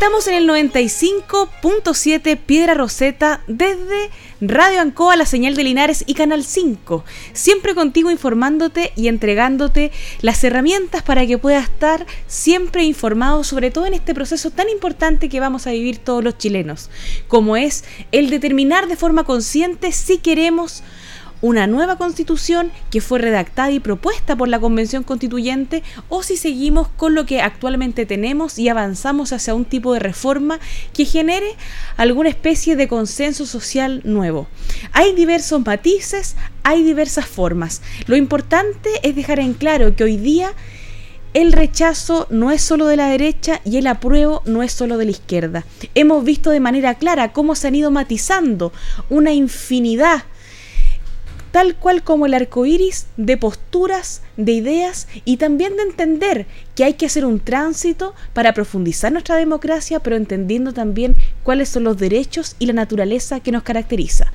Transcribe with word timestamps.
Estamos 0.00 0.26
en 0.28 0.34
el 0.34 0.48
95.7 0.48 2.38
Piedra 2.38 2.72
Roseta 2.72 3.42
desde 3.46 4.08
Radio 4.40 4.80
Ancoa, 4.80 5.14
la 5.14 5.26
señal 5.26 5.54
de 5.54 5.62
Linares 5.62 6.04
y 6.06 6.14
Canal 6.14 6.42
5. 6.42 7.04
Siempre 7.34 7.74
contigo 7.74 8.10
informándote 8.10 8.94
y 8.96 9.08
entregándote 9.08 9.92
las 10.22 10.42
herramientas 10.42 11.02
para 11.02 11.26
que 11.26 11.36
puedas 11.36 11.64
estar 11.64 12.06
siempre 12.26 12.84
informado, 12.84 13.44
sobre 13.44 13.70
todo 13.70 13.84
en 13.84 13.92
este 13.92 14.14
proceso 14.14 14.50
tan 14.50 14.70
importante 14.70 15.28
que 15.28 15.38
vamos 15.38 15.66
a 15.66 15.72
vivir 15.72 15.98
todos 15.98 16.24
los 16.24 16.38
chilenos, 16.38 16.88
como 17.28 17.58
es 17.58 17.84
el 18.10 18.30
determinar 18.30 18.88
de 18.88 18.96
forma 18.96 19.24
consciente 19.24 19.92
si 19.92 20.16
queremos 20.16 20.82
una 21.42 21.66
nueva 21.66 21.96
constitución 21.96 22.70
que 22.90 23.00
fue 23.00 23.18
redactada 23.18 23.70
y 23.70 23.80
propuesta 23.80 24.36
por 24.36 24.48
la 24.48 24.60
Convención 24.60 25.02
Constituyente 25.02 25.82
o 26.08 26.22
si 26.22 26.36
seguimos 26.36 26.88
con 26.88 27.14
lo 27.14 27.26
que 27.26 27.40
actualmente 27.40 28.06
tenemos 28.06 28.58
y 28.58 28.68
avanzamos 28.68 29.32
hacia 29.32 29.54
un 29.54 29.64
tipo 29.64 29.94
de 29.94 30.00
reforma 30.00 30.60
que 30.92 31.04
genere 31.04 31.54
alguna 31.96 32.28
especie 32.28 32.76
de 32.76 32.88
consenso 32.88 33.46
social 33.46 34.02
nuevo. 34.04 34.48
Hay 34.92 35.14
diversos 35.14 35.64
matices, 35.64 36.36
hay 36.62 36.82
diversas 36.82 37.26
formas. 37.26 37.82
Lo 38.06 38.16
importante 38.16 38.90
es 39.02 39.16
dejar 39.16 39.40
en 39.40 39.54
claro 39.54 39.96
que 39.96 40.04
hoy 40.04 40.16
día 40.16 40.52
el 41.32 41.52
rechazo 41.52 42.26
no 42.30 42.50
es 42.50 42.60
solo 42.60 42.86
de 42.86 42.96
la 42.96 43.08
derecha 43.08 43.60
y 43.64 43.76
el 43.76 43.86
apruebo 43.86 44.42
no 44.46 44.64
es 44.64 44.72
solo 44.72 44.98
de 44.98 45.04
la 45.04 45.12
izquierda. 45.12 45.64
Hemos 45.94 46.24
visto 46.24 46.50
de 46.50 46.58
manera 46.58 46.94
clara 46.96 47.32
cómo 47.32 47.54
se 47.54 47.68
han 47.68 47.76
ido 47.76 47.92
matizando 47.92 48.72
una 49.08 49.32
infinidad 49.32 50.24
tal 51.50 51.74
cual 51.76 52.02
como 52.02 52.26
el 52.26 52.34
arco 52.34 52.66
iris 52.66 53.06
de 53.16 53.36
posturas, 53.36 54.22
de 54.36 54.52
ideas 54.52 55.08
y 55.24 55.36
también 55.36 55.76
de 55.76 55.82
entender 55.82 56.46
que 56.74 56.84
hay 56.84 56.94
que 56.94 57.06
hacer 57.06 57.24
un 57.24 57.40
tránsito 57.40 58.14
para 58.32 58.54
profundizar 58.54 59.12
nuestra 59.12 59.36
democracia, 59.36 60.00
pero 60.00 60.16
entendiendo 60.16 60.72
también 60.72 61.16
cuáles 61.42 61.68
son 61.68 61.84
los 61.84 61.98
derechos 61.98 62.56
y 62.58 62.66
la 62.66 62.72
naturaleza 62.72 63.40
que 63.40 63.52
nos 63.52 63.62
caracteriza. 63.62 64.32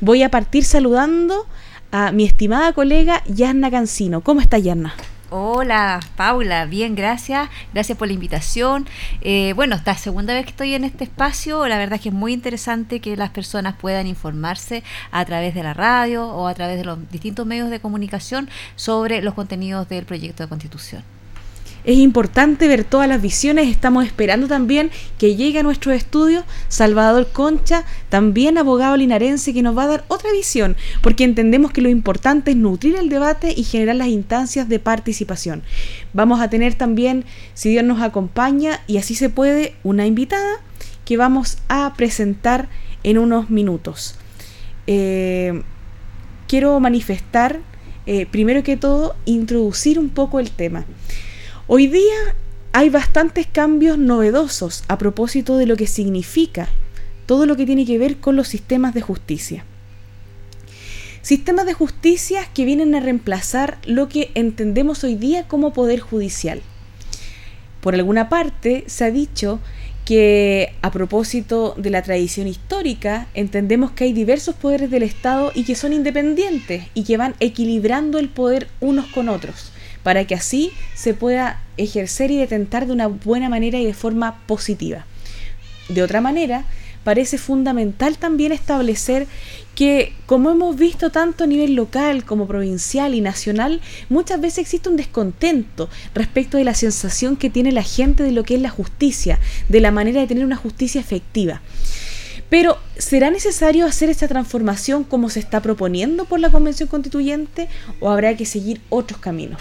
Voy 0.00 0.22
a 0.22 0.30
partir 0.30 0.64
saludando 0.64 1.46
a 1.90 2.12
mi 2.12 2.24
estimada 2.24 2.72
colega 2.72 3.22
Yarna 3.26 3.70
Cancino. 3.70 4.22
¿Cómo 4.22 4.40
está 4.40 4.58
Yarna? 4.58 4.94
Hola, 5.34 6.00
Paula, 6.14 6.66
bien, 6.66 6.94
gracias. 6.94 7.48
Gracias 7.72 7.96
por 7.96 8.06
la 8.06 8.12
invitación. 8.12 8.86
Eh, 9.22 9.54
bueno, 9.56 9.76
esta 9.76 9.96
segunda 9.96 10.34
vez 10.34 10.44
que 10.44 10.50
estoy 10.50 10.74
en 10.74 10.84
este 10.84 11.04
espacio. 11.04 11.66
La 11.68 11.78
verdad 11.78 11.94
es 11.94 12.02
que 12.02 12.10
es 12.10 12.14
muy 12.14 12.34
interesante 12.34 13.00
que 13.00 13.16
las 13.16 13.30
personas 13.30 13.74
puedan 13.80 14.06
informarse 14.06 14.82
a 15.10 15.24
través 15.24 15.54
de 15.54 15.62
la 15.62 15.72
radio 15.72 16.26
o 16.26 16.48
a 16.48 16.54
través 16.54 16.76
de 16.76 16.84
los 16.84 17.10
distintos 17.10 17.46
medios 17.46 17.70
de 17.70 17.80
comunicación 17.80 18.50
sobre 18.76 19.22
los 19.22 19.32
contenidos 19.32 19.88
del 19.88 20.04
proyecto 20.04 20.42
de 20.42 20.50
constitución. 20.50 21.02
Es 21.84 21.98
importante 21.98 22.68
ver 22.68 22.84
todas 22.84 23.08
las 23.08 23.20
visiones. 23.20 23.68
Estamos 23.68 24.06
esperando 24.06 24.46
también 24.46 24.90
que 25.18 25.34
llegue 25.34 25.58
a 25.58 25.62
nuestro 25.64 25.92
estudio 25.92 26.44
Salvador 26.68 27.28
Concha, 27.32 27.84
también 28.08 28.56
abogado 28.56 28.96
linarense, 28.96 29.52
que 29.52 29.62
nos 29.62 29.76
va 29.76 29.84
a 29.84 29.88
dar 29.88 30.04
otra 30.08 30.30
visión, 30.30 30.76
porque 31.02 31.24
entendemos 31.24 31.72
que 31.72 31.80
lo 31.80 31.88
importante 31.88 32.52
es 32.52 32.56
nutrir 32.56 32.94
el 32.96 33.08
debate 33.08 33.52
y 33.56 33.64
generar 33.64 33.96
las 33.96 34.08
instancias 34.08 34.68
de 34.68 34.78
participación. 34.78 35.62
Vamos 36.12 36.40
a 36.40 36.48
tener 36.48 36.74
también, 36.74 37.24
si 37.54 37.70
Dios 37.70 37.84
nos 37.84 38.00
acompaña 38.00 38.80
y 38.86 38.98
así 38.98 39.16
se 39.16 39.28
puede, 39.28 39.74
una 39.82 40.06
invitada 40.06 40.60
que 41.04 41.16
vamos 41.16 41.58
a 41.68 41.94
presentar 41.96 42.68
en 43.02 43.18
unos 43.18 43.50
minutos. 43.50 44.14
Eh, 44.86 45.62
quiero 46.46 46.78
manifestar, 46.78 47.58
eh, 48.06 48.26
primero 48.26 48.62
que 48.62 48.76
todo, 48.76 49.16
introducir 49.24 49.98
un 49.98 50.10
poco 50.10 50.38
el 50.38 50.52
tema. 50.52 50.84
Hoy 51.68 51.86
día 51.86 52.34
hay 52.72 52.90
bastantes 52.90 53.46
cambios 53.46 53.96
novedosos 53.96 54.82
a 54.88 54.98
propósito 54.98 55.56
de 55.56 55.66
lo 55.66 55.76
que 55.76 55.86
significa 55.86 56.68
todo 57.24 57.46
lo 57.46 57.56
que 57.56 57.66
tiene 57.66 57.86
que 57.86 57.98
ver 57.98 58.16
con 58.16 58.34
los 58.34 58.48
sistemas 58.48 58.94
de 58.94 59.00
justicia. 59.00 59.64
Sistemas 61.22 61.64
de 61.64 61.72
justicia 61.72 62.48
que 62.52 62.64
vienen 62.64 62.96
a 62.96 63.00
reemplazar 63.00 63.78
lo 63.86 64.08
que 64.08 64.32
entendemos 64.34 65.04
hoy 65.04 65.14
día 65.14 65.46
como 65.46 65.72
poder 65.72 66.00
judicial. 66.00 66.60
Por 67.80 67.94
alguna 67.94 68.28
parte 68.28 68.82
se 68.88 69.04
ha 69.04 69.12
dicho 69.12 69.60
que 70.04 70.74
a 70.82 70.90
propósito 70.90 71.76
de 71.78 71.90
la 71.90 72.02
tradición 72.02 72.48
histórica, 72.48 73.28
entendemos 73.34 73.92
que 73.92 74.02
hay 74.02 74.12
diversos 74.12 74.56
poderes 74.56 74.90
del 74.90 75.04
Estado 75.04 75.52
y 75.54 75.62
que 75.62 75.76
son 75.76 75.92
independientes 75.92 76.86
y 76.92 77.04
que 77.04 77.16
van 77.16 77.36
equilibrando 77.38 78.18
el 78.18 78.30
poder 78.30 78.66
unos 78.80 79.06
con 79.06 79.28
otros 79.28 79.71
para 80.02 80.24
que 80.26 80.34
así 80.34 80.72
se 80.94 81.14
pueda 81.14 81.60
ejercer 81.76 82.30
y 82.30 82.36
detentar 82.36 82.86
de 82.86 82.92
una 82.92 83.06
buena 83.06 83.48
manera 83.48 83.78
y 83.78 83.86
de 83.86 83.94
forma 83.94 84.40
positiva. 84.46 85.06
De 85.88 86.02
otra 86.02 86.20
manera, 86.20 86.64
parece 87.04 87.38
fundamental 87.38 88.16
también 88.18 88.52
establecer 88.52 89.26
que, 89.74 90.12
como 90.26 90.50
hemos 90.50 90.76
visto 90.76 91.10
tanto 91.10 91.44
a 91.44 91.46
nivel 91.46 91.74
local 91.74 92.24
como 92.24 92.46
provincial 92.46 93.14
y 93.14 93.20
nacional, 93.20 93.80
muchas 94.08 94.40
veces 94.40 94.58
existe 94.58 94.88
un 94.88 94.96
descontento 94.96 95.88
respecto 96.14 96.56
de 96.56 96.64
la 96.64 96.74
sensación 96.74 97.36
que 97.36 97.50
tiene 97.50 97.72
la 97.72 97.82
gente 97.82 98.22
de 98.22 98.32
lo 98.32 98.44
que 98.44 98.56
es 98.56 98.60
la 98.60 98.70
justicia, 98.70 99.38
de 99.68 99.80
la 99.80 99.90
manera 99.90 100.20
de 100.20 100.26
tener 100.26 100.44
una 100.44 100.56
justicia 100.56 101.00
efectiva. 101.00 101.62
Pero, 102.48 102.76
¿será 102.98 103.30
necesario 103.30 103.86
hacer 103.86 104.10
esta 104.10 104.28
transformación 104.28 105.04
como 105.04 105.30
se 105.30 105.40
está 105.40 105.62
proponiendo 105.62 106.26
por 106.26 106.38
la 106.38 106.50
Convención 106.50 106.88
Constituyente 106.88 107.68
o 107.98 108.10
habrá 108.10 108.36
que 108.36 108.44
seguir 108.44 108.82
otros 108.90 109.20
caminos? 109.20 109.58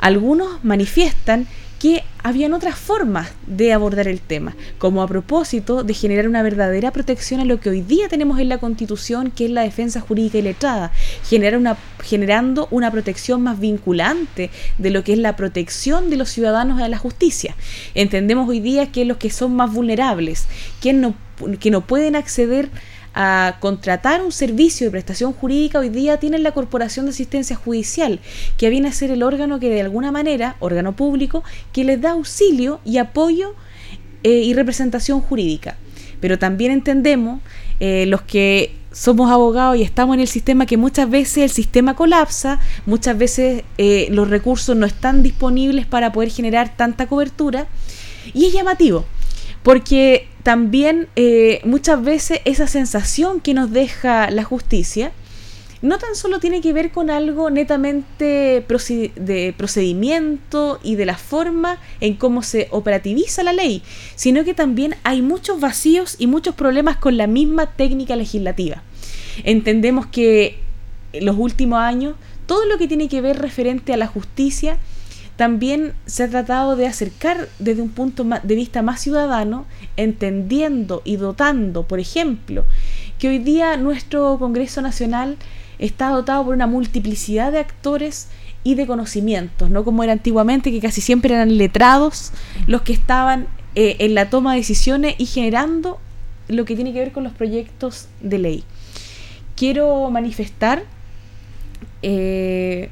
Algunos 0.00 0.62
manifiestan 0.64 1.46
que 1.84 2.02
habían 2.22 2.54
otras 2.54 2.76
formas 2.76 3.28
de 3.46 3.74
abordar 3.74 4.08
el 4.08 4.18
tema, 4.18 4.56
como 4.78 5.02
a 5.02 5.06
propósito 5.06 5.84
de 5.84 5.92
generar 5.92 6.26
una 6.26 6.42
verdadera 6.42 6.90
protección 6.92 7.40
a 7.40 7.44
lo 7.44 7.60
que 7.60 7.68
hoy 7.68 7.82
día 7.82 8.08
tenemos 8.08 8.38
en 8.38 8.48
la 8.48 8.56
Constitución, 8.56 9.30
que 9.30 9.44
es 9.44 9.50
la 9.50 9.60
defensa 9.60 10.00
jurídica 10.00 10.38
y 10.38 10.42
letrada, 10.42 10.92
generar 11.28 11.58
una, 11.58 11.76
generando 12.02 12.68
una 12.70 12.90
protección 12.90 13.42
más 13.42 13.60
vinculante 13.60 14.48
de 14.78 14.90
lo 14.90 15.04
que 15.04 15.12
es 15.12 15.18
la 15.18 15.36
protección 15.36 16.08
de 16.08 16.16
los 16.16 16.30
ciudadanos 16.30 16.80
a 16.80 16.88
la 16.88 16.96
justicia. 16.96 17.54
Entendemos 17.94 18.48
hoy 18.48 18.60
día 18.60 18.90
que 18.90 19.04
los 19.04 19.18
que 19.18 19.28
son 19.28 19.54
más 19.54 19.70
vulnerables, 19.70 20.46
que 20.80 20.94
no, 20.94 21.14
que 21.60 21.70
no 21.70 21.82
pueden 21.82 22.16
acceder 22.16 22.70
a 22.70 22.93
contratar 23.60 24.22
un 24.22 24.32
servicio 24.32 24.86
de 24.86 24.90
prestación 24.90 25.32
jurídica, 25.32 25.78
hoy 25.78 25.88
día 25.88 26.18
tienen 26.18 26.42
la 26.42 26.52
Corporación 26.52 27.06
de 27.06 27.10
Asistencia 27.10 27.54
Judicial, 27.54 28.18
que 28.56 28.70
viene 28.70 28.88
a 28.88 28.92
ser 28.92 29.10
el 29.10 29.22
órgano 29.22 29.60
que 29.60 29.70
de 29.70 29.80
alguna 29.80 30.10
manera, 30.10 30.56
órgano 30.58 30.96
público, 30.96 31.44
que 31.72 31.84
les 31.84 32.00
da 32.00 32.12
auxilio 32.12 32.80
y 32.84 32.98
apoyo 32.98 33.54
eh, 34.24 34.30
y 34.30 34.54
representación 34.54 35.20
jurídica. 35.20 35.76
Pero 36.20 36.38
también 36.38 36.72
entendemos 36.72 37.40
eh, 37.78 38.06
los 38.06 38.22
que 38.22 38.74
somos 38.90 39.30
abogados 39.30 39.76
y 39.76 39.82
estamos 39.82 40.14
en 40.14 40.20
el 40.20 40.28
sistema 40.28 40.66
que 40.66 40.76
muchas 40.76 41.10
veces 41.10 41.38
el 41.38 41.50
sistema 41.50 41.94
colapsa, 41.94 42.60
muchas 42.86 43.18
veces 43.18 43.64
eh, 43.78 44.08
los 44.10 44.28
recursos 44.28 44.76
no 44.76 44.86
están 44.86 45.22
disponibles 45.22 45.86
para 45.86 46.12
poder 46.12 46.30
generar 46.30 46.76
tanta 46.76 47.06
cobertura 47.06 47.66
y 48.32 48.46
es 48.46 48.52
llamativo 48.52 49.04
porque 49.64 50.28
también 50.44 51.08
eh, 51.16 51.60
muchas 51.64 52.04
veces 52.04 52.40
esa 52.44 52.68
sensación 52.68 53.40
que 53.40 53.54
nos 53.54 53.72
deja 53.72 54.30
la 54.30 54.44
justicia 54.44 55.10
no 55.80 55.98
tan 55.98 56.14
solo 56.14 56.38
tiene 56.38 56.60
que 56.60 56.72
ver 56.72 56.92
con 56.92 57.10
algo 57.10 57.50
netamente 57.50 58.64
de 58.64 59.54
procedimiento 59.56 60.78
y 60.82 60.94
de 60.94 61.06
la 61.06 61.16
forma 61.16 61.78
en 62.00 62.14
cómo 62.14 62.42
se 62.42 62.68
operativiza 62.70 63.42
la 63.42 63.52
ley, 63.52 63.82
sino 64.16 64.44
que 64.44 64.54
también 64.54 64.96
hay 65.02 65.20
muchos 65.20 65.60
vacíos 65.60 66.16
y 66.18 66.26
muchos 66.26 66.54
problemas 66.54 66.96
con 66.96 67.18
la 67.18 67.26
misma 67.26 67.66
técnica 67.66 68.16
legislativa. 68.16 68.82
Entendemos 69.44 70.06
que 70.06 70.58
en 71.12 71.26
los 71.26 71.36
últimos 71.38 71.80
años 71.80 72.16
todo 72.46 72.64
lo 72.64 72.78
que 72.78 72.88
tiene 72.88 73.08
que 73.08 73.20
ver 73.20 73.38
referente 73.38 73.92
a 73.92 73.98
la 73.98 74.06
justicia 74.06 74.78
también 75.36 75.94
se 76.06 76.22
ha 76.22 76.28
tratado 76.28 76.76
de 76.76 76.86
acercar 76.86 77.48
desde 77.58 77.82
un 77.82 77.90
punto 77.90 78.24
de 78.24 78.54
vista 78.54 78.82
más 78.82 79.00
ciudadano, 79.00 79.66
entendiendo 79.96 81.02
y 81.04 81.16
dotando, 81.16 81.84
por 81.84 82.00
ejemplo, 82.00 82.64
que 83.18 83.28
hoy 83.28 83.38
día 83.38 83.76
nuestro 83.76 84.38
Congreso 84.38 84.82
Nacional 84.82 85.36
está 85.78 86.08
dotado 86.08 86.44
por 86.44 86.54
una 86.54 86.66
multiplicidad 86.66 87.52
de 87.52 87.58
actores 87.58 88.28
y 88.64 88.74
de 88.76 88.86
conocimientos, 88.86 89.70
no 89.70 89.84
como 89.84 90.02
era 90.02 90.12
antiguamente, 90.12 90.70
que 90.70 90.80
casi 90.80 91.00
siempre 91.00 91.34
eran 91.34 91.58
letrados 91.58 92.32
los 92.66 92.82
que 92.82 92.92
estaban 92.92 93.46
eh, 93.74 93.96
en 93.98 94.14
la 94.14 94.30
toma 94.30 94.52
de 94.52 94.60
decisiones 94.60 95.14
y 95.18 95.26
generando 95.26 95.98
lo 96.48 96.64
que 96.64 96.74
tiene 96.74 96.92
que 96.92 97.00
ver 97.00 97.12
con 97.12 97.24
los 97.24 97.32
proyectos 97.32 98.08
de 98.20 98.38
ley. 98.38 98.64
Quiero 99.56 100.10
manifestar 100.10 100.84
eh, 102.02 102.90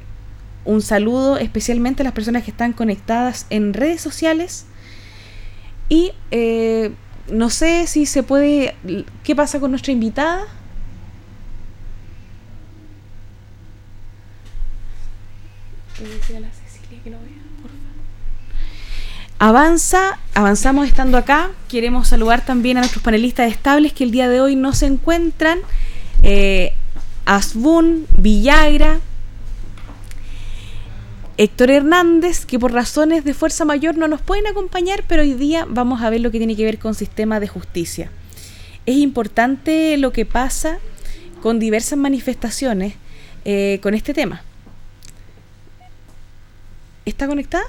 un 0.65 0.81
saludo 0.81 1.37
especialmente 1.37 2.03
a 2.03 2.05
las 2.05 2.13
personas 2.13 2.43
que 2.43 2.51
están 2.51 2.73
conectadas 2.73 3.47
en 3.49 3.73
redes 3.73 4.01
sociales 4.01 4.65
y 5.89 6.11
eh, 6.31 6.91
no 7.31 7.49
sé 7.49 7.87
si 7.87 8.05
se 8.05 8.23
puede... 8.23 8.75
¿Qué 9.23 9.35
pasa 9.35 9.59
con 9.59 9.71
nuestra 9.71 9.93
invitada? 9.93 10.45
Avanza, 19.39 20.19
avanzamos 20.33 20.87
estando 20.87 21.17
acá. 21.17 21.51
Queremos 21.67 22.07
saludar 22.07 22.45
también 22.45 22.77
a 22.77 22.81
nuestros 22.81 23.03
panelistas 23.03 23.51
estables 23.51 23.93
que 23.93 24.05
el 24.05 24.11
día 24.11 24.29
de 24.29 24.41
hoy 24.41 24.55
no 24.55 24.73
se 24.73 24.85
encuentran. 24.85 25.59
Eh, 26.23 26.73
Asbun, 27.25 28.05
Villagra, 28.17 28.99
Héctor 31.35 31.71
Hernández, 31.71 32.45
que 32.45 32.59
por 32.59 32.73
razones 32.73 33.23
de 33.23 33.33
fuerza 33.33 33.65
mayor 33.65 33.97
no 33.97 34.07
nos 34.07 34.21
pueden 34.21 34.45
acompañar, 34.45 35.03
pero 35.07 35.23
hoy 35.23 35.33
día 35.33 35.65
vamos 35.67 36.01
a 36.03 36.09
ver 36.11 36.21
lo 36.21 36.29
que 36.29 36.37
tiene 36.37 36.55
que 36.55 36.63
ver 36.63 36.77
con 36.77 36.93
sistema 36.93 37.39
de 37.39 37.47
justicia. 37.47 38.11
Es 38.85 38.97
importante 38.97 39.97
lo 39.97 40.11
que 40.11 40.25
pasa 40.25 40.77
con 41.41 41.59
diversas 41.59 41.97
manifestaciones 41.97 42.93
eh, 43.45 43.79
con 43.81 43.95
este 43.95 44.13
tema. 44.13 44.43
¿Está 47.05 47.27
conectada? 47.27 47.65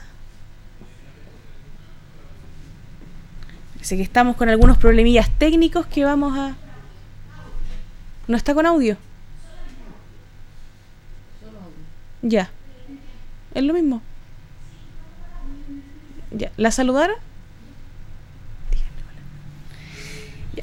Parece 3.74 3.96
que 3.96 4.02
estamos 4.02 4.36
con 4.36 4.48
algunos 4.50 4.76
problemillas 4.76 5.30
técnicos 5.38 5.86
que 5.86 6.04
vamos 6.04 6.38
a... 6.38 6.54
¿No 8.28 8.36
está 8.36 8.54
con 8.54 8.66
audio? 8.66 8.96
Ya. 12.22 12.50
Es 13.54 13.62
lo 13.62 13.72
mismo. 13.72 14.02
Ya. 16.32 16.50
¿La 16.56 16.70
saludaron? 16.70 17.16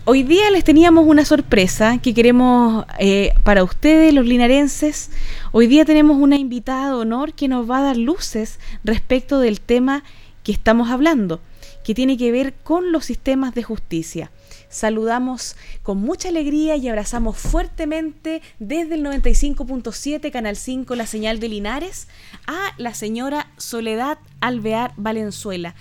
Hoy 0.05 0.23
día 0.23 0.49
les 0.51 0.63
teníamos 0.63 1.05
una 1.05 1.25
sorpresa 1.25 1.99
que 1.99 2.13
queremos 2.13 2.85
eh, 2.97 3.33
para 3.43 3.63
ustedes, 3.63 4.13
los 4.13 4.25
linarenses. 4.25 5.11
Hoy 5.51 5.67
día 5.67 5.85
tenemos 5.85 6.17
una 6.17 6.37
invitada 6.37 6.87
de 6.87 6.95
honor 6.95 7.33
que 7.33 7.47
nos 7.47 7.69
va 7.69 7.79
a 7.79 7.83
dar 7.83 7.97
luces 7.97 8.59
respecto 8.83 9.39
del 9.39 9.61
tema 9.61 10.03
que 10.43 10.51
estamos 10.51 10.89
hablando, 10.89 11.39
que 11.83 11.93
tiene 11.93 12.17
que 12.17 12.31
ver 12.31 12.53
con 12.63 12.91
los 12.91 13.05
sistemas 13.05 13.53
de 13.53 13.63
justicia 13.63 14.31
saludamos 14.71 15.55
con 15.83 15.99
mucha 15.99 16.29
alegría 16.29 16.75
y 16.77 16.87
abrazamos 16.87 17.37
fuertemente 17.37 18.41
desde 18.57 18.95
el 18.95 19.05
95.7 19.05 20.31
Canal 20.31 20.55
5 20.55 20.95
La 20.95 21.05
Señal 21.05 21.39
de 21.39 21.49
Linares 21.49 22.07
a 22.47 22.73
la 22.77 22.95
señora 22.95 23.51
Soledad 23.57 24.17
Alvear 24.41 24.93
Valenzuela, 24.97 25.75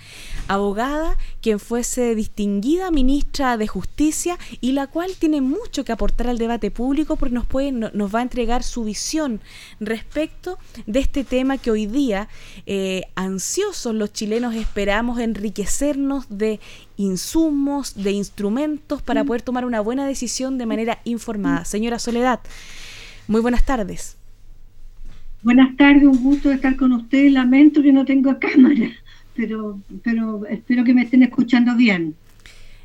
abogada 0.47 1.17
quien 1.41 1.59
fuese 1.59 2.15
distinguida 2.15 2.91
ministra 2.91 3.57
de 3.57 3.67
Justicia 3.67 4.37
y 4.61 4.71
la 4.71 4.87
cual 4.87 5.11
tiene 5.19 5.41
mucho 5.41 5.83
que 5.83 5.91
aportar 5.91 6.27
al 6.27 6.37
debate 6.37 6.71
público 6.71 7.15
porque 7.15 7.35
nos, 7.35 7.45
puede, 7.45 7.71
nos 7.71 8.13
va 8.15 8.19
a 8.19 8.23
entregar 8.23 8.63
su 8.63 8.83
visión 8.83 9.41
respecto 9.79 10.57
de 10.85 10.99
este 10.99 11.23
tema 11.23 11.57
que 11.57 11.71
hoy 11.71 11.87
día 11.87 12.29
eh, 12.65 13.03
ansiosos 13.15 13.93
los 13.95 14.13
chilenos 14.13 14.55
esperamos 14.55 15.19
enriquecernos 15.19 16.25
de 16.29 16.59
insumos, 16.97 17.95
de 17.95 18.11
instrumentos 18.11 19.01
para 19.01 19.23
poder 19.23 19.41
tomar 19.41 19.65
una 19.65 19.81
buena 19.81 20.05
decisión 20.05 20.57
de 20.57 20.65
manera 20.65 20.99
informada. 21.03 21.65
Señora 21.65 21.99
Soledad, 21.99 22.39
muy 23.27 23.41
buenas 23.41 23.65
tardes. 23.65 24.20
Buenas 25.43 25.75
tardes, 25.75 26.03
un 26.03 26.21
gusto 26.23 26.51
estar 26.51 26.75
con 26.75 26.91
usted. 26.91 27.29
Lamento 27.31 27.81
que 27.81 27.91
no 27.91 28.05
tengo 28.05 28.37
cámara, 28.39 28.91
pero, 29.35 29.79
pero 30.03 30.45
espero 30.45 30.83
que 30.83 30.93
me 30.93 31.03
estén 31.03 31.23
escuchando 31.23 31.75
bien. 31.75 32.15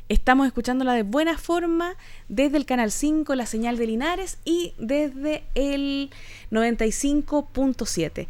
Estamos 0.09 0.47
escuchándola 0.47 0.93
de 0.93 1.03
buena 1.03 1.37
forma 1.37 1.95
desde 2.29 2.57
el 2.57 2.65
Canal 2.65 2.91
5, 2.91 3.35
la 3.35 3.45
señal 3.45 3.77
de 3.77 3.87
Linares, 3.87 4.39
y 4.45 4.71
desde 4.79 5.43
el 5.53 6.09
95.7 6.49 8.27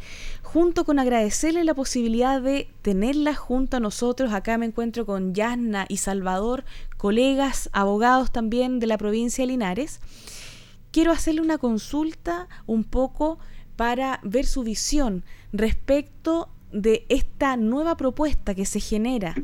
junto 0.48 0.86
con 0.86 0.98
agradecerle 0.98 1.62
la 1.62 1.74
posibilidad 1.74 2.40
de 2.40 2.70
tenerla 2.80 3.34
junto 3.34 3.76
a 3.76 3.80
nosotros. 3.80 4.32
Acá 4.32 4.56
me 4.56 4.64
encuentro 4.64 5.04
con 5.04 5.34
Yasna 5.34 5.84
y 5.90 5.98
Salvador, 5.98 6.64
colegas, 6.96 7.68
abogados 7.74 8.32
también 8.32 8.80
de 8.80 8.86
la 8.86 8.96
provincia 8.96 9.42
de 9.42 9.48
Linares. 9.48 10.00
Quiero 10.90 11.12
hacerle 11.12 11.42
una 11.42 11.58
consulta 11.58 12.48
un 12.66 12.84
poco 12.84 13.38
para 13.78 14.18
ver 14.24 14.44
su 14.44 14.64
visión 14.64 15.22
respecto 15.52 16.48
de 16.72 17.06
esta 17.08 17.56
nueva 17.56 17.96
propuesta 17.96 18.56
que 18.56 18.66
se 18.66 18.80
genera 18.80 19.36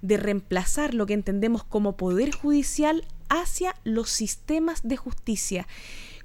de 0.00 0.16
reemplazar 0.16 0.94
lo 0.94 1.04
que 1.04 1.12
entendemos 1.12 1.62
como 1.62 1.98
poder 1.98 2.34
judicial 2.34 3.04
hacia 3.28 3.74
los 3.84 4.08
sistemas 4.08 4.80
de 4.82 4.96
justicia. 4.96 5.68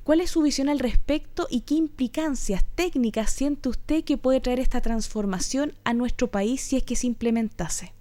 ¿Cuál 0.05 0.21
es 0.21 0.29
su 0.29 0.43
visión 0.43 0.69
al 0.69 0.79
respecto 0.79 1.45
y 1.49 1.61
qué 1.61 1.75
implicancias 1.75 2.63
técnicas 2.75 3.33
siente 3.33 3.67
usted 3.67 4.05
que 4.05 4.15
puede 4.15 4.39
traer 4.39 4.61
esta 4.61 4.79
transformación 4.79 5.73
a 5.83 5.93
nuestro 5.93 6.31
país 6.31 6.61
si 6.61 6.77
es 6.77 6.83
que 6.83 6.95
se 6.95 7.07
implementase? 7.07 7.91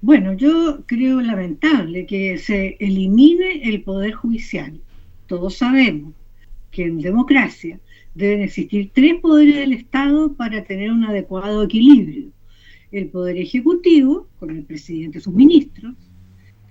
Bueno, 0.00 0.34
yo 0.34 0.84
creo 0.86 1.20
lamentable 1.20 2.06
que 2.06 2.38
se 2.38 2.76
elimine 2.78 3.68
el 3.68 3.82
poder 3.82 4.12
judicial. 4.12 4.80
Todos 5.26 5.56
sabemos 5.56 6.14
que 6.72 6.84
en 6.86 6.98
democracia 7.00 7.78
deben 8.14 8.40
existir 8.40 8.90
tres 8.92 9.20
poderes 9.20 9.56
del 9.56 9.74
Estado 9.74 10.34
para 10.34 10.64
tener 10.64 10.90
un 10.90 11.04
adecuado 11.04 11.62
equilibrio. 11.62 12.32
El 12.90 13.08
poder 13.08 13.36
ejecutivo, 13.36 14.28
con 14.38 14.50
el 14.50 14.64
presidente 14.64 15.18
y 15.18 15.20
sus 15.20 15.32
ministros, 15.32 15.94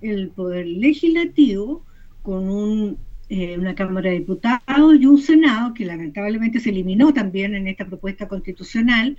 el 0.02 0.30
poder 0.30 0.66
legislativo, 0.66 1.84
con 2.22 2.98
eh, 3.28 3.56
una 3.58 3.74
Cámara 3.74 4.10
de 4.10 4.18
Diputados 4.18 5.00
y 5.00 5.06
un 5.06 5.18
Senado, 5.18 5.72
que 5.72 5.84
lamentablemente 5.84 6.60
se 6.60 6.70
eliminó 6.70 7.12
también 7.14 7.54
en 7.54 7.66
esta 7.66 7.86
propuesta 7.86 8.28
constitucional, 8.28 9.16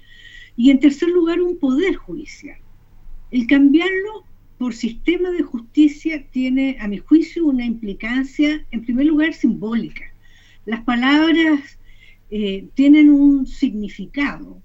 y 0.55 0.69
en 0.69 0.79
tercer 0.79 1.09
lugar 1.09 1.41
un 1.41 1.57
Poder 1.57 1.95
Judicial. 1.95 2.57
El 3.31 3.47
cambiarlo 3.47 4.25
por 4.57 4.73
sistema 4.73 5.31
de 5.31 5.41
justicia 5.41 6.25
tiene, 6.29 6.77
a 6.79 6.87
mi 6.87 6.99
juicio, 6.99 7.45
una 7.45 7.65
implicancia, 7.65 8.65
en 8.71 8.85
primer 8.85 9.07
lugar, 9.07 9.33
simbólica. 9.33 10.12
Las 10.65 10.81
palabras 10.81 11.77
eh, 12.29 12.67
tienen 12.73 13.09
un 13.09 13.45
significado, 13.45 14.61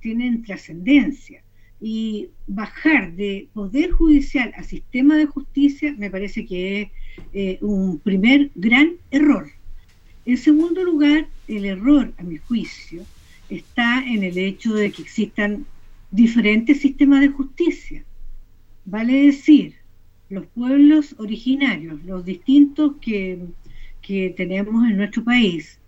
tienen 0.00 0.42
trascendencia 0.42 1.42
y 1.80 2.28
bajar 2.46 3.12
de 3.14 3.48
poder 3.52 3.90
judicial 3.90 4.52
a 4.56 4.62
sistema 4.62 5.16
de 5.16 5.26
justicia 5.26 5.94
me 5.98 6.10
parece 6.10 6.46
que 6.46 6.82
es 6.82 6.88
eh, 7.32 7.58
un 7.60 7.98
primer 7.98 8.50
gran 8.54 8.92
error. 9.10 9.50
En 10.24 10.36
segundo 10.36 10.84
lugar, 10.84 11.26
el 11.48 11.64
error, 11.64 12.12
a 12.16 12.22
mi 12.22 12.38
juicio, 12.38 13.02
está 13.48 14.02
en 14.06 14.22
el 14.22 14.38
hecho 14.38 14.74
de 14.74 14.92
que 14.92 15.02
existan 15.02 15.66
diferentes 16.12 16.80
sistemas 16.80 17.20
de 17.20 17.28
justicia. 17.28 18.04
Vale 18.84 19.26
decir, 19.26 19.74
los 20.28 20.46
pueblos 20.46 21.14
originarios, 21.18 22.02
los 22.04 22.24
distintos 22.24 22.94
que, 23.00 23.40
que 24.02 24.34
tenemos 24.36 24.84
en 24.88 24.96
nuestro 24.96 25.24
país, 25.24 25.78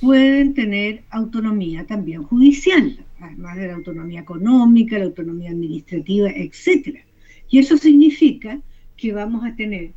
pueden 0.00 0.54
tener 0.54 1.04
autonomía 1.10 1.86
también 1.86 2.24
judicial, 2.24 2.98
además 3.20 3.56
de 3.56 3.68
la 3.68 3.74
autonomía 3.74 4.20
económica, 4.20 4.98
la 4.98 5.04
autonomía 5.04 5.50
administrativa, 5.50 6.28
etc. 6.30 6.98
Y 7.48 7.58
eso 7.58 7.76
significa 7.76 8.60
que 8.96 9.12
vamos 9.12 9.44
a 9.44 9.54
tener 9.54 9.92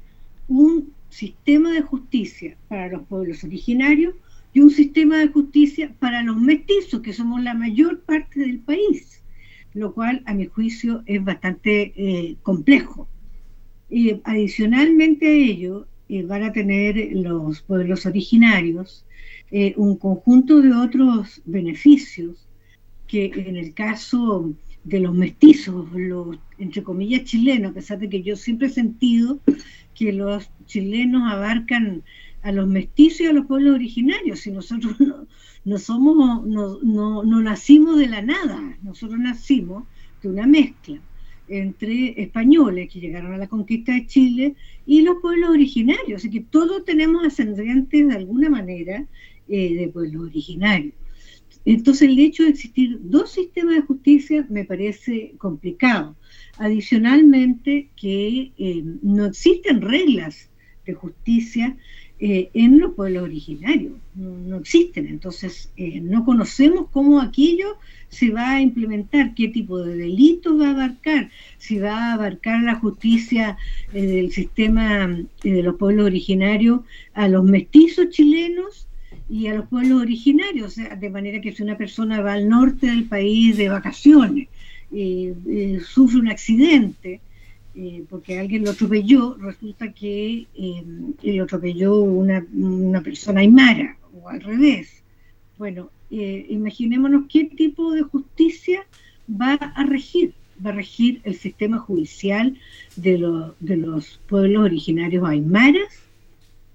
un 0.48 0.94
sistema 1.10 1.72
de 1.72 1.82
justicia 1.82 2.56
para 2.68 2.90
los 2.90 3.04
pueblos 3.08 3.44
originarios 3.44 4.14
y 4.54 4.60
un 4.60 4.70
sistema 4.70 5.18
de 5.18 5.30
justicia 5.30 5.94
para 6.00 6.22
los 6.22 6.38
mestizos, 6.38 7.02
que 7.02 7.14
somos 7.14 7.42
la 7.44 7.54
mayor 7.54 8.02
parte 8.02 8.42
del 8.42 8.60
país, 8.60 9.24
lo 9.74 9.94
cual 9.94 10.22
a 10.26 10.34
mi 10.34 10.46
juicio 10.46 11.04
es 11.06 11.24
bastante 11.24 11.94
eh, 11.96 12.36
complejo. 12.44 13.10
Y 13.90 14.22
adicionalmente 14.24 15.28
a 15.28 15.32
ello, 15.32 15.88
eh, 16.10 16.24
van 16.24 16.44
a 16.44 16.52
tener 16.52 17.10
los 17.14 17.62
pueblos 17.62 18.06
originarios 18.06 19.06
eh, 19.52 19.74
un 19.78 19.98
conjunto 19.98 20.62
de 20.62 20.74
otros 20.74 21.42
beneficios 21.46 22.48
que 23.08 23.32
en 23.36 23.56
el 23.56 23.74
caso 23.74 24.54
de 24.84 25.00
los 25.00 25.14
mestizos, 25.14 25.92
los 25.94 26.38
entre 26.58 26.84
comillas 26.84 27.24
chilenos, 27.26 27.72
a 27.72 27.74
pesar 27.76 28.00
de 28.00 28.10
que 28.10 28.24
yo 28.24 28.36
siempre 28.36 28.68
he 28.68 28.72
sentido 28.72 29.40
que 29.94 30.12
los 30.12 30.50
chilenos 30.66 31.32
abarcan 31.32 32.04
a 32.42 32.52
los 32.52 32.68
mestizos 32.68 33.22
y 33.22 33.26
a 33.26 33.34
los 33.34 33.46
pueblos 33.46 33.76
originarios, 33.76 34.40
si 34.40 34.52
nosotros 34.52 34.96
no, 35.66 35.78
somos, 35.78 36.46
no, 36.46 37.24
no, 37.24 37.42
nacimos 37.42 37.98
de 37.98 38.08
la 38.08 38.22
nada, 38.22 38.78
nosotros 38.84 39.20
nacimos 39.20 39.86
de 40.22 40.30
una 40.30 40.46
mezcla. 40.46 41.00
Entre 41.48 42.22
españoles 42.22 42.92
que 42.92 43.00
llegaron 43.00 43.34
a 43.34 43.38
la 43.38 43.48
conquista 43.48 43.94
de 43.94 44.08
Chile 44.08 44.56
y 44.86 45.02
los 45.02 45.18
pueblos 45.22 45.50
originarios. 45.50 46.22
Así 46.22 46.30
que 46.30 46.42
todos 46.42 46.86
tenemos 46.86 47.26
ascendientes 47.26 48.08
de 48.08 48.16
alguna 48.16 48.50
manera 48.50 49.06
eh, 49.48 49.76
de 49.76 49.88
pueblos 49.90 50.30
originarios. 50.30 50.94
Entonces 51.66 52.10
el 52.10 52.20
hecho 52.20 52.44
de 52.44 52.50
existir 52.50 53.00
dos 53.02 53.32
sistemas 53.32 53.76
de 53.76 53.82
justicia 53.82 54.46
me 54.50 54.66
parece 54.66 55.34
complicado. 55.38 56.16
Adicionalmente 56.58 57.90
que 57.96 58.52
eh, 58.58 58.84
no 59.02 59.26
existen 59.26 59.82
reglas 59.82 60.50
de 60.86 60.94
justicia 60.94 61.76
eh, 62.20 62.50
en 62.54 62.80
los 62.80 62.94
pueblos 62.94 63.24
originarios, 63.24 63.94
no, 64.16 64.58
existen, 64.58 65.08
entonces 65.08 65.70
no 65.76 66.24
conocemos 66.24 66.88
cómo 66.92 67.20
aquello 67.20 67.78
se 68.16 68.30
va 68.30 68.52
a 68.52 68.62
implementar, 68.62 69.34
qué 69.36 69.50
tipo 69.50 69.84
de 69.84 69.98
delitos 69.98 70.60
va 70.60 70.68
a 70.70 70.72
abarcar, 70.72 71.30
si 71.58 71.78
va 71.80 71.98
a 71.98 72.14
abarcar 72.14 72.64
la 72.64 72.76
justicia 72.76 73.58
del 73.92 74.32
sistema 74.32 75.08
de 75.44 75.64
los 75.64 75.76
pueblos 75.76 76.06
originarios 76.06 76.82
a 77.14 77.28
los 77.28 77.44
mestizos 77.44 78.10
chilenos 78.10 78.88
y 79.30 79.48
a 79.48 79.56
los 79.56 79.68
pueblos 79.68 80.02
originarios, 80.02 80.76
de 80.76 81.10
manera 81.10 81.42
que 81.42 81.52
si 81.52 81.64
una 81.64 81.78
persona 81.78 82.22
va 82.22 82.34
al 82.34 82.48
norte 82.48 82.88
del 82.88 83.06
país 83.06 83.58
de 83.58 83.70
vacaciones, 83.70 84.48
y 84.92 85.34
sufre 85.84 86.20
un 86.20 86.30
accidente, 86.30 87.20
eh, 87.76 88.06
porque 88.10 88.40
alguien 88.40 88.64
lo 88.64 88.72
atropelló, 88.72 89.36
resulta 89.38 89.92
que 89.92 90.48
eh, 90.56 90.84
lo 91.24 91.44
atropelló 91.44 92.00
una, 92.00 92.46
una, 92.54 93.02
persona 93.02 93.42
aymara, 93.42 93.98
o 94.14 94.30
al 94.30 94.40
revés. 94.40 95.04
Bueno, 95.58 95.90
eh, 96.18 96.46
imaginémonos 96.50 97.26
qué 97.30 97.46
tipo 97.46 97.92
de 97.92 98.04
justicia 98.04 98.86
va 99.30 99.54
a 99.54 99.84
regir. 99.84 100.34
Va 100.66 100.70
a 100.70 100.74
regir 100.74 101.20
el 101.26 101.36
sistema 101.36 101.78
judicial 101.80 102.58
de, 102.96 103.52
de 103.60 103.76
los 103.76 104.22
pueblos 104.28 104.64
originarios 104.64 105.28
aymaras, 105.28 105.90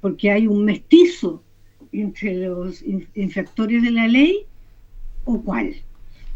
porque 0.03 0.31
hay 0.31 0.47
un 0.47 0.65
mestizo 0.65 1.43
entre 1.93 2.47
los 2.47 2.85
infractores 3.15 3.83
de 3.83 3.91
la 3.91 4.07
ley 4.07 4.41
o 5.25 5.41
cuál. 5.41 5.75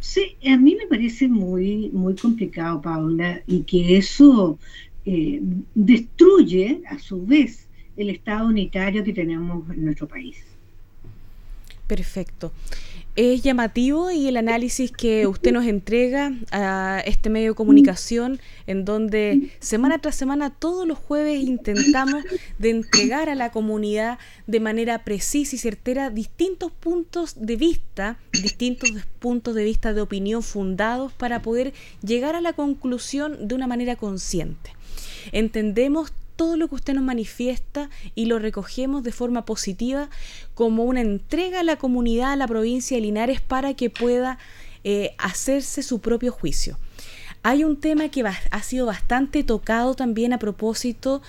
Sí, 0.00 0.36
a 0.46 0.56
mí 0.56 0.74
me 0.74 0.86
parece 0.86 1.28
muy, 1.28 1.90
muy 1.92 2.14
complicado, 2.14 2.80
Paula, 2.80 3.42
y 3.46 3.60
que 3.62 3.96
eso 3.96 4.58
eh, 5.06 5.40
destruye 5.74 6.80
a 6.88 6.98
su 6.98 7.24
vez 7.24 7.68
el 7.96 8.10
Estado 8.10 8.48
unitario 8.48 9.04
que 9.04 9.12
tenemos 9.12 9.68
en 9.70 9.84
nuestro 9.84 10.08
país. 10.08 10.36
Perfecto. 11.86 12.52
Es 13.16 13.42
llamativo 13.42 14.10
y 14.10 14.26
el 14.26 14.36
análisis 14.36 14.90
que 14.90 15.28
usted 15.28 15.52
nos 15.52 15.66
entrega 15.66 16.32
a 16.50 17.00
este 17.06 17.30
medio 17.30 17.50
de 17.50 17.54
comunicación, 17.54 18.40
en 18.66 18.84
donde 18.84 19.52
semana 19.60 19.98
tras 19.98 20.16
semana, 20.16 20.50
todos 20.50 20.84
los 20.84 20.98
jueves, 20.98 21.40
intentamos 21.40 22.24
de 22.58 22.70
entregar 22.70 23.28
a 23.28 23.36
la 23.36 23.52
comunidad 23.52 24.18
de 24.48 24.58
manera 24.58 25.04
precisa 25.04 25.54
y 25.54 25.60
certera 25.60 26.10
distintos 26.10 26.72
puntos 26.72 27.34
de 27.38 27.54
vista, 27.54 28.18
distintos 28.32 28.90
puntos 29.20 29.54
de 29.54 29.62
vista 29.62 29.92
de 29.92 30.00
opinión 30.00 30.42
fundados 30.42 31.12
para 31.12 31.40
poder 31.40 31.72
llegar 32.02 32.34
a 32.34 32.40
la 32.40 32.52
conclusión 32.54 33.46
de 33.46 33.54
una 33.54 33.68
manera 33.68 33.94
consciente. 33.94 34.72
Entendemos 35.30 36.12
todo 36.36 36.56
lo 36.56 36.68
que 36.68 36.74
usted 36.74 36.94
nos 36.94 37.04
manifiesta 37.04 37.90
y 38.14 38.26
lo 38.26 38.38
recogemos 38.38 39.02
de 39.02 39.12
forma 39.12 39.44
positiva 39.44 40.08
como 40.54 40.84
una 40.84 41.00
entrega 41.00 41.60
a 41.60 41.64
la 41.64 41.76
comunidad, 41.76 42.32
a 42.32 42.36
la 42.36 42.46
provincia 42.46 42.96
de 42.96 43.02
Linares 43.02 43.40
para 43.40 43.74
que 43.74 43.90
pueda 43.90 44.38
eh, 44.84 45.14
hacerse 45.18 45.82
su 45.82 46.00
propio 46.00 46.32
juicio. 46.32 46.78
Hay 47.42 47.62
un 47.62 47.78
tema 47.78 48.08
que 48.08 48.24
ha 48.24 48.62
sido 48.62 48.86
bastante 48.86 49.44
tocado 49.44 49.94
también 49.94 50.32
a 50.32 50.38
propósito 50.38 51.20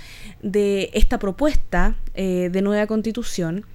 de 0.42 0.90
esta 0.94 1.20
propuesta 1.20 1.96
eh, 2.14 2.50
de 2.52 2.62
nueva 2.62 2.88
constitución 2.88 3.66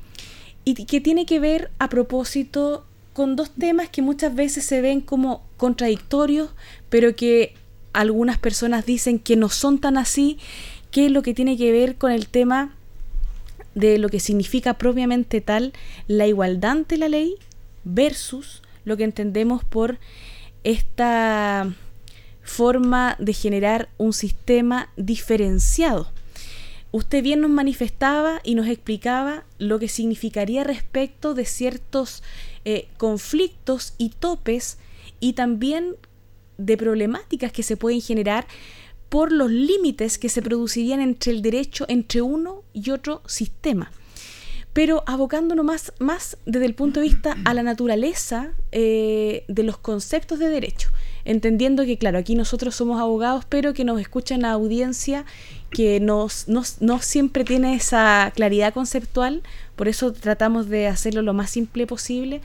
y 0.64 0.86
que 0.86 1.00
tiene 1.00 1.26
que 1.26 1.38
ver 1.38 1.70
a 1.78 1.90
propósito 1.90 2.86
con 3.12 3.36
dos 3.36 3.50
temas 3.50 3.90
que 3.90 4.02
muchas 4.02 4.34
veces 4.34 4.64
se 4.64 4.80
ven 4.80 5.02
como 5.02 5.42
contradictorios, 5.56 6.50
pero 6.88 7.14
que 7.14 7.54
algunas 7.92 8.38
personas 8.38 8.86
dicen 8.86 9.18
que 9.18 9.36
no 9.36 9.48
son 9.48 9.78
tan 9.78 9.98
así 9.98 10.38
qué 10.90 11.06
es 11.06 11.12
lo 11.12 11.22
que 11.22 11.34
tiene 11.34 11.56
que 11.56 11.72
ver 11.72 11.96
con 11.96 12.12
el 12.12 12.28
tema 12.28 12.74
de 13.74 13.98
lo 13.98 14.08
que 14.08 14.20
significa 14.20 14.74
propiamente 14.74 15.40
tal 15.40 15.72
la 16.08 16.26
igualdad 16.26 16.72
ante 16.72 16.96
la 16.98 17.08
ley 17.08 17.36
versus 17.84 18.62
lo 18.84 18.96
que 18.96 19.04
entendemos 19.04 19.64
por 19.64 19.98
esta 20.64 21.72
forma 22.42 23.16
de 23.18 23.32
generar 23.32 23.88
un 23.96 24.12
sistema 24.12 24.90
diferenciado. 24.96 26.10
Usted 26.92 27.22
bien 27.22 27.40
nos 27.40 27.50
manifestaba 27.50 28.40
y 28.42 28.56
nos 28.56 28.66
explicaba 28.66 29.44
lo 29.58 29.78
que 29.78 29.86
significaría 29.86 30.64
respecto 30.64 31.34
de 31.34 31.44
ciertos 31.44 32.24
eh, 32.64 32.88
conflictos 32.96 33.94
y 33.96 34.08
topes 34.08 34.78
y 35.20 35.34
también 35.34 35.94
de 36.58 36.76
problemáticas 36.76 37.52
que 37.52 37.62
se 37.62 37.76
pueden 37.76 38.00
generar 38.00 38.46
por 39.10 39.32
los 39.32 39.50
límites 39.50 40.18
que 40.18 40.28
se 40.28 40.40
producirían 40.40 41.00
entre 41.00 41.32
el 41.32 41.42
derecho 41.42 41.84
entre 41.88 42.22
uno 42.22 42.62
y 42.72 42.90
otro 42.90 43.22
sistema. 43.26 43.90
Pero 44.72 45.02
abocándonos 45.04 45.64
más, 45.64 45.92
más 45.98 46.38
desde 46.46 46.66
el 46.66 46.74
punto 46.74 47.00
de 47.00 47.06
vista 47.08 47.36
a 47.44 47.52
la 47.52 47.64
naturaleza 47.64 48.52
eh, 48.70 49.44
de 49.48 49.64
los 49.64 49.76
conceptos 49.78 50.38
de 50.38 50.48
derecho, 50.48 50.90
entendiendo 51.24 51.84
que, 51.84 51.98
claro, 51.98 52.18
aquí 52.18 52.36
nosotros 52.36 52.76
somos 52.76 53.00
abogados, 53.00 53.44
pero 53.48 53.74
que 53.74 53.84
nos 53.84 54.00
escuchan 54.00 54.44
a 54.44 54.52
audiencia 54.52 55.24
que 55.72 55.98
nos, 55.98 56.46
no 56.46 57.00
siempre 57.00 57.44
tiene 57.44 57.74
esa 57.74 58.32
claridad 58.36 58.72
conceptual, 58.72 59.42
por 59.74 59.88
eso 59.88 60.12
tratamos 60.12 60.68
de 60.68 60.86
hacerlo 60.86 61.22
lo 61.22 61.34
más 61.34 61.50
simple 61.50 61.88
posible. 61.88 62.40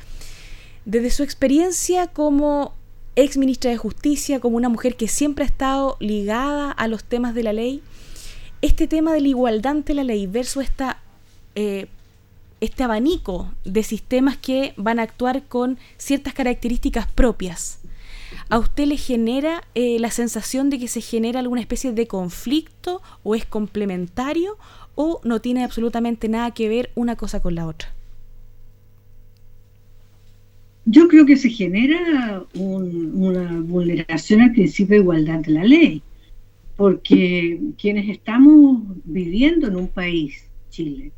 Desde 0.86 1.12
su 1.12 1.22
experiencia 1.22 2.08
como 2.08 2.74
ex 3.16 3.38
ministra 3.38 3.72
de 3.72 3.78
Justicia, 3.78 4.40
como 4.40 4.58
una 4.58 4.70
mujer 4.70 4.96
que 4.96 5.08
siempre 5.08 5.44
ha 5.44 5.48
estado 5.48 5.98
ligada 6.00 6.72
a 6.72 6.88
los 6.88 7.04
temas 7.04 7.34
de 7.34 7.44
la 7.44 7.54
ley, 7.54 7.82
este 8.62 8.88
tema 8.88 9.14
de 9.14 9.22
la 9.22 9.28
igualdad 9.28 9.72
ante 9.72 9.94
la 9.94 10.04
ley 10.04 10.28
versus 10.28 10.64
esta, 10.64 11.00
eh, 11.56 11.88
este 12.62 12.84
abanico 12.84 13.52
de 13.64 13.84
sistemas 13.84 14.38
que 14.38 14.74
van 14.76 15.00
a 15.00 15.04
actuar 15.04 15.44
con 15.44 15.78
ciertas 15.98 16.34
características 16.34 17.08
propias, 17.08 17.80
¿a 18.50 18.60
usted 18.60 18.86
le 18.86 18.98
genera 18.98 19.64
eh, 19.76 19.98
la 20.00 20.12
sensación 20.12 20.70
de 20.70 20.80
que 20.80 20.88
se 20.88 21.02
genera 21.02 21.40
alguna 21.40 21.62
especie 21.62 21.92
de 21.92 22.08
conflicto 22.08 23.02
o 23.24 23.36
es 23.36 23.46
complementario 23.46 24.58
o 24.96 25.22
no 25.24 25.42
tiene 25.42 25.64
absolutamente 25.64 26.28
nada 26.28 26.52
que 26.52 26.70
ver 26.70 26.92
una 26.96 27.16
cosa 27.16 27.42
con 27.42 27.56
la 27.56 27.68
otra? 27.68 27.94
Yo 30.86 31.08
creo 31.08 31.26
que 31.26 31.36
se 31.36 31.50
genera 31.50 32.46
una 32.54 33.60
vulneración 33.60 34.42
al 34.42 34.52
principio 34.52 34.98
de 34.98 35.02
igualdad 35.02 35.40
de 35.40 35.52
la 35.52 35.64
ley, 35.64 36.04
porque 36.76 37.60
quienes 37.80 38.08
estamos 38.10 38.84
viviendo 39.04 39.68
en 39.68 39.78
un 39.78 39.88
país, 39.88 40.46
Chile, 40.70 41.12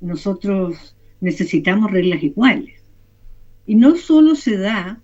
nosotros 0.00 0.96
necesitamos 1.20 1.90
reglas 1.90 2.22
iguales. 2.22 2.80
Y 3.66 3.74
no 3.74 3.96
solo 3.96 4.34
se 4.34 4.56
da 4.56 4.98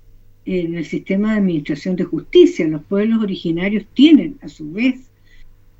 en 0.46 0.74
el 0.74 0.86
sistema 0.86 1.32
de 1.32 1.40
administración 1.40 1.96
de 1.96 2.04
justicia, 2.04 2.66
los 2.68 2.82
pueblos 2.84 3.22
originarios 3.22 3.84
tienen 3.92 4.38
a 4.40 4.48
su 4.48 4.72
vez 4.72 5.10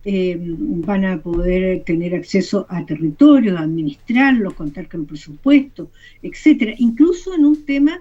eh, 0.09 0.39
van 0.39 1.05
a 1.05 1.21
poder 1.21 1.83
tener 1.83 2.15
acceso 2.15 2.65
a 2.69 2.87
territorios, 2.87 3.59
administrarlos, 3.59 4.55
contar 4.55 4.89
con 4.89 5.05
presupuesto, 5.05 5.91
etcétera. 6.23 6.75
Incluso 6.79 7.35
en 7.35 7.45
un 7.45 7.65
tema 7.65 8.01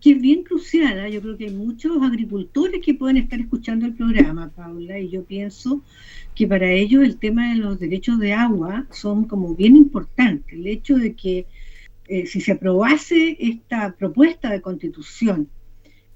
que 0.00 0.12
es 0.12 0.22
bien 0.22 0.42
crucial. 0.42 0.98
¿eh? 0.98 1.12
Yo 1.12 1.20
creo 1.20 1.36
que 1.36 1.44
hay 1.44 1.54
muchos 1.54 2.02
agricultores 2.02 2.80
que 2.82 2.94
pueden 2.94 3.18
estar 3.18 3.38
escuchando 3.38 3.84
el 3.84 3.92
programa, 3.92 4.52
Paula, 4.56 4.98
y 4.98 5.10
yo 5.10 5.22
pienso 5.24 5.82
que 6.34 6.48
para 6.48 6.72
ellos 6.72 7.04
el 7.04 7.18
tema 7.18 7.50
de 7.50 7.56
los 7.56 7.78
derechos 7.78 8.18
de 8.18 8.32
agua 8.32 8.86
son 8.90 9.26
como 9.26 9.54
bien 9.54 9.76
importantes. 9.76 10.50
El 10.50 10.66
hecho 10.66 10.96
de 10.96 11.12
que 11.12 11.46
eh, 12.08 12.24
si 12.24 12.40
se 12.40 12.52
aprobase 12.52 13.36
esta 13.38 13.94
propuesta 13.94 14.50
de 14.50 14.62
constitución, 14.62 15.50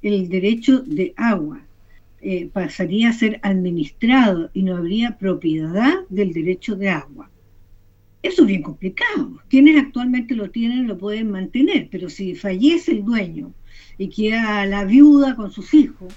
el 0.00 0.30
derecho 0.30 0.80
de 0.80 1.12
agua 1.18 1.67
eh, 2.20 2.48
pasaría 2.52 3.10
a 3.10 3.12
ser 3.12 3.38
administrado 3.42 4.50
y 4.52 4.62
no 4.62 4.76
habría 4.76 5.18
propiedad 5.18 5.94
del 6.08 6.32
derecho 6.32 6.74
de 6.76 6.88
agua. 6.88 7.30
Eso 8.22 8.42
es 8.42 8.48
bien 8.48 8.62
complicado. 8.62 9.40
Quienes 9.48 9.80
actualmente 9.80 10.34
lo 10.34 10.50
tienen 10.50 10.88
lo 10.88 10.98
pueden 10.98 11.30
mantener, 11.30 11.88
pero 11.90 12.08
si 12.08 12.34
fallece 12.34 12.92
el 12.92 13.04
dueño 13.04 13.52
y 13.96 14.08
queda 14.08 14.66
la 14.66 14.84
viuda 14.84 15.36
con 15.36 15.52
sus 15.52 15.72
hijos, 15.74 16.12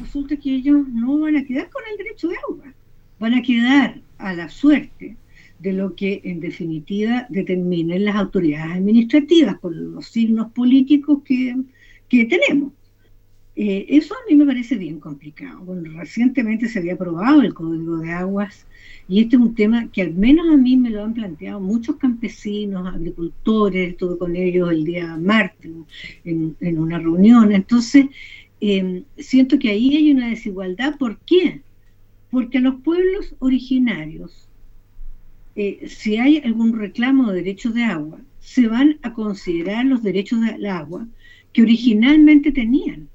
resulta 0.00 0.36
que 0.36 0.54
ellos 0.54 0.88
no 0.88 1.18
van 1.20 1.36
a 1.36 1.44
quedar 1.44 1.70
con 1.70 1.82
el 1.90 1.96
derecho 1.96 2.28
de 2.28 2.36
agua, 2.48 2.74
van 3.18 3.34
a 3.34 3.42
quedar 3.42 4.00
a 4.18 4.34
la 4.34 4.48
suerte 4.48 5.16
de 5.60 5.72
lo 5.72 5.94
que 5.94 6.22
en 6.24 6.40
definitiva 6.40 7.26
determinen 7.28 8.04
las 8.04 8.16
autoridades 8.16 8.76
administrativas 8.76 9.58
con 9.58 9.92
los 9.92 10.06
signos 10.06 10.50
políticos 10.52 11.20
que, 11.24 11.56
que 12.08 12.24
tenemos. 12.24 12.72
Eso 13.56 14.14
a 14.14 14.30
mí 14.30 14.36
me 14.36 14.46
parece 14.46 14.76
bien 14.76 15.00
complicado. 15.00 15.64
Recientemente 15.96 16.68
se 16.68 16.78
había 16.78 16.94
aprobado 16.94 17.42
el 17.42 17.52
Código 17.52 17.98
de 17.98 18.12
Aguas 18.12 18.66
y 19.08 19.20
este 19.20 19.36
es 19.36 19.42
un 19.42 19.54
tema 19.54 19.90
que 19.90 20.02
al 20.02 20.14
menos 20.14 20.48
a 20.48 20.56
mí 20.56 20.76
me 20.76 20.88
lo 20.88 21.04
han 21.04 21.14
planteado 21.14 21.60
muchos 21.60 21.96
campesinos, 21.96 22.86
agricultores, 22.86 23.90
estuve 23.90 24.16
con 24.18 24.36
ellos 24.36 24.70
el 24.70 24.84
día 24.84 25.16
martes 25.16 25.70
en, 26.24 26.78
una 26.78 26.98
reunión. 26.98 27.52
Entonces, 27.52 28.06
em, 28.60 29.02
siento 29.18 29.58
que 29.58 29.70
ahí 29.70 29.96
hay 29.96 30.12
una 30.12 30.28
desigualdad. 30.28 30.96
¿Por 30.96 31.18
qué? 31.20 31.60
Porque 32.30 32.60
los 32.60 32.76
pueblos 32.82 33.34
originarios, 33.40 34.48
eh, 35.56 35.88
si 35.88 36.16
hay 36.16 36.38
algún 36.38 36.78
reclamo 36.78 37.30
de 37.30 37.38
derechos 37.38 37.74
de 37.74 37.82
agua, 37.82 38.20
se 38.38 38.68
van 38.68 38.98
a 39.02 39.12
considerar 39.12 39.84
los 39.86 40.02
derechos 40.02 40.40
del 40.40 40.66
agua 40.66 41.06
que 41.52 41.62
originalmente 41.62 42.52
tenían. 42.52 43.08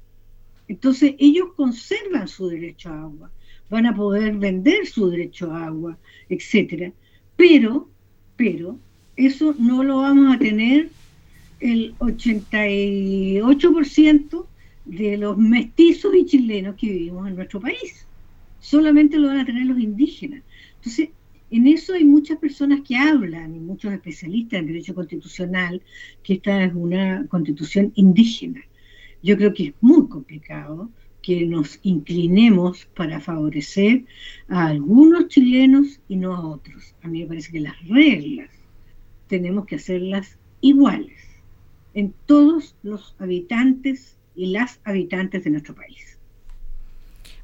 Entonces 0.68 1.14
ellos 1.18 1.48
conservan 1.56 2.28
su 2.28 2.48
derecho 2.48 2.90
a 2.90 3.02
agua, 3.02 3.30
van 3.70 3.86
a 3.86 3.94
poder 3.94 4.36
vender 4.36 4.86
su 4.86 5.08
derecho 5.10 5.52
a 5.52 5.66
agua, 5.66 5.96
etcétera. 6.28 6.92
Pero, 7.36 7.88
pero, 8.36 8.78
eso 9.16 9.54
no 9.58 9.82
lo 9.82 9.98
vamos 9.98 10.34
a 10.34 10.38
tener 10.38 10.88
el 11.60 11.94
88% 11.98 14.46
de 14.84 15.16
los 15.16 15.38
mestizos 15.38 16.14
y 16.14 16.26
chilenos 16.26 16.76
que 16.76 16.88
vivimos 16.88 17.28
en 17.28 17.36
nuestro 17.36 17.60
país. 17.60 18.06
Solamente 18.60 19.18
lo 19.18 19.28
van 19.28 19.38
a 19.38 19.46
tener 19.46 19.66
los 19.66 19.78
indígenas. 19.78 20.42
Entonces, 20.76 21.10
en 21.50 21.66
eso 21.66 21.94
hay 21.94 22.04
muchas 22.04 22.38
personas 22.38 22.80
que 22.86 22.96
hablan, 22.96 23.54
y 23.54 23.60
muchos 23.60 23.92
especialistas 23.92 24.60
en 24.60 24.66
derecho 24.66 24.94
constitucional, 24.94 25.82
que 26.22 26.34
esta 26.34 26.64
es 26.64 26.74
una 26.74 27.26
constitución 27.28 27.92
indígena. 27.94 28.62
Yo 29.26 29.36
creo 29.36 29.52
que 29.52 29.64
es 29.64 29.74
muy 29.80 30.08
complicado 30.08 30.88
que 31.20 31.44
nos 31.46 31.80
inclinemos 31.82 32.86
para 32.94 33.18
favorecer 33.18 34.04
a 34.46 34.68
algunos 34.68 35.26
chilenos 35.26 36.00
y 36.06 36.14
no 36.14 36.32
a 36.32 36.46
otros. 36.46 36.94
A 37.02 37.08
mí 37.08 37.22
me 37.22 37.26
parece 37.26 37.50
que 37.50 37.58
las 37.58 37.76
reglas 37.88 38.50
tenemos 39.26 39.66
que 39.66 39.74
hacerlas 39.74 40.38
iguales 40.60 41.18
en 41.94 42.14
todos 42.26 42.76
los 42.84 43.16
habitantes 43.18 44.16
y 44.36 44.46
las 44.52 44.80
habitantes 44.84 45.42
de 45.42 45.50
nuestro 45.50 45.74
país. 45.74 46.15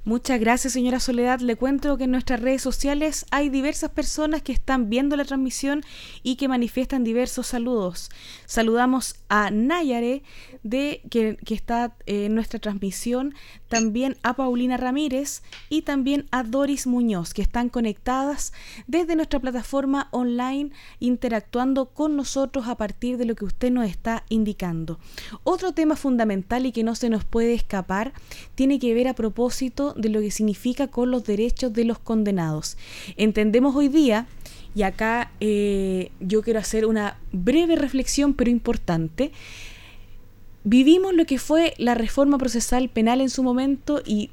Muchas 0.04 0.40
gracias, 0.40 0.72
señora 0.72 0.98
Soledad. 0.98 1.38
Le 1.38 1.54
cuento 1.54 1.96
que 1.96 2.04
en 2.04 2.10
nuestras 2.10 2.40
redes 2.40 2.60
sociales 2.60 3.24
hay 3.30 3.50
diversas 3.50 3.92
personas 3.92 4.42
que 4.42 4.50
están 4.50 4.90
viendo 4.90 5.14
la 5.14 5.24
transmisión 5.24 5.84
y 6.24 6.34
que 6.34 6.48
manifiestan 6.48 7.04
diversos 7.04 7.46
saludos. 7.46 8.10
Saludamos 8.44 9.14
a 9.28 9.52
Nayare, 9.52 10.24
de, 10.64 11.02
que, 11.08 11.38
está 11.54 11.94
en 12.06 12.34
nuestra 12.34 12.58
transmisión, 12.58 13.34
también 13.68 14.16
a 14.24 14.34
Paulina 14.34 14.76
Ramírez 14.76 15.44
y 15.68 15.82
también 15.82 16.26
a 16.32 16.42
Doris 16.42 16.88
Muñoz, 16.88 17.32
que 17.32 17.42
están 17.42 17.68
conectadas 17.68 18.52
desde 18.88 19.14
nuestra 19.14 19.38
plataforma 19.38 20.08
online, 20.10 20.72
interactuando 20.98 21.86
con 21.86 22.16
nosotros 22.16 22.66
a 22.66 22.76
partir 22.76 23.18
de 23.18 23.24
lo 23.24 23.36
que 23.36 23.44
usted 23.44 23.70
nos 23.70 23.88
está 23.88 24.24
indicando. 24.28 24.98
Otro 25.44 25.72
tema 25.72 25.94
fundamental 25.94 26.66
y 26.66 26.72
que 26.72 26.82
no 26.82 26.96
se 26.96 27.08
nos 27.08 27.24
puede 27.24 27.54
escapar 27.54 28.12
tiene 28.56 28.80
que 28.80 28.94
ver 28.94 29.06
a 29.06 29.14
propósito 29.14 29.91
de 29.96 30.08
lo 30.08 30.20
que 30.20 30.30
significa 30.30 30.88
con 30.88 31.10
los 31.10 31.24
derechos 31.24 31.72
de 31.72 31.84
los 31.84 31.98
condenados. 31.98 32.76
Entendemos 33.16 33.74
hoy 33.76 33.88
día, 33.88 34.26
y 34.74 34.82
acá 34.82 35.30
eh, 35.40 36.10
yo 36.20 36.42
quiero 36.42 36.58
hacer 36.58 36.86
una 36.86 37.18
breve 37.32 37.76
reflexión, 37.76 38.34
pero 38.34 38.50
importante, 38.50 39.32
vivimos 40.64 41.14
lo 41.14 41.24
que 41.24 41.38
fue 41.38 41.74
la 41.78 41.94
reforma 41.94 42.38
procesal 42.38 42.88
penal 42.88 43.20
en 43.20 43.30
su 43.30 43.42
momento 43.42 44.02
y 44.06 44.30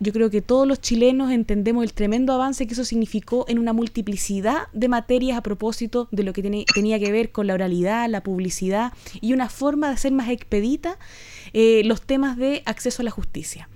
yo 0.00 0.12
creo 0.12 0.30
que 0.30 0.42
todos 0.42 0.66
los 0.66 0.80
chilenos 0.80 1.32
entendemos 1.32 1.82
el 1.82 1.92
tremendo 1.92 2.32
avance 2.32 2.66
que 2.66 2.74
eso 2.74 2.84
significó 2.84 3.44
en 3.48 3.58
una 3.58 3.72
multiplicidad 3.72 4.68
de 4.72 4.88
materias 4.88 5.36
a 5.36 5.42
propósito 5.42 6.08
de 6.12 6.22
lo 6.22 6.32
que 6.32 6.42
tenía 6.42 6.98
que 7.00 7.12
ver 7.12 7.32
con 7.32 7.48
la 7.48 7.54
oralidad, 7.54 8.08
la 8.08 8.22
publicidad 8.22 8.92
y 9.20 9.32
una 9.32 9.48
forma 9.48 9.88
de 9.88 9.94
hacer 9.94 10.12
más 10.12 10.28
expedita 10.30 10.98
eh, 11.52 11.82
los 11.84 12.02
temas 12.02 12.36
de 12.36 12.62
acceso 12.64 13.02
a 13.02 13.04
la 13.04 13.10
justicia. 13.10 13.68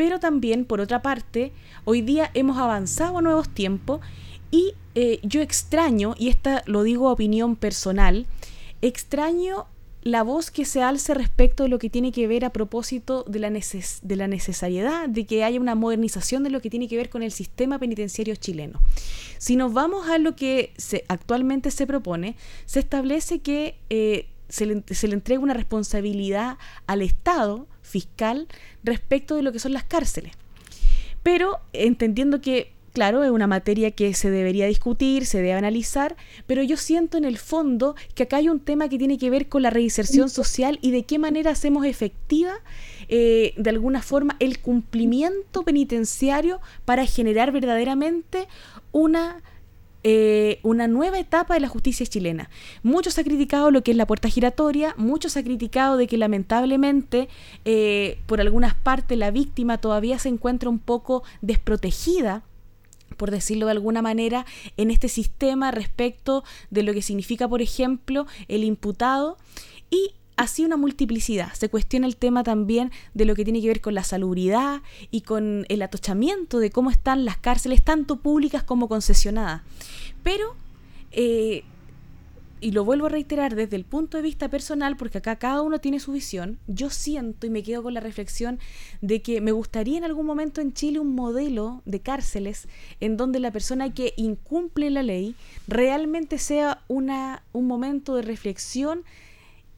Pero 0.00 0.18
también, 0.18 0.64
por 0.64 0.80
otra 0.80 1.02
parte, 1.02 1.52
hoy 1.84 2.00
día 2.00 2.30
hemos 2.32 2.56
avanzado 2.56 3.18
a 3.18 3.20
nuevos 3.20 3.50
tiempos 3.50 4.00
y 4.50 4.72
eh, 4.94 5.20
yo 5.22 5.42
extraño, 5.42 6.14
y 6.16 6.30
esta 6.30 6.62
lo 6.64 6.84
digo 6.84 7.10
a 7.10 7.12
opinión 7.12 7.54
personal, 7.54 8.26
extraño 8.80 9.66
la 10.00 10.22
voz 10.22 10.50
que 10.50 10.64
se 10.64 10.82
alce 10.82 11.12
respecto 11.12 11.64
de 11.64 11.68
lo 11.68 11.78
que 11.78 11.90
tiene 11.90 12.12
que 12.12 12.26
ver 12.26 12.46
a 12.46 12.50
propósito 12.50 13.26
de 13.28 13.40
la, 13.40 13.50
de 13.50 14.16
la 14.16 14.26
necesariedad 14.26 15.06
de 15.06 15.26
que 15.26 15.44
haya 15.44 15.60
una 15.60 15.74
modernización 15.74 16.44
de 16.44 16.48
lo 16.48 16.62
que 16.62 16.70
tiene 16.70 16.88
que 16.88 16.96
ver 16.96 17.10
con 17.10 17.22
el 17.22 17.30
sistema 17.30 17.78
penitenciario 17.78 18.36
chileno. 18.36 18.80
Si 19.36 19.54
nos 19.54 19.74
vamos 19.74 20.08
a 20.08 20.16
lo 20.16 20.34
que 20.34 20.72
actualmente 21.08 21.70
se 21.70 21.86
propone, 21.86 22.36
se 22.64 22.80
establece 22.80 23.40
que 23.40 23.76
eh, 23.90 24.30
se, 24.48 24.64
le, 24.64 24.82
se 24.88 25.08
le 25.08 25.12
entrega 25.12 25.42
una 25.42 25.52
responsabilidad 25.52 26.56
al 26.86 27.02
Estado 27.02 27.66
fiscal 27.82 28.48
respecto 28.84 29.36
de 29.36 29.42
lo 29.42 29.52
que 29.52 29.58
son 29.58 29.72
las 29.72 29.84
cárceles. 29.84 30.32
Pero 31.22 31.58
entendiendo 31.72 32.40
que, 32.40 32.72
claro, 32.92 33.22
es 33.22 33.30
una 33.30 33.46
materia 33.46 33.90
que 33.90 34.14
se 34.14 34.30
debería 34.30 34.66
discutir, 34.66 35.26
se 35.26 35.38
debe 35.38 35.52
analizar, 35.52 36.16
pero 36.46 36.62
yo 36.62 36.76
siento 36.76 37.18
en 37.18 37.24
el 37.24 37.38
fondo 37.38 37.94
que 38.14 38.22
acá 38.24 38.38
hay 38.38 38.48
un 38.48 38.60
tema 38.60 38.88
que 38.88 38.98
tiene 38.98 39.18
que 39.18 39.30
ver 39.30 39.48
con 39.48 39.62
la 39.62 39.70
reinserción 39.70 40.30
social 40.30 40.78
y 40.80 40.90
de 40.90 41.04
qué 41.04 41.18
manera 41.18 41.50
hacemos 41.50 41.84
efectiva, 41.84 42.54
eh, 43.08 43.52
de 43.56 43.70
alguna 43.70 44.02
forma, 44.02 44.36
el 44.38 44.60
cumplimiento 44.60 45.62
penitenciario 45.62 46.60
para 46.84 47.04
generar 47.04 47.52
verdaderamente 47.52 48.48
una 48.92 49.42
eh, 50.02 50.60
una 50.62 50.88
nueva 50.88 51.18
etapa 51.18 51.54
de 51.54 51.60
la 51.60 51.68
justicia 51.68 52.06
chilena. 52.06 52.48
Muchos 52.82 53.18
ha 53.18 53.24
criticado 53.24 53.70
lo 53.70 53.82
que 53.82 53.90
es 53.90 53.96
la 53.96 54.06
puerta 54.06 54.28
giratoria, 54.28 54.94
muchos 54.96 55.36
ha 55.36 55.42
criticado 55.42 55.96
de 55.96 56.06
que 56.06 56.16
lamentablemente 56.16 57.28
eh, 57.64 58.18
por 58.26 58.40
algunas 58.40 58.74
partes 58.74 59.18
la 59.18 59.30
víctima 59.30 59.78
todavía 59.78 60.18
se 60.18 60.28
encuentra 60.28 60.70
un 60.70 60.78
poco 60.78 61.22
desprotegida 61.42 62.42
por 63.16 63.30
decirlo 63.30 63.66
de 63.66 63.72
alguna 63.72 64.00
manera, 64.00 64.46
en 64.78 64.90
este 64.90 65.08
sistema 65.08 65.70
respecto 65.70 66.42
de 66.70 66.82
lo 66.82 66.94
que 66.94 67.02
significa, 67.02 67.46
por 67.48 67.60
ejemplo, 67.60 68.26
el 68.48 68.64
imputado. 68.64 69.36
Y 69.90 70.14
así 70.40 70.64
una 70.64 70.78
multiplicidad. 70.78 71.52
Se 71.52 71.68
cuestiona 71.68 72.06
el 72.06 72.16
tema 72.16 72.42
también 72.42 72.90
de 73.12 73.26
lo 73.26 73.34
que 73.34 73.44
tiene 73.44 73.60
que 73.60 73.68
ver 73.68 73.82
con 73.82 73.94
la 73.94 74.04
salubridad 74.04 74.80
y 75.10 75.20
con 75.20 75.66
el 75.68 75.82
atochamiento 75.82 76.60
de 76.60 76.70
cómo 76.70 76.90
están 76.90 77.26
las 77.26 77.36
cárceles, 77.36 77.84
tanto 77.84 78.16
públicas 78.16 78.62
como 78.62 78.88
concesionadas. 78.88 79.60
Pero, 80.22 80.56
eh, 81.12 81.62
y 82.62 82.70
lo 82.70 82.86
vuelvo 82.86 83.06
a 83.06 83.10
reiterar 83.10 83.54
desde 83.54 83.76
el 83.76 83.84
punto 83.84 84.16
de 84.16 84.22
vista 84.22 84.48
personal, 84.48 84.96
porque 84.96 85.18
acá 85.18 85.36
cada 85.36 85.60
uno 85.60 85.78
tiene 85.78 86.00
su 86.00 86.12
visión, 86.12 86.58
yo 86.66 86.88
siento 86.88 87.46
y 87.46 87.50
me 87.50 87.62
quedo 87.62 87.82
con 87.82 87.92
la 87.92 88.00
reflexión 88.00 88.58
de 89.02 89.20
que 89.20 89.42
me 89.42 89.52
gustaría 89.52 89.98
en 89.98 90.04
algún 90.04 90.24
momento 90.24 90.62
en 90.62 90.72
Chile 90.72 91.00
un 91.00 91.14
modelo 91.14 91.82
de 91.84 92.00
cárceles 92.00 92.66
en 93.00 93.18
donde 93.18 93.40
la 93.40 93.50
persona 93.50 93.92
que 93.92 94.14
incumple 94.16 94.88
la 94.88 95.02
ley 95.02 95.34
realmente 95.68 96.38
sea 96.38 96.82
una, 96.88 97.42
un 97.52 97.66
momento 97.66 98.16
de 98.16 98.22
reflexión 98.22 99.04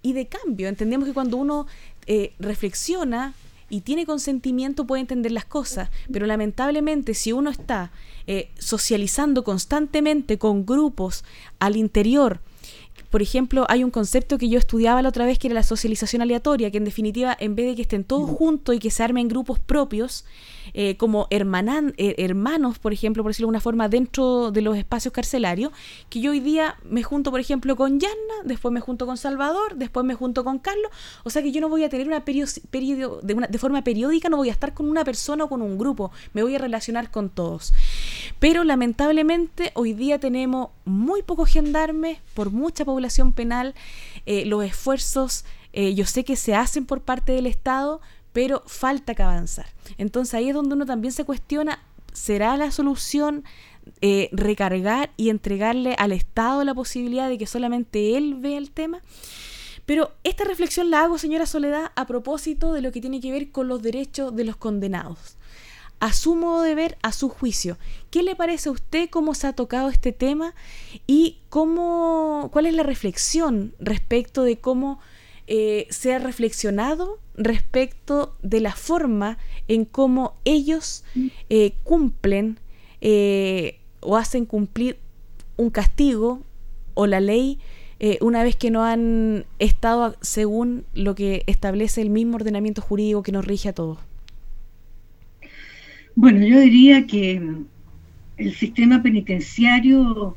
y 0.02 0.12
de 0.12 0.26
cambio. 0.26 0.68
Entendemos 0.68 1.08
que 1.08 1.14
cuando 1.14 1.36
uno 1.36 1.66
eh, 2.06 2.34
reflexiona 2.38 3.34
y 3.70 3.80
tiene 3.80 4.04
consentimiento 4.04 4.86
puede 4.86 5.00
entender 5.00 5.32
las 5.32 5.46
cosas, 5.46 5.88
pero 6.12 6.26
lamentablemente 6.26 7.14
si 7.14 7.32
uno 7.32 7.48
está 7.48 7.90
eh, 8.26 8.50
socializando 8.58 9.44
constantemente 9.44 10.36
con 10.36 10.66
grupos 10.66 11.24
al 11.58 11.76
interior, 11.76 12.40
por 13.12 13.20
ejemplo, 13.20 13.66
hay 13.68 13.84
un 13.84 13.90
concepto 13.90 14.38
que 14.38 14.48
yo 14.48 14.58
estudiaba 14.58 15.02
la 15.02 15.10
otra 15.10 15.26
vez 15.26 15.38
que 15.38 15.48
era 15.48 15.54
la 15.54 15.62
socialización 15.62 16.22
aleatoria, 16.22 16.70
que 16.70 16.78
en 16.78 16.86
definitiva, 16.86 17.36
en 17.38 17.54
vez 17.54 17.66
de 17.66 17.76
que 17.76 17.82
estén 17.82 18.04
todos 18.04 18.30
juntos 18.30 18.74
y 18.74 18.78
que 18.78 18.90
se 18.90 19.02
armen 19.02 19.28
grupos 19.28 19.58
propios, 19.58 20.24
eh, 20.72 20.96
como 20.96 21.26
hermanan, 21.28 21.92
eh, 21.98 22.14
hermanos, 22.16 22.78
por 22.78 22.94
ejemplo, 22.94 23.22
por 23.22 23.28
decirlo 23.32 23.48
de 23.48 23.48
alguna 23.48 23.60
forma, 23.60 23.90
dentro 23.90 24.50
de 24.50 24.62
los 24.62 24.78
espacios 24.78 25.12
carcelarios, 25.12 25.72
que 26.08 26.22
yo 26.22 26.30
hoy 26.30 26.40
día 26.40 26.76
me 26.88 27.02
junto, 27.02 27.30
por 27.30 27.38
ejemplo, 27.38 27.76
con 27.76 28.00
Yanna, 28.00 28.14
después 28.46 28.72
me 28.72 28.80
junto 28.80 29.04
con 29.04 29.18
Salvador, 29.18 29.76
después 29.76 30.06
me 30.06 30.14
junto 30.14 30.42
con 30.42 30.58
Carlos, 30.58 30.90
o 31.22 31.28
sea 31.28 31.42
que 31.42 31.52
yo 31.52 31.60
no 31.60 31.68
voy 31.68 31.84
a 31.84 31.90
tener 31.90 32.06
una 32.06 32.24
periodo, 32.24 33.20
de, 33.22 33.34
una, 33.34 33.46
de 33.46 33.58
forma 33.58 33.84
periódica, 33.84 34.30
no 34.30 34.38
voy 34.38 34.48
a 34.48 34.52
estar 34.52 34.72
con 34.72 34.88
una 34.88 35.04
persona 35.04 35.44
o 35.44 35.48
con 35.50 35.60
un 35.60 35.76
grupo, 35.76 36.12
me 36.32 36.42
voy 36.42 36.54
a 36.54 36.58
relacionar 36.58 37.10
con 37.10 37.28
todos. 37.28 37.74
Pero 38.38 38.64
lamentablemente 38.64 39.72
hoy 39.74 39.92
día 39.92 40.18
tenemos 40.18 40.70
muy 40.86 41.22
pocos 41.22 41.50
gendarmes 41.50 42.18
por 42.32 42.50
mucha 42.50 42.86
población 42.86 43.01
penal, 43.34 43.74
eh, 44.26 44.44
los 44.46 44.64
esfuerzos 44.64 45.44
yo 45.94 46.04
sé 46.04 46.22
que 46.22 46.36
se 46.36 46.54
hacen 46.54 46.84
por 46.84 47.00
parte 47.00 47.32
del 47.32 47.46
Estado, 47.46 48.02
pero 48.32 48.62
falta 48.66 49.14
que 49.14 49.22
avanzar. 49.22 49.66
Entonces 49.98 50.34
ahí 50.34 50.48
es 50.48 50.54
donde 50.54 50.74
uno 50.74 50.86
también 50.86 51.12
se 51.12 51.24
cuestiona, 51.24 51.82
¿será 52.12 52.56
la 52.56 52.70
solución 52.70 53.44
eh, 54.00 54.28
recargar 54.32 55.10
y 55.16 55.30
entregarle 55.30 55.94
al 55.98 56.12
Estado 56.12 56.64
la 56.64 56.74
posibilidad 56.74 57.28
de 57.28 57.38
que 57.38 57.46
solamente 57.46 58.16
él 58.16 58.34
vea 58.34 58.58
el 58.58 58.70
tema? 58.70 59.00
Pero 59.84 60.12
esta 60.22 60.44
reflexión 60.44 60.90
la 60.90 61.02
hago, 61.02 61.18
señora 61.18 61.46
Soledad, 61.46 61.90
a 61.96 62.06
propósito 62.06 62.72
de 62.72 62.82
lo 62.82 62.92
que 62.92 63.00
tiene 63.00 63.20
que 63.20 63.32
ver 63.32 63.50
con 63.50 63.68
los 63.68 63.82
derechos 63.82 64.34
de 64.34 64.44
los 64.44 64.56
condenados. 64.56 65.36
A 66.02 66.12
su 66.12 66.34
modo 66.34 66.62
de 66.62 66.74
ver, 66.74 66.98
a 67.02 67.12
su 67.12 67.28
juicio, 67.28 67.78
¿qué 68.10 68.24
le 68.24 68.34
parece 68.34 68.68
a 68.68 68.72
usted 68.72 69.08
cómo 69.08 69.34
se 69.34 69.46
ha 69.46 69.52
tocado 69.52 69.88
este 69.88 70.10
tema 70.10 70.52
y 71.06 71.38
cómo, 71.48 72.50
cuál 72.52 72.66
es 72.66 72.74
la 72.74 72.82
reflexión 72.82 73.72
respecto 73.78 74.42
de 74.42 74.58
cómo 74.58 74.98
eh, 75.46 75.86
se 75.90 76.12
ha 76.12 76.18
reflexionado 76.18 77.20
respecto 77.36 78.34
de 78.42 78.58
la 78.58 78.72
forma 78.72 79.38
en 79.68 79.84
cómo 79.84 80.34
ellos 80.44 81.04
eh, 81.48 81.74
cumplen 81.84 82.58
eh, 83.00 83.78
o 84.00 84.16
hacen 84.16 84.44
cumplir 84.44 84.98
un 85.56 85.70
castigo 85.70 86.42
o 86.94 87.06
la 87.06 87.20
ley 87.20 87.60
eh, 88.00 88.18
una 88.20 88.42
vez 88.42 88.56
que 88.56 88.72
no 88.72 88.82
han 88.82 89.46
estado 89.60 90.16
según 90.20 90.84
lo 90.94 91.14
que 91.14 91.44
establece 91.46 92.02
el 92.02 92.10
mismo 92.10 92.34
ordenamiento 92.34 92.82
jurídico 92.82 93.22
que 93.22 93.30
nos 93.30 93.44
rige 93.44 93.68
a 93.68 93.72
todos? 93.72 93.98
Bueno, 96.14 96.46
yo 96.46 96.60
diría 96.60 97.06
que 97.06 97.40
el 98.36 98.54
sistema 98.54 99.02
penitenciario 99.02 100.36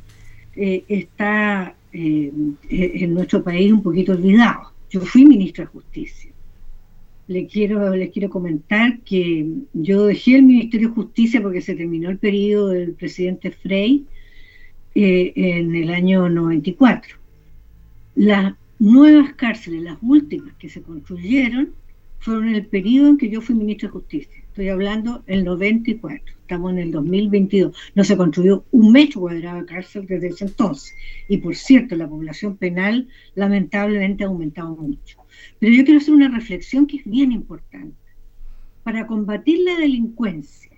eh, 0.55 0.83
está 0.88 1.75
eh, 1.91 2.31
en 2.69 3.13
nuestro 3.13 3.43
país 3.43 3.71
un 3.71 3.83
poquito 3.83 4.13
olvidado. 4.13 4.71
Yo 4.89 5.01
fui 5.01 5.25
ministra 5.25 5.65
de 5.65 5.71
Justicia. 5.71 6.31
Le 7.27 7.47
quiero, 7.47 7.95
les 7.95 8.11
quiero 8.11 8.29
comentar 8.29 8.99
que 8.99 9.47
yo 9.73 10.05
dejé 10.05 10.35
el 10.35 10.43
Ministerio 10.43 10.89
de 10.89 10.95
Justicia 10.95 11.41
porque 11.41 11.61
se 11.61 11.75
terminó 11.75 12.09
el 12.09 12.19
periodo 12.19 12.69
del 12.69 12.93
presidente 12.93 13.51
Frey 13.51 14.05
en 14.93 15.75
el 15.75 15.89
año 15.89 16.29
94 16.29 17.17
las 18.15 18.55
nuevas 18.79 19.33
cárceles, 19.33 19.83
las 19.83 19.97
últimas 20.01 20.55
que 20.55 20.69
se 20.69 20.81
construyeron, 20.81 21.73
fueron 22.19 22.49
en 22.49 22.55
el 22.55 22.65
periodo 22.65 23.09
en 23.09 23.17
que 23.17 23.29
yo 23.29 23.41
fui 23.41 23.55
ministro 23.55 23.89
de 23.89 23.93
Justicia. 23.93 24.43
Estoy 24.56 24.70
hablando 24.70 25.22
del 25.28 25.44
94, 25.44 26.34
estamos 26.39 26.72
en 26.72 26.80
el 26.80 26.91
2022. 26.91 27.76
No 27.94 28.06
se 28.06 28.15
construyó 28.15 28.63
un 28.72 28.94
metro 28.94 29.20
cuadrado 29.20 29.60
de 29.60 29.65
cárcel 29.65 30.06
desde 30.08 30.30
ese 30.30 30.46
entonces. 30.46 30.96
Y 31.28 31.39
por 31.39 31.58
cierto, 31.58 31.98
la 31.98 32.08
población 32.08 32.56
penal 32.56 33.10
lamentablemente 33.36 34.24
ha 34.24 34.28
aumentado 34.28 34.74
mucho. 34.78 35.18
Pero 35.60 35.74
yo 35.74 35.84
quiero 35.84 36.00
hacer 36.00 36.13
una 36.13 36.30
reflexión 36.30 36.88
que 36.88 36.96
es 36.96 37.04
bien 37.04 37.34
importante. 37.34 37.98
Para 38.84 39.06
combatir 39.06 39.60
la 39.60 39.78
delincuencia, 39.78 40.72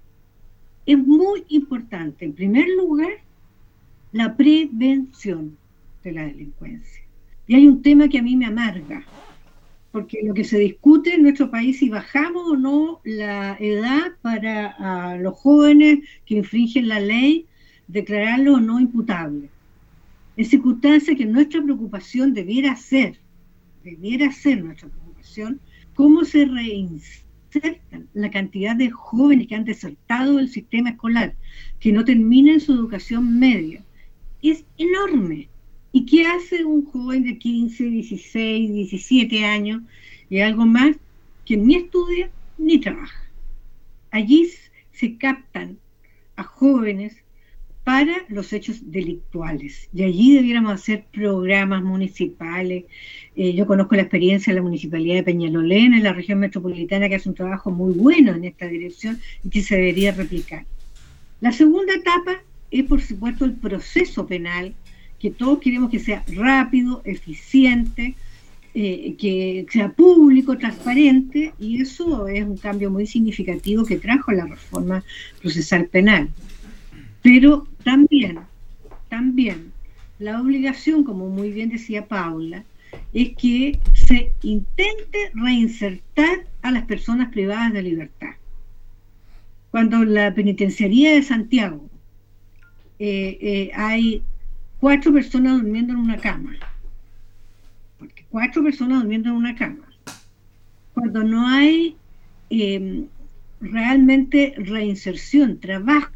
es 0.88 0.98
muy 0.98 1.44
importante, 1.50 2.26
en 2.26 2.34
primer 2.34 2.68
lugar, 2.70 3.12
la 4.12 4.36
prevención 4.36 5.56
de 6.04 6.14
la 6.14 6.24
delincuencia. 6.24 7.04
Y 7.46 7.54
hay 7.54 7.68
un 7.68 7.84
tema 7.84 8.10
que 8.10 8.18
a 8.18 8.24
mí 8.24 8.36
me 8.36 8.48
amarga, 8.48 9.06
porque 9.92 10.20
lo 10.24 10.34
que 10.34 10.44
se 10.44 10.60
discute 10.60 11.16
en 11.16 11.24
nuestro 11.24 11.50
país 11.50 11.80
si 11.80 11.90
bajamos 11.90 12.48
o 12.48 12.56
no 12.56 13.02
la 13.04 13.58
edad 13.60 14.14
para 14.22 15.18
los 15.18 15.34
jóvenes 15.36 16.00
que 16.26 16.36
infringen 16.36 16.88
la 16.88 17.00
ley, 17.00 17.46
declararlo 17.88 18.56
o 18.56 18.60
no 18.60 18.80
imputable. 18.80 19.50
En 20.36 20.46
circunstancias 20.46 21.18
que 21.18 21.26
nuestra 21.26 21.64
preocupación 21.64 22.34
debiera 22.34 22.76
ser, 22.76 23.18
debiera 23.84 24.32
ser 24.32 24.64
nuestra 24.64 24.90
preocupación, 24.90 25.60
cómo 25.96 26.26
se 26.26 26.46
reinsertan 26.46 28.08
la 28.14 28.30
cantidad 28.30 28.76
de 28.76 28.92
jóvenes 28.92 29.48
que 29.48 29.56
han 29.56 29.66
desertado 29.66 30.36
del 30.36 30.50
sistema 30.50 30.92
escolar, 30.92 31.34
que 31.80 31.92
no 31.92 32.06
terminan 32.06 32.60
su 32.60 32.74
educación 32.74 33.40
media. 33.40 33.84
Es 34.44 34.64
enorme 34.78 35.50
¿Y 35.98 36.06
qué 36.06 36.28
hace 36.28 36.64
un 36.64 36.86
joven 36.86 37.24
de 37.24 37.40
15, 37.40 37.86
16, 37.86 38.72
17 38.72 39.44
años 39.44 39.82
y 40.30 40.42
algo 40.42 40.64
más 40.64 40.96
que 41.44 41.58
ni 41.58 41.74
estudia 41.74 42.30
ni 42.60 42.80
trabaja? 42.80 43.24
Allí 44.12 44.48
se 44.92 45.18
captan 45.18 45.80
a 46.36 46.44
jóvenes 46.44 47.16
para 47.84 48.14
los 48.28 48.54
hechos 48.54 48.92
delictuales. 48.92 49.90
Y 49.92 50.04
allí 50.04 50.36
debiéramos 50.36 50.74
hacer 50.74 51.06
programas 51.12 51.82
municipales. 51.82 52.84
Eh, 53.36 53.56
yo 53.56 53.66
conozco 53.66 53.96
la 53.96 54.04
experiencia 54.04 54.54
de 54.54 54.60
la 54.60 54.64
Municipalidad 54.64 55.16
de 55.16 55.24
Peñalolén, 55.24 55.96
en 55.96 56.04
la 56.04 56.14
región 56.14 56.38
metropolitana, 56.38 57.10
que 57.10 57.16
hace 57.16 57.30
un 57.30 57.34
trabajo 57.34 57.72
muy 57.72 57.96
bueno 57.96 58.36
en 58.36 58.46
esta 58.46 58.68
dirección 58.68 59.20
y 59.44 59.50
que 59.50 59.64
se 59.64 59.78
debería 59.78 60.12
replicar. 60.12 60.64
La 61.42 61.52
segunda 61.52 61.96
etapa 61.96 62.44
es, 62.70 62.84
por 62.84 63.02
supuesto, 63.02 63.46
el 63.46 63.54
proceso 63.54 64.28
penal, 64.28 64.76
que 65.20 65.32
todos 65.32 65.60
queremos 65.60 65.90
que 65.90 66.00
sea 66.00 66.24
rápido, 66.28 67.02
eficiente, 67.06 68.16
eh, 68.74 69.16
que 69.18 69.66
sea 69.72 69.90
público, 69.90 70.58
transparente, 70.58 71.54
y 71.60 71.82
eso 71.82 72.28
es 72.28 72.44
un 72.44 72.58
cambio 72.58 72.92
muy 72.92 73.08
significativo 73.08 73.84
que 73.84 73.98
trajo 73.98 74.32
la 74.32 74.46
reforma 74.46 75.04
procesal 75.42 75.88
penal. 75.88 76.30
Pero 77.24 77.68
también, 77.84 78.40
también, 79.10 79.72
la 80.20 80.40
obligación, 80.42 81.04
como 81.04 81.30
muy 81.30 81.52
bien 81.52 81.70
decía 81.70 82.08
Paula, 82.08 82.64
es 83.14 83.36
que 83.36 83.80
se 83.94 84.32
intente 84.44 85.32
reinsertar 85.34 86.46
a 86.62 86.72
las 86.72 86.86
personas 86.86 87.32
privadas 87.32 87.74
de 87.74 87.82
libertad. 87.82 88.32
Cuando 89.72 90.04
la 90.06 90.34
penitenciaría 90.34 91.14
de 91.14 91.24
Santiago 91.24 91.90
eh, 93.00 93.38
eh, 93.42 93.72
hay 93.76 94.24
cuatro 94.80 95.14
personas 95.14 95.62
durmiendo 95.62 95.94
en 95.94 96.00
una 96.00 96.18
cama. 96.18 96.56
Porque 97.98 98.26
cuatro 98.30 98.64
personas 98.64 99.00
durmiendo 99.00 99.30
en 99.30 99.36
una 99.36 99.56
cama. 99.56 99.88
Cuando 100.94 101.24
no 101.24 101.48
hay 101.48 101.96
em, 102.50 103.08
realmente 103.60 104.54
reinserción, 104.58 105.60
trabajo. 105.60 106.12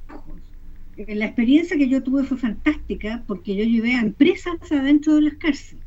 Eh, 0.97 1.15
la 1.15 1.26
experiencia 1.26 1.78
que 1.78 1.89
yo 1.89 2.04
tuve 2.04 2.24
fue 2.24 2.38
fantástica 2.38 3.24
porque 3.28 3.56
yo 3.56 3.63
llevé 3.63 3.95
a 3.95 4.02
empresas 4.02 4.56
adentro 4.71 5.15
de 5.15 5.21
las 5.21 5.36
cárceles. 5.36 5.84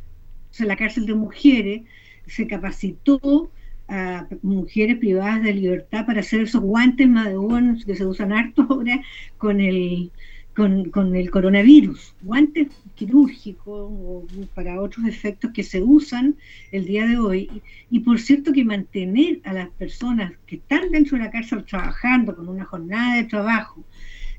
O 0.51 0.55
sea, 0.55 0.67
la 0.67 0.77
cárcel 0.77 1.07
de 1.07 1.15
mujeres 1.15 1.83
se 2.27 2.47
capacitó 2.47 3.51
a 3.89 4.27
mujeres 4.43 4.97
privadas 4.97 5.43
de 5.43 5.53
libertad 5.53 6.07
para 6.07 6.21
hacer 6.21 6.43
esos 6.43 6.63
guantes 6.63 7.09
madeones 7.09 7.85
que 7.85 7.95
se 7.95 8.07
usan 8.07 8.33
harto 8.33 8.67
ahora 8.69 9.01
con 9.37 9.61
el 9.61 10.11
con, 10.55 11.17
el 11.17 11.31
coronavirus, 11.31 12.15
guantes 12.23 12.69
quirúrgicos 12.95 13.91
o 13.91 14.27
para 14.55 14.81
otros 14.81 15.07
efectos 15.07 15.51
que 15.53 15.63
se 15.63 15.83
usan 15.83 16.37
el 16.71 16.87
día 16.87 17.07
de 17.07 17.19
hoy. 17.19 17.63
Y, 17.91 18.01
por 18.01 18.21
cierto 18.21 18.53
que 18.53 18.65
mantener 18.65 19.41
a 19.45 19.53
las 19.53 19.69
personas 19.71 20.33
que 20.47 20.57
están 20.57 20.91
dentro 20.93 21.19
de 21.19 21.25
la 21.25 21.31
cárcel 21.31 21.65
trabajando 21.65 22.37
con 22.37 22.49
una 22.49 22.65
jornada 22.65 23.17
de 23.17 23.25
trabajo 23.25 23.85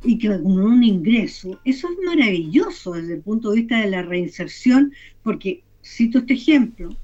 y 0.03 0.17
que 0.17 0.27
con 0.27 0.45
un 0.45 0.83
ingreso, 0.83 1.59
eso 1.65 1.89
es 1.89 1.97
maravilloso 2.05 2.93
desde 2.93 3.15
el 3.15 3.21
punto 3.21 3.51
de 3.51 3.57
vista 3.57 3.79
de 3.79 3.89
la 3.89 4.03
reinserción, 4.03 4.93
porque 5.23 5.63
cito 5.83 6.19
este 6.19 6.35
ejemplo, 6.35 6.95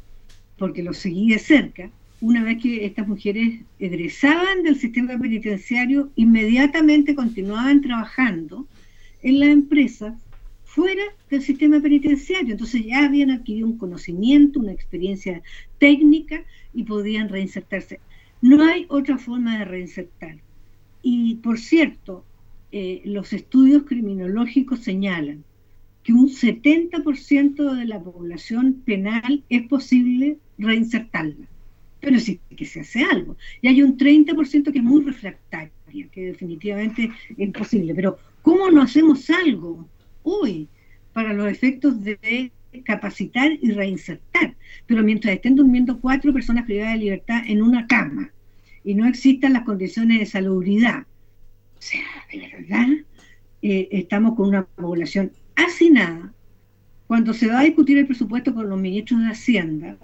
porque 0.57 0.83
lo 0.83 0.93
seguí 0.93 1.31
de 1.31 1.39
cerca, 1.39 1.89
una 2.21 2.43
vez 2.43 2.61
que 2.61 2.85
estas 2.85 3.07
mujeres 3.07 3.61
egresaban 3.79 4.61
del 4.61 4.75
sistema 4.75 5.17
penitenciario, 5.17 6.11
inmediatamente 6.15 7.15
continuaban 7.15 7.81
trabajando 7.81 8.67
en 9.21 9.39
la 9.39 9.47
empresa 9.47 10.17
fuera 10.63 11.03
del 11.29 11.41
sistema 11.41 11.81
penitenciario. 11.81 12.53
Entonces 12.53 12.85
ya 12.85 13.05
habían 13.05 13.31
adquirido 13.31 13.67
un 13.67 13.77
conocimiento, 13.77 14.59
una 14.59 14.71
experiencia 14.71 15.41
técnica 15.79 16.43
y 16.73 16.83
podían 16.83 17.29
reinsertarse. 17.29 17.99
No 18.41 18.63
hay 18.63 18.85
otra 18.89 19.17
forma 19.17 19.59
de 19.59 19.65
reinsertar. 19.65 20.37
Y 21.01 21.35
por 21.35 21.59
cierto, 21.59 22.23
eh, 22.71 23.01
los 23.05 23.33
estudios 23.33 23.83
criminológicos 23.83 24.79
señalan 24.79 25.43
que 26.03 26.13
un 26.13 26.29
70% 26.29 27.75
de 27.75 27.85
la 27.85 27.99
población 27.99 28.81
penal 28.85 29.43
es 29.49 29.67
posible 29.67 30.37
reinsertarla, 30.57 31.47
pero 31.99 32.19
sí 32.19 32.39
que 32.55 32.65
se 32.65 32.79
hace 32.79 33.03
algo. 33.03 33.35
Y 33.61 33.67
hay 33.67 33.83
un 33.83 33.97
30% 33.97 34.71
que 34.71 34.79
es 34.79 34.83
muy 34.83 35.03
refractaria, 35.03 35.71
que 36.11 36.25
definitivamente 36.27 37.11
es 37.29 37.39
imposible, 37.39 37.93
pero 37.93 38.17
¿Cómo 38.41 38.69
no 38.71 38.81
hacemos 38.81 39.29
algo 39.29 39.87
hoy 40.23 40.67
para 41.13 41.33
los 41.33 41.47
efectos 41.47 42.03
de 42.03 42.51
capacitar 42.83 43.51
y 43.61 43.71
reinsertar? 43.71 44.55
Pero 44.87 45.03
mientras 45.03 45.35
estén 45.35 45.55
durmiendo 45.55 45.99
cuatro 45.99 46.33
personas 46.33 46.65
privadas 46.65 46.93
de 46.93 46.99
libertad 46.99 47.43
en 47.45 47.61
una 47.61 47.85
cama 47.87 48.31
y 48.83 48.95
no 48.95 49.07
existan 49.07 49.53
las 49.53 49.63
condiciones 49.63 50.19
de 50.19 50.25
salubridad, 50.25 51.01
o 51.01 51.81
sea, 51.81 52.01
de 52.31 52.39
verdad, 52.39 52.87
eh, 53.61 53.87
estamos 53.91 54.35
con 54.35 54.49
una 54.49 54.65
población 54.65 55.31
hacinada. 55.55 56.33
Cuando 57.07 57.33
se 57.33 57.47
va 57.47 57.59
a 57.59 57.63
discutir 57.63 57.97
el 57.97 58.07
presupuesto 58.07 58.53
con 58.53 58.69
los 58.69 58.79
ministros 58.79 59.21
de 59.21 59.27
Hacienda, 59.27 59.97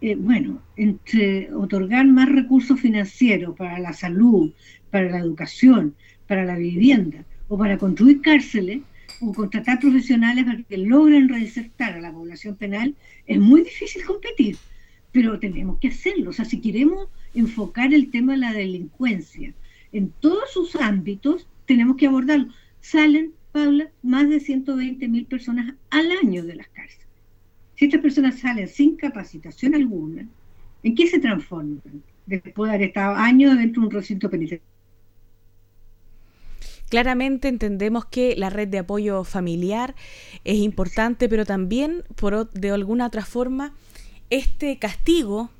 eh, 0.00 0.14
bueno, 0.14 0.62
entre 0.76 1.52
otorgar 1.52 2.06
más 2.06 2.28
recursos 2.28 2.80
financieros 2.80 3.56
para 3.56 3.78
la 3.78 3.92
salud, 3.92 4.52
para 4.90 5.10
la 5.10 5.18
educación, 5.18 5.94
para 6.26 6.44
la 6.44 6.56
vivienda, 6.56 7.24
o 7.50 7.58
para 7.58 7.76
construir 7.76 8.22
cárceles, 8.22 8.80
o 9.20 9.34
contratar 9.34 9.80
profesionales 9.80 10.44
para 10.44 10.62
que 10.62 10.78
logren 10.78 11.28
reinsertar 11.28 11.94
a 11.94 12.00
la 12.00 12.12
población 12.12 12.54
penal, 12.54 12.94
es 13.26 13.38
muy 13.40 13.62
difícil 13.62 14.04
competir, 14.04 14.56
pero 15.10 15.38
tenemos 15.40 15.78
que 15.80 15.88
hacerlo. 15.88 16.30
O 16.30 16.32
sea, 16.32 16.44
si 16.44 16.60
queremos 16.60 17.08
enfocar 17.34 17.92
el 17.92 18.08
tema 18.10 18.32
de 18.32 18.38
la 18.38 18.52
delincuencia 18.52 19.52
en 19.90 20.12
todos 20.20 20.52
sus 20.52 20.76
ámbitos, 20.76 21.48
tenemos 21.66 21.96
que 21.96 22.06
abordarlo. 22.06 22.46
Salen, 22.80 23.32
Paula, 23.50 23.90
más 24.02 24.30
de 24.30 24.38
120 24.38 25.08
mil 25.08 25.26
personas 25.26 25.74
al 25.90 26.08
año 26.22 26.44
de 26.44 26.54
las 26.54 26.68
cárceles. 26.68 27.08
Si 27.74 27.86
estas 27.86 28.00
personas 28.00 28.38
salen 28.38 28.68
sin 28.68 28.96
capacitación 28.96 29.74
alguna, 29.74 30.24
¿en 30.84 30.94
qué 30.94 31.08
se 31.08 31.18
transforman 31.18 31.82
después 32.26 32.70
de 32.70 32.76
haber 32.76 32.88
estado 32.88 33.16
años 33.16 33.58
dentro 33.58 33.82
de 33.82 33.88
un 33.88 33.92
recinto 33.92 34.30
penitenciario? 34.30 34.79
Claramente 36.90 37.48
entendemos 37.48 38.04
que 38.04 38.34
la 38.36 38.50
red 38.50 38.68
de 38.68 38.80
apoyo 38.80 39.24
familiar 39.24 39.94
es 40.44 40.58
importante, 40.58 41.28
pero 41.28 41.46
también, 41.46 42.04
por, 42.16 42.50
de 42.50 42.70
alguna 42.70 43.06
otra 43.06 43.24
forma, 43.24 43.72
este 44.28 44.78
castigo 44.78 45.50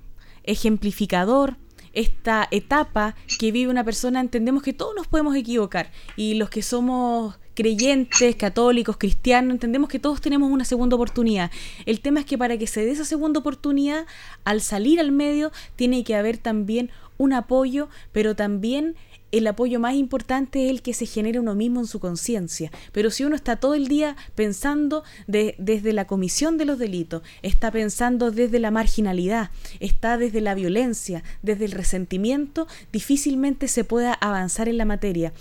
ejemplificador, 0.43 1.57
esta 1.93 2.49
etapa 2.51 3.15
que 3.39 3.53
vive 3.53 3.71
una 3.71 3.85
persona, 3.85 4.21
entendemos 4.21 4.63
que 4.63 4.73
todos 4.73 4.95
nos 4.95 5.07
podemos 5.07 5.35
equivocar 5.37 5.91
y 6.17 6.35
los 6.35 6.51
que 6.51 6.63
somos 6.63 7.39
creyentes, 7.55 8.37
católicos, 8.37 8.97
cristianos, 8.97 9.53
entendemos 9.53 9.89
que 9.89 9.99
todos 9.99 10.21
tenemos 10.21 10.51
una 10.51 10.65
segunda 10.65 10.97
oportunidad. 10.97 11.51
El 11.87 12.01
tema 12.01 12.21
es 12.21 12.27
que 12.27 12.39
para 12.39 12.57
que 12.59 12.67
se 12.67 12.85
dé 12.85 12.91
esa 12.91 13.05
segunda 13.05 13.41
oportunidad, 13.41 14.07
al 14.45 14.61
salir 14.63 14.99
al 14.99 15.13
medio, 15.13 15.53
tiene 15.77 16.03
que 16.03 16.15
haber 16.17 16.39
también 16.39 16.91
un 17.19 17.35
apoyo, 17.35 17.89
pero 18.13 18.35
también 18.35 18.97
el 19.33 19.47
apoyo 19.47 19.81
más 19.81 19.95
importante 19.95 20.65
es 20.65 20.71
el 20.71 20.83
que 20.83 20.95
se 20.95 21.07
genera 21.07 21.41
uno 21.41 21.55
mismo 21.55 21.81
en 21.81 21.87
su 21.87 22.01
conciencia. 22.01 22.71
Pero 22.93 23.11
si 23.11 23.25
uno 23.25 23.37
está 23.37 23.57
todo 23.57 23.75
el 23.75 23.89
día 23.89 24.17
pensando 24.35 25.05
desde 25.27 25.93
la 25.93 26.07
comisión 26.07 26.59
de 26.59 26.65
los 26.65 26.79
delitos, 26.79 27.23
está 27.43 27.71
pensando 27.71 28.31
desde 28.31 28.59
la 28.59 28.71
marginalidad, 28.71 29.51
está 29.79 30.19
desde 30.19 30.41
la 30.41 30.55
violencia, 30.55 31.23
desde 31.43 31.65
el 31.65 31.73
resentimiento, 31.73 32.67
difícilmente 32.93 33.69
se 33.69 33.85
pueda 33.85 34.15
avanzar 34.15 34.69
en 34.69 34.79
la 34.79 34.85
materia. 34.85 35.33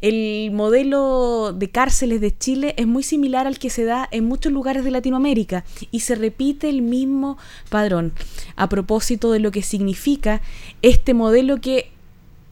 El 0.00 0.50
modelo 0.52 1.52
de 1.52 1.70
cárceles 1.70 2.20
de 2.20 2.36
Chile 2.36 2.74
es 2.76 2.86
muy 2.86 3.02
similar 3.02 3.46
al 3.46 3.58
que 3.58 3.70
se 3.70 3.84
da 3.84 4.08
en 4.10 4.24
muchos 4.24 4.52
lugares 4.52 4.84
de 4.84 4.90
Latinoamérica 4.90 5.64
y 5.90 6.00
se 6.00 6.14
repite 6.14 6.68
el 6.68 6.82
mismo 6.82 7.38
padrón. 7.68 8.12
A 8.56 8.68
propósito 8.68 9.32
de 9.32 9.40
lo 9.40 9.50
que 9.50 9.62
significa 9.62 10.40
este 10.82 11.14
modelo 11.14 11.60
que 11.60 11.93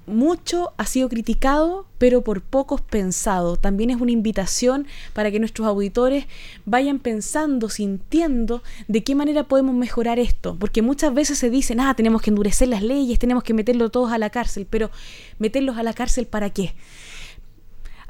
mucho 0.06 0.72
ha 0.76 0.86
sido 0.86 1.08
criticado, 1.08 1.86
pero 1.98 2.22
por 2.22 2.42
pocos 2.42 2.80
pensado. 2.80 3.56
También 3.56 3.90
es 3.90 4.00
una 4.00 4.12
invitación 4.12 4.86
para 5.12 5.30
que 5.30 5.38
nuestros 5.38 5.66
auditores 5.66 6.26
vayan 6.64 6.98
pensando, 6.98 7.68
sintiendo 7.68 8.62
de 8.88 9.04
qué 9.04 9.14
manera 9.14 9.44
podemos 9.44 9.74
mejorar 9.74 10.18
esto. 10.18 10.56
Porque 10.58 10.82
muchas 10.82 11.14
veces 11.14 11.38
se 11.38 11.50
dice, 11.50 11.76
ah, 11.78 11.94
tenemos 11.94 12.22
que 12.22 12.30
endurecer 12.30 12.68
las 12.68 12.82
leyes, 12.82 13.18
tenemos 13.18 13.44
que 13.44 13.54
meterlos 13.54 13.92
todos 13.92 14.12
a 14.12 14.18
la 14.18 14.30
cárcel, 14.30 14.66
pero 14.68 14.90
meterlos 15.38 15.76
a 15.76 15.82
la 15.82 15.92
cárcel 15.92 16.26
para 16.26 16.50
qué? 16.50 16.74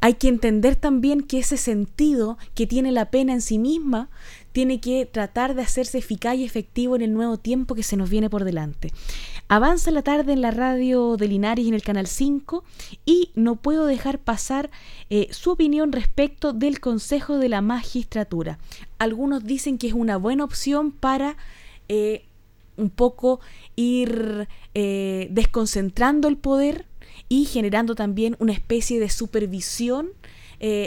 Hay 0.00 0.14
que 0.14 0.26
entender 0.26 0.74
también 0.74 1.20
que 1.20 1.38
ese 1.38 1.56
sentido 1.56 2.36
que 2.54 2.66
tiene 2.66 2.90
la 2.90 3.10
pena 3.10 3.32
en 3.34 3.40
sí 3.40 3.58
misma 3.58 4.10
tiene 4.52 4.80
que 4.80 5.06
tratar 5.06 5.54
de 5.54 5.62
hacerse 5.62 5.98
eficaz 5.98 6.36
y 6.36 6.44
efectivo 6.44 6.94
en 6.94 7.02
el 7.02 7.12
nuevo 7.12 7.38
tiempo 7.38 7.74
que 7.74 7.82
se 7.82 7.96
nos 7.96 8.10
viene 8.10 8.30
por 8.30 8.44
delante. 8.44 8.92
Avanza 9.48 9.90
la 9.90 10.02
tarde 10.02 10.32
en 10.32 10.40
la 10.40 10.50
radio 10.50 11.16
de 11.16 11.28
Linares 11.28 11.64
y 11.64 11.68
en 11.68 11.74
el 11.74 11.82
Canal 11.82 12.06
5 12.06 12.64
y 13.04 13.30
no 13.34 13.56
puedo 13.56 13.86
dejar 13.86 14.18
pasar 14.18 14.70
eh, 15.10 15.28
su 15.30 15.50
opinión 15.50 15.92
respecto 15.92 16.52
del 16.52 16.80
Consejo 16.80 17.38
de 17.38 17.48
la 17.48 17.60
Magistratura. 17.60 18.58
Algunos 18.98 19.44
dicen 19.44 19.78
que 19.78 19.88
es 19.88 19.94
una 19.94 20.16
buena 20.16 20.44
opción 20.44 20.92
para 20.92 21.36
eh, 21.88 22.24
un 22.76 22.90
poco 22.90 23.40
ir 23.76 24.48
eh, 24.74 25.28
desconcentrando 25.30 26.28
el 26.28 26.36
poder 26.36 26.86
y 27.28 27.46
generando 27.46 27.94
también 27.94 28.36
una 28.38 28.52
especie 28.52 29.00
de 29.00 29.08
supervisión 29.08 30.10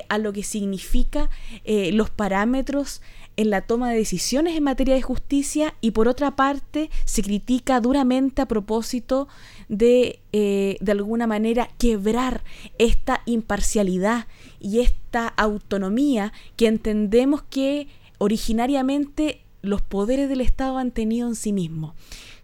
a 0.08 0.18
lo 0.20 0.32
que 0.32 0.42
significa 0.42 1.30
los 1.66 2.10
parámetros 2.10 3.02
en 3.38 3.50
la 3.50 3.62
toma 3.62 3.92
de 3.92 3.98
decisiones 3.98 4.56
en 4.56 4.64
materia 4.64 4.96
de 4.96 5.02
justicia 5.02 5.74
y 5.82 5.92
por 5.92 6.08
otra 6.08 6.36
parte 6.36 6.90
se 7.06 7.22
critica 7.22 7.80
duramente 7.80 8.42
a 8.42 8.48
propósito 8.48 9.28
de 9.68 10.20
eh, 10.32 10.78
de 10.80 10.92
alguna 10.92 11.28
manera 11.28 11.70
quebrar 11.78 12.44
esta 12.78 13.22
imparcialidad 13.26 14.28
y 14.60 14.80
esta 14.80 15.28
autonomía 15.28 16.34
que 16.56 16.68
entendemos 16.68 17.44
que 17.44 17.88
originariamente 18.18 19.42
los 19.62 19.82
poderes 19.82 20.30
del 20.30 20.42
Estado 20.42 20.78
han 20.78 20.92
tenido 20.92 21.28
en 21.28 21.36
sí 21.36 21.52
mismos 21.52 21.94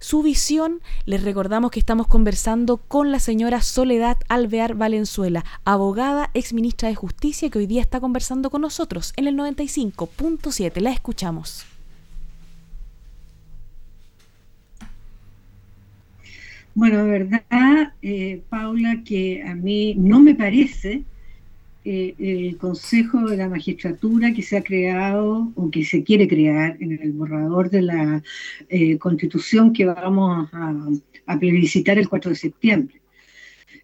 su 0.01 0.23
visión, 0.23 0.81
les 1.05 1.23
recordamos 1.23 1.69
que 1.69 1.79
estamos 1.79 2.07
conversando 2.07 2.77
con 2.77 3.11
la 3.11 3.19
señora 3.19 3.61
Soledad 3.61 4.17
Alvear 4.29 4.73
Valenzuela, 4.73 5.45
abogada, 5.63 6.31
ex 6.33 6.53
ministra 6.53 6.89
de 6.89 6.95
Justicia, 6.95 7.51
que 7.51 7.59
hoy 7.59 7.67
día 7.67 7.81
está 7.81 7.99
conversando 7.99 8.49
con 8.49 8.61
nosotros 8.61 9.13
en 9.15 9.27
el 9.27 9.37
95.7. 9.37 10.81
La 10.81 10.91
escuchamos. 10.91 11.65
Bueno, 16.73 17.05
verdad, 17.05 17.93
eh, 18.01 18.41
Paula, 18.49 19.03
que 19.05 19.43
a 19.43 19.53
mí 19.53 19.93
no 19.95 20.19
me 20.19 20.33
parece 20.33 21.03
eh, 21.83 22.13
el 22.19 22.57
Consejo 22.57 23.25
de 23.25 23.37
la 23.37 23.49
Magistratura 23.49 24.33
que 24.33 24.43
se 24.43 24.55
ha 24.55 24.63
creado 24.63 25.51
o 25.55 25.71
que 25.71 25.83
se 25.83 26.03
quiere 26.03 26.27
crear 26.27 26.77
en 26.79 26.91
el 27.01 27.11
borrador 27.11 27.71
de 27.71 27.81
la 27.81 28.23
eh, 28.69 28.99
Constitución 28.99 29.73
que 29.73 29.85
vamos 29.85 30.47
a, 30.53 30.75
a, 31.25 31.39
plebiscitar 31.39 31.97
el 31.97 32.07
4 32.07 32.29
de 32.29 32.35
septiembre. 32.35 33.01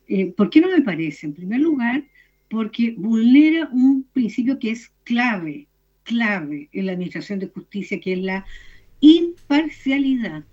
Eh, 0.07 0.27
¿Por 0.27 0.51
qué 0.51 0.61
no 0.61 0.69
me 0.69 0.81
parece? 0.81 1.25
En 1.25 1.33
primer 1.33 1.59
lugar, 1.59 2.03
porque 2.49 2.93
vulnera 2.95 3.67
un 3.71 4.03
principio 4.13 4.59
que 4.59 4.71
es 4.71 4.91
clave, 5.03 5.67
clave 6.03 6.69
en 6.73 6.85
la 6.85 6.91
Administración 6.91 7.39
de 7.39 7.47
Justicia, 7.47 7.99
que 7.99 8.13
es 8.13 8.19
la 8.19 8.45
imparcialidad. 8.99 10.43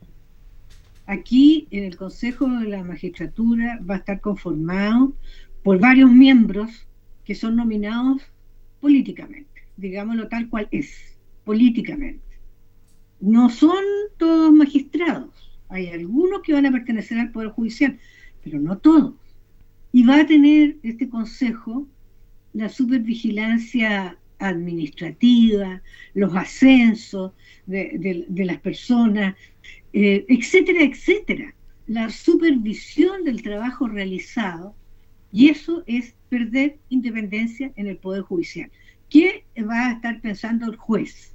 Aquí 1.07 1.69
en 1.71 1.85
el 1.85 1.97
Consejo 1.97 2.49
de 2.49 2.69
la 2.69 2.83
Magistratura 2.83 3.79
va 3.89 3.97
a 3.97 3.99
estar 3.99 4.23
conformado 4.23 5.15
por 5.63 5.79
varios 5.79 6.11
miembros 6.11 6.87
que 7.25 7.35
son 7.35 7.57
nominados 7.57 8.23
políticamente, 8.81 9.63
digámoslo 9.77 10.29
tal 10.29 10.49
cual 10.49 10.69
es, 10.71 11.19
políticamente. 11.45 12.23
No 13.21 13.49
son 13.49 13.85
todos 14.19 14.53
magistrados, 14.53 15.45
hay 15.69 15.89
algunos 15.89 16.43
que 16.43 16.53
van 16.53 16.67
a 16.67 16.73
pertenecer 16.73 17.19
al 17.19 17.33
Poder 17.33 17.51
Judicial, 17.51 17.99
pero 18.43 18.61
no 18.61 18.79
todos. 18.79 19.15
Y 19.93 20.05
va 20.05 20.21
a 20.21 20.27
tener 20.27 20.77
este 20.83 21.09
Consejo 21.09 21.89
la 22.53 22.69
supervigilancia 22.69 24.19
administrativa, 24.39 25.83
los 26.15 26.35
ascensos 26.37 27.33
de, 27.67 28.25
las 28.29 28.61
personas, 28.61 29.35
eh, 29.93 30.25
etcétera, 30.29 30.83
etcétera. 30.83 31.55
La 31.87 32.11
supervisión 32.11 33.25
del 33.25 33.43
trabajo 33.43 33.89
realizado, 33.89 34.75
y 35.35 35.49
eso 35.49 35.83
es 35.89 36.15
perder 36.29 36.79
independencia 36.91 37.73
en 37.75 37.89
el 37.89 37.97
Poder 37.97 38.23
Judicial. 38.23 38.71
¿Qué 39.11 39.45
va 39.69 39.89
a 39.89 39.93
estar 39.95 40.21
pensando 40.21 40.71
el 40.71 40.77
juez? 40.77 41.35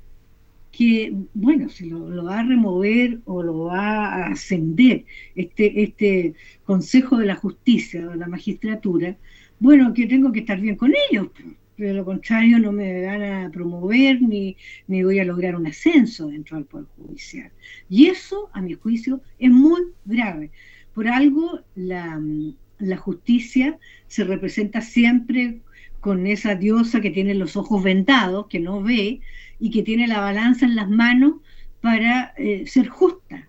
Que, 0.71 1.13
bueno, 1.33 1.67
si 1.67 1.89
lo, 1.89 2.23
va 2.23 2.39
a 2.39 2.43
remover 2.43 3.19
o 3.25 3.43
lo 3.43 3.65
va 3.65 4.05
a 4.05 4.27
ascender 4.27 5.03
este, 5.35 5.83
este 5.83 6.33
Consejo 6.63 7.17
de 7.17 7.25
la 7.25 7.35
Justicia 7.35 8.09
o 8.09 8.15
la 8.15 8.27
magistratura, 8.27 9.17
bueno, 9.59 9.93
que 9.93 10.07
tengo 10.07 10.31
que 10.31 10.39
estar 10.39 10.61
bien 10.61 10.77
con 10.77 10.93
ellos, 11.09 11.27
pero 11.75 11.89
de 11.89 11.95
lo 11.95 12.05
contrario 12.05 12.57
no 12.57 12.71
me 12.71 13.05
van 13.05 13.21
a 13.21 13.51
promover 13.51 14.21
ni, 14.21 14.55
ni 14.87 15.03
voy 15.03 15.19
a 15.19 15.25
lograr 15.25 15.57
un 15.57 15.67
ascenso 15.67 16.29
dentro 16.29 16.55
del 16.55 16.67
Poder 16.67 16.87
Judicial. 16.95 17.51
Y 17.89 18.05
eso, 18.05 18.49
a 18.53 18.61
mi 18.61 18.75
juicio, 18.75 19.19
es 19.39 19.51
muy 19.51 19.81
grave. 20.05 20.51
Por 20.93 21.09
algo, 21.09 21.59
la, 21.75 22.17
la 22.79 22.97
justicia 22.97 23.77
se 24.07 24.23
representa 24.23 24.81
siempre 24.81 25.61
con 25.99 26.25
esa 26.27 26.55
diosa 26.55 27.01
que 27.01 27.11
tiene 27.11 27.33
los 27.33 27.57
ojos 27.57 27.83
vendados, 27.83 28.47
que 28.47 28.59
no 28.59 28.81
ve, 28.81 29.21
y 29.59 29.69
que 29.69 29.83
tiene 29.83 30.07
la 30.07 30.21
balanza 30.21 30.65
en 30.65 30.75
las 30.75 30.89
manos 30.89 31.35
para 31.81 32.33
eh, 32.37 32.65
ser 32.65 32.87
justa. 32.87 33.47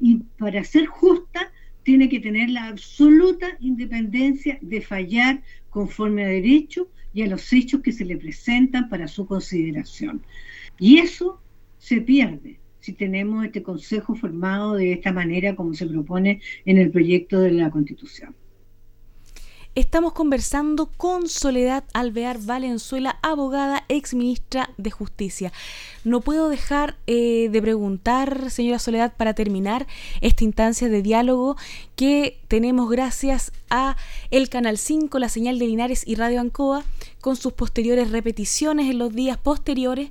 Y 0.00 0.16
para 0.38 0.62
ser 0.64 0.86
justa 0.86 1.50
tiene 1.82 2.08
que 2.08 2.20
tener 2.20 2.50
la 2.50 2.68
absoluta 2.68 3.56
independencia 3.60 4.58
de 4.60 4.80
fallar 4.82 5.42
conforme 5.70 6.24
a 6.24 6.28
derecho 6.28 6.88
y 7.14 7.22
a 7.22 7.26
los 7.26 7.52
hechos 7.52 7.80
que 7.80 7.92
se 7.92 8.04
le 8.04 8.16
presentan 8.16 8.88
para 8.88 9.08
su 9.08 9.26
consideración. 9.26 10.22
Y 10.78 10.98
eso 10.98 11.40
se 11.78 12.00
pierde 12.02 12.60
si 12.80 12.92
tenemos 12.92 13.44
este 13.44 13.62
Consejo 13.62 14.14
formado 14.14 14.74
de 14.74 14.92
esta 14.92 15.12
manera 15.12 15.56
como 15.56 15.74
se 15.74 15.86
propone 15.86 16.40
en 16.64 16.78
el 16.78 16.90
proyecto 16.90 17.40
de 17.40 17.52
la 17.52 17.70
Constitución. 17.70 18.34
Estamos 19.74 20.12
conversando 20.12 20.90
con 20.96 21.28
Soledad 21.28 21.84
Alvear 21.92 22.38
Valenzuela, 22.40 23.18
abogada, 23.22 23.84
ex 23.88 24.12
ministra 24.12 24.70
de 24.76 24.90
Justicia. 24.90 25.52
No 26.02 26.20
puedo 26.20 26.48
dejar 26.48 26.96
eh, 27.06 27.48
de 27.50 27.62
preguntar, 27.62 28.50
señora 28.50 28.80
Soledad, 28.80 29.14
para 29.16 29.34
terminar 29.34 29.86
esta 30.20 30.42
instancia 30.42 30.88
de 30.88 31.02
diálogo 31.02 31.56
que 31.94 32.40
tenemos 32.48 32.90
gracias 32.90 33.52
a 33.70 33.96
el 34.32 34.48
Canal 34.48 34.78
5, 34.78 35.16
la 35.20 35.28
señal 35.28 35.60
de 35.60 35.66
Linares 35.66 36.02
y 36.04 36.16
Radio 36.16 36.40
Ancoa, 36.40 36.84
con 37.20 37.36
sus 37.36 37.52
posteriores 37.52 38.10
repeticiones 38.10 38.90
en 38.90 38.98
los 38.98 39.14
días 39.14 39.36
posteriores. 39.36 40.10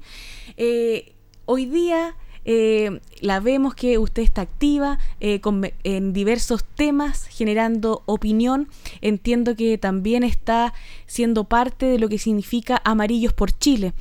Eh, 0.55 1.13
hoy 1.45 1.65
día 1.65 2.15
eh, 2.49 3.01
la 3.19 3.41
vemos 3.41 3.75
que 3.75 3.97
usted 3.97 4.23
está 4.23 4.39
activa 4.39 4.99
eh, 5.19 5.41
en 5.83 6.13
diversos 6.13 6.63
temas, 6.63 7.27
generando 7.27 8.03
opinión. 8.05 8.69
Entiendo 9.01 9.57
que 9.57 9.77
también 9.77 10.23
está 10.23 10.73
siendo 11.07 11.43
parte 11.43 11.85
de 11.87 11.99
lo 11.99 12.07
que 12.07 12.17
significa 12.17 12.81
Amarillos 12.85 13.33
por 13.33 13.51
Chile. 13.51 13.93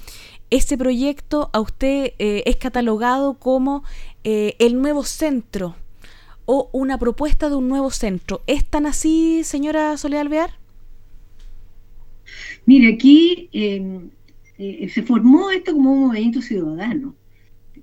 Ese 0.50 0.78
proyecto 0.78 1.50
a 1.52 1.58
usted 1.58 2.12
eh, 2.20 2.44
es 2.46 2.56
catalogado 2.56 3.34
como 3.34 3.82
el 4.22 4.80
nuevo 4.80 5.04
centro 5.04 5.76
o 6.46 6.68
una 6.72 6.98
propuesta 6.98 7.48
de 7.48 7.54
un 7.54 7.68
nuevo 7.68 7.92
centro. 7.92 8.42
¿Es 8.48 8.64
tan 8.64 8.86
así, 8.86 9.42
señora 9.44 9.96
Soledad 9.96 10.22
Alvear? 10.22 10.50
Mire, 12.64 12.94
aquí 12.94 13.48
se 13.52 15.02
formó 15.04 15.50
esto 15.50 15.72
como 15.74 15.92
un 15.92 16.06
movimiento 16.08 16.42
ciudadano 16.42 17.14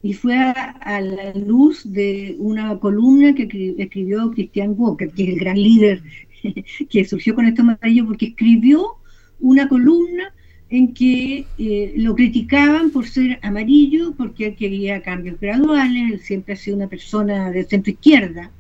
y 0.04 0.12
fue 0.14 0.36
a, 0.36 1.02
la 1.02 1.34
luz 1.34 1.82
de 1.86 2.36
una 2.38 2.78
columna 2.78 3.34
que 3.34 3.76
escribió 3.78 4.32
Christian 4.32 4.76
Walker, 4.78 5.10
que 5.10 5.24
es 5.24 5.30
el 5.30 5.40
gran 5.40 5.56
líder 5.56 6.04
que 6.90 7.06
surgió 7.06 7.34
con 7.34 7.46
esto 7.46 7.62
amarillo, 7.62 8.06
porque 8.06 8.28
escribió 8.28 8.98
una 9.40 9.70
columna 9.70 10.34
en 10.70 10.94
que 10.94 11.46
eh, 11.58 11.94
lo 11.96 12.16
criticaban 12.16 12.90
por 12.92 13.08
ser 13.08 13.40
amarillo, 13.44 14.14
porque 14.18 14.48
él 14.48 14.56
quería 14.56 15.02
cambios 15.02 15.40
graduales, 15.40 16.12
él 16.12 16.20
siempre 16.20 16.56
ha 16.56 16.58
sido 16.58 16.76
una 16.76 16.90
persona 16.90 17.50
de 17.52 17.64
centro 17.64 17.94
izquierda, 17.94 18.52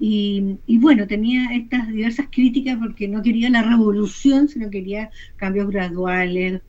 y, 0.00 0.56
y, 0.66 0.78
bueno, 0.78 1.06
tenía 1.06 1.54
estas 1.54 1.86
diversas 1.86 2.26
críticas 2.28 2.76
porque 2.76 3.06
no 3.06 3.22
quería 3.22 3.48
la 3.50 3.62
revolución, 3.62 4.48
sino 4.48 4.68
quería 4.68 5.10
cambios 5.36 5.68
graduales, 5.70 6.60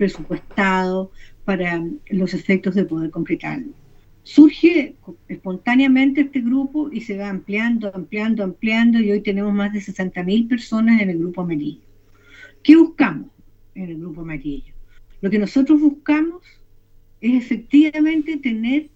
presupuestados, 0.00 1.10
para 1.44 1.84
los 2.08 2.32
efectos 2.32 2.74
de 2.74 2.86
poder 2.86 3.10
concretarlo. 3.10 3.74
Surge 4.22 4.96
espontáneamente 5.28 6.22
este 6.22 6.40
grupo 6.40 6.90
y 6.90 7.02
se 7.02 7.18
va 7.18 7.28
ampliando, 7.28 7.94
ampliando, 7.94 8.42
ampliando 8.42 8.98
y 8.98 9.12
hoy 9.12 9.20
tenemos 9.20 9.52
más 9.52 9.74
de 9.74 9.80
60.000 9.80 10.48
personas 10.48 11.02
en 11.02 11.10
el 11.10 11.18
grupo 11.18 11.42
amarillo. 11.42 11.82
¿Qué 12.62 12.76
buscamos 12.76 13.28
en 13.74 13.90
el 13.90 13.98
grupo 13.98 14.22
amarillo? 14.22 14.72
Lo 15.20 15.28
que 15.28 15.38
nosotros 15.38 15.78
buscamos 15.78 16.42
es 17.20 17.44
efectivamente 17.44 18.38
tener 18.38 18.88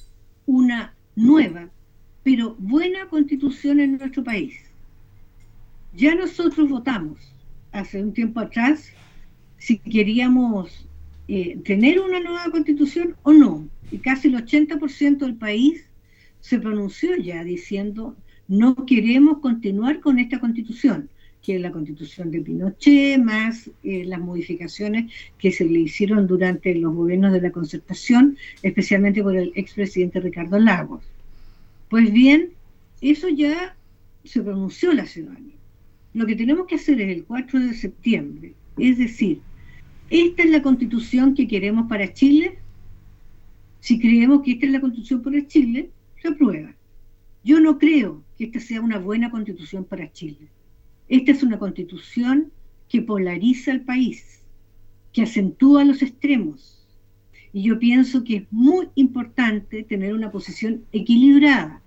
una 0.46 0.94
nueva, 1.16 1.68
pero 2.22 2.56
buena 2.58 3.08
constitución 3.08 3.78
en 3.78 3.98
nuestro 3.98 4.24
país. 4.24 4.54
Ya 5.92 6.14
nosotros 6.14 6.70
votamos 6.70 7.18
hace 7.72 8.02
un 8.02 8.14
tiempo 8.14 8.40
atrás 8.40 8.90
si 9.58 9.76
queríamos 9.78 10.88
eh, 11.28 11.58
tener 11.64 12.00
una 12.00 12.20
nueva 12.20 12.50
constitución 12.50 13.16
o 13.22 13.32
no. 13.32 13.68
Y 13.90 13.98
casi 13.98 14.28
el 14.28 14.34
80% 14.34 15.18
del 15.18 15.36
país 15.36 15.84
se 16.40 16.58
pronunció 16.58 17.16
ya 17.16 17.42
diciendo 17.44 18.16
no 18.48 18.74
queremos 18.86 19.38
continuar 19.38 20.00
con 20.00 20.18
esta 20.18 20.38
constitución, 20.38 21.08
que 21.42 21.56
es 21.56 21.62
la 21.62 21.72
constitución 21.72 22.30
de 22.30 22.40
Pinochet, 22.40 23.18
más 23.18 23.70
eh, 23.82 24.04
las 24.04 24.20
modificaciones 24.20 25.12
que 25.38 25.52
se 25.52 25.64
le 25.64 25.80
hicieron 25.80 26.26
durante 26.26 26.74
los 26.74 26.94
gobiernos 26.94 27.32
de 27.32 27.40
la 27.40 27.52
concertación, 27.52 28.36
especialmente 28.62 29.22
por 29.22 29.36
el 29.36 29.52
expresidente 29.54 30.20
Ricardo 30.20 30.58
Lagos. 30.58 31.02
Pues 31.88 32.12
bien, 32.12 32.50
eso 33.00 33.28
ya 33.28 33.76
se 34.24 34.42
pronunció 34.42 34.92
la 34.92 35.06
ciudadanía. 35.06 35.54
Lo 36.12 36.26
que 36.26 36.36
tenemos 36.36 36.66
que 36.66 36.76
hacer 36.76 37.00
es 37.00 37.16
el 37.16 37.24
4 37.24 37.60
de 37.60 37.74
septiembre, 37.74 38.52
es 38.78 38.98
decir, 38.98 39.40
¿Esta 40.10 40.42
es 40.42 40.50
la 40.50 40.62
constitución 40.62 41.34
que 41.34 41.48
queremos 41.48 41.88
para 41.88 42.12
Chile? 42.12 42.58
Si 43.80 43.98
creemos 43.98 44.42
que 44.42 44.52
esta 44.52 44.66
es 44.66 44.72
la 44.72 44.80
constitución 44.80 45.22
para 45.22 45.46
Chile, 45.46 45.90
se 46.20 46.28
aprueba. 46.28 46.74
Yo 47.42 47.60
no 47.60 47.78
creo 47.78 48.22
que 48.36 48.44
esta 48.44 48.60
sea 48.60 48.80
una 48.80 48.98
buena 48.98 49.30
constitución 49.30 49.84
para 49.84 50.10
Chile. 50.12 50.48
Esta 51.08 51.32
es 51.32 51.42
una 51.42 51.58
constitución 51.58 52.50
que 52.88 53.02
polariza 53.02 53.72
al 53.72 53.82
país, 53.82 54.42
que 55.12 55.22
acentúa 55.22 55.84
los 55.84 56.02
extremos. 56.02 56.86
Y 57.52 57.62
yo 57.62 57.78
pienso 57.78 58.24
que 58.24 58.36
es 58.36 58.44
muy 58.50 58.88
importante 58.94 59.82
tener 59.82 60.14
una 60.14 60.30
posición 60.30 60.84
equilibrada. 60.92 61.82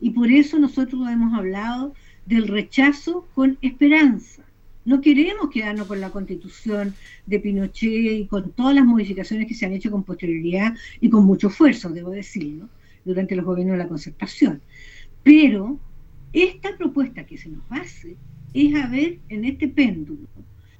Y 0.00 0.10
por 0.10 0.30
eso 0.30 0.58
nosotros 0.58 1.08
hemos 1.08 1.34
hablado 1.34 1.94
del 2.26 2.48
rechazo 2.48 3.28
con 3.34 3.58
esperanza. 3.62 4.42
No 4.84 5.00
queremos 5.00 5.48
quedarnos 5.50 5.86
con 5.86 6.00
la 6.00 6.10
constitución 6.10 6.94
de 7.26 7.38
Pinochet 7.38 8.20
y 8.20 8.26
con 8.26 8.50
todas 8.52 8.74
las 8.74 8.84
modificaciones 8.84 9.46
que 9.46 9.54
se 9.54 9.66
han 9.66 9.72
hecho 9.72 9.90
con 9.90 10.02
posterioridad 10.02 10.74
y 11.00 11.08
con 11.08 11.24
mucho 11.24 11.48
esfuerzo, 11.48 11.90
debo 11.90 12.10
decirlo, 12.10 12.68
durante 13.04 13.36
los 13.36 13.44
gobiernos 13.44 13.74
de 13.74 13.84
la 13.84 13.88
concertación. 13.88 14.60
Pero 15.22 15.78
esta 16.32 16.76
propuesta 16.76 17.24
que 17.24 17.38
se 17.38 17.48
nos 17.48 17.62
hace 17.70 18.16
es 18.54 18.74
haber 18.74 19.18
en 19.28 19.44
este 19.44 19.68
péndulo, 19.68 20.26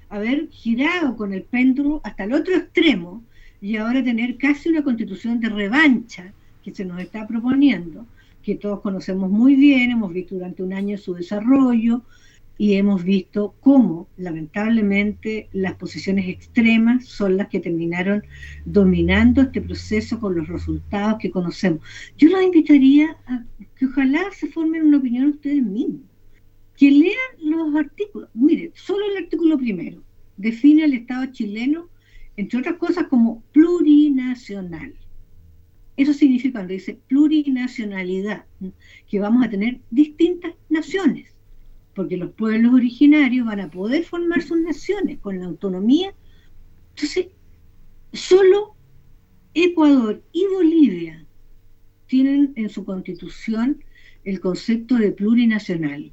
haber 0.09 0.49
girado 0.51 1.17
con 1.17 1.33
el 1.33 1.43
péndulo 1.43 2.01
hasta 2.05 2.25
el 2.25 2.33
otro 2.33 2.57
extremo 2.57 3.23
y 3.61 3.77
ahora 3.77 4.03
tener 4.03 4.37
casi 4.37 4.69
una 4.69 4.83
constitución 4.83 5.39
de 5.41 5.49
revancha 5.49 6.33
que 6.65 6.75
se 6.75 6.85
nos 6.85 7.01
está 7.01 7.27
proponiendo, 7.27 8.05
que 8.43 8.57
todos 8.57 8.81
conocemos 8.81 9.31
muy 9.31 9.55
bien, 9.55 9.93
hemos 9.93 10.13
visto 10.13 10.35
durante 10.35 10.63
un 10.63 10.73
año 10.73 10.99
su 10.99 11.15
desarrollo, 11.15 12.03
y 12.63 12.75
hemos 12.75 13.03
visto 13.03 13.57
cómo 13.59 14.09
lamentablemente 14.17 15.49
las 15.51 15.75
posiciones 15.75 16.29
extremas 16.29 17.07
son 17.07 17.37
las 17.37 17.49
que 17.49 17.59
terminaron 17.59 18.23
dominando 18.65 19.43
este 19.43 19.61
proceso 19.61 20.21
con 20.21 20.37
los 20.37 20.47
resultados 20.47 21.17
que 21.19 21.33
conocemos. 21.33 21.81
Yo 22.17 22.29
los 22.29 22.41
invitaría 22.41 23.17
a 23.27 23.45
que 23.75 23.87
ojalá 23.87 24.31
se 24.31 24.47
formen 24.47 24.87
una 24.87 24.99
opinión 24.99 25.31
ustedes 25.31 25.61
mismos, 25.61 26.03
que 26.77 26.89
lean 26.89 27.33
los 27.41 27.75
artículos. 27.75 28.29
Mire, 28.33 28.71
solo 28.77 29.07
el 29.11 29.25
artículo 29.25 29.59
primero 29.59 30.01
define 30.37 30.85
al 30.85 30.95
Estado 30.95 31.27
chileno, 31.33 31.89
entre 32.37 32.61
otras 32.61 32.77
cosas, 32.77 33.09
como 33.09 33.43
plurinacional. 33.51 34.95
Eso 35.97 36.13
significa 36.13 36.61
cuando 36.61 36.75
dice 36.75 37.01
plurinacionalidad, 37.09 38.45
que 39.09 39.19
vamos 39.19 39.45
a 39.45 39.51
tener 39.51 39.81
distintas 39.91 40.55
naciones 40.69 41.33
porque 41.95 42.17
los 42.17 42.33
pueblos 42.33 42.73
originarios 42.75 43.47
van 43.47 43.61
a 43.61 43.71
poder 43.71 44.05
formar 44.05 44.43
sus 44.43 44.61
naciones 44.61 45.19
con 45.19 45.39
la 45.39 45.47
autonomía. 45.47 46.15
Entonces, 46.91 47.29
solo 48.13 48.75
Ecuador 49.55 50.23
y 50.33 50.47
Bolivia 50.47 51.27
tienen 52.07 52.53
en 52.57 52.71
su 52.71 52.85
constitución 52.85 53.83
el 54.25 54.41
concepto 54.41 54.97
de 54.97 55.13
plurinacional. 55.13 56.13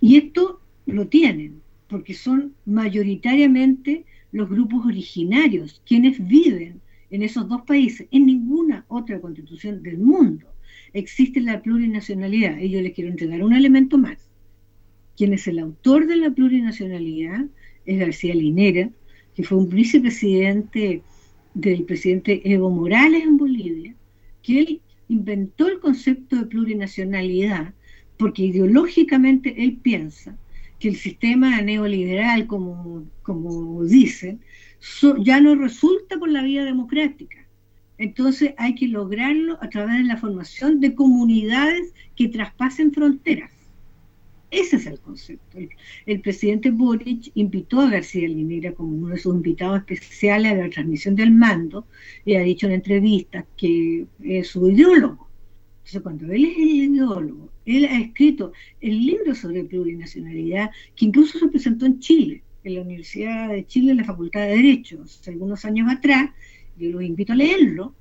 Y 0.00 0.16
esto 0.16 0.60
lo 0.86 1.08
tienen, 1.08 1.62
porque 1.88 2.14
son 2.14 2.54
mayoritariamente 2.66 4.04
los 4.32 4.48
grupos 4.48 4.84
originarios 4.86 5.80
quienes 5.86 6.26
viven 6.26 6.80
en 7.10 7.22
esos 7.22 7.48
dos 7.48 7.62
países. 7.62 8.06
En 8.10 8.26
ninguna 8.26 8.84
otra 8.88 9.20
constitución 9.20 9.82
del 9.82 9.98
mundo 9.98 10.46
existe 10.92 11.40
la 11.40 11.62
plurinacionalidad. 11.62 12.58
Y 12.58 12.70
yo 12.70 12.82
les 12.82 12.92
quiero 12.92 13.10
entregar 13.10 13.42
un 13.42 13.54
elemento 13.54 13.96
más 13.96 14.27
quien 15.18 15.32
es 15.32 15.48
el 15.48 15.58
autor 15.58 16.06
de 16.06 16.14
la 16.14 16.30
plurinacionalidad 16.30 17.44
es 17.84 17.98
García 17.98 18.36
Linera, 18.36 18.88
que 19.34 19.42
fue 19.42 19.58
un 19.58 19.68
vicepresidente 19.68 21.02
del 21.54 21.82
presidente 21.82 22.40
Evo 22.44 22.70
Morales 22.70 23.24
en 23.24 23.36
Bolivia, 23.36 23.94
que 24.44 24.60
él 24.60 24.80
inventó 25.08 25.66
el 25.66 25.80
concepto 25.80 26.36
de 26.36 26.46
plurinacionalidad 26.46 27.74
porque 28.16 28.44
ideológicamente 28.44 29.64
él 29.64 29.78
piensa 29.82 30.36
que 30.78 30.88
el 30.88 30.96
sistema 30.96 31.60
neoliberal, 31.62 32.46
como, 32.46 33.04
como 33.22 33.82
dicen, 33.84 34.38
ya 35.18 35.40
no 35.40 35.56
resulta 35.56 36.16
por 36.16 36.28
la 36.28 36.44
vía 36.44 36.64
democrática. 36.64 37.38
Entonces 37.96 38.54
hay 38.56 38.76
que 38.76 38.86
lograrlo 38.86 39.58
a 39.60 39.68
través 39.68 39.98
de 39.98 40.04
la 40.04 40.16
formación 40.16 40.78
de 40.78 40.94
comunidades 40.94 41.92
que 42.14 42.28
traspasen 42.28 42.92
fronteras. 42.92 43.57
Ese 44.50 44.76
es 44.76 44.86
el 44.86 44.98
concepto. 45.00 45.58
El, 46.06 46.20
presidente 46.20 46.70
Boric 46.70 47.30
invitó 47.34 47.80
a 47.80 47.90
García 47.90 48.26
Linera 48.26 48.72
como 48.72 48.96
uno 48.96 49.08
de 49.08 49.18
sus 49.18 49.34
invitados 49.34 49.82
especiales 49.86 50.52
a 50.52 50.56
la 50.56 50.70
transmisión 50.70 51.14
del 51.14 51.32
mando 51.32 51.86
y 52.24 52.34
ha 52.34 52.40
dicho 52.40 52.66
en 52.66 52.72
entrevistas 52.72 53.44
que 53.56 54.06
es 54.22 54.48
su 54.48 54.70
ideólogo. 54.70 55.28
Entonces, 55.78 56.02
cuando 56.02 56.32
él 56.32 56.44
es 56.46 56.56
el 56.58 56.70
ideólogo, 56.70 57.50
Él 57.64 57.86
ha 57.86 57.98
escrito 57.98 58.52
el 58.80 59.06
libro 59.06 59.34
sobre 59.34 59.64
plurinacionalidad, 59.64 60.70
que 60.94 61.06
incluso 61.06 61.38
se 61.38 61.48
presentó 61.48 61.86
en 61.86 61.98
Chile, 61.98 62.42
en 62.64 62.74
la 62.74 62.82
Universidad 62.82 63.48
de 63.48 63.66
Chile, 63.66 63.92
en 63.92 63.98
la 63.98 64.04
Facultad 64.04 64.40
de 64.40 64.56
Derecho, 64.56 65.02
algunos 65.26 65.64
años 65.64 65.90
atrás. 65.90 66.30
Yo 66.76 66.90
los 66.90 67.02
invito 67.02 67.32
a 67.32 67.36
leerlo. 67.36 67.94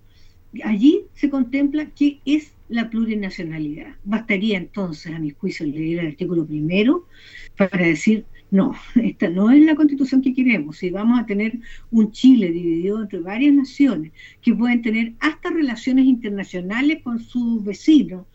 Allí 0.64 1.05
se 1.14 1.30
contempla 1.30 1.91
qué 1.91 2.20
es 2.26 2.53
la 2.70 2.89
plurinacionalidad. 2.89 3.95
Bastaría 4.03 4.58
entonces, 4.58 5.14
a 5.14 5.20
mi 5.20 5.32
juicio, 5.32 5.66
leer 5.66 5.99
el 5.99 6.08
artículo 6.08 6.45
primero 6.45 7.08
para 7.55 7.86
decir 7.86 8.26
no, 8.49 8.74
esta 8.95 9.30
no 9.30 9.51
es 9.51 9.62
la 9.64 9.76
constitución 9.76 10.22
que 10.22 10.34
queremos. 10.34 10.78
Si 10.78 10.89
vamos 10.89 11.20
a 11.20 11.26
tener 11.26 11.60
un 11.91 12.12
Chile 12.12 12.51
dividido 12.51 13.01
entre 13.01 13.20
varias 13.20 13.53
naciones 13.53 14.12
que 14.41 14.53
pueden 14.53 14.82
tener 14.82 15.14
hasta 15.20 15.49
relaciones 15.49 16.05
internacionales 16.05 17.01
con 17.03 17.20
sus 17.20 17.64
vecinos, 17.64 18.26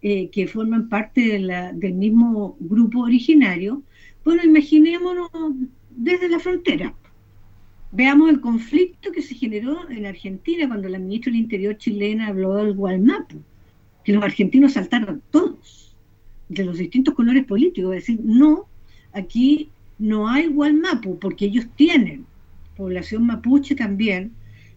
eh, 0.00 0.30
que 0.30 0.46
forman 0.46 0.88
parte 0.88 1.20
del 1.20 1.94
mismo 1.94 2.56
grupo 2.60 3.00
originario, 3.00 3.82
bueno, 4.24 4.44
imaginémonos 4.44 5.28
desde 5.90 6.28
la 6.28 6.38
frontera. 6.38 6.94
Veamos 7.90 8.28
el 8.28 8.40
conflicto 8.40 9.12
que 9.12 9.22
se 9.22 9.34
generó 9.34 9.88
en 9.88 10.06
Argentina 10.06 10.68
cuando 10.68 10.88
la 10.88 10.98
ministra 10.98 11.32
del 11.32 11.40
Interior 11.40 11.76
chilena 11.78 12.28
habló 12.28 12.54
del 12.56 12.74
Gualmapu, 12.74 13.42
que 14.04 14.12
los 14.12 14.22
argentinos 14.22 14.74
saltaron 14.74 15.22
todos, 15.30 15.96
de 16.48 16.64
los 16.64 16.78
distintos 16.78 17.14
colores 17.14 17.44
políticos, 17.44 17.94
es 17.94 18.02
decir, 18.02 18.20
no 18.24 18.66
aquí 19.12 19.70
no 19.98 20.28
hay 20.28 20.46
Gualmapu, 20.46 21.18
porque 21.18 21.46
ellos 21.46 21.66
tienen 21.76 22.26
población 22.76 23.26
mapuche 23.26 23.74
también 23.74 24.32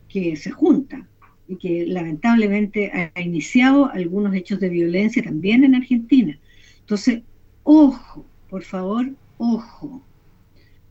que 0.10 0.36
se 0.36 0.52
junta 0.52 1.08
y 1.48 1.56
que 1.58 1.86
lamentablemente 1.86 3.12
ha, 3.16 3.22
iniciado 3.22 3.92
algunos 3.92 4.34
hechos 4.34 4.60
de 4.60 4.70
violencia 4.70 5.24
también 5.24 5.64
en 5.64 5.76
Argentina. 5.76 6.38
Entonces, 6.80 7.22
ojo, 7.64 8.26
por 8.50 8.64
favor, 8.64 9.10
ojo. 9.38 10.02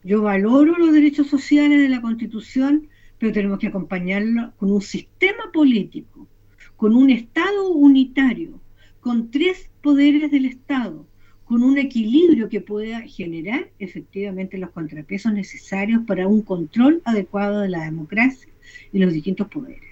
Yo 0.02 0.22
valoro 0.22 0.78
los 0.78 0.92
derechos 0.92 1.26
sociales 1.26 1.80
de 1.80 1.88
la 1.88 2.00
Constitución, 2.00 2.88
pero 3.18 3.32
tenemos 3.32 3.58
que 3.58 3.66
acompañarlo 3.66 4.52
con 4.56 4.70
un 4.70 4.80
sistema 4.80 5.52
político, 5.52 6.26
con 6.76 6.96
un 6.96 7.10
Estado 7.10 7.70
unitario, 7.70 8.58
con 9.00 9.30
tres 9.30 9.68
poderes 9.82 10.30
del 10.30 10.46
Estado, 10.46 11.06
con 11.44 11.62
un 11.62 11.76
equilibrio 11.76 12.48
que 12.48 12.60
pueda 12.60 13.00
generar 13.02 13.70
efectivamente 13.78 14.56
los 14.56 14.70
contrapesos 14.70 15.32
necesarios 15.34 16.02
para 16.06 16.26
un 16.26 16.42
control 16.42 17.02
adecuado 17.04 17.60
de 17.60 17.68
la 17.68 17.84
democracia 17.84 18.48
y 18.92 19.00
los 19.00 19.12
distintos 19.12 19.48
poderes. 19.48 19.89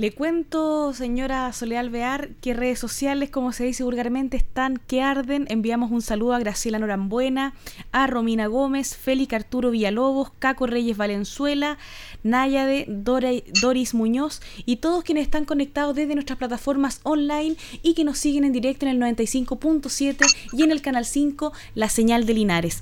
Le 0.00 0.12
cuento, 0.12 0.94
señora 0.94 1.52
Soledad 1.52 1.80
Alvear, 1.80 2.30
que 2.40 2.54
redes 2.54 2.78
sociales, 2.78 3.28
como 3.28 3.52
se 3.52 3.64
dice 3.64 3.84
vulgarmente, 3.84 4.38
están 4.38 4.78
que 4.86 5.02
arden. 5.02 5.44
Enviamos 5.50 5.90
un 5.90 6.00
saludo 6.00 6.32
a 6.32 6.38
Graciela 6.38 6.78
Norambuena, 6.78 7.52
a 7.92 8.06
Romina 8.06 8.46
Gómez, 8.46 8.96
Félix 8.96 9.34
Arturo 9.34 9.70
Villalobos, 9.70 10.32
Caco 10.38 10.66
Reyes 10.66 10.96
Valenzuela, 10.96 11.76
Nayade, 12.22 12.86
Doris 12.88 13.92
Muñoz 13.92 14.40
y 14.64 14.76
todos 14.76 15.04
quienes 15.04 15.24
están 15.24 15.44
conectados 15.44 15.94
desde 15.94 16.14
nuestras 16.14 16.38
plataformas 16.38 17.00
online 17.02 17.56
y 17.82 17.92
que 17.92 18.04
nos 18.04 18.16
siguen 18.16 18.44
en 18.44 18.54
directo 18.54 18.86
en 18.86 18.92
el 18.92 19.16
95.7 19.16 20.16
y 20.54 20.62
en 20.62 20.70
el 20.70 20.80
canal 20.80 21.04
5, 21.04 21.52
La 21.74 21.90
Señal 21.90 22.24
de 22.24 22.32
Linares. 22.32 22.80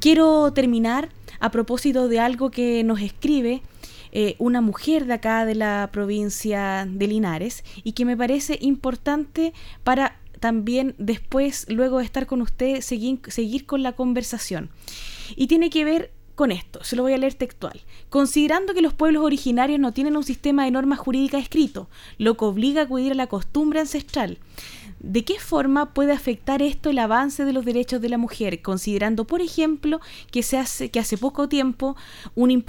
Quiero 0.00 0.50
terminar 0.54 1.10
a 1.40 1.50
propósito 1.50 2.08
de 2.08 2.20
algo 2.20 2.50
que 2.50 2.82
nos 2.84 3.02
escribe 3.02 3.60
eh, 4.12 4.36
una 4.38 4.60
mujer 4.60 5.06
de 5.06 5.14
acá 5.14 5.44
de 5.44 5.54
la 5.54 5.88
provincia 5.92 6.86
de 6.88 7.06
Linares 7.06 7.64
y 7.84 7.92
que 7.92 8.04
me 8.04 8.16
parece 8.16 8.58
importante 8.60 9.52
para 9.84 10.18
también 10.40 10.94
después, 10.98 11.66
luego 11.68 11.98
de 11.98 12.04
estar 12.04 12.26
con 12.26 12.42
usted, 12.42 12.80
seguir, 12.80 13.20
seguir 13.28 13.66
con 13.66 13.82
la 13.82 13.92
conversación. 13.92 14.70
Y 15.36 15.46
tiene 15.46 15.70
que 15.70 15.84
ver 15.84 16.12
con 16.34 16.52
esto, 16.52 16.84
se 16.84 16.94
lo 16.94 17.02
voy 17.02 17.14
a 17.14 17.18
leer 17.18 17.34
textual. 17.34 17.80
Considerando 18.10 18.72
que 18.72 18.80
los 18.80 18.94
pueblos 18.94 19.24
originarios 19.24 19.80
no 19.80 19.92
tienen 19.92 20.16
un 20.16 20.22
sistema 20.22 20.64
de 20.64 20.70
normas 20.70 21.00
jurídicas 21.00 21.42
escrito, 21.42 21.88
lo 22.16 22.36
que 22.36 22.44
obliga 22.44 22.82
a 22.82 22.84
acudir 22.84 23.10
a 23.10 23.16
la 23.16 23.26
costumbre 23.26 23.80
ancestral, 23.80 24.38
¿De 25.00 25.24
qué 25.24 25.38
forma 25.38 25.94
puede 25.94 26.12
afectar 26.12 26.60
esto 26.60 26.90
el 26.90 26.98
avance 26.98 27.44
de 27.44 27.52
los 27.52 27.64
derechos 27.64 28.00
de 28.00 28.08
la 28.08 28.18
mujer, 28.18 28.62
considerando, 28.62 29.26
por 29.26 29.40
ejemplo, 29.40 30.00
que, 30.32 30.42
se 30.42 30.58
hace, 30.58 30.90
que 30.90 30.98
hace 30.98 31.16
poco 31.16 31.48
tiempo 31.48 31.96
un 32.34 32.64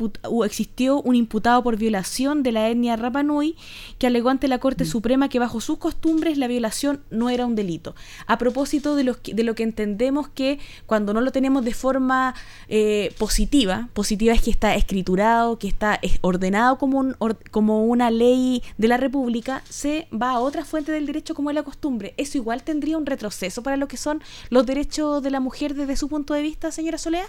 existió 0.46 1.02
un 1.02 1.16
imputado 1.16 1.64
por 1.64 1.78
violación 1.78 2.44
de 2.44 2.52
la 2.52 2.70
etnia 2.70 2.96
Rapanui 2.98 3.56
que 3.98 4.06
alegó 4.06 4.30
ante 4.30 4.48
la 4.48 4.60
Corte 4.60 4.84
mm. 4.84 4.88
Suprema 4.88 5.30
que 5.30 5.40
bajo 5.40 5.60
sus 5.60 5.80
costumbres 5.80 6.38
la 6.38 6.48
violación 6.48 7.02
no 7.10 7.32
era 7.32 7.48
un 7.48 7.56
delito? 7.56 7.96
A 8.28 8.38
propósito 8.38 8.96
de, 8.96 9.16
de 9.34 9.44
lo 9.44 9.56
que 9.56 9.64
entendemos 9.64 10.30
que 10.30 10.60
cuando 10.86 11.16
no 11.16 11.22
lo 11.22 11.32
tenemos 11.32 11.66
de 11.66 11.74
forma 11.74 12.36
eh, 12.68 13.12
positiva, 13.18 13.90
positiva 13.94 14.34
es 14.34 14.44
que 14.44 14.52
está 14.52 14.76
escriturado, 14.76 15.58
que 15.58 15.68
está 15.68 16.00
ordenado 16.22 16.78
como, 16.78 17.00
un, 17.00 17.16
como 17.50 17.86
una 17.86 18.12
ley 18.12 18.62
de 18.78 18.88
la 18.88 18.98
República, 18.98 19.64
se 19.68 20.08
va 20.14 20.32
a 20.32 20.40
otra 20.40 20.64
fuente 20.64 20.92
del 20.92 21.08
derecho 21.08 21.34
como 21.34 21.50
es 21.50 21.56
la 21.56 21.64
costumbre 21.64 22.14
¿eso 22.20 22.38
igual 22.38 22.64
tendría 22.64 22.98
un 22.98 23.06
retroceso 23.06 23.64
para 23.64 23.78
lo 23.78 23.88
que 23.88 23.98
son 23.98 24.22
los 24.50 24.66
derechos 24.66 25.24
de 25.24 25.32
la 25.32 25.40
mujer 25.40 25.74
desde 25.74 25.96
su 25.96 26.08
punto 26.10 26.34
de 26.34 26.42
vista, 26.42 26.72
señora 26.72 26.98
Solea? 26.98 27.26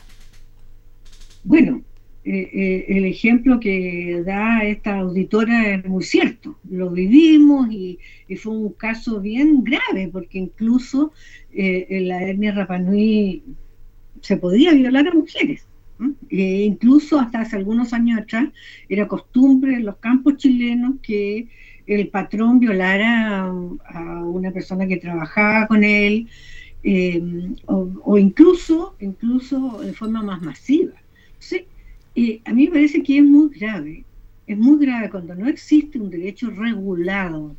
Bueno, 1.45 1.82
eh, 2.22 2.51
eh, 2.53 2.84
el 2.88 3.07
ejemplo 3.07 3.59
que 3.61 4.22
da 4.26 4.62
esta 4.64 4.99
auditora 4.99 5.74
es 5.74 5.84
muy 5.86 6.05
cierto. 6.05 6.59
Lo 6.68 6.91
vivimos 6.91 7.72
y, 7.72 7.99
fue 8.36 8.53
un 8.53 8.72
caso 8.74 9.20
bien 9.20 9.64
grave, 9.64 10.09
porque 10.12 10.38
incluso 10.38 11.12
eh, 11.53 11.86
en 11.88 12.09
la 12.09 12.22
etnia 12.28 12.53
Rapanui 12.53 13.43
se 14.20 14.36
podía 14.36 14.72
violar 14.74 15.09
a 15.09 15.14
mujeres. 15.14 15.66
E 16.30 16.64
incluso 16.64 17.18
hasta 17.18 17.41
hace 17.41 17.57
algunos 17.57 17.93
años 17.93 18.20
atrás 18.20 18.49
era 18.88 19.09
costumbre 19.09 19.74
en 19.74 19.84
los 19.84 19.97
campos 19.97 20.36
chilenos 20.36 20.95
que 21.03 21.49
el 21.95 22.09
patrón 22.09 22.61
violara 22.61 23.47
a, 23.47 24.24
una 24.24 24.53
persona 24.53 24.86
que 24.86 24.97
trabajaba 24.97 25.66
con 25.66 25.82
él, 25.82 26.28
eh, 26.84 27.20
o, 27.66 28.16
incluso, 28.16 28.95
incluso 29.01 29.80
de 29.82 29.93
forma 29.93 30.22
más 30.22 30.41
masiva. 30.41 30.93
Eh, 32.16 32.41
a 32.45 32.53
mí 32.53 32.66
me 32.66 32.72
parece 32.72 33.03
que 33.03 33.18
es 33.18 33.24
muy 33.24 33.51
grave, 33.51 34.05
es 34.47 34.59
muy 34.59 34.84
grave 34.84 35.11
cuando 35.11 35.34
no 35.34 35.49
existe 35.49 35.99
un 35.99 36.11
derecho 36.11 36.51
regulado 36.51 37.57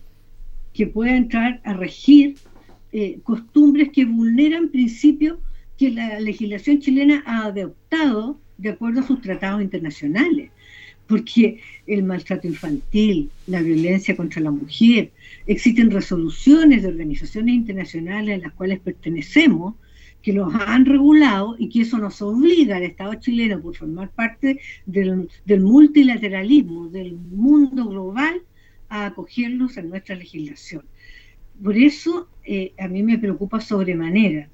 que 0.74 0.88
pueda 0.88 1.16
entrar 1.16 1.62
a 1.64 1.74
regir 1.74 2.36
eh, 2.92 3.20
costumbres 3.24 3.90
que 3.90 4.06
vulneran 4.06 4.70
principios 4.70 5.40
que 5.78 5.92
la 5.92 6.20
legislación 6.20 6.80
chilena 6.80 7.24
ha 7.26 7.46
adoptado 7.46 8.40
de 8.58 8.70
acuerdo 8.70 9.02
a 9.02 9.08
sus 9.08 9.22
tratados 9.22 9.62
internacionales 9.62 10.52
porque 11.08 11.60
el 11.88 12.04
maltrato 12.04 12.48
infantil, 12.48 13.30
la 13.48 13.62
violencia 13.62 14.16
contra 14.16 14.42
la 14.42 14.52
mujer, 14.52 15.12
existen 15.46 15.92
resoluciones 15.92 16.84
de 16.84 16.90
organizaciones 16.90 17.56
internacionales 17.56 18.40
a 18.40 18.48
las 18.48 18.54
cuales 18.54 18.80
pertenecemos 18.80 19.76
que 20.22 20.34
los 20.34 20.54
han 20.54 20.86
regulado 20.86 21.56
y 21.58 21.70
que 21.70 21.82
eso 21.82 21.98
nos 21.98 22.22
obliga 22.22 22.78
al 22.78 22.84
Estado 22.84 23.16
chileno 23.16 23.60
por 23.60 23.76
formar 23.76 24.12
parte 24.12 24.60
del, 24.86 25.28
multilateralismo, 25.60 26.88
del 26.90 27.14
mundo 27.14 27.88
global, 27.88 28.42
a 28.90 29.08
acogerlos 29.08 29.78
en 29.78 29.90
nuestra 29.90 30.16
legislación. 30.16 30.84
Por 31.64 31.78
eso 31.78 32.28
eh, 32.44 32.74
a 32.78 32.88
mí 32.88 33.04
me 33.04 33.18
preocupa 33.18 33.62
sobremanera 33.62 34.50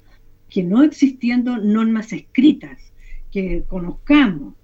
que 0.48 0.62
no 0.62 0.82
existiendo 0.82 1.58
normas 1.58 2.12
escritas 2.12 2.92
que 3.30 3.64
conozcamos 3.68 4.54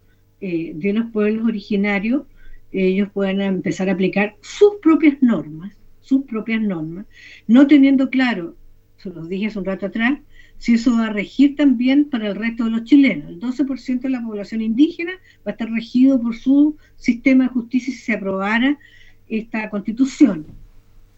eh, 0.47 0.73
de 0.75 0.93
los 0.93 1.11
pueblos 1.11 1.47
originarios, 1.47 2.25
ellos 2.71 3.09
puedan 3.15 3.41
empezar 3.41 3.89
a 3.89 3.93
aplicar 3.93 4.37
sus 4.43 4.75
propias 4.83 5.17
normas, 5.23 5.73
sus 6.03 6.25
propias 6.27 6.61
normas, 6.61 7.07
no 7.47 7.67
teniendo 7.67 8.11
claro, 8.11 8.55
se 8.99 9.09
los 9.09 9.27
dije 9.31 9.47
hace 9.47 9.59
un 9.59 9.65
rato 9.65 9.87
atrás, 9.87 10.19
si 10.59 10.75
eso 10.75 10.93
va 10.93 11.07
a 11.07 11.13
regir 11.15 11.57
también 11.57 12.11
para 12.11 12.27
el 12.29 12.35
resto 12.35 12.65
de 12.65 12.73
los 12.73 12.85
chilenos. 12.85 13.31
El 13.31 13.41
12% 13.41 14.01
de 14.01 14.11
la 14.11 14.23
población 14.23 14.61
indígena 14.61 15.13
va 15.47 15.47
a 15.47 15.51
estar 15.53 15.71
regido 15.71 16.21
por 16.21 16.37
su 16.37 16.77
sistema 16.97 17.45
de 17.45 17.51
justicia 17.51 17.95
si 17.95 18.01
se 18.01 18.13
aprobara 18.13 18.79
esta 19.27 19.71
constitución. 19.71 20.47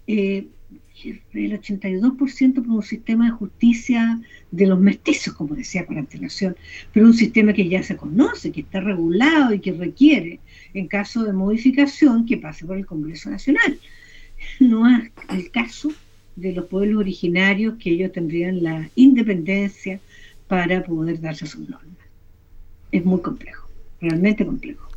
Eh, 0.06 0.46
el 1.10 1.60
82% 1.60 2.54
por 2.54 2.68
un 2.68 2.82
sistema 2.82 3.26
de 3.26 3.30
justicia 3.32 4.20
de 4.50 4.66
los 4.66 4.78
mestizos, 4.78 5.34
como 5.34 5.54
decía 5.54 5.86
con 5.86 5.98
antelación, 5.98 6.56
pero 6.92 7.06
un 7.06 7.14
sistema 7.14 7.52
que 7.52 7.68
ya 7.68 7.82
se 7.82 7.96
conoce, 7.96 8.52
que 8.52 8.62
está 8.62 8.80
regulado 8.80 9.54
y 9.54 9.60
que 9.60 9.72
requiere, 9.72 10.40
en 10.74 10.88
caso 10.88 11.24
de 11.24 11.32
modificación, 11.32 12.26
que 12.26 12.36
pase 12.36 12.64
por 12.64 12.76
el 12.76 12.86
Congreso 12.86 13.30
Nacional. 13.30 13.78
No 14.60 14.88
es 14.88 15.10
el 15.30 15.50
caso 15.50 15.92
de 16.36 16.52
los 16.52 16.66
pueblos 16.66 17.00
originarios 17.00 17.74
que 17.78 17.90
ellos 17.90 18.12
tendrían 18.12 18.62
la 18.62 18.88
independencia 18.94 20.00
para 20.48 20.84
poder 20.84 21.20
darse 21.20 21.46
sus 21.46 21.68
normas. 21.68 21.96
Es 22.92 23.04
muy 23.04 23.20
complejo, 23.20 23.68
realmente 24.00 24.44
complejo. 24.46 24.88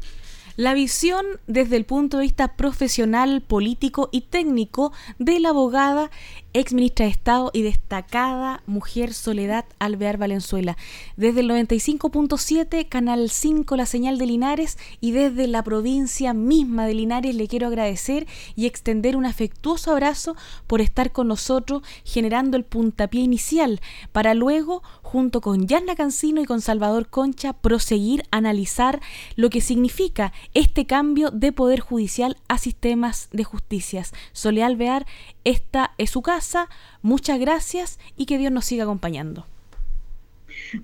La 0.59 0.73
visión 0.73 1.25
desde 1.47 1.77
el 1.77 1.85
punto 1.85 2.17
de 2.17 2.23
vista 2.23 2.57
profesional, 2.57 3.39
político 3.39 4.09
y 4.11 4.19
técnico 4.19 4.91
de 5.17 5.39
la 5.39 5.51
abogada 5.51 6.11
ex 6.53 6.73
ministra 6.73 7.05
de 7.05 7.11
Estado 7.11 7.51
y 7.53 7.61
destacada 7.61 8.63
mujer 8.65 9.13
Soledad 9.13 9.65
Alvear 9.77 10.17
Valenzuela. 10.17 10.77
Desde 11.15 11.41
el 11.41 11.49
95.7, 11.49 12.89
Canal 12.89 13.29
5, 13.29 13.75
La 13.75 13.85
Señal 13.85 14.17
de 14.17 14.25
Linares, 14.25 14.77
y 14.99 15.11
desde 15.11 15.47
la 15.47 15.63
provincia 15.63 16.33
misma 16.33 16.87
de 16.87 16.95
Linares 16.95 17.35
le 17.35 17.47
quiero 17.47 17.67
agradecer 17.67 18.25
y 18.55 18.65
extender 18.65 19.15
un 19.15 19.25
afectuoso 19.25 19.91
abrazo 19.91 20.35
por 20.65 20.81
estar 20.81 21.11
con 21.11 21.27
nosotros 21.27 21.83
generando 22.03 22.57
el 22.57 22.65
puntapié 22.65 23.21
inicial 23.21 23.79
para 24.11 24.33
luego, 24.33 24.81
junto 25.03 25.41
con 25.41 25.67
Yanna 25.67 25.95
Cancino 25.95 26.41
y 26.41 26.45
con 26.45 26.61
Salvador 26.61 27.09
Concha, 27.09 27.53
proseguir 27.53 28.23
analizar 28.31 29.01
lo 29.35 29.51
que 29.51 29.61
significa 29.61 30.33
este 30.53 30.85
cambio 30.85 31.31
de 31.31 31.51
poder 31.51 31.79
judicial 31.79 32.37
a 32.47 32.57
sistemas 32.57 33.29
de 33.31 33.43
justicias. 33.43 34.13
Soledad 34.31 34.67
Alvear, 34.67 35.05
esta 35.43 35.91
es 35.97 36.09
su 36.09 36.21
casa 36.21 36.69
Muchas 37.01 37.39
gracias 37.39 37.99
y 38.17 38.25
que 38.25 38.37
Dios 38.37 38.51
nos 38.51 38.65
siga 38.65 38.83
acompañando. 38.83 39.45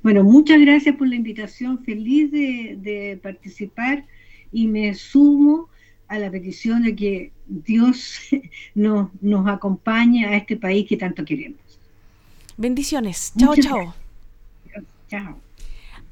Bueno, 0.02 0.24
muchas 0.24 0.60
gracias 0.62 0.96
por 0.96 1.08
la 1.08 1.16
invitación. 1.16 1.84
Feliz 1.84 2.32
de, 2.32 3.20
participar 3.22 4.06
y 4.52 4.68
me 4.68 4.94
sumo 4.94 5.70
a 6.08 6.20
la 6.20 6.32
petición 6.32 6.84
de 6.84 6.96
que 6.96 7.32
Dios 7.48 8.20
nos, 8.76 9.10
nos 9.22 9.48
acompañe 9.48 10.26
a 10.26 10.38
este 10.38 10.56
país 10.56 10.88
que 10.88 10.98
tanto 10.98 11.26
queremos. 11.26 11.60
Bendiciones. 12.58 13.34
Chao, 13.38 13.56
chao. 13.56 13.94
Chao. 15.10 15.45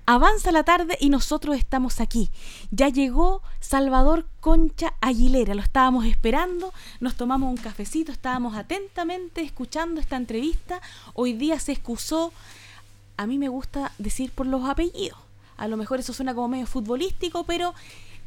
Avanza 0.06 0.52
la 0.52 0.64
tarde 0.64 0.98
y 1.00 1.10
nosotros 1.10 1.56
estamos 1.56 2.02
aquí. 2.02 2.30
Ya 2.72 2.90
llegó 2.90 3.42
Salvador 3.62 4.28
Concha 4.42 4.96
Aguilera, 5.00 5.56
lo 5.56 5.62
estábamos 5.62 6.06
esperando, 6.06 6.74
nos 7.00 7.16
tomamos 7.16 7.50
un 7.50 7.56
cafecito, 7.56 8.12
estábamos 8.12 8.58
atentamente 8.58 9.42
escuchando 9.42 10.02
esta 10.02 10.18
entrevista. 10.18 10.82
Hoy 11.14 11.32
día 11.32 11.58
se 11.58 11.72
excusó, 11.72 12.34
a 13.16 13.26
mí 13.28 13.38
me 13.38 13.48
gusta 13.48 13.94
decir 13.98 14.34
por 14.34 14.46
los 14.46 14.66
apellidos. 14.66 15.18
A 15.56 15.70
lo 15.70 15.78
mejor 15.78 16.02
eso 16.02 16.12
suena 16.12 16.36
como 16.36 16.50
medio 16.50 16.68
futbolístico, 16.68 17.46
pero 17.46 17.74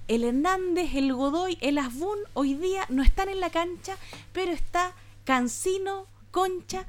el 0.08 0.24
Hernández, 0.24 0.94
el 0.94 1.12
Godoy, 1.12 1.58
el 1.60 1.76
Asbun 1.76 2.18
hoy 2.32 2.54
día 2.54 2.86
no 2.88 3.02
están 3.02 3.28
en 3.28 3.40
la 3.40 3.50
cancha, 3.50 3.98
pero 4.32 4.50
está 4.50 4.94
Cancino, 5.24 6.06
Concha. 6.30 6.86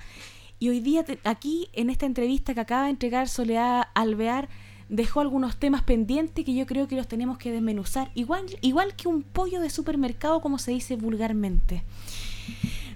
Y 0.59 0.69
hoy 0.69 0.79
día 0.79 1.05
aquí, 1.25 1.67
en 1.73 1.89
esta 1.89 2.05
entrevista 2.05 2.53
que 2.53 2.61
acaba 2.61 2.85
de 2.85 2.91
entregar 2.91 3.27
Soledad 3.27 3.89
Alvear, 3.93 4.47
dejó 4.89 5.19
algunos 5.19 5.57
temas 5.57 5.83
pendientes 5.83 6.45
que 6.45 6.53
yo 6.53 6.65
creo 6.65 6.87
que 6.87 6.95
los 6.95 7.07
tenemos 7.07 7.37
que 7.37 7.51
desmenuzar, 7.51 8.11
igual, 8.15 8.45
igual 8.61 8.95
que 8.95 9.07
un 9.07 9.23
pollo 9.23 9.59
de 9.59 9.69
supermercado, 9.69 10.41
como 10.41 10.59
se 10.59 10.71
dice 10.71 10.95
vulgarmente. 10.95 11.83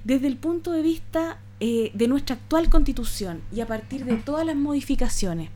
Desde 0.04 0.28
el 0.28 0.38
punto 0.38 0.72
de 0.72 0.82
vista 0.82 1.40
eh, 1.60 1.92
de 1.94 2.08
nuestra 2.08 2.36
actual 2.36 2.70
constitución 2.70 3.42
y 3.54 3.62
a 3.62 3.68
partir 3.68 4.06
de 4.06 4.16
todas 4.16 4.46
las 4.46 4.56
modificaciones, 4.56 5.50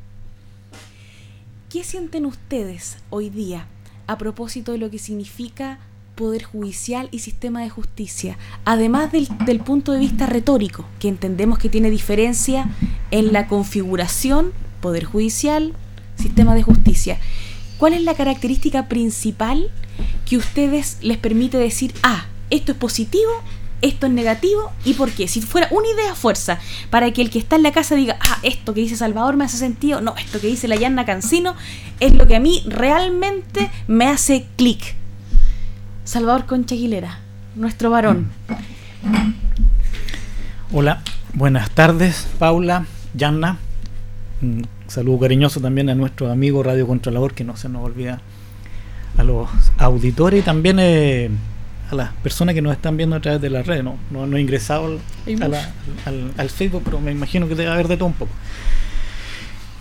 ¿qué 1.69 1.83
sienten 1.83 2.25
ustedes 2.25 2.97
hoy 3.09 3.29
día 3.29 3.67
a 4.07 4.17
propósito 4.17 4.73
de 4.73 4.77
lo 4.77 4.91
que 4.91 4.99
significa 4.99 5.79
poder 6.15 6.43
judicial 6.43 7.09
y 7.11 7.19
sistema 7.19 7.61
de 7.61 7.69
justicia, 7.69 8.38
además 8.63 9.11
del, 9.11 9.27
del, 9.45 9.59
punto 9.59 9.91
de 9.91 9.99
vista 9.99 10.25
retórico, 10.25 10.86
que 10.99 11.09
entendemos 11.09 11.59
que 11.59 11.67
tiene 11.67 11.89
diferencia 11.89 12.69
en 13.11 13.33
la 13.33 13.47
configuración, 13.47 14.53
poder 14.79 15.03
judicial, 15.03 15.73
sistema 16.18 16.55
de 16.55 16.63
justicia, 16.63 17.18
¿cuál 17.78 17.93
es 17.93 18.01
la 18.01 18.16
característica 18.16 18.88
principal 18.88 19.70
que 20.26 20.38
ustedes 20.38 20.97
les 21.01 21.18
permite 21.18 21.57
decir, 21.57 21.93
ah, 22.03 22.26
esto 22.49 22.72
es 22.72 22.78
positivo, 22.78 23.32
esto 23.82 24.07
es 24.07 24.13
negativo 24.13 24.72
y 24.84 24.93
por 24.93 25.11
qué? 25.11 25.28
Si 25.28 25.41
fuera 25.41 25.68
una 25.72 25.88
idea 25.88 26.16
fuerza 26.16 26.59
para 26.89 27.11
que 27.11 27.22
el 27.22 27.30
que 27.30 27.39
está 27.39 27.55
en 27.55 27.63
la 27.63 27.72
casa 27.72 27.95
diga, 27.95 28.18
ah, 28.22 28.39
esto 28.43 28.74
que 28.74 28.82
dice 28.82 28.95
Salvador 28.95 29.36
me 29.36 29.45
hace 29.45 29.57
sentido, 29.57 30.01
no, 30.01 30.16
esto 30.18 30.39
que 30.39 30.47
dice 30.47 30.68
la 30.68 30.76
Yanna 30.76 31.05
Cancino 31.05 31.55
es 31.99 32.13
lo 32.13 32.28
que 32.28 32.36
a 32.36 32.39
mí 32.39 32.63
realmente 32.68 33.70
me 33.88 34.07
hace 34.07 34.47
clic. 34.55 34.95
Salvador 36.03 36.45
Concha 36.45 36.76
Aguilera, 36.76 37.20
nuestro 37.55 37.89
varón. 37.89 38.32
Hola, 40.72 41.01
buenas 41.34 41.72
tardes, 41.72 42.28
Paula, 42.38 42.86
Yanna. 43.13 43.59
Saludo 44.95 45.19
cariñoso 45.19 45.59
también 45.59 45.89
a 45.89 45.93
nuestro 45.93 46.31
amigo 46.31 46.63
Radio 46.63 46.87
Controlador, 46.87 47.33
que 47.33 47.43
no 47.43 47.57
se 47.57 47.67
nos 47.67 47.83
olvida, 47.83 48.21
a 49.17 49.23
los 49.25 49.49
auditores 49.77 50.39
y 50.39 50.41
también 50.41 50.77
eh, 50.79 51.29
a 51.91 51.95
las 51.95 52.13
personas 52.13 52.55
que 52.55 52.61
nos 52.61 52.71
están 52.71 52.95
viendo 52.95 53.17
a 53.17 53.19
través 53.19 53.41
de 53.41 53.49
la 53.49 53.61
red. 53.61 53.83
No, 53.83 53.97
no, 54.09 54.37
he 54.37 54.39
ingresado 54.39 54.97
al, 56.37 56.49
Facebook, 56.49 56.83
pero 56.85 57.01
me 57.01 57.11
imagino 57.11 57.45
que 57.45 57.55
debe 57.55 57.71
haber 57.71 57.89
de 57.89 57.97
todo 57.97 58.05
un 58.05 58.13
poco. 58.13 58.31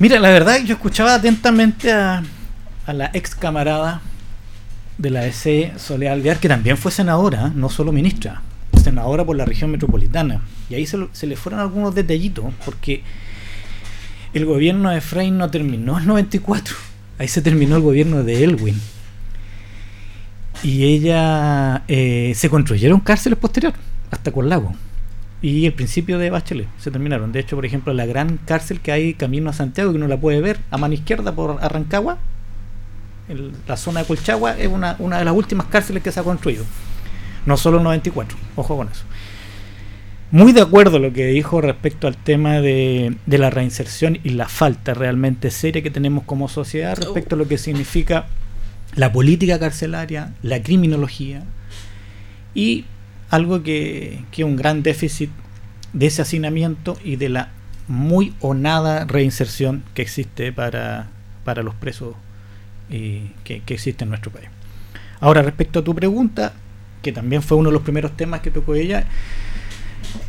Mira, 0.00 0.18
la 0.18 0.30
verdad, 0.30 0.58
yo 0.64 0.74
escuchaba 0.74 1.14
atentamente 1.14 1.92
a, 1.92 2.24
la 2.88 3.12
ex 3.14 3.36
camarada 3.36 4.02
de 4.98 5.10
la 5.10 5.26
EC, 5.26 5.78
Soledad 5.78 6.14
Alvear, 6.14 6.40
que 6.40 6.48
también 6.48 6.76
fue 6.76 6.90
senadora, 6.90 7.52
no 7.54 7.68
solo 7.68 7.92
ministra, 7.92 8.42
senadora 8.82 9.24
por 9.24 9.36
la 9.36 9.44
región 9.44 9.70
metropolitana. 9.70 10.40
Y 10.68 10.74
ahí 10.74 10.86
se, 10.86 11.06
se 11.12 11.28
le 11.28 11.36
fueron 11.36 11.60
algunos 11.60 11.94
detallitos, 11.94 12.46
porque 12.64 13.04
el 14.34 14.46
gobierno 14.46 14.90
de 14.90 15.00
Frey 15.00 15.30
no 15.30 15.48
terminó 15.48 15.98
el 15.98 16.06
94. 16.06 16.74
Ahí 17.18 17.28
se 17.28 17.40
terminó 17.40 17.76
el 17.76 17.82
gobierno 17.82 18.24
de 18.24 18.42
Elwin. 18.42 18.80
Y 20.64 20.84
ella 20.84 21.84
eh, 21.86 22.32
se 22.34 22.50
construyeron 22.50 23.00
cárceles 23.00 23.38
posteriores, 23.38 23.78
hasta 24.10 24.32
con 24.32 24.48
lago. 24.48 24.74
Y 25.40 25.66
el 25.66 25.72
principio 25.72 26.18
de 26.18 26.30
Bachelet 26.30 26.66
se 26.78 26.90
terminaron. 26.90 27.30
De 27.30 27.38
hecho, 27.38 27.54
por 27.54 27.64
ejemplo, 27.64 27.92
la 27.92 28.06
gran 28.06 28.38
cárcel 28.38 28.80
que 28.80 28.90
hay 28.90 29.14
camino 29.14 29.50
a 29.50 29.52
Santiago, 29.52 29.92
que 29.92 29.98
uno 29.98 30.08
la 30.08 30.18
puede 30.18 30.40
ver 30.40 30.58
a 30.70 30.78
mano 30.78 30.94
izquierda 30.94 31.32
por 31.32 31.58
Arrancagua, 31.62 32.18
la 33.68 33.76
zona 33.76 34.00
de 34.00 34.06
Colchagua, 34.06 34.58
es 34.58 34.68
una, 34.68 34.96
una 34.98 35.18
de 35.18 35.24
las 35.24 35.34
últimas 35.34 35.66
cárceles 35.66 36.02
que 36.02 36.10
se 36.10 36.18
ha 36.18 36.24
construido. 36.24 36.64
No 37.46 37.56
solo 37.56 37.78
el 37.78 37.84
94, 37.84 38.36
ojo 38.56 38.76
con 38.76 38.88
eso 38.88 39.04
muy 40.34 40.52
de 40.52 40.62
acuerdo 40.62 40.98
lo 40.98 41.12
que 41.12 41.26
dijo 41.26 41.60
respecto 41.60 42.08
al 42.08 42.16
tema 42.16 42.60
de, 42.60 43.14
la 43.24 43.50
reinserción 43.50 44.18
y 44.24 44.30
la 44.30 44.48
falta 44.48 44.92
realmente 44.92 45.52
seria 45.52 45.80
que 45.80 45.92
tenemos 45.92 46.24
como 46.24 46.48
sociedad 46.48 46.96
respecto 46.96 47.36
a 47.36 47.38
lo 47.38 47.46
que 47.46 47.56
significa 47.56 48.26
la 48.96 49.12
política 49.12 49.60
carcelaria, 49.60 50.34
la 50.42 50.60
criminología 50.60 51.44
y 52.52 52.84
algo 53.30 53.62
que 53.62 54.24
es 54.32 54.44
un 54.44 54.56
gran 54.56 54.82
déficit 54.82 55.30
de 55.92 56.06
ese 56.06 56.22
hacinamiento 56.22 56.98
y 57.04 57.14
de 57.14 57.28
la 57.28 57.52
muy 57.86 58.34
o 58.40 58.54
nada 58.54 59.04
reinserción 59.04 59.84
que 59.94 60.02
existe 60.02 60.52
para, 60.52 61.10
para 61.44 61.62
los 61.62 61.76
presos 61.76 62.16
eh, 62.90 63.30
que, 63.44 63.60
que 63.60 63.74
existen 63.74 64.06
en 64.06 64.10
nuestro 64.10 64.32
país. 64.32 64.48
Ahora, 65.20 65.42
respecto 65.42 65.78
a 65.78 65.84
tu 65.84 65.94
pregunta, 65.94 66.54
que 67.02 67.12
también 67.12 67.40
fue 67.40 67.56
uno 67.56 67.68
de 67.68 67.74
los 67.74 67.82
primeros 67.82 68.16
temas 68.16 68.40
que 68.40 68.50
tocó 68.50 68.74
ella, 68.74 69.06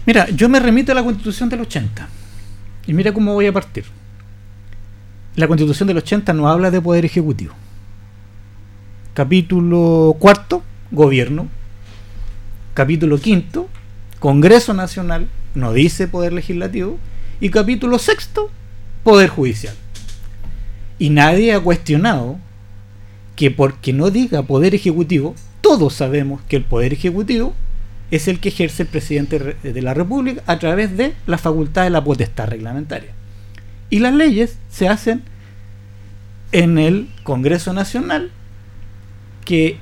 Mira, 0.06 0.30
yo 0.30 0.50
me 0.50 0.60
remito 0.60 0.92
a 0.92 0.96
la 0.96 1.04
constitución 1.04 1.50
del 1.50 1.62
80. 1.62 2.08
Y 2.88 2.94
mira 2.94 3.12
cómo 3.12 3.34
voy 3.34 3.48
a 3.48 3.54
partir. 3.54 3.86
La 5.36 5.48
constitución 5.48 5.88
del 5.88 5.98
80 5.98 6.34
no 6.34 6.48
habla 6.48 6.70
de 6.70 6.80
poder 6.80 7.06
ejecutivo. 7.06 7.54
Capítulo 9.14 10.16
cuarto, 10.20 10.64
gobierno. 10.92 11.48
Capítulo 12.74 13.18
quinto, 13.20 13.70
Congreso 14.20 14.74
Nacional, 14.74 15.28
no 15.56 15.74
dice 15.74 16.08
poder 16.08 16.34
legislativo. 16.34 17.00
Y 17.40 17.50
capítulo 17.50 17.98
sexto, 17.98 18.52
poder 19.04 19.30
judicial. 19.30 19.76
Y 21.00 21.10
nadie 21.10 21.54
ha 21.54 21.60
cuestionado 21.60 22.38
que 23.36 23.52
porque 23.52 23.92
no 23.92 24.12
diga 24.12 24.44
poder 24.44 24.76
ejecutivo, 24.76 25.36
todos 25.62 25.94
sabemos 25.96 26.42
que 26.48 26.58
el 26.58 26.64
poder 26.64 26.94
ejecutivo 26.94 27.54
es 28.12 28.28
el 28.28 28.40
que 28.40 28.50
ejerce 28.50 28.84
el 28.84 28.90
presidente 28.90 29.40
de 29.40 29.82
la 29.82 29.94
República 29.94 30.44
a 30.46 30.60
través 30.60 30.96
de 30.96 31.14
la 31.26 31.38
facultad 31.38 31.84
de 31.84 31.90
la 31.90 32.04
potestad 32.04 32.48
reglamentaria. 32.48 33.12
Y 33.90 34.00
las 34.00 34.14
leyes 34.14 34.58
se 34.70 34.88
hacen 34.88 35.24
en 36.52 36.78
el 36.78 37.10
Congreso 37.24 37.74
Nacional, 37.74 38.32
que 39.44 39.78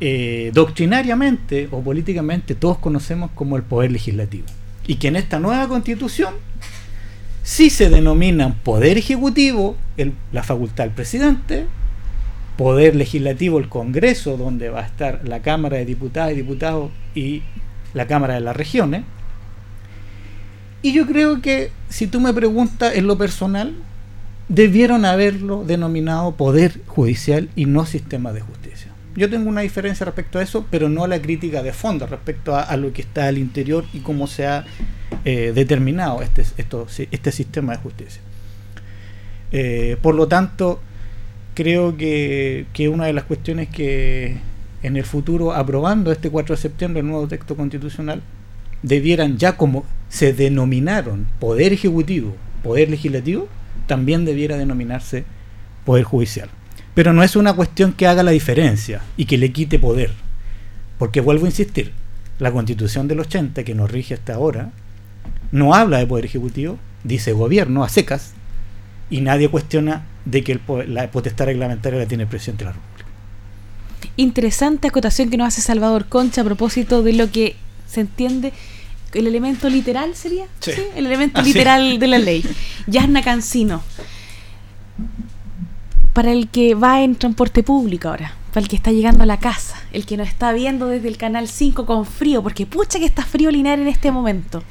eh, 0.00 0.50
doctrinariamente 0.54 1.68
o 1.70 1.80
políticamente 1.82 2.54
todos 2.54 2.78
conocemos 2.78 3.30
como 3.34 3.56
el 3.56 3.62
poder 3.62 3.92
legislativo. 3.92 4.46
Y 4.86 4.96
que 4.96 5.08
en 5.08 5.16
esta 5.16 5.38
nueva 5.38 5.68
constitución 5.68 6.34
sí 7.42 7.70
se 7.70 7.90
denominan 7.90 8.54
poder 8.54 8.98
ejecutivo 8.98 9.76
la 10.32 10.42
facultad 10.42 10.84
del 10.84 10.92
presidente, 10.92 11.66
poder 12.58 12.96
legislativo 12.96 13.60
el 13.60 13.68
Congreso, 13.68 14.36
donde 14.36 14.68
va 14.68 14.80
a 14.80 14.86
estar 14.86 15.20
la 15.26 15.42
Cámara 15.42 15.76
de 15.76 15.84
Diputadas 15.84 16.32
y 16.32 16.34
Diputados 16.34 16.90
y 17.14 17.42
la 17.94 18.08
Cámara 18.08 18.34
de 18.34 18.40
las 18.40 18.56
Regiones. 18.56 19.04
Y 20.82 20.92
yo 20.92 21.06
creo 21.06 21.40
que, 21.40 21.70
si 21.88 22.08
tú 22.08 22.20
me 22.20 22.34
preguntas 22.34 22.96
en 22.96 23.06
lo 23.06 23.16
personal, 23.16 23.76
debieron 24.48 25.04
haberlo 25.04 25.62
denominado 25.64 26.32
Poder 26.34 26.80
Judicial 26.86 27.48
y 27.54 27.66
no 27.66 27.86
Sistema 27.86 28.32
de 28.32 28.40
Justicia. 28.40 28.90
Yo 29.14 29.30
tengo 29.30 29.48
una 29.48 29.60
diferencia 29.60 30.04
respecto 30.04 30.40
a 30.40 30.42
eso, 30.42 30.66
pero 30.68 30.88
no 30.88 31.04
a 31.04 31.08
la 31.08 31.22
crítica 31.22 31.62
de 31.62 31.72
fondo 31.72 32.08
respecto 32.08 32.56
a, 32.56 32.76
lo 32.76 32.92
que 32.92 33.02
está 33.02 33.28
al 33.28 33.38
interior 33.38 33.84
y 33.92 34.00
cómo 34.00 34.26
se 34.26 34.46
ha 34.48 34.64
eh, 35.24 35.52
determinado 35.54 36.22
este, 36.22 36.44
este 37.12 37.32
sistema 37.32 37.74
de 37.74 37.78
justicia. 37.78 38.20
Eh, 39.52 39.96
por 40.02 40.16
lo 40.16 40.26
tanto, 40.26 40.80
creo 41.58 41.96
que, 41.96 42.66
que 42.72 42.88
una 42.88 43.06
de 43.06 43.12
las 43.12 43.24
cuestiones 43.24 43.68
que 43.68 44.36
en 44.84 44.96
el 44.96 45.02
futuro, 45.02 45.52
aprobando 45.52 46.12
este 46.12 46.30
4 46.30 46.54
de 46.54 46.62
septiembre 46.62 47.00
el 47.00 47.08
nuevo 47.08 47.26
texto 47.26 47.56
constitucional, 47.56 48.22
debieran 48.84 49.38
ya 49.38 49.56
como 49.56 49.84
se 50.08 50.32
denominaron 50.32 51.26
poder 51.40 51.72
ejecutivo, 51.72 52.36
poder 52.62 52.90
legislativo, 52.90 53.48
también 53.88 54.24
debiera 54.24 54.56
denominarse 54.56 55.24
poder 55.84 56.04
judicial. 56.04 56.48
Pero 56.94 57.12
no 57.12 57.24
es 57.24 57.34
una 57.34 57.54
cuestión 57.54 57.92
que 57.92 58.06
haga 58.06 58.22
la 58.22 58.30
diferencia 58.30 59.00
y 59.16 59.24
que 59.24 59.36
le 59.36 59.50
quite 59.50 59.80
poder. 59.80 60.12
Porque 60.96 61.20
vuelvo 61.20 61.46
a 61.46 61.48
insistir, 61.48 61.90
la 62.38 62.52
constitución 62.52 63.08
del 63.08 63.18
80 63.18 63.64
que 63.64 63.74
nos 63.74 63.90
rige 63.90 64.14
hasta 64.14 64.34
ahora 64.34 64.70
no 65.50 65.74
habla 65.74 65.98
de 65.98 66.06
poder 66.06 66.24
ejecutivo, 66.24 66.78
dice 67.02 67.32
gobierno 67.32 67.82
a 67.82 67.88
secas 67.88 68.34
y 69.10 69.22
nadie 69.22 69.48
cuestiona 69.48 70.06
de 70.30 70.44
que 70.44 70.60
la 70.86 71.10
potestad 71.10 71.46
reglamentaria 71.46 71.98
la 71.98 72.06
tiene 72.06 72.24
el 72.24 72.28
presidente 72.28 72.64
de 72.64 72.70
la 72.70 72.72
República. 72.72 73.04
Interesante 74.16 74.88
acotación 74.88 75.30
que 75.30 75.36
nos 75.36 75.48
hace 75.48 75.60
Salvador 75.60 76.06
Concha 76.06 76.42
a 76.42 76.44
propósito 76.44 77.02
de 77.02 77.14
lo 77.14 77.30
que 77.30 77.56
se 77.86 78.00
entiende 78.00 78.52
el 79.14 79.26
elemento 79.26 79.70
literal 79.70 80.14
sería 80.14 80.44
sí. 80.60 80.72
el 80.94 81.06
elemento 81.06 81.40
literal 81.40 81.98
de 81.98 82.06
la 82.06 82.18
ley. 82.18 82.44
Yasna 82.86 83.22
Cancino. 83.22 83.82
Para 86.12 86.32
el 86.32 86.48
que 86.48 86.74
va 86.74 87.02
en 87.02 87.14
transporte 87.14 87.62
público 87.62 88.08
ahora 88.08 88.34
para 88.52 88.62
el 88.62 88.68
que 88.68 88.76
está 88.76 88.90
llegando 88.90 89.22
a 89.22 89.26
la 89.26 89.38
casa 89.38 89.76
el 89.92 90.06
que 90.06 90.16
nos 90.16 90.26
está 90.26 90.52
viendo 90.52 90.88
desde 90.88 91.06
el 91.08 91.16
canal 91.16 91.48
5 91.48 91.86
con 91.86 92.06
frío 92.06 92.42
porque 92.42 92.66
pucha 92.66 92.98
que 92.98 93.04
está 93.04 93.22
frío 93.22 93.50
linear 93.50 93.78
en 93.78 93.88
este 93.88 94.10
momento 94.10 94.64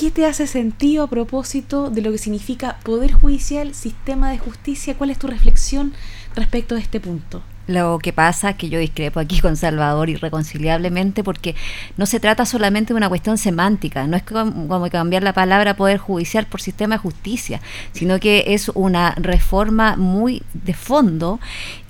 ¿Qué 0.00 0.10
te 0.10 0.24
hace 0.24 0.46
sentido 0.46 1.04
a 1.04 1.10
propósito 1.10 1.90
de 1.90 2.00
lo 2.00 2.10
que 2.10 2.16
significa 2.16 2.78
poder 2.84 3.12
judicial, 3.12 3.74
sistema 3.74 4.30
de 4.30 4.38
justicia? 4.38 4.96
¿Cuál 4.96 5.10
es 5.10 5.18
tu 5.18 5.26
reflexión 5.26 5.92
respecto 6.34 6.74
a 6.74 6.78
este 6.78 7.00
punto? 7.00 7.42
Lo 7.66 7.98
que 8.00 8.12
pasa 8.12 8.50
es 8.50 8.56
que 8.56 8.68
yo 8.68 8.80
discrepo 8.80 9.20
aquí 9.20 9.40
con 9.40 9.56
Salvador 9.56 10.10
irreconciliablemente 10.10 11.22
porque 11.22 11.54
no 11.96 12.06
se 12.06 12.18
trata 12.18 12.44
solamente 12.44 12.92
de 12.92 12.96
una 12.96 13.08
cuestión 13.08 13.38
semántica, 13.38 14.06
no 14.06 14.16
es 14.16 14.24
como 14.24 14.90
cambiar 14.90 15.22
la 15.22 15.32
palabra 15.32 15.76
poder 15.76 15.98
judicial 15.98 16.46
por 16.46 16.60
sistema 16.60 16.96
de 16.96 16.98
justicia, 16.98 17.60
sino 17.92 18.18
que 18.18 18.44
es 18.48 18.70
una 18.74 19.14
reforma 19.16 19.96
muy 19.96 20.42
de 20.52 20.74
fondo 20.74 21.38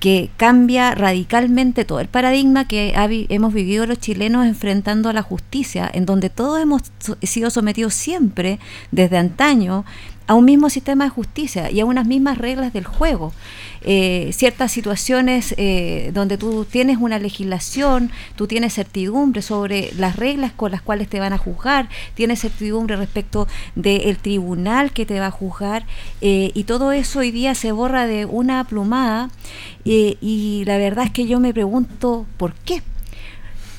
que 0.01 0.31
cambia 0.37 0.95
radicalmente 0.95 1.85
todo 1.85 2.01
el 2.01 2.09
paradigma 2.09 2.67
que 2.67 2.93
hemos 3.31 3.55
vivido 3.55 3.87
los 3.87 3.99
chilenos 3.99 4.47
enfrentando 4.47 5.09
a 5.09 5.13
la 5.13 5.23
justicia, 5.23 5.91
en 5.93 6.05
donde 6.05 6.31
todos 6.31 6.61
hemos 6.61 6.83
sido 7.23 7.51
sometidos 7.51 7.95
siempre 7.95 8.59
desde 8.91 9.17
antaño 9.17 9.85
a 10.31 10.35
un 10.35 10.45
mismo 10.45 10.71
sistema 10.71 11.03
de 11.03 11.11
justicia 11.11 11.73
y 11.73 11.81
a 11.81 11.85
unas 11.85 12.07
mismas 12.07 12.39
reglas 12.39 12.73
del 12.73 12.85
juego. 12.85 13.33
Eh, 13.83 14.31
ciertas 14.33 14.71
situaciones 14.71 15.57
eh, 15.59 16.13
donde 16.15 16.39
tú 16.39 16.65
tienes 16.65 16.99
una 16.99 17.19
legislación, 17.19 18.13
tú 18.37 18.47
tienes 18.47 18.75
certidumbre 18.75 19.43
sobre 19.43 19.91
las 19.97 20.15
reglas 20.15 20.53
con 20.53 20.71
las 20.71 20.83
cuales 20.83 21.09
te 21.09 21.19
van 21.19 21.33
a 21.33 21.39
juzgar, 21.39 21.89
tienes 22.15 22.43
certidumbre 22.43 22.95
respecto 22.95 23.49
del 23.75 24.19
tribunal 24.19 24.93
que 24.93 25.05
te 25.05 25.19
va 25.19 25.27
a 25.27 25.31
juzgar 25.33 25.85
eh, 26.21 26.53
y 26.55 26.63
todo 26.63 26.93
eso 26.93 27.19
hoy 27.19 27.33
día 27.33 27.57
se 27.57 27.73
borra 27.73 28.07
de 28.07 28.25
una 28.25 28.63
plumada 28.63 29.31
y 29.83 30.63
la 30.65 30.79
verdad 30.79 31.07
es 31.07 31.11
que 31.11 31.27
yo 31.27 31.41
me 31.41 31.53
pregunto 31.53 32.25
por 32.37 32.55
qué 32.55 32.83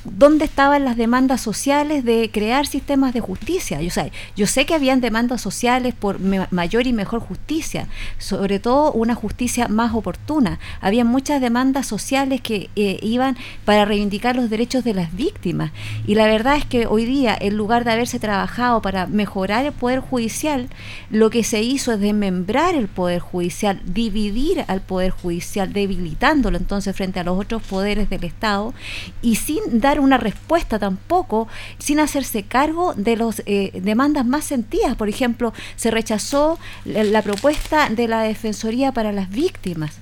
dónde 0.03 0.45
estaban 0.45 0.85
las 0.85 0.97
demandas 0.97 1.41
sociales 1.41 2.03
de 2.03 2.29
crear 2.31 2.65
sistemas 2.65 3.13
de 3.13 3.19
justicia. 3.19 3.81
Yo, 3.81 3.89
sé, 3.89 4.11
yo 4.35 4.47
sé 4.47 4.65
que 4.65 4.73
habían 4.73 5.01
demandas 5.01 5.41
sociales 5.41 5.93
por 5.93 6.19
mayor 6.19 6.87
y 6.87 6.93
mejor 6.93 7.19
justicia, 7.19 7.87
sobre 8.17 8.59
todo 8.59 8.91
una 8.91 9.15
justicia 9.15 9.67
más 9.67 9.93
oportuna. 9.93 10.59
Había 10.81 11.05
muchas 11.05 11.41
demandas 11.41 11.87
sociales 11.87 12.41
que 12.41 12.69
eh, 12.75 12.99
iban 13.01 13.37
para 13.65 13.85
reivindicar 13.85 14.35
los 14.35 14.49
derechos 14.49 14.83
de 14.83 14.93
las 14.93 15.15
víctimas. 15.15 15.71
Y 16.07 16.15
la 16.15 16.25
verdad 16.25 16.55
es 16.57 16.65
que 16.65 16.87
hoy 16.87 17.05
día, 17.05 17.37
en 17.39 17.55
lugar 17.55 17.83
de 17.83 17.91
haberse 17.91 18.19
trabajado 18.19 18.81
para 18.81 19.07
mejorar 19.07 19.65
el 19.65 19.71
poder 19.71 19.99
judicial, 19.99 20.67
lo 21.09 21.29
que 21.29 21.43
se 21.43 21.61
hizo 21.61 21.93
es 21.93 21.99
desmembrar 21.99 22.75
el 22.75 22.87
poder 22.87 23.19
judicial, 23.19 23.81
dividir 23.85 24.65
al 24.67 24.81
poder 24.81 25.11
judicial, 25.11 25.73
debilitándolo 25.73 26.57
entonces 26.57 26.95
frente 26.95 27.19
a 27.19 27.23
los 27.23 27.39
otros 27.39 27.61
poderes 27.61 28.09
del 28.09 28.23
Estado 28.23 28.73
y 29.21 29.35
sin 29.35 29.79
dar 29.79 29.90
una 29.99 30.17
respuesta 30.17 30.79
tampoco 30.79 31.47
sin 31.77 31.99
hacerse 31.99 32.43
cargo 32.43 32.93
de 32.95 33.17
las 33.17 33.43
eh, 33.45 33.71
demandas 33.81 34.25
más 34.25 34.45
sentidas. 34.45 34.95
Por 34.95 35.09
ejemplo, 35.09 35.53
se 35.75 35.91
rechazó 35.91 36.59
la, 36.85 37.21
propuesta 37.21 37.89
de 37.89 38.07
la 38.07 38.21
Defensoría 38.23 38.91
para 38.91 39.11
las 39.11 39.29
Víctimas 39.29 39.99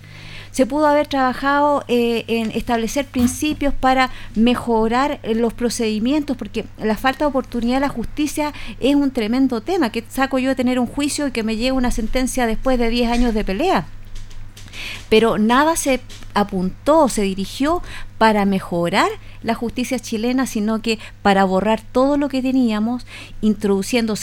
se 0.52 0.66
pudo 0.66 0.88
haber 0.88 1.06
trabajado 1.06 1.84
eh, 1.88 2.26
en 2.28 2.50
establecer 2.52 3.06
principios 3.06 3.72
para 3.72 4.10
mejorar 4.34 5.20
eh, 5.22 5.36
los 5.36 5.54
procedimientos, 5.54 6.36
porque 6.38 6.66
la 6.80 6.98
falta 6.98 7.20
de 7.20 7.30
oportunidad 7.30 7.76
de 7.76 7.82
la 7.82 7.90
justicia 7.90 8.52
es 8.80 8.96
un 8.96 9.12
tremendo 9.12 9.62
tema. 9.62 9.92
que 9.92 10.04
saco 10.10 10.40
yo 10.40 10.50
de 10.50 10.56
tener 10.56 10.80
un 10.80 10.88
juicio 10.88 11.28
y 11.28 11.32
que 11.32 11.44
me 11.44 11.56
llegue 11.56 11.72
una 11.72 11.92
sentencia 11.92 12.48
después 12.48 12.80
de 12.80 12.90
10 12.90 13.12
años 13.12 13.34
de 13.36 13.44
pelea? 13.44 13.86
Pero 15.09 15.38
nada 15.38 15.75
se 15.75 16.01
apuntó, 16.34 17.09
se 17.09 17.23
dirigió 17.23 17.82
para 18.17 18.45
mejorar 18.45 19.09
la 19.41 19.55
justicia 19.55 19.99
chilena, 19.99 20.45
sino 20.45 20.82
que 20.82 20.99
para 21.21 21.45
borrar 21.45 21.82
todo 21.82 22.17
lo 22.17 22.30
que 22.30 22.41
teníamos, 22.41 23.05
introduciendo 23.41 24.15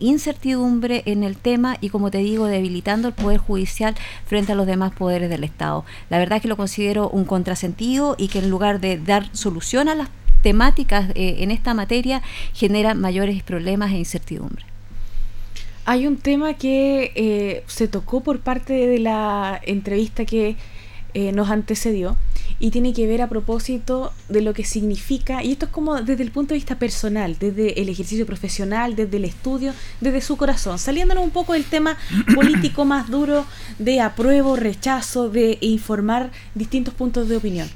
incertidumbre 0.00 1.02
en 1.06 1.22
el 1.22 1.36
tema 1.36 1.76
y, 1.80 1.90
como 1.90 2.10
te 2.10 2.18
digo, 2.18 2.46
debilitando 2.46 3.08
el 3.08 3.14
Poder 3.14 3.38
Judicial 3.38 3.94
frente 4.26 4.52
a 4.52 4.54
los 4.54 4.66
demás 4.66 4.92
poderes 4.92 5.28
del 5.28 5.44
Estado. 5.44 5.84
La 6.08 6.18
verdad 6.18 6.36
es 6.36 6.42
que 6.42 6.48
lo 6.48 6.56
considero 6.56 7.08
un 7.10 7.24
contrasentido 7.24 8.14
y 8.18 8.28
que 8.28 8.38
en 8.38 8.50
lugar 8.50 8.80
de 8.80 8.98
dar 8.98 9.28
solución 9.36 9.88
a 9.88 9.94
las 9.94 10.08
temáticas 10.46 11.10
eh, 11.16 11.38
en 11.38 11.50
esta 11.50 11.74
materia, 11.74 12.22
genera 12.52 12.94
mayores 12.94 13.42
problemas 13.42 13.90
e 13.90 13.98
incertidumbre. 13.98 14.75
Hay 15.88 16.08
un 16.08 16.16
tema 16.16 16.54
que 16.54 17.12
eh, 17.14 17.62
se 17.68 17.86
tocó 17.86 18.20
por 18.20 18.40
parte 18.40 18.72
de 18.72 18.98
la 18.98 19.60
entrevista 19.64 20.24
que 20.24 20.56
eh, 21.14 21.30
nos 21.30 21.48
antecedió 21.48 22.16
y 22.58 22.72
tiene 22.72 22.92
que 22.92 23.06
ver 23.06 23.22
a 23.22 23.28
propósito 23.28 24.12
de 24.28 24.40
lo 24.40 24.52
que 24.52 24.64
significa, 24.64 25.44
y 25.44 25.52
esto 25.52 25.66
es 25.66 25.70
como 25.70 26.02
desde 26.02 26.24
el 26.24 26.32
punto 26.32 26.54
de 26.54 26.56
vista 26.56 26.80
personal, 26.80 27.36
desde 27.38 27.80
el 27.80 27.88
ejercicio 27.88 28.26
profesional, 28.26 28.96
desde 28.96 29.18
el 29.18 29.26
estudio, 29.26 29.74
desde 30.00 30.22
su 30.22 30.36
corazón, 30.36 30.80
saliéndonos 30.80 31.22
un 31.22 31.30
poco 31.30 31.52
del 31.52 31.64
tema 31.64 31.96
político 32.34 32.84
más 32.84 33.08
duro 33.08 33.44
de 33.78 34.00
apruebo, 34.00 34.56
rechazo, 34.56 35.28
de 35.28 35.56
informar 35.60 36.32
distintos 36.56 36.94
puntos 36.94 37.28
de 37.28 37.36
opinión. 37.36 37.68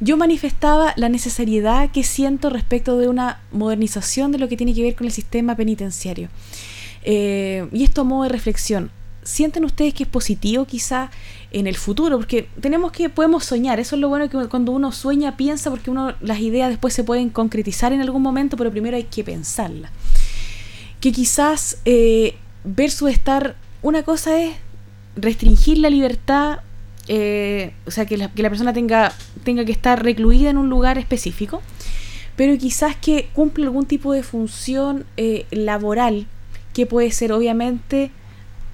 Yo 0.00 0.16
manifestaba 0.16 0.94
la 0.96 1.08
necesidad 1.08 1.92
que 1.92 2.02
siento 2.02 2.50
respecto 2.50 2.98
de 2.98 3.06
una 3.06 3.40
modernización 3.52 4.32
de 4.32 4.38
lo 4.38 4.48
que 4.48 4.56
tiene 4.56 4.74
que 4.74 4.82
ver 4.82 4.96
con 4.96 5.06
el 5.06 5.12
sistema 5.12 5.54
penitenciario. 5.54 6.28
Eh, 7.08 7.68
y 7.72 7.84
esto 7.84 8.00
a 8.00 8.04
modo 8.04 8.24
de 8.24 8.28
reflexión, 8.30 8.90
¿sienten 9.22 9.64
ustedes 9.64 9.94
que 9.94 10.02
es 10.02 10.08
positivo 10.08 10.64
quizá 10.64 11.10
en 11.52 11.68
el 11.68 11.76
futuro? 11.76 12.16
Porque 12.18 12.48
tenemos 12.60 12.90
que, 12.90 13.08
podemos 13.08 13.44
soñar, 13.44 13.78
eso 13.78 13.94
es 13.94 14.00
lo 14.00 14.08
bueno 14.08 14.28
que 14.28 14.48
cuando 14.48 14.72
uno 14.72 14.90
sueña 14.90 15.36
piensa 15.36 15.70
porque 15.70 15.90
uno 15.90 16.14
las 16.20 16.40
ideas 16.40 16.68
después 16.68 16.92
se 16.92 17.04
pueden 17.04 17.30
concretizar 17.30 17.92
en 17.92 18.00
algún 18.00 18.22
momento, 18.22 18.56
pero 18.56 18.72
primero 18.72 18.96
hay 18.96 19.04
que 19.04 19.22
pensarlas. 19.22 19.92
Que 21.00 21.12
quizás 21.12 21.78
eh, 21.84 22.34
versus 22.64 23.10
estar, 23.10 23.54
una 23.82 24.02
cosa 24.02 24.42
es 24.42 24.56
restringir 25.14 25.78
la 25.78 25.90
libertad, 25.90 26.58
eh, 27.06 27.72
o 27.86 27.92
sea, 27.92 28.04
que 28.04 28.16
la, 28.16 28.32
que 28.32 28.42
la 28.42 28.48
persona 28.48 28.72
tenga, 28.72 29.12
tenga 29.44 29.64
que 29.64 29.70
estar 29.70 30.02
recluida 30.02 30.50
en 30.50 30.58
un 30.58 30.68
lugar 30.68 30.98
específico, 30.98 31.62
pero 32.34 32.58
quizás 32.58 32.96
que 32.96 33.28
cumple 33.32 33.64
algún 33.64 33.86
tipo 33.86 34.12
de 34.12 34.24
función 34.24 35.06
laboral 35.52 36.26
que 36.76 36.84
puede 36.84 37.10
ser 37.10 37.32
obviamente 37.32 38.10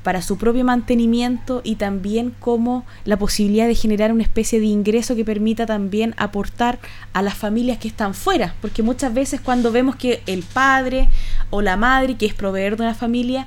para 0.03 0.23
su 0.23 0.37
propio 0.37 0.65
mantenimiento 0.65 1.61
y 1.63 1.77
también 1.77 2.35
como 2.41 2.85
la 3.05 3.17
posibilidad 3.17 3.69
de 3.69 3.77
generar 3.77 4.11
una 4.11 4.25
especie 4.25 4.59
de 4.59 4.67
ingreso 4.67 5.15
que 5.15 5.25
permita 5.25 5.67
también 5.67 6.13
aportar 6.17 6.81
a 7.13 7.23
las 7.23 7.35
familias 7.35 7.79
que 7.79 7.87
están 7.87 8.15
fuera, 8.15 8.57
porque 8.61 8.83
muchas 8.83 9.15
veces 9.15 9.41
cuando 9.41 9.71
vemos 9.71 9.95
que 9.95 10.21
el 10.27 10.43
padre 10.43 11.09
o 11.51 11.63
la 11.63 11.77
madre, 11.77 12.17
que 12.17 12.27
es 12.27 12.35
proveedor 12.35 12.77
de 12.77 12.83
una 12.83 12.95
familia, 12.97 13.47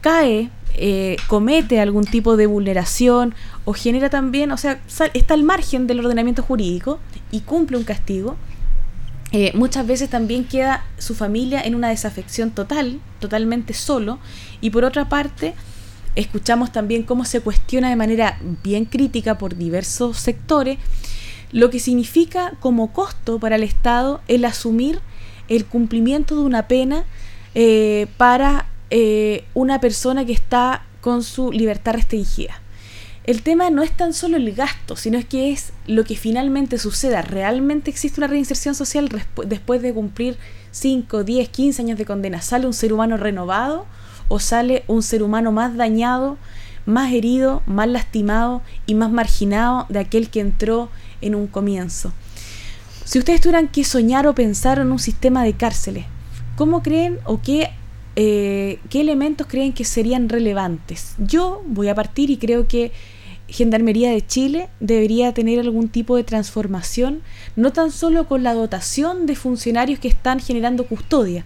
cae, 0.00 0.50
eh, 0.74 1.16
comete 1.28 1.80
algún 1.80 2.06
tipo 2.06 2.36
de 2.36 2.46
vulneración 2.46 3.36
o 3.64 3.72
genera 3.72 4.10
también, 4.10 4.50
o 4.50 4.56
sea, 4.56 4.80
está 5.14 5.34
al 5.34 5.44
margen 5.44 5.86
del 5.86 6.00
ordenamiento 6.00 6.42
jurídico 6.42 6.98
y 7.30 7.42
cumple 7.42 7.76
un 7.76 7.84
castigo, 7.84 8.34
eh, 9.32 9.52
muchas 9.54 9.86
veces 9.86 10.08
también 10.08 10.44
queda 10.44 10.84
su 10.98 11.14
familia 11.14 11.60
en 11.62 11.74
una 11.74 11.88
desafección 11.88 12.50
total, 12.50 13.00
totalmente 13.20 13.74
solo, 13.74 14.18
y 14.60 14.70
por 14.70 14.84
otra 14.84 15.08
parte, 15.08 15.54
escuchamos 16.14 16.72
también 16.72 17.02
cómo 17.02 17.24
se 17.24 17.40
cuestiona 17.40 17.90
de 17.90 17.96
manera 17.96 18.38
bien 18.62 18.84
crítica 18.84 19.38
por 19.38 19.56
diversos 19.56 20.18
sectores 20.18 20.78
lo 21.52 21.70
que 21.70 21.80
significa 21.80 22.52
como 22.60 22.92
costo 22.92 23.38
para 23.38 23.56
el 23.56 23.62
Estado 23.62 24.20
el 24.28 24.44
asumir 24.44 25.00
el 25.48 25.64
cumplimiento 25.64 26.34
de 26.36 26.42
una 26.42 26.68
pena 26.68 27.04
eh, 27.54 28.08
para 28.16 28.66
eh, 28.90 29.44
una 29.54 29.80
persona 29.80 30.24
que 30.24 30.32
está 30.32 30.84
con 31.00 31.22
su 31.22 31.52
libertad 31.52 31.94
restringida. 31.94 32.60
El 33.26 33.42
tema 33.42 33.70
no 33.70 33.82
es 33.82 33.90
tan 33.90 34.14
solo 34.14 34.36
el 34.36 34.54
gasto, 34.54 34.94
sino 34.94 35.18
es 35.18 35.24
que 35.24 35.50
es 35.50 35.72
lo 35.88 36.04
que 36.04 36.14
finalmente 36.14 36.78
suceda. 36.78 37.22
¿Realmente 37.22 37.90
existe 37.90 38.20
una 38.20 38.28
reinserción 38.28 38.76
social 38.76 39.08
después 39.46 39.82
de 39.82 39.92
cumplir 39.92 40.36
5, 40.70 41.24
10, 41.24 41.48
15 41.48 41.82
años 41.82 41.98
de 41.98 42.04
condena? 42.04 42.40
¿Sale 42.40 42.68
un 42.68 42.72
ser 42.72 42.92
humano 42.92 43.16
renovado 43.16 43.84
o 44.28 44.38
sale 44.38 44.84
un 44.86 45.02
ser 45.02 45.24
humano 45.24 45.50
más 45.50 45.76
dañado, 45.76 46.38
más 46.84 47.12
herido, 47.12 47.64
más 47.66 47.88
lastimado 47.88 48.62
y 48.86 48.94
más 48.94 49.10
marginado 49.10 49.86
de 49.88 49.98
aquel 49.98 50.30
que 50.30 50.38
entró 50.38 50.88
en 51.20 51.34
un 51.34 51.48
comienzo? 51.48 52.12
Si 53.04 53.18
ustedes 53.18 53.40
tuvieran 53.40 53.66
que 53.66 53.82
soñar 53.82 54.28
o 54.28 54.36
pensar 54.36 54.78
en 54.78 54.92
un 54.92 55.00
sistema 55.00 55.42
de 55.42 55.54
cárceles, 55.54 56.06
¿cómo 56.54 56.80
creen 56.80 57.18
o 57.24 57.42
qué 57.42 57.70
eh, 58.18 58.78
qué 58.88 59.02
elementos 59.02 59.46
creen 59.46 59.74
que 59.74 59.84
serían 59.84 60.30
relevantes. 60.30 61.16
Yo 61.18 61.62
voy 61.66 61.88
a 61.88 61.94
partir 61.94 62.30
y 62.30 62.38
creo 62.38 62.66
que 62.66 62.90
Gendarmería 63.48 64.10
de 64.10 64.26
Chile 64.26 64.68
debería 64.80 65.32
tener 65.32 65.60
algún 65.60 65.88
tipo 65.88 66.16
de 66.16 66.24
transformación, 66.24 67.22
no 67.54 67.72
tan 67.72 67.90
solo 67.90 68.26
con 68.26 68.42
la 68.42 68.54
dotación 68.54 69.26
de 69.26 69.36
funcionarios 69.36 69.98
que 69.98 70.08
están 70.08 70.40
generando 70.40 70.86
custodia, 70.86 71.44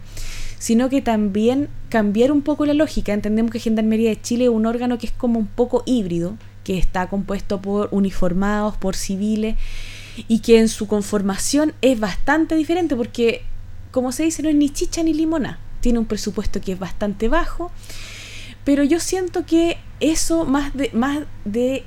sino 0.59 0.89
que 0.89 1.03
también 1.03 1.69
cambiar 1.89 2.33
un 2.33 2.43
poco 2.43 2.67
la 2.67 2.75
lógica. 2.75 3.13
Entendemos 3.13 3.53
que 3.53 3.61
Gendarmería 3.61 4.11
de 4.11 4.21
Chile 4.21 4.45
es 4.45 4.51
un 4.51 4.67
órgano 4.67 4.99
que 4.99 5.07
es 5.07 5.13
como 5.13 5.39
un 5.39 5.47
poco 5.47 5.83
híbrido, 5.87 6.37
que 6.65 6.79
está 6.79 7.09
compuesto 7.09 7.61
por 7.61 7.89
uniformados, 7.91 8.77
por 8.77 8.97
civiles, 8.97 9.57
y 10.29 10.41
que 10.41 10.59
en 10.59 10.69
su 10.69 10.87
conformación 10.87 11.73
es 11.83 11.99
bastante 11.99 12.55
diferente 12.57 12.97
porque, 12.97 13.43
como 13.91 14.13
se 14.13 14.25
dice, 14.25 14.43
no 14.43 14.49
es 14.49 14.55
ni 14.55 14.71
chicha 14.71 15.03
ni 15.03 15.15
limona 15.15 15.59
tiene 15.81 15.99
un 15.99 16.07
presupuesto 16.07 16.61
que 16.61 16.73
es 16.73 16.79
bastante 16.79 17.29
bajo, 17.29 17.71
pero 18.65 18.85
yo 18.85 19.01
siento 19.01 19.47
que 19.47 19.79
eso 19.99 20.45
más 20.45 20.75
de, 20.75 20.91
más 20.93 21.21
de 21.45 21.85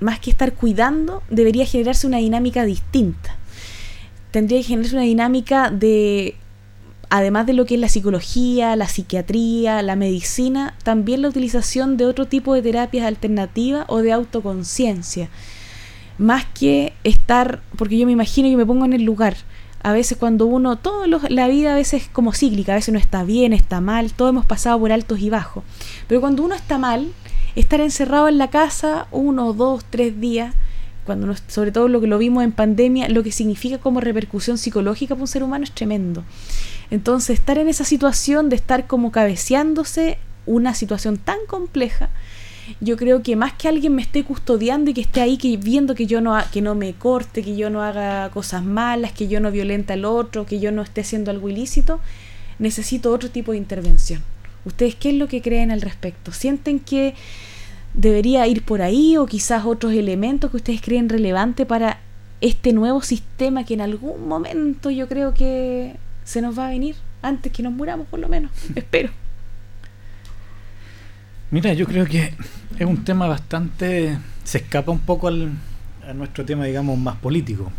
más 0.00 0.20
que 0.20 0.30
estar 0.30 0.52
cuidando 0.54 1.22
debería 1.30 1.66
generarse 1.66 2.06
una 2.06 2.18
dinámica 2.18 2.64
distinta. 2.64 3.36
Tendría 4.30 4.58
que 4.60 4.64
generarse 4.64 4.96
una 4.96 5.04
dinámica 5.04 5.70
de 5.70 6.36
además 7.08 7.46
de 7.46 7.52
lo 7.52 7.66
que 7.66 7.74
es 7.74 7.80
la 7.80 7.88
psicología, 7.88 8.74
la 8.76 8.88
psiquiatría, 8.88 9.82
la 9.82 9.96
medicina, 9.96 10.74
también 10.82 11.22
la 11.22 11.28
utilización 11.28 11.96
de 11.96 12.06
otro 12.06 12.26
tipo 12.26 12.54
de 12.54 12.62
terapias 12.62 13.06
alternativas 13.06 13.84
o 13.88 13.98
de 13.98 14.12
autoconciencia. 14.12 15.28
Más 16.18 16.44
que 16.46 16.94
estar, 17.04 17.62
porque 17.76 17.98
yo 17.98 18.06
me 18.06 18.12
imagino, 18.12 18.48
yo 18.48 18.58
me 18.58 18.66
pongo 18.66 18.84
en 18.84 18.92
el 18.92 19.02
lugar, 19.02 19.36
a 19.82 19.92
veces 19.92 20.18
cuando 20.18 20.46
uno, 20.46 20.76
todo 20.76 21.06
la 21.06 21.48
vida 21.48 21.72
a 21.72 21.76
veces 21.76 22.02
es 22.02 22.08
como 22.08 22.32
cíclica, 22.32 22.72
a 22.72 22.74
veces 22.76 22.92
no 22.92 22.98
está 22.98 23.22
bien, 23.22 23.52
está 23.52 23.80
mal, 23.80 24.12
todos 24.12 24.30
hemos 24.30 24.46
pasado 24.46 24.80
por 24.80 24.90
altos 24.90 25.20
y 25.20 25.30
bajos. 25.30 25.62
Pero 26.08 26.20
cuando 26.20 26.42
uno 26.42 26.56
está 26.56 26.76
mal, 26.76 27.12
estar 27.56 27.80
encerrado 27.80 28.28
en 28.28 28.38
la 28.38 28.48
casa 28.48 29.06
uno, 29.10 29.52
dos, 29.52 29.84
tres 29.88 30.20
días, 30.20 30.54
cuando 31.04 31.34
sobre 31.48 31.72
todo 31.72 31.88
lo 31.88 32.00
que 32.00 32.06
lo 32.06 32.18
vimos 32.18 32.44
en 32.44 32.52
pandemia, 32.52 33.08
lo 33.08 33.22
que 33.22 33.32
significa 33.32 33.78
como 33.78 34.00
repercusión 34.00 34.58
psicológica 34.58 35.14
para 35.14 35.22
un 35.22 35.28
ser 35.28 35.42
humano 35.42 35.64
es 35.64 35.72
tremendo. 35.72 36.24
Entonces, 36.90 37.38
estar 37.38 37.58
en 37.58 37.68
esa 37.68 37.84
situación 37.84 38.48
de 38.48 38.56
estar 38.56 38.86
como 38.86 39.10
cabeceándose 39.10 40.18
una 40.44 40.74
situación 40.74 41.16
tan 41.16 41.38
compleja, 41.48 42.10
yo 42.80 42.96
creo 42.96 43.22
que 43.22 43.36
más 43.36 43.52
que 43.52 43.68
alguien 43.68 43.94
me 43.94 44.02
esté 44.02 44.24
custodiando 44.24 44.90
y 44.90 44.94
que 44.94 45.00
esté 45.00 45.20
ahí 45.20 45.36
que 45.38 45.56
viendo 45.56 45.94
que 45.94 46.06
yo 46.06 46.20
no 46.20 46.36
que 46.52 46.60
no 46.60 46.74
me 46.74 46.92
corte, 46.94 47.42
que 47.42 47.56
yo 47.56 47.70
no 47.70 47.82
haga 47.82 48.28
cosas 48.30 48.64
malas, 48.64 49.12
que 49.12 49.28
yo 49.28 49.40
no 49.40 49.52
violenta 49.52 49.94
al 49.94 50.04
otro, 50.04 50.46
que 50.46 50.58
yo 50.58 50.72
no 50.72 50.82
esté 50.82 51.02
haciendo 51.02 51.30
algo 51.30 51.48
ilícito, 51.48 52.00
necesito 52.58 53.12
otro 53.12 53.30
tipo 53.30 53.52
de 53.52 53.58
intervención. 53.58 54.22
¿Ustedes 54.66 54.96
qué 54.96 55.10
es 55.10 55.14
lo 55.14 55.28
que 55.28 55.40
creen 55.40 55.70
al 55.70 55.80
respecto? 55.80 56.32
¿Sienten 56.32 56.80
que 56.80 57.14
debería 57.94 58.46
ir 58.46 58.62
por 58.62 58.82
ahí 58.82 59.16
o 59.16 59.24
quizás 59.26 59.64
otros 59.64 59.94
elementos 59.94 60.50
que 60.50 60.58
ustedes 60.58 60.82
creen 60.82 61.08
relevantes 61.08 61.66
para 61.66 62.00
este 62.40 62.72
nuevo 62.72 63.00
sistema 63.00 63.64
que 63.64 63.74
en 63.74 63.80
algún 63.80 64.28
momento 64.28 64.90
yo 64.90 65.08
creo 65.08 65.32
que 65.32 65.96
se 66.24 66.42
nos 66.42 66.58
va 66.58 66.66
a 66.66 66.70
venir 66.70 66.96
antes 67.22 67.50
que 67.52 67.62
nos 67.62 67.72
muramos 67.72 68.06
por 68.08 68.20
lo 68.20 68.28
menos, 68.28 68.50
espero. 68.74 69.10
Mira, 71.50 71.72
yo 71.72 71.86
creo 71.86 72.06
que 72.06 72.34
es 72.76 72.86
un 72.86 73.04
tema 73.04 73.28
bastante. 73.28 74.18
se 74.42 74.58
escapa 74.58 74.90
un 74.90 74.98
poco 74.98 75.28
al, 75.28 75.52
a 76.06 76.12
nuestro 76.12 76.44
tema, 76.44 76.64
digamos, 76.64 76.98
más 76.98 77.16
político. 77.16 77.70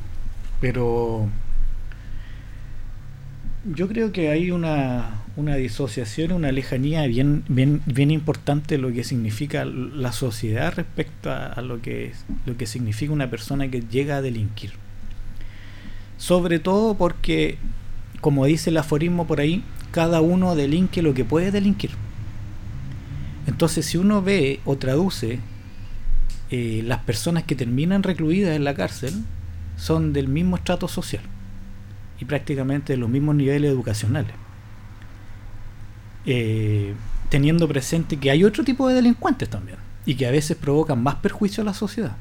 Pero. 0.62 1.28
Yo 3.66 3.90
creo 3.90 4.14
que 4.14 4.30
hay 4.30 4.52
una, 4.52 5.24
una 5.38 5.56
disociación, 5.56 6.32
una 6.32 6.52
lejanía 6.52 7.06
bien, 7.06 7.44
bien, 7.48 7.82
bien 7.86 8.10
importante 8.10 8.80
lo 8.80 8.92
que 8.92 9.04
significa 9.04 9.66
la 9.66 10.12
sociedad 10.12 10.74
respecto 10.76 11.32
a, 11.32 11.62
lo, 11.62 11.80
que, 11.80 12.14
lo 12.48 12.58
que 12.58 12.66
significa 12.66 13.14
una 13.14 13.30
persona 13.30 13.70
que 13.70 13.82
llega 13.82 14.18
a 14.18 14.22
delinquir. 14.24 14.72
Sobre 16.18 16.58
todo 16.58 16.96
porque, 16.96 17.60
como 18.20 18.46
dice 18.46 18.72
el 18.72 18.78
aforismo 18.78 19.28
por 19.28 19.40
ahí, 19.40 19.64
cada 19.92 20.22
uno 20.22 20.56
delinque 20.56 21.04
lo 21.04 21.14
que 21.14 21.24
puede 21.24 21.52
delinquir. 21.52 21.92
Entonces, 23.46 23.86
si 23.86 23.98
uno 24.00 24.24
ve 24.24 24.60
o 24.66 24.76
traduce 24.76 25.40
eh, 26.50 26.82
las 26.84 27.04
personas 27.04 27.44
que 27.44 27.56
terminan 27.56 28.02
recluidas 28.02 28.56
en 28.56 28.64
la 28.64 28.74
cárcel, 28.74 29.14
son 29.76 30.14
del 30.14 30.28
mismo 30.28 30.56
estrato 30.56 30.88
social 30.88 31.22
y 32.20 32.26
prácticamente 32.26 32.94
de 32.94 32.98
los 32.98 33.10
mismos 33.10 33.36
niveles 33.36 33.70
educacionales. 33.70 34.34
Eh, 36.30 36.94
teniendo 37.30 37.70
presente 37.70 38.18
que 38.18 38.30
hay 38.30 38.44
otro 38.44 38.66
tipo 38.66 38.88
de 38.90 38.96
delincuentes 38.96 39.50
también 39.50 39.78
y 40.06 40.16
que 40.16 40.28
a 40.28 40.32
veces 40.32 40.58
provocan 40.58 41.02
más 41.02 41.16
perjuicio 41.16 41.62
a 41.62 41.66
la 41.66 41.74
sociedad 41.74 42.18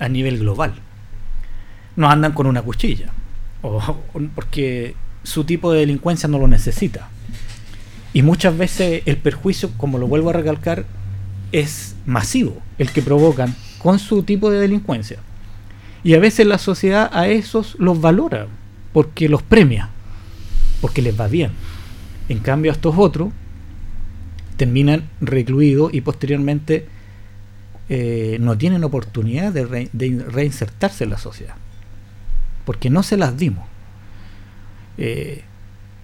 a 0.00 0.08
nivel 0.08 0.40
global. 0.40 0.74
No 1.94 2.10
andan 2.10 2.32
con 2.32 2.48
una 2.48 2.62
cuchilla 2.62 3.12
o, 3.62 3.80
porque 4.34 4.96
su 5.22 5.44
tipo 5.44 5.72
de 5.72 5.80
delincuencia 5.80 6.28
no 6.28 6.38
lo 6.38 6.48
necesita. 6.48 7.08
Y 8.12 8.22
muchas 8.22 8.58
veces 8.58 9.02
el 9.06 9.16
perjuicio, 9.18 9.70
como 9.76 9.98
lo 9.98 10.08
vuelvo 10.08 10.30
a 10.30 10.34
recalcar, 10.34 10.84
es 11.52 11.94
masivo, 12.04 12.60
el 12.78 12.90
que 12.90 13.02
provocan 13.02 13.54
con 13.78 14.00
su 14.00 14.24
tipo 14.24 14.50
de 14.50 14.58
delincuencia. 14.58 15.18
Y 16.02 16.14
a 16.14 16.18
veces 16.18 16.46
la 16.46 16.58
sociedad 16.58 17.08
a 17.12 17.28
esos 17.28 17.76
los 17.78 18.00
valora, 18.00 18.48
porque 18.92 19.28
los 19.28 19.42
premia, 19.42 19.90
porque 20.80 21.02
les 21.02 21.18
va 21.18 21.28
bien. 21.28 21.52
En 22.32 22.38
cambio 22.38 22.72
estos 22.72 22.94
otros 22.96 23.28
terminan 24.56 25.06
recluidos 25.20 25.92
y 25.92 26.00
posteriormente 26.00 26.86
eh, 27.90 28.38
no 28.40 28.56
tienen 28.56 28.84
oportunidad 28.84 29.52
de, 29.52 29.66
reinsertarse 30.30 31.04
en 31.04 31.10
la 31.10 31.18
sociedad, 31.18 31.56
porque 32.64 32.88
no 32.88 33.02
se 33.02 33.18
las 33.18 33.36
dimos. 33.36 33.66
Eh, 34.96 35.42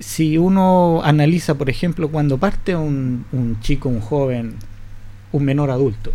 si 0.01 0.37
uno 0.37 1.01
analiza, 1.03 1.55
por 1.55 1.70
ejemplo, 1.70 2.11
cuando 2.11 2.37
parte 2.37 2.76
un, 2.76 3.57
chico, 3.62 3.89
un 3.89 4.01
joven, 4.01 4.57
un 5.33 5.45
menor 5.47 5.70
adulto, 5.70 6.12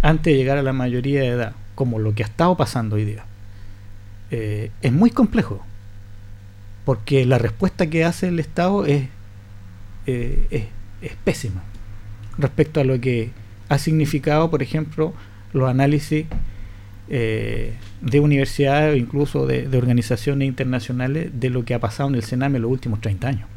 antes 0.00 0.32
de 0.32 0.36
llegar 0.36 0.58
a 0.58 0.62
la 0.62 0.72
mayoría 0.72 1.22
de 1.22 1.26
edad, 1.26 1.54
como 1.74 1.98
lo 1.98 2.14
que 2.14 2.22
ha 2.22 2.26
estado 2.26 2.56
pasando 2.56 2.94
hoy 2.94 3.04
día, 3.04 3.24
eh, 4.30 4.70
es 4.80 4.92
muy 4.92 5.10
complejo, 5.10 5.60
porque 6.84 7.26
la 7.26 7.38
respuesta 7.38 7.88
que 7.88 8.04
hace 8.04 8.28
el 8.28 8.38
Estado 8.38 8.86
es, 8.86 9.08
eh, 10.06 10.68
es, 11.00 11.12
pésima 11.24 11.62
respecto 12.38 12.80
a 12.80 12.84
lo 12.84 13.00
que 13.00 13.30
ha 13.68 13.78
significado, 13.78 14.50
por 14.50 14.62
ejemplo, 14.62 15.14
los 15.52 15.68
análisis 15.68 16.26
eh, 17.08 17.74
de 18.00 18.20
universidades 18.20 18.94
o 18.94 18.96
incluso 18.96 19.46
de, 19.46 19.68
organizaciones 19.76 20.48
internacionales 20.48 21.30
de 21.34 21.50
lo 21.50 21.64
que 21.64 21.74
ha 21.74 21.80
pasado 21.80 22.08
en 22.08 22.16
el 22.16 22.22
Sename 22.22 22.56
en 22.56 22.62
los 22.62 22.70
últimos 22.70 23.00
30 23.00 23.28
años. 23.28 23.48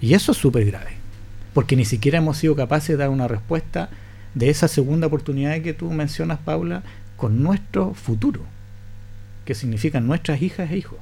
Y 0.00 0.14
eso 0.14 0.32
es 0.32 0.38
súper 0.38 0.64
grave, 0.64 0.92
porque 1.54 1.76
ni 1.76 1.84
siquiera 1.84 2.18
hemos 2.18 2.38
sido 2.38 2.54
capaces 2.54 2.90
de 2.90 2.96
dar 2.96 3.10
una 3.10 3.28
respuesta 3.28 3.90
de 4.34 4.50
esa 4.50 4.68
segunda 4.68 5.08
oportunidad 5.08 5.60
que 5.60 5.74
tú 5.74 5.90
mencionas, 5.90 6.38
Paula, 6.38 6.82
con 7.16 7.42
nuestro 7.42 7.94
futuro, 7.94 8.42
que 9.44 9.54
significan 9.54 10.06
nuestras 10.06 10.40
hijas 10.40 10.70
e 10.70 10.78
hijos, 10.78 10.98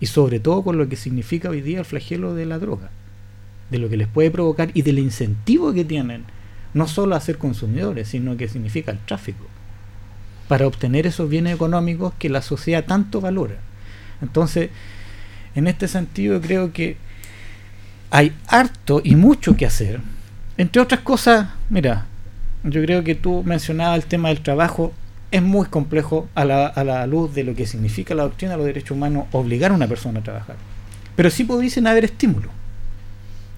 y 0.00 0.06
sobre 0.06 0.40
todo 0.40 0.62
con 0.62 0.76
lo 0.76 0.88
que 0.88 0.96
significa 0.96 1.50
hoy 1.50 1.62
día 1.62 1.78
el 1.78 1.84
flagelo 1.84 2.34
de 2.34 2.46
la 2.46 2.58
droga, 2.58 2.90
de 3.70 3.78
lo 3.78 3.88
que 3.88 3.96
les 3.96 4.08
puede 4.08 4.30
provocar 4.30 4.70
y 4.74 4.82
del 4.82 4.98
incentivo 4.98 5.72
que 5.72 5.84
tienen, 5.84 6.24
no 6.74 6.86
solo 6.86 7.14
a 7.14 7.20
ser 7.20 7.38
consumidores, 7.38 8.08
sino 8.08 8.36
que 8.36 8.48
significa 8.48 8.92
el 8.92 8.98
tráfico 8.98 9.46
para 10.50 10.66
obtener 10.66 11.06
esos 11.06 11.30
bienes 11.30 11.54
económicos 11.54 12.12
que 12.18 12.28
la 12.28 12.42
sociedad 12.42 12.84
tanto 12.84 13.20
valora. 13.20 13.54
Entonces, 14.20 14.70
en 15.54 15.68
este 15.68 15.86
sentido 15.86 16.40
creo 16.40 16.72
que 16.72 16.96
hay 18.10 18.32
harto 18.48 19.00
y 19.04 19.14
mucho 19.14 19.56
que 19.56 19.64
hacer. 19.64 20.00
Entre 20.56 20.82
otras 20.82 21.02
cosas, 21.02 21.50
mira, 21.68 22.06
yo 22.64 22.82
creo 22.82 23.04
que 23.04 23.14
tú 23.14 23.44
mencionabas 23.44 23.98
el 23.98 24.06
tema 24.06 24.28
del 24.28 24.40
trabajo 24.40 24.92
es 25.30 25.40
muy 25.40 25.66
complejo 25.66 26.28
a 26.34 26.44
la, 26.44 26.66
a 26.66 26.82
la 26.82 27.06
luz 27.06 27.32
de 27.32 27.44
lo 27.44 27.54
que 27.54 27.66
significa 27.66 28.16
la 28.16 28.24
doctrina 28.24 28.54
de 28.54 28.58
los 28.58 28.66
derechos 28.66 28.90
humanos 28.90 29.26
obligar 29.30 29.70
a 29.70 29.74
una 29.74 29.86
persona 29.86 30.18
a 30.18 30.24
trabajar. 30.24 30.56
Pero 31.14 31.30
sí 31.30 31.44
pudiesen 31.44 31.86
haber 31.86 32.04
estímulos. 32.04 32.50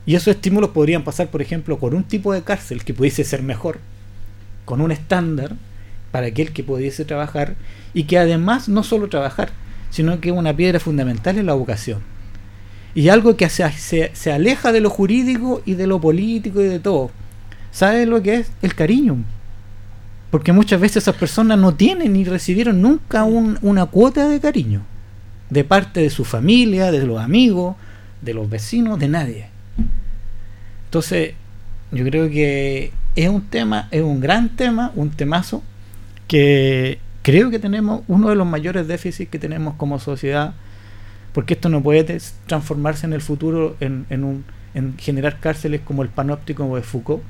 Y 0.04 0.16
esos 0.16 0.34
estímulos 0.34 0.70
podrían 0.70 1.04
pasar, 1.04 1.28
por 1.28 1.42
ejemplo, 1.42 1.78
por 1.78 1.94
un 1.94 2.04
tipo 2.04 2.32
de 2.32 2.42
cárcel 2.42 2.84
que 2.84 2.94
pudiese 2.94 3.24
ser 3.24 3.42
mejor, 3.42 3.78
con 4.64 4.80
un 4.80 4.90
estándar 4.90 5.54
para 6.10 6.26
aquel 6.26 6.52
que 6.52 6.64
pudiese 6.64 7.04
trabajar 7.04 7.54
y 7.94 8.04
que 8.04 8.18
además 8.18 8.68
no 8.68 8.82
solo 8.82 9.08
trabajar, 9.08 9.50
sino 9.90 10.20
que 10.20 10.32
una 10.32 10.56
piedra 10.56 10.80
fundamental 10.80 11.38
es 11.38 11.44
la 11.44 11.54
vocación. 11.54 12.00
Y 12.94 13.08
algo 13.08 13.36
que 13.36 13.48
se, 13.48 13.70
se, 13.72 14.10
se 14.14 14.32
aleja 14.32 14.72
de 14.72 14.80
lo 14.80 14.90
jurídico 14.90 15.62
y 15.64 15.74
de 15.74 15.86
lo 15.86 16.00
político 16.00 16.60
y 16.60 16.64
de 16.64 16.78
todo. 16.78 17.10
¿Sabe 17.70 18.04
lo 18.04 18.22
que 18.22 18.34
es? 18.36 18.50
El 18.60 18.74
cariño. 18.74 19.18
Porque 20.30 20.52
muchas 20.52 20.80
veces 20.80 21.04
esas 21.04 21.16
personas 21.16 21.58
no 21.58 21.74
tienen 21.74 22.12
ni 22.14 22.24
recibieron 22.24 22.82
nunca 22.82 23.24
un, 23.24 23.58
una 23.62 23.86
cuota 23.86 24.28
de 24.28 24.40
cariño. 24.40 24.82
De 25.48 25.64
parte 25.64 26.00
de 26.00 26.10
su 26.10 26.24
familia, 26.24 26.90
de 26.90 27.06
los 27.06 27.20
amigos, 27.20 27.76
de 28.20 28.34
los 28.34 28.48
vecinos, 28.48 28.98
de 28.98 29.08
nadie. 29.08 29.51
Entonces, 30.92 31.32
yo 31.90 32.04
creo 32.04 32.28
que 32.28 32.92
es 33.16 33.28
un 33.30 33.46
tema, 33.48 33.88
es 33.90 34.02
un 34.02 34.20
gran 34.20 34.50
tema, 34.50 34.92
un 34.94 35.08
temazo, 35.08 35.62
que 36.28 36.98
creo 37.22 37.50
que 37.50 37.58
tenemos 37.58 38.02
uno 38.08 38.28
de 38.28 38.34
los 38.34 38.46
mayores 38.46 38.86
déficits 38.86 39.30
que 39.30 39.38
tenemos 39.38 39.72
como 39.76 39.98
sociedad, 39.98 40.52
porque 41.32 41.54
esto 41.54 41.70
no 41.70 41.82
puede 41.82 42.20
transformarse 42.46 43.06
en 43.06 43.14
el 43.14 43.22
futuro 43.22 43.74
en, 43.80 44.04
un, 44.22 44.44
en 44.74 44.98
generar 44.98 45.40
cárceles 45.40 45.80
como 45.80 46.02
el 46.02 46.10
panóptico 46.10 46.76
de 46.76 46.82
Foucault, 46.82 47.22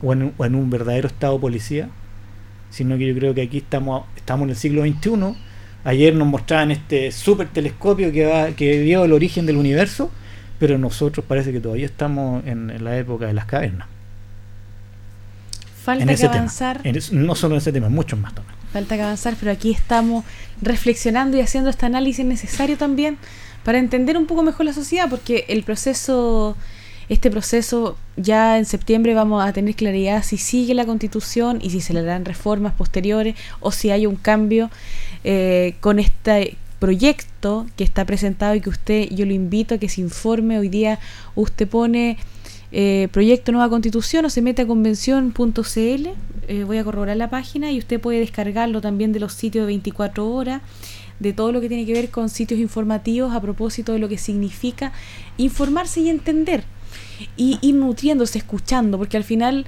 o 0.00 0.12
en, 0.12 0.32
o 0.38 0.44
en 0.44 0.54
un 0.54 0.70
verdadero 0.70 1.08
estado 1.08 1.40
policía, 1.40 1.88
sino 2.70 2.96
que 2.98 3.08
yo 3.08 3.16
creo 3.16 3.34
que 3.34 3.42
aquí 3.42 3.58
estamos, 3.58 4.04
estamos 4.14 4.44
en 4.44 4.50
el 4.50 4.56
siglo 4.56 4.82
XXI. 4.82 5.36
Ayer 5.82 6.14
nos 6.14 6.28
mostraban 6.28 6.70
este 6.70 7.10
super 7.10 7.48
telescopio 7.48 8.12
que, 8.12 8.26
va, 8.26 8.50
que 8.52 8.78
vio 8.78 9.04
el 9.04 9.12
origen 9.12 9.44
del 9.44 9.56
universo, 9.56 10.12
pero 10.58 10.78
nosotros 10.78 11.24
parece 11.26 11.52
que 11.52 11.60
todavía 11.60 11.86
estamos 11.86 12.44
en, 12.46 12.70
en 12.70 12.84
la 12.84 12.96
época 12.98 13.26
de 13.26 13.32
las 13.34 13.44
cavernas. 13.46 13.86
Falta 15.84 16.04
en 16.10 16.16
que 16.16 16.26
avanzar. 16.26 16.78
tema. 16.78 16.90
En 16.90 16.96
es- 16.96 17.12
no 17.12 17.34
solo 17.34 17.54
en 17.54 17.58
ese 17.58 17.72
tema, 17.72 17.88
muchos 17.88 18.18
más 18.18 18.34
también. 18.34 18.56
Falta 18.72 18.96
que 18.96 19.02
avanzar, 19.02 19.34
pero 19.40 19.50
aquí 19.52 19.70
estamos 19.72 20.24
reflexionando 20.60 21.36
y 21.36 21.40
haciendo 21.40 21.70
este 21.70 21.86
análisis 21.86 22.24
necesario 22.24 22.76
también 22.76 23.16
para 23.64 23.78
entender 23.78 24.16
un 24.18 24.26
poco 24.26 24.42
mejor 24.42 24.66
la 24.66 24.72
sociedad, 24.74 25.08
porque 25.08 25.46
el 25.48 25.62
proceso, 25.62 26.54
este 27.08 27.30
proceso, 27.30 27.96
ya 28.16 28.58
en 28.58 28.66
septiembre 28.66 29.14
vamos 29.14 29.42
a 29.42 29.52
tener 29.54 29.74
claridad 29.74 30.22
si 30.22 30.36
sigue 30.36 30.74
la 30.74 30.84
constitución 30.84 31.58
y 31.62 31.70
si 31.70 31.80
se 31.80 31.94
le 31.94 32.02
darán 32.02 32.26
reformas 32.26 32.74
posteriores 32.74 33.36
o 33.60 33.72
si 33.72 33.90
hay 33.90 34.04
un 34.06 34.16
cambio 34.16 34.70
eh, 35.24 35.76
con 35.80 35.98
este 35.98 36.56
proyecto 36.78 37.66
que 37.76 37.84
está 37.84 38.04
presentado 38.04 38.54
y 38.54 38.60
que 38.60 38.70
usted, 38.70 39.08
yo 39.10 39.26
lo 39.26 39.32
invito 39.32 39.74
a 39.74 39.78
que 39.78 39.88
se 39.88 40.00
informe. 40.00 40.58
Hoy 40.58 40.68
día 40.68 40.98
usted 41.34 41.68
pone 41.68 42.18
eh, 42.70 43.08
proyecto 43.12 43.52
nueva 43.52 43.68
constitución 43.68 44.24
o 44.24 44.30
se 44.30 44.42
mete 44.42 44.62
a 44.62 44.66
convención.cl 44.66 46.08
eh, 46.48 46.64
voy 46.64 46.78
a 46.78 46.84
corroborar 46.84 47.18
la 47.18 47.28
página 47.28 47.70
y 47.72 47.78
usted 47.78 48.00
puede 48.00 48.20
descargarlo 48.20 48.80
también 48.80 49.12
de 49.12 49.20
los 49.20 49.34
sitios 49.34 49.64
de 49.64 49.66
24 49.66 50.26
horas 50.30 50.62
de 51.20 51.34
todo 51.34 51.52
lo 51.52 51.60
que 51.60 51.68
tiene 51.68 51.84
que 51.84 51.92
ver 51.92 52.10
con 52.10 52.30
sitios 52.30 52.58
informativos 52.58 53.34
a 53.34 53.40
propósito 53.42 53.92
de 53.92 53.98
lo 53.98 54.08
que 54.08 54.16
significa 54.16 54.92
informarse 55.36 56.00
y 56.00 56.08
entender 56.08 56.64
y 57.36 57.58
ir 57.60 57.74
nutriéndose, 57.74 58.38
escuchando, 58.38 58.96
porque 58.96 59.18
al 59.18 59.24
final 59.24 59.66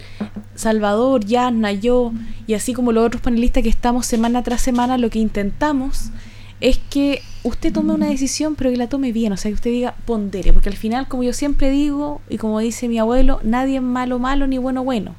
Salvador, 0.55 1.25
Yasna, 1.27 1.73
yo 1.73 2.13
y 2.47 2.55
así 2.55 2.73
como 2.73 2.93
los 2.93 3.05
otros 3.07 3.21
panelistas 3.21 3.63
que 3.63 3.69
estamos 3.69 4.07
semana 4.07 4.43
tras 4.43 4.63
semana, 4.63 4.97
lo 4.97 5.11
que 5.11 5.19
intentamos 5.19 6.11
es 6.61 6.79
que 6.79 7.23
usted 7.43 7.73
tome 7.73 7.95
una 7.95 8.07
decisión, 8.07 8.55
pero 8.55 8.71
que 8.71 8.77
la 8.77 8.89
tome 8.89 9.13
bien, 9.13 9.33
o 9.33 9.37
sea, 9.37 9.51
que 9.51 9.55
usted 9.55 9.71
diga 9.71 9.95
pondere, 10.05 10.53
porque 10.53 10.69
al 10.69 10.77
final, 10.77 11.09
como 11.09 11.23
yo 11.23 11.33
siempre 11.33 11.71
digo, 11.71 12.21
y 12.29 12.37
como 12.37 12.59
dice 12.61 12.89
mi 12.89 12.99
abuelo, 12.99 13.41
nadie 13.43 13.77
es 13.77 13.83
malo 13.83 14.19
malo 14.19 14.47
ni 14.47 14.59
bueno 14.59 14.85
bueno, 14.85 15.15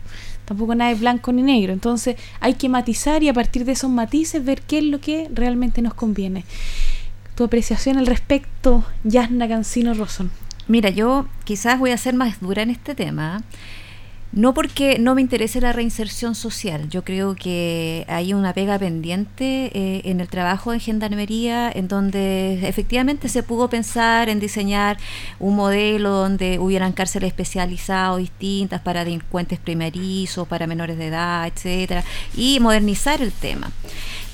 tampoco 0.45 0.75
nadie 0.75 0.93
es 0.93 0.99
blanco 0.99 1.31
ni 1.31 1.41
negro, 1.41 1.73
entonces 1.73 2.15
hay 2.39 2.53
que 2.53 2.69
matizar 2.69 3.23
y 3.23 3.29
a 3.29 3.33
partir 3.33 3.65
de 3.65 3.71
esos 3.71 3.89
matices 3.89 4.45
ver 4.45 4.61
qué 4.61 4.79
es 4.79 4.83
lo 4.83 4.99
que 4.99 5.29
realmente 5.33 5.81
nos 5.81 5.93
conviene. 5.93 6.45
Tu 7.35 7.43
apreciación 7.43 7.97
al 7.97 8.05
respecto, 8.05 8.83
Yasna 9.03 9.47
Cancino 9.47 9.93
Rosón. 9.93 10.31
Mira, 10.67 10.89
yo 10.89 11.25
quizás 11.43 11.79
voy 11.79 11.91
a 11.91 11.97
ser 11.97 12.13
más 12.13 12.39
dura 12.39 12.61
en 12.61 12.69
este 12.69 12.93
tema. 12.93 13.41
No 14.33 14.53
porque 14.53 14.97
no 14.97 15.13
me 15.13 15.21
interese 15.21 15.59
la 15.59 15.73
reinserción 15.73 16.35
social, 16.35 16.87
yo 16.89 17.03
creo 17.03 17.35
que 17.35 18.05
hay 18.07 18.33
una 18.33 18.53
pega 18.53 18.79
pendiente 18.79 19.71
eh, 19.73 20.01
en 20.05 20.21
el 20.21 20.29
trabajo 20.29 20.71
en 20.71 20.79
gendarmería, 20.79 21.69
en 21.69 21.89
donde 21.89 22.65
efectivamente 22.65 23.27
se 23.27 23.43
pudo 23.43 23.69
pensar 23.69 24.29
en 24.29 24.39
diseñar 24.39 24.97
un 25.37 25.57
modelo 25.57 26.11
donde 26.11 26.59
hubieran 26.59 26.93
cárceles 26.93 27.27
especializadas 27.27 28.19
distintas 28.19 28.79
para 28.79 29.03
delincuentes 29.03 29.59
primerizos, 29.59 30.47
para 30.47 30.65
menores 30.65 30.97
de 30.97 31.07
edad, 31.07 31.45
etcétera, 31.47 32.05
y 32.33 32.61
modernizar 32.61 33.21
el 33.21 33.33
tema. 33.33 33.69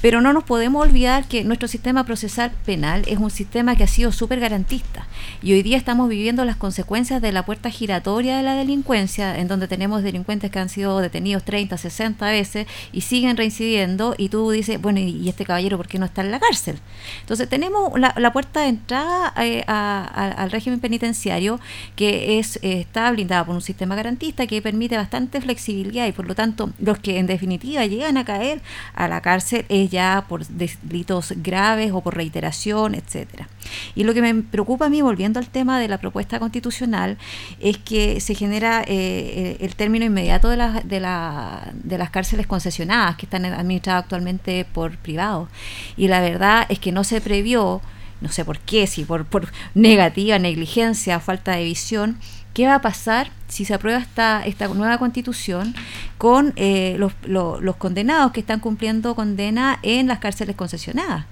Pero 0.02 0.22
no 0.22 0.32
nos 0.32 0.44
podemos 0.44 0.86
olvidar 0.86 1.28
que 1.28 1.44
nuestro 1.44 1.68
sistema 1.68 2.04
procesal 2.04 2.52
penal 2.66 3.04
es 3.08 3.18
un 3.18 3.32
sistema 3.32 3.76
que 3.76 3.84
ha 3.84 3.88
sido 3.88 4.12
súper 4.12 4.40
garantista. 4.40 5.08
Y 5.42 5.54
hoy 5.54 5.64
día 5.64 5.78
estamos 5.78 6.08
viviendo 6.08 6.46
las 6.46 6.56
consecuencias 6.56 7.22
de 7.22 7.32
la 7.32 7.46
puerta 7.46 7.70
giratoria 7.70 8.38
de 8.38 8.44
la 8.44 8.54
delincuencia, 8.54 9.38
en 9.40 9.48
donde 9.48 9.68
tenemos 9.68 10.04
delincuentes 10.04 10.52
que 10.52 10.60
han 10.60 10.70
sido 10.70 11.00
detenidos 11.00 11.44
30, 11.44 11.78
60 11.78 12.30
veces 12.30 12.68
y 12.92 13.02
siguen 13.02 13.38
reincidiendo. 13.38 14.14
Y 14.18 14.30
tú 14.30 14.52
dices, 14.52 14.80
bueno, 14.80 15.00
¿y 15.00 15.28
este 15.30 15.46
caballero 15.46 15.78
por 15.78 15.88
qué 15.88 15.98
no 15.98 16.06
está 16.06 16.22
en 16.22 16.32
la 16.32 16.40
cárcel? 16.40 16.80
Entonces 17.22 17.50
tenemos 17.50 17.92
la, 18.00 18.32
puerta 18.32 18.62
de 18.62 18.68
entrada 18.68 19.34
eh, 19.42 19.64
a, 19.68 20.34
al 20.38 20.52
régimen 20.52 20.80
penitenciario 20.80 21.60
que 21.96 22.38
es 22.40 22.58
eh, 22.62 22.82
está 22.82 23.10
blindada 23.12 23.46
por 23.46 23.56
un 23.56 23.62
sistema 23.62 23.96
garantista 23.96 24.46
que 24.48 24.62
permite 24.62 24.98
bastante 24.98 25.42
flexibilidad 25.42 26.06
y 26.08 26.12
por 26.12 26.28
lo 26.28 26.36
tanto 26.36 26.72
los 26.80 27.00
que 27.00 27.18
en 27.18 27.26
definitiva 27.26 27.86
llegan 27.86 28.18
a 28.18 28.26
caer 28.26 28.62
a 28.94 29.08
la 29.08 29.22
cárcel 29.22 29.66
es 29.70 29.87
ya 29.90 30.26
por 30.28 30.46
delitos 30.46 31.34
graves 31.38 31.92
o 31.94 32.02
por 32.02 32.16
reiteración, 32.16 32.96
etcétera. 32.96 33.48
Y 33.96 34.04
lo 34.04 34.14
que 34.14 34.22
me 34.22 34.34
preocupa 34.44 34.86
a 34.86 34.90
mí, 34.90 35.02
volviendo 35.02 35.40
al 35.40 35.48
tema 35.48 35.80
de 35.80 35.88
la 35.88 35.98
propuesta 35.98 36.40
constitucional, 36.40 37.18
es 37.60 37.78
que 37.78 38.20
se 38.22 38.36
genera 38.36 38.84
eh, 38.88 39.58
el 39.60 39.76
término 39.76 40.06
inmediato 40.06 40.50
de, 40.50 40.58
la, 40.58 40.82
de, 40.82 41.00
la, 41.00 41.72
de 41.74 41.98
las 41.98 42.10
cárceles 42.10 42.48
concesionadas 42.48 43.16
que 43.18 43.26
están 43.26 43.46
administradas 43.46 44.04
actualmente 44.04 44.66
por 44.66 44.98
privados. 44.98 45.50
Y 45.96 46.08
la 46.08 46.22
verdad 46.22 46.66
es 46.70 46.80
que 46.80 46.92
no 46.92 47.04
se 47.04 47.22
previó, 47.22 47.82
no 48.22 48.30
sé 48.30 48.46
por 48.46 48.60
qué, 48.60 48.88
si 48.88 49.04
por, 49.04 49.26
por 49.26 49.52
negativa, 49.74 50.40
negligencia, 50.40 51.20
falta 51.20 51.54
de 51.54 51.64
visión, 51.64 52.18
qué 52.58 52.66
va 52.66 52.74
a 52.74 52.82
pasar 52.82 53.30
si 53.48 53.66
se 53.66 53.76
aprueba 53.76 54.00
esta, 54.00 54.68
nueva 54.70 54.98
constitución 54.98 55.76
con 56.18 56.54
eh, 56.56 56.98
los, 56.98 57.76
condenados 57.76 58.32
que 58.32 58.40
están 58.40 58.62
cumpliendo 58.62 59.14
condena 59.14 59.78
en 59.84 60.08
las 60.08 60.18
cárceles 60.18 60.56
concesionadas. 60.56 61.28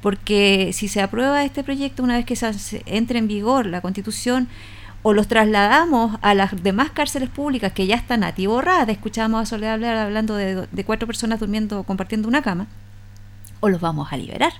Porque 0.00 0.70
si 0.72 0.86
se 0.86 1.02
aprueba 1.02 1.42
este 1.42 1.64
proyecto, 1.64 2.04
una 2.04 2.14
vez 2.14 2.24
que 2.24 2.36
se 2.36 2.84
entre 2.86 3.18
en 3.18 3.26
vigor 3.26 3.66
la 3.66 3.80
constitución, 3.80 4.46
o 5.02 5.14
los 5.14 5.26
trasladamos 5.26 6.16
a 6.22 6.34
las 6.34 6.62
demás 6.62 6.90
cárceles 6.90 7.28
públicas 7.28 7.72
que 7.72 7.88
ya 7.88 7.96
están 7.96 8.22
atiborradas, 8.22 8.88
escuchábamos 8.88 9.42
a 9.42 9.46
Soledad 9.46 9.74
hablar 9.74 9.96
hablando 9.96 10.36
de 10.36 10.84
cuatro 10.86 11.08
personas 11.08 11.40
durmiendo, 11.40 11.82
compartiendo 11.82 12.28
una 12.28 12.42
cama, 12.42 12.68
o 13.58 13.68
los 13.68 13.80
vamos 13.80 14.12
a 14.12 14.16
liberar. 14.16 14.52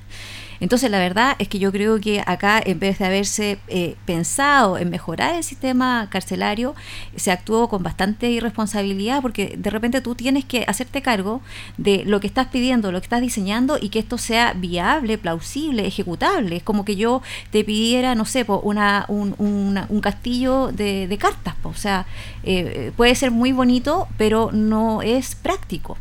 Entonces, 0.60 0.90
la 0.90 0.98
verdad 0.98 1.36
es 1.38 1.48
que 1.48 1.58
yo 1.58 1.72
creo 1.72 2.00
que 2.00 2.22
acá, 2.26 2.60
en 2.64 2.78
vez 2.78 2.98
de 2.98 3.06
haberse 3.06 3.58
eh, 3.68 3.96
pensado 4.04 4.78
en 4.78 4.90
mejorar 4.90 5.34
el 5.34 5.44
sistema 5.44 6.08
carcelario, 6.10 6.74
se 7.16 7.30
actuó 7.30 7.68
con 7.68 7.82
bastante 7.82 8.30
irresponsabilidad 8.30 9.22
porque 9.22 9.56
de 9.56 9.70
repente 9.70 10.00
tú 10.00 10.14
tienes 10.14 10.44
que 10.44 10.64
hacerte 10.66 11.02
cargo 11.02 11.40
de 11.76 12.04
lo 12.04 12.20
que 12.20 12.26
estás 12.26 12.48
pidiendo, 12.48 12.92
lo 12.92 13.00
que 13.00 13.06
estás 13.06 13.20
diseñando 13.20 13.78
y 13.80 13.88
que 13.90 13.98
esto 13.98 14.18
sea 14.18 14.52
viable, 14.52 15.18
plausible, 15.18 15.86
ejecutable. 15.86 16.56
Es 16.56 16.62
como 16.62 16.84
que 16.84 16.96
yo 16.96 17.22
te 17.50 17.64
pidiera, 17.64 18.14
no 18.14 18.24
sé, 18.24 18.44
una, 18.48 19.04
un, 19.08 19.34
una, 19.38 19.86
un 19.88 20.00
castillo 20.00 20.72
de, 20.72 21.06
de 21.06 21.18
cartas. 21.18 21.54
O 21.62 21.74
sea, 21.74 22.06
eh, 22.42 22.92
puede 22.96 23.14
ser 23.14 23.30
muy 23.30 23.52
bonito, 23.52 24.08
pero 24.16 24.50
no 24.52 25.02
es 25.02 25.34
práctico. 25.34 25.98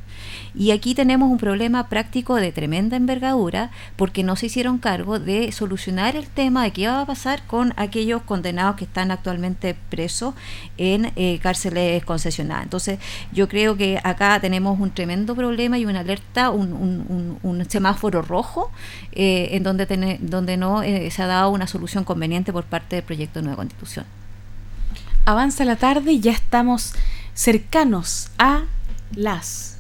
Y 0.58 0.72
aquí 0.72 0.96
tenemos 0.96 1.30
un 1.30 1.38
problema 1.38 1.88
práctico 1.88 2.36
de 2.36 2.52
tremenda 2.52 2.98
envergadura 2.98 3.70
porque 3.96 4.24
no 4.24 4.36
se 4.36 4.48
hicieron 4.48 4.80
cargo 4.80 5.20
de 5.20 5.52
solucionar 5.52 6.16
el 6.16 6.26
tema 6.26 6.64
de 6.64 6.72
qué 6.72 6.88
va 6.88 7.02
a 7.02 7.06
pasar 7.06 7.44
con 7.46 7.76
aquellos 7.78 8.24
condenados 8.24 8.76
que 8.76 8.86
están 8.86 9.12
actualmente 9.12 9.76
presos 9.90 10.34
en 10.78 11.12
eh, 11.16 11.38
cárceles 11.44 12.04
concesionadas. 12.06 12.64
Entonces 12.64 12.98
yo 13.32 13.48
creo 13.48 13.78
que 13.78 14.00
acá 14.04 14.40
tenemos 14.40 14.80
un 14.80 14.90
tremendo 14.90 15.36
problema 15.36 15.78
y 15.78 15.86
una 15.86 16.00
alerta, 16.00 16.50
un, 16.50 17.38
un, 17.44 17.70
semáforo 17.70 18.24
rojo 18.24 18.72
eh, 19.12 19.50
en 19.52 19.62
donde, 19.62 19.86
ten, 19.86 20.18
donde 20.22 20.58
no 20.58 20.82
eh, 20.82 21.12
se 21.12 21.22
ha 21.22 21.28
dado 21.28 21.52
una 21.52 21.68
solución 21.68 22.04
conveniente 22.04 22.52
por 22.52 22.64
parte 22.64 22.96
del 22.96 23.06
proyecto 23.06 23.40
de 23.40 23.44
nueva 23.44 23.58
constitución. 23.58 24.06
Avanza 25.26 25.66
la 25.66 25.76
tarde 25.76 26.14
y 26.14 26.20
ya 26.20 26.32
estamos 26.32 26.94
cercanos 27.36 28.30
a 28.40 28.64
las 29.16 29.77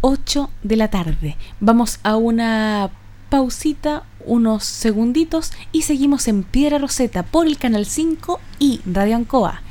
8 0.00 0.50
de 0.62 0.76
la 0.76 0.88
tarde. 0.88 1.36
Vamos 1.60 2.00
a 2.02 2.16
una 2.16 2.90
pausita, 3.30 4.04
unos 4.24 4.64
segunditos 4.64 5.52
y 5.72 5.82
seguimos 5.82 6.28
en 6.28 6.44
Piedra 6.44 6.78
Roseta 6.78 7.22
por 7.22 7.46
el 7.46 7.58
canal 7.58 7.86
5 7.86 8.40
y 8.58 8.80
Radio 8.86 9.16
Ancoa. 9.16 9.62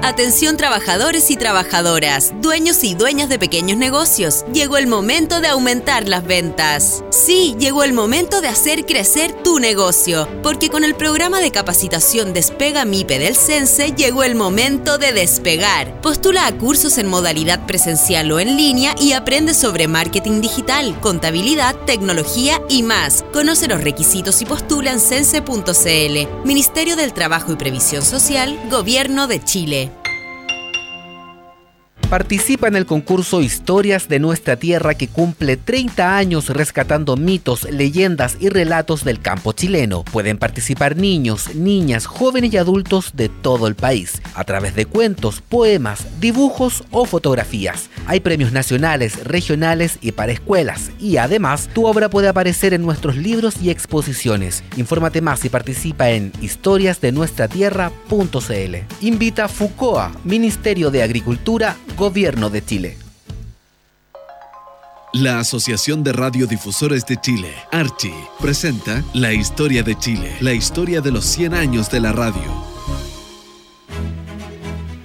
Atención 0.00 0.56
trabajadores 0.56 1.28
y 1.30 1.36
trabajadoras, 1.36 2.32
dueños 2.40 2.84
y 2.84 2.94
dueñas 2.94 3.28
de 3.28 3.38
pequeños 3.38 3.78
negocios. 3.78 4.44
Llegó 4.54 4.76
el 4.76 4.86
momento 4.86 5.40
de 5.40 5.48
aumentar 5.48 6.08
las 6.08 6.24
ventas. 6.24 7.02
Sí, 7.10 7.56
llegó 7.58 7.82
el 7.82 7.92
momento 7.92 8.40
de 8.40 8.46
hacer 8.46 8.86
crecer 8.86 9.32
tu 9.42 9.58
negocio, 9.58 10.28
porque 10.42 10.70
con 10.70 10.84
el 10.84 10.94
programa 10.94 11.40
de 11.40 11.50
capacitación 11.50 12.32
Despega 12.32 12.84
MIPE 12.84 13.18
del 13.18 13.34
CENSE 13.34 13.92
llegó 13.96 14.22
el 14.22 14.36
momento 14.36 14.98
de 14.98 15.12
despegar. 15.12 16.00
Postula 16.00 16.46
a 16.46 16.52
cursos 16.56 16.96
en 16.98 17.08
modalidad 17.08 17.66
presencial 17.66 18.30
o 18.30 18.38
en 18.38 18.56
línea 18.56 18.94
y 19.00 19.12
aprende 19.12 19.52
sobre 19.52 19.88
marketing 19.88 20.40
digital, 20.40 20.98
contabilidad, 21.00 21.74
tecnología 21.86 22.62
y 22.68 22.84
más. 22.84 23.24
Conoce 23.32 23.66
los 23.66 23.82
requisitos 23.82 24.40
y 24.42 24.46
postula 24.46 24.92
en 24.92 25.00
cense.cl. 25.00 26.46
Ministerio 26.46 26.94
del 26.94 27.12
Trabajo 27.12 27.52
y 27.52 27.56
Previsión 27.56 28.04
Social, 28.04 28.58
Gobierno 28.70 29.26
de 29.26 29.42
Chile. 29.42 29.88
Participa 32.10 32.68
en 32.68 32.74
el 32.74 32.86
concurso 32.86 33.42
Historias 33.42 34.08
de 34.08 34.18
nuestra 34.18 34.56
Tierra 34.56 34.94
que 34.94 35.08
cumple 35.08 35.58
30 35.58 36.16
años 36.16 36.48
rescatando 36.48 37.18
mitos, 37.18 37.70
leyendas 37.70 38.38
y 38.40 38.48
relatos 38.48 39.04
del 39.04 39.20
campo 39.20 39.52
chileno. 39.52 40.04
Pueden 40.04 40.38
participar 40.38 40.96
niños, 40.96 41.54
niñas, 41.54 42.06
jóvenes 42.06 42.54
y 42.54 42.56
adultos 42.56 43.10
de 43.14 43.28
todo 43.28 43.66
el 43.66 43.74
país, 43.74 44.22
a 44.34 44.44
través 44.44 44.74
de 44.74 44.86
cuentos, 44.86 45.42
poemas, 45.42 46.06
dibujos 46.18 46.82
o 46.92 47.04
fotografías. 47.04 47.90
Hay 48.06 48.20
premios 48.20 48.52
nacionales, 48.52 49.22
regionales 49.24 49.98
y 50.00 50.12
para 50.12 50.32
escuelas. 50.32 50.90
Y 50.98 51.18
además, 51.18 51.68
tu 51.74 51.86
obra 51.86 52.08
puede 52.08 52.28
aparecer 52.28 52.72
en 52.72 52.80
nuestros 52.80 53.18
libros 53.18 53.56
y 53.60 53.68
exposiciones. 53.68 54.64
Infórmate 54.78 55.20
más 55.20 55.44
y 55.44 55.50
participa 55.50 56.08
en 56.08 56.32
historiasdenuestratierra.cl. 56.40 58.76
Invita 59.02 59.48
FUCOA, 59.48 60.12
Ministerio 60.24 60.90
de 60.90 61.02
Agricultura, 61.02 61.76
Gobierno 61.98 62.48
de 62.48 62.64
Chile. 62.64 62.96
La 65.12 65.40
Asociación 65.40 66.04
de 66.04 66.12
Radiodifusores 66.12 67.04
de 67.06 67.16
Chile, 67.16 67.52
Archi, 67.72 68.12
presenta 68.38 69.02
La 69.14 69.32
Historia 69.32 69.82
de 69.82 69.98
Chile, 69.98 70.36
la 70.38 70.52
historia 70.52 71.00
de 71.00 71.10
los 71.10 71.24
100 71.24 71.54
años 71.54 71.90
de 71.90 71.98
la 71.98 72.12
radio. 72.12 72.40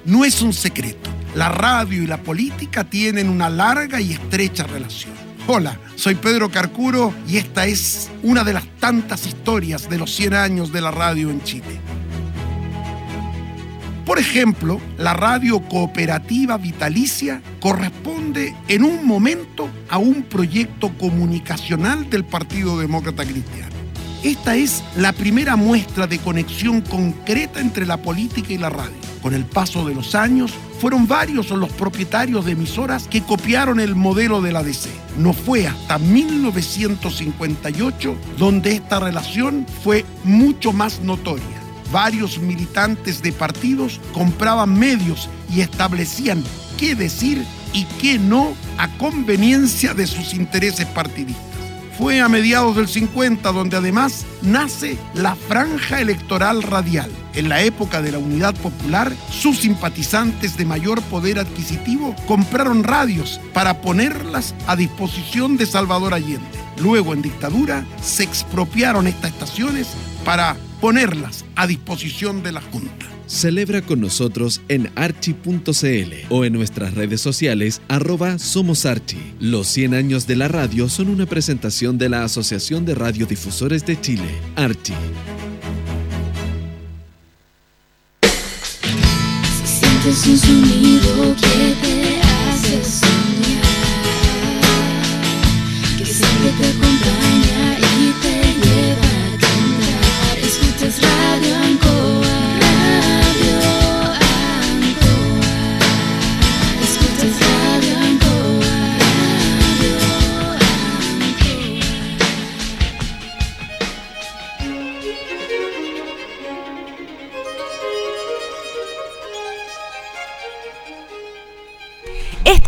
No 0.06 0.24
es 0.24 0.44
un 0.44 0.54
secreto, 0.54 1.10
la 1.34 1.50
radio 1.50 2.04
y 2.04 2.06
la 2.06 2.22
política 2.22 2.84
tienen 2.84 3.28
una 3.28 3.50
larga 3.50 4.00
y 4.00 4.14
estrecha 4.14 4.68
relación. 4.68 5.14
Hola, 5.48 5.80
soy 5.96 6.14
Pedro 6.14 6.52
Carcuro 6.52 7.12
y 7.28 7.38
esta 7.38 7.66
es 7.66 8.12
una 8.22 8.44
de 8.44 8.54
las 8.54 8.68
tantas 8.80 9.26
historias 9.26 9.90
de 9.90 9.98
los 9.98 10.14
100 10.14 10.36
años 10.36 10.72
de 10.72 10.82
la 10.82 10.92
radio 10.92 11.32
en 11.32 11.42
Chile. 11.44 11.82
Por 14.06 14.20
ejemplo, 14.20 14.80
la 14.98 15.14
radio 15.14 15.62
cooperativa 15.62 16.58
vitalicia 16.58 17.42
corresponde 17.62 18.54
en 18.68 18.84
un 18.84 19.08
momento 19.08 19.70
a 19.90 19.98
un 19.98 20.24
proyecto 20.24 20.92
comunicacional 20.98 22.10
del 22.10 22.26
Partido 22.26 22.78
Demócrata 22.78 23.24
Cristiano. 23.24 23.72
Esta 24.22 24.58
es 24.58 24.84
la 24.98 25.14
primera 25.14 25.56
muestra 25.56 26.06
de 26.06 26.20
conexión 26.20 26.82
concreta 26.82 27.62
entre 27.62 27.86
la 27.86 27.96
política 27.98 28.52
y 28.52 28.58
la 28.58 28.70
radio. 28.70 28.92
Con 29.22 29.34
el 29.34 29.46
paso 29.46 29.88
de 29.88 29.96
los 29.96 30.16
años, 30.16 30.54
fueron 30.82 31.08
varios 31.08 31.50
los 31.52 31.72
propietarios 31.72 32.44
de 32.44 32.52
emisoras 32.52 33.08
que 33.08 33.24
copiaron 33.24 33.80
el 33.80 33.96
modelo 33.96 34.42
de 34.42 34.52
la 34.52 34.64
DC. 34.64 34.90
No 35.18 35.32
fue 35.32 35.66
hasta 35.66 35.98
1958 35.98 38.18
donde 38.38 38.74
esta 38.74 39.00
relación 39.00 39.66
fue 39.82 40.04
mucho 40.26 40.74
más 40.74 41.00
notoria 41.00 41.63
varios 41.94 42.40
militantes 42.40 43.22
de 43.22 43.32
partidos 43.32 44.02
compraban 44.14 44.78
medios 44.78 45.30
y 45.50 45.62
establecían 45.62 46.44
qué 46.78 46.96
decir 46.96 47.46
y 47.72 47.86
qué 48.02 48.18
no 48.18 48.54
a 48.78 48.90
conveniencia 48.98 49.94
de 49.94 50.08
sus 50.08 50.34
intereses 50.34 50.88
partidistas. 50.88 51.44
Fue 51.98 52.20
a 52.20 52.28
mediados 52.28 52.76
del 52.76 52.88
50 52.88 53.52
donde 53.52 53.78
además 53.78 54.26
nace 54.42 54.98
la 55.14 55.36
franja 55.36 56.02
electoral 56.02 56.64
radial. 56.64 57.12
En 57.36 57.50
la 57.50 57.62
época 57.62 58.02
de 58.02 58.12
la 58.12 58.18
Unidad 58.18 58.56
Popular, 58.56 59.14
sus 59.30 59.60
simpatizantes 59.60 60.58
de 60.58 60.66
mayor 60.66 61.04
poder 61.04 61.38
adquisitivo 61.38 62.16
compraron 62.26 62.84
radios 62.84 63.40
para 63.54 63.82
ponerlas 63.82 64.56
a 64.66 64.76
disposición 64.76 65.56
de 65.58 65.68
Salvador 65.68 66.16
Allende. 66.16 66.64
Luego, 66.82 67.14
en 67.14 67.22
dictadura, 67.22 67.86
se 68.02 68.24
expropiaron 68.24 69.06
estas 69.06 69.32
estaciones 69.32 69.90
para 70.26 70.58
ponerlas 70.84 71.46
a 71.56 71.66
disposición 71.66 72.44
de 72.44 72.52
la 72.52 72.60
Junta. 72.60 73.06
Celebra 73.26 73.82
con 73.82 74.02
nosotros 74.02 74.60
en 74.68 74.92
archi.cl 74.96 76.14
o 76.28 76.44
en 76.44 76.52
nuestras 76.52 76.94
redes 76.94 77.22
sociales 77.22 77.82
arroba 77.88 78.38
Somos 78.38 78.86
Archi. 78.86 79.18
Los 79.40 79.68
100 79.68 79.94
años 79.94 80.28
de 80.28 80.36
la 80.36 80.50
radio 80.50 80.90
son 80.90 81.08
una 81.08 81.26
presentación 81.26 81.98
de 81.98 82.10
la 82.10 82.26
Asociación 82.26 82.84
de 82.84 82.96
Radiodifusores 82.96 83.86
de 83.86 84.02
Chile, 84.02 84.28
Archi. 84.58 84.94
Si 90.04 90.38
sonido 90.38 91.34
que 91.38 91.76
te 91.82 92.22
hace 92.22 92.84
soñar, 92.84 93.64
que 95.98 96.06
siempre 96.06 96.52
te 96.60 96.93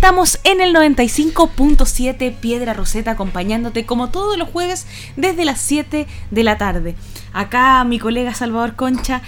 Estamos 0.06 0.38
en 0.44 0.62
el 0.62 0.76
95.7 0.76 2.36
Piedra 2.36 2.76
Roseta 2.76 3.10
acompañándote 3.10 3.88
como 3.88 4.12
todos 4.12 4.38
los 4.38 4.48
jueves 4.48 4.86
desde 5.16 5.46
las 5.46 5.60
7 5.60 6.06
de 6.30 6.44
la 6.44 6.60
tarde. 6.60 6.94
Acá 7.34 7.84
mi 7.86 7.98
colega 7.98 8.36
Salvador 8.36 8.76
Concha, 8.76 9.24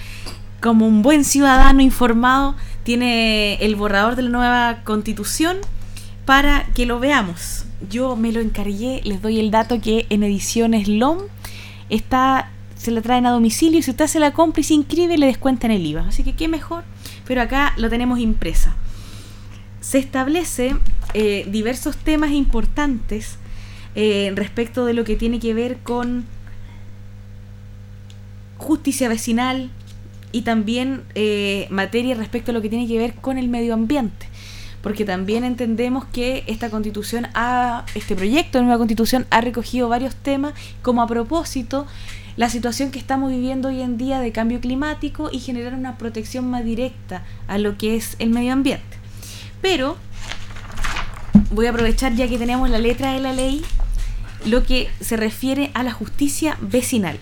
como 0.62 0.86
un 0.86 1.02
buen 1.02 1.26
ciudadano 1.26 1.82
informado, 1.82 2.56
tiene 2.84 3.56
el 3.56 3.76
borrador 3.76 4.16
de 4.16 4.22
la 4.22 4.30
nueva 4.30 4.84
constitución 4.84 5.58
para 6.26 6.68
que 6.76 6.86
lo 6.86 7.00
veamos. 7.00 7.66
Yo 7.90 8.16
me 8.16 8.32
lo 8.32 8.40
encargué, 8.40 9.02
les 9.04 9.20
doy 9.20 9.40
el 9.40 9.50
dato 9.50 9.82
que 9.82 10.06
en 10.12 10.22
ediciones 10.22 10.88
LOM 10.88 11.22
está, 11.90 12.52
se 12.76 12.92
la 12.92 13.02
traen 13.02 13.26
a 13.26 13.32
domicilio 13.32 13.82
si 13.82 13.90
usted 13.90 14.06
se 14.06 14.20
la 14.20 14.32
compra 14.32 14.62
y 14.62 14.64
se 14.64 14.76
inscribe 14.76 15.18
le 15.18 15.26
descuentan 15.26 15.72
el 15.72 15.84
IVA. 15.84 16.06
Así 16.08 16.24
que 16.24 16.36
qué 16.36 16.48
mejor, 16.48 16.84
pero 17.26 17.42
acá 17.42 17.74
lo 17.78 17.90
tenemos 17.90 18.20
impresa. 18.20 18.76
Se 19.88 20.00
establece 20.00 20.76
eh, 21.14 21.48
diversos 21.50 21.96
temas 21.96 22.32
importantes 22.32 23.38
eh, 23.96 24.34
respecto 24.36 24.86
de 24.86 24.94
lo 24.94 25.06
que 25.06 25.16
tiene 25.16 25.40
que 25.40 25.54
ver 25.54 25.78
con 25.78 26.26
justicia 28.58 29.08
vecinal 29.08 29.70
y 30.34 30.42
también 30.42 31.04
eh, 31.16 31.68
materia 31.70 32.16
respecto 32.16 32.52
a 32.52 32.54
lo 32.54 32.62
que 32.62 32.68
tiene 32.68 32.86
que 32.86 32.98
ver 32.98 33.14
con 33.14 33.38
el 33.38 33.48
medio 33.48 33.74
ambiente. 33.74 34.28
Porque 34.82 35.06
también 35.06 35.46
entendemos 35.46 36.04
que 36.04 36.44
esta 36.48 36.70
constitución 36.70 37.28
ha, 37.34 37.86
este 37.96 38.14
proyecto 38.14 38.58
de 38.58 38.66
nueva 38.66 38.80
constitución 38.80 39.26
ha 39.30 39.40
recogido 39.40 39.88
varios 39.88 40.18
temas, 40.18 40.54
como 40.82 41.02
a 41.02 41.08
propósito 41.08 41.88
la 42.36 42.50
situación 42.50 42.92
que 42.92 43.00
estamos 43.00 43.32
viviendo 43.32 43.70
hoy 43.70 43.80
en 43.80 43.98
día 43.98 44.20
de 44.20 44.34
cambio 44.34 44.60
climático 44.60 45.30
y 45.32 45.40
generar 45.40 45.76
una 45.76 45.98
protección 45.98 46.50
más 46.50 46.66
directa 46.66 47.24
a 47.48 47.58
lo 47.58 47.78
que 47.78 47.96
es 47.96 48.18
el 48.20 48.32
medio 48.32 48.52
ambiente. 48.52 48.97
Pero 49.62 49.98
voy 51.52 51.66
a 51.66 51.70
aprovechar 51.72 52.14
ya 52.16 52.28
que 52.28 52.38
tenemos 52.38 52.70
la 52.70 52.80
letra 52.80 53.14
de 53.14 53.20
la 53.20 53.34
ley, 53.34 53.64
lo 54.46 54.64
que 54.64 54.90
se 55.00 55.18
refiere 55.18 55.72
a 55.74 55.84
la 55.84 55.92
justicia 55.92 56.58
vecinal. 56.62 57.20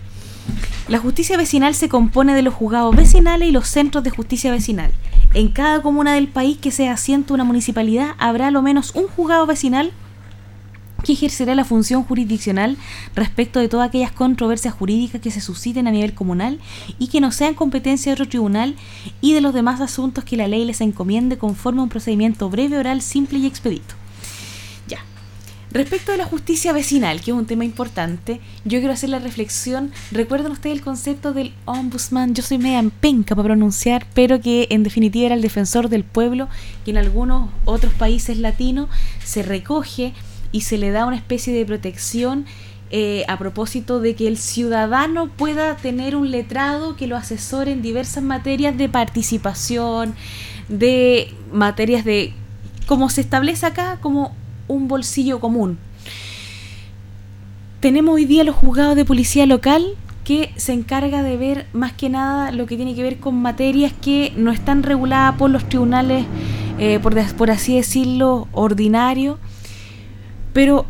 La 0.88 1.00
justicia 1.00 1.38
vecinal 1.38 1.74
se 1.74 1.90
compone 1.90 2.36
de 2.36 2.44
los 2.44 2.54
juzgados 2.54 2.96
vecinales 2.96 3.50
y 3.50 3.52
los 3.52 3.68
centros 3.68 4.04
de 4.04 4.12
justicia 4.12 4.52
vecinal. 4.52 4.92
En 5.34 5.50
cada 5.50 5.82
comuna 5.82 6.14
del 6.14 6.28
país 6.28 6.58
que 6.58 6.72
sea 6.72 6.94
asiento 6.94 7.34
una 7.34 7.44
municipalidad 7.44 8.12
habrá 8.20 8.52
lo 8.52 8.62
menos 8.62 8.94
un 8.96 9.08
juzgado 9.08 9.46
vecinal 9.46 9.92
que 11.04 11.14
ejercerá 11.14 11.56
la 11.56 11.66
función 11.66 12.04
jurisdiccional 12.04 12.78
respecto 13.16 13.60
de 13.60 13.68
todas 13.68 13.90
aquellas 13.90 14.12
controversias 14.12 14.74
jurídicas 14.74 15.22
que 15.22 15.32
se 15.32 15.42
susciten 15.42 15.88
a 15.88 15.92
nivel 15.92 16.14
comunal 16.14 16.60
y 17.00 17.08
que 17.08 17.22
no 17.22 17.32
sean 17.32 17.54
competencia 17.54 18.10
de 18.10 18.14
otro 18.14 18.30
tribunal 18.30 18.76
y 19.22 19.34
de 19.34 19.42
los 19.42 19.54
demás 19.54 19.82
asuntos 19.82 20.24
que 20.24 20.38
la 20.38 20.48
ley 20.48 20.66
les 20.66 20.82
encomiende 20.82 21.38
conforme 21.38 21.82
a 21.82 21.84
un 21.84 21.90
procedimiento 21.90 22.50
breve, 22.50 22.78
oral, 22.78 23.02
simple 23.02 23.40
y 23.40 23.46
expedito. 23.46 23.96
Ya. 24.88 25.00
Respecto 25.72 26.12
de 26.12 26.18
la 26.20 26.26
justicia 26.26 26.74
vecinal, 26.74 27.22
que 27.22 27.32
es 27.32 27.38
un 27.38 27.46
tema 27.46 27.66
importante, 27.66 28.40
yo 28.64 28.80
quiero 28.80 28.94
hacer 28.94 29.10
la 29.10 29.20
reflexión. 29.20 29.92
¿Recuerdan 30.12 30.54
ustedes 30.54 30.78
el 30.78 30.84
concepto 30.84 31.34
del 31.34 31.54
ombudsman? 31.66 32.34
Yo 32.34 32.44
soy 32.44 32.58
media 32.58 32.84
penca 33.00 33.36
para 33.36 33.48
pronunciar, 33.48 34.08
pero 34.14 34.40
que 34.40 34.68
en 34.70 34.84
definitiva 34.84 35.28
era 35.28 35.36
el 35.36 35.42
defensor 35.42 35.90
del 35.90 36.04
pueblo, 36.04 36.48
que 36.84 36.92
en 36.92 36.98
algunos 36.98 37.50
otros 37.66 37.94
países 37.94 38.38
latinos 38.38 38.90
se 39.24 39.44
recoge 39.44 40.14
y 40.56 40.62
se 40.62 40.78
le 40.78 40.92
da 40.92 41.06
una 41.06 41.18
especie 41.18 41.54
de 41.54 41.66
protección 41.66 42.46
eh, 42.90 43.26
a 43.28 43.38
propósito 43.38 44.00
de 44.00 44.16
que 44.16 44.26
el 44.26 44.38
ciudadano 44.38 45.28
pueda 45.28 45.76
tener 45.76 46.16
un 46.16 46.32
letrado 46.32 46.96
que 46.96 47.08
lo 47.08 47.18
asesore 47.18 47.74
en 47.74 47.82
diversas 47.82 48.24
materias 48.24 48.78
de 48.78 48.88
participación, 48.88 50.16
de 50.70 51.34
materias 51.52 52.06
de, 52.06 52.32
como 52.86 53.10
se 53.10 53.20
establece 53.20 53.66
acá, 53.66 54.00
como 54.00 54.34
un 54.70 54.88
bolsillo 54.88 55.42
común. 55.42 55.78
Tenemos 57.82 58.16
hoy 58.16 58.24
día 58.24 58.46
los 58.46 58.56
juzgados 58.56 58.96
de 58.96 59.04
policía 59.04 59.46
local 59.46 59.86
que 60.24 60.54
se 60.56 60.72
encarga 60.72 61.22
de 61.22 61.36
ver 61.36 61.66
más 61.74 61.92
que 61.92 62.08
nada 62.08 62.54
lo 62.54 62.66
que 62.66 62.78
tiene 62.78 62.96
que 62.96 63.04
ver 63.04 63.20
con 63.20 63.36
materias 63.36 63.92
que 64.02 64.32
no 64.38 64.52
están 64.52 64.84
reguladas 64.84 65.36
por 65.36 65.50
los 65.50 65.68
tribunales, 65.68 66.26
eh, 66.80 67.00
por, 67.04 67.14
por 67.36 67.52
así 67.52 67.76
decirlo, 67.76 68.48
ordinarios. 68.54 69.38
Pero, 70.56 70.86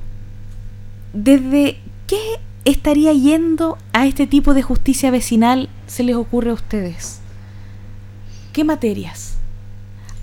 ¿desde 1.14 1.80
qué 2.06 2.20
estaría 2.66 3.12
yendo 3.14 3.80
a 3.94 4.06
este 4.06 4.28
tipo 4.28 4.54
de 4.54 4.62
justicia 4.62 5.10
vecinal 5.10 5.70
se 5.88 6.04
les 6.04 6.16
ocurre 6.16 6.52
a 6.52 6.54
ustedes? 6.54 7.20
¿Qué 8.54 8.64
materias? 8.64 9.38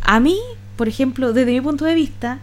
A 0.01 0.20
mí, 0.20 0.38
por 0.76 0.86
ejemplo, 0.86 1.32
desde 1.32 1.51
mi 1.51 1.61
punto 1.61 1.84
de 1.84 1.97
vista, 1.97 2.38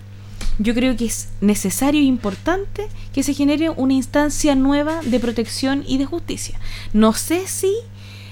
yo 0.58 0.74
creo 0.74 0.98
que 0.98 1.06
es 1.06 1.30
necesario 1.40 2.02
e 2.02 2.04
importante 2.04 2.90
que 3.14 3.24
se 3.24 3.34
genere 3.34 3.70
una 3.70 3.94
instancia 3.94 4.54
nueva 4.56 5.00
de 5.02 5.22
protección 5.22 5.86
y 5.88 6.00
de 6.00 6.06
justicia. 6.06 6.60
No 6.92 7.14
sé 7.14 7.48
si 7.48 7.74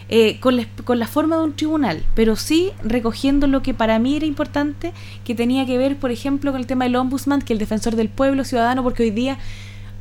eh, 0.10 0.40
con, 0.40 0.56
la, 0.56 0.66
con 0.86 1.00
la 1.00 1.08
forma 1.08 1.38
de 1.38 1.44
un 1.44 1.54
tribunal, 1.54 2.04
pero 2.16 2.36
sí 2.36 2.72
recogiendo 2.84 3.48
lo 3.48 3.62
que 3.62 3.74
para 3.74 4.00
mí 4.00 4.16
era 4.16 4.26
importante, 4.26 4.94
que 5.26 5.36
tenía 5.36 5.66
que 5.66 5.78
ver, 5.78 5.98
por 5.98 6.12
ejemplo, 6.12 6.52
con 6.52 6.62
el 6.62 6.68
tema 6.68 6.86
del 6.86 6.96
ombudsman, 6.96 7.42
que 7.42 7.54
el 7.54 7.60
defensor 7.60 7.96
del 7.96 8.10
pueblo 8.10 8.44
ciudadano, 8.44 8.84
porque 8.84 9.04
hoy 9.04 9.12
día 9.12 9.38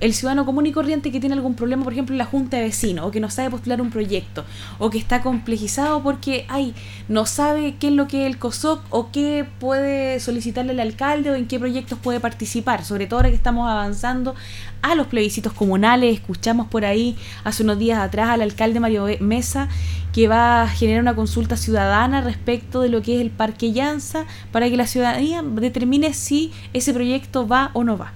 el 0.01 0.15
ciudadano 0.15 0.45
común 0.45 0.67
y 0.67 0.73
corriente 0.73 1.11
que 1.11 1.21
tiene 1.21 1.35
algún 1.35 1.55
problema, 1.55 1.85
por 1.85 1.93
ejemplo, 1.93 2.15
en 2.15 2.19
la 2.19 2.25
junta 2.25 2.57
de 2.57 2.65
vecinos, 2.65 3.07
o 3.07 3.11
que 3.11 3.21
no 3.21 3.31
sabe 3.31 3.51
postular 3.51 3.81
un 3.81 3.91
proyecto, 3.91 4.45
o 4.79 4.91
que 4.91 4.99
está 4.99 5.23
complejizado 5.23 6.03
porque, 6.03 6.47
ay, 6.49 6.75
no 7.09 7.27
sabe 7.27 7.77
qué 7.79 7.89
es 7.89 7.93
lo 7.95 8.07
que 8.07 8.23
es 8.23 8.27
el 8.27 8.39
COSOC, 8.39 8.83
o 8.91 9.11
qué 9.11 9.47
puede 9.59 10.21
solicitarle 10.21 10.73
al 10.73 10.81
alcalde, 10.81 11.31
o 11.31 11.35
en 11.35 11.47
qué 11.47 11.59
proyectos 11.59 11.99
puede 11.99 12.21
participar, 12.21 12.85
sobre 12.85 13.07
todo 13.07 13.21
ahora 13.21 13.31
que 13.31 13.37
estamos 13.37 13.69
avanzando 13.69 14.35
a 14.83 14.95
los 14.95 15.07
plebiscitos 15.07 15.53
comunales, 15.53 16.15
escuchamos 16.15 16.69
por 16.69 16.85
ahí 16.85 17.17
hace 17.45 17.63
unos 17.63 17.79
días 17.79 17.99
atrás 17.99 18.31
al 18.31 18.43
alcalde 18.43 18.81
Mario 18.81 19.07
Mesa 19.21 19.69
que 20.13 20.29
va 20.29 20.63
a 20.63 20.69
generar 20.69 21.03
una 21.03 21.15
consulta 21.15 21.59
ciudadana 21.59 22.23
respecto 22.23 22.81
de 22.81 22.89
lo 22.89 23.03
que 23.03 23.17
es 23.17 23.21
el 23.21 23.31
Parque 23.31 23.73
Llanza 23.73 24.25
para 24.51 24.71
que 24.71 24.77
la 24.79 24.87
ciudadanía 24.87 25.43
determine 25.43 26.15
si 26.15 26.53
ese 26.73 26.95
proyecto 26.95 27.47
va 27.47 27.71
o 27.75 27.85
no 27.85 27.99
va. 27.99 28.15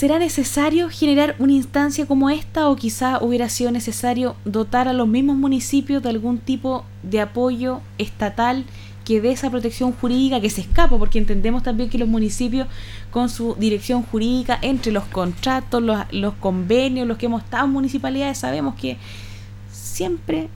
¿Será 0.00 0.18
necesario 0.18 0.88
generar 0.88 1.36
una 1.38 1.52
instancia 1.52 2.06
como 2.06 2.30
esta 2.30 2.70
o 2.70 2.76
quizá 2.76 3.22
hubiera 3.22 3.50
sido 3.50 3.70
necesario 3.70 4.34
dotar 4.46 4.88
a 4.88 4.94
los 4.94 5.06
mismos 5.06 5.36
municipios 5.36 6.02
de 6.02 6.08
algún 6.08 6.38
tipo 6.38 6.86
de 7.02 7.20
apoyo 7.20 7.82
estatal 7.98 8.64
que 9.04 9.20
dé 9.20 9.32
esa 9.32 9.50
protección 9.50 9.92
jurídica 9.92 10.40
que 10.40 10.48
se 10.48 10.62
escapa? 10.62 10.96
Porque 10.96 11.18
entendemos 11.18 11.62
también 11.62 11.90
que 11.90 11.98
los 11.98 12.08
municipios 12.08 12.66
con 13.10 13.28
su 13.28 13.54
dirección 13.56 14.02
jurídica, 14.02 14.58
entre 14.62 14.90
los 14.90 15.04
contratos, 15.04 15.82
los, 15.82 16.34
convenios, 16.36 17.06
los 17.06 17.18
que 17.18 17.26
hemos 17.26 17.42
estado 17.42 17.66
en 17.66 17.72
municipalidades, 17.72 18.38
sabemos 18.38 18.76
que 18.76 18.96
siempre 19.70 20.48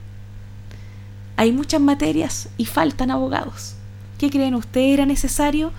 hay 1.37 1.51
muchas 1.51 1.81
materias 1.81 2.49
y 2.57 2.65
faltan 2.65 3.11
abogados. 3.11 3.75
¿Qué 4.17 4.31
creen 4.31 4.55
ustedes? 4.55 4.95
¿Era 4.95 5.05
necesario 5.05 5.71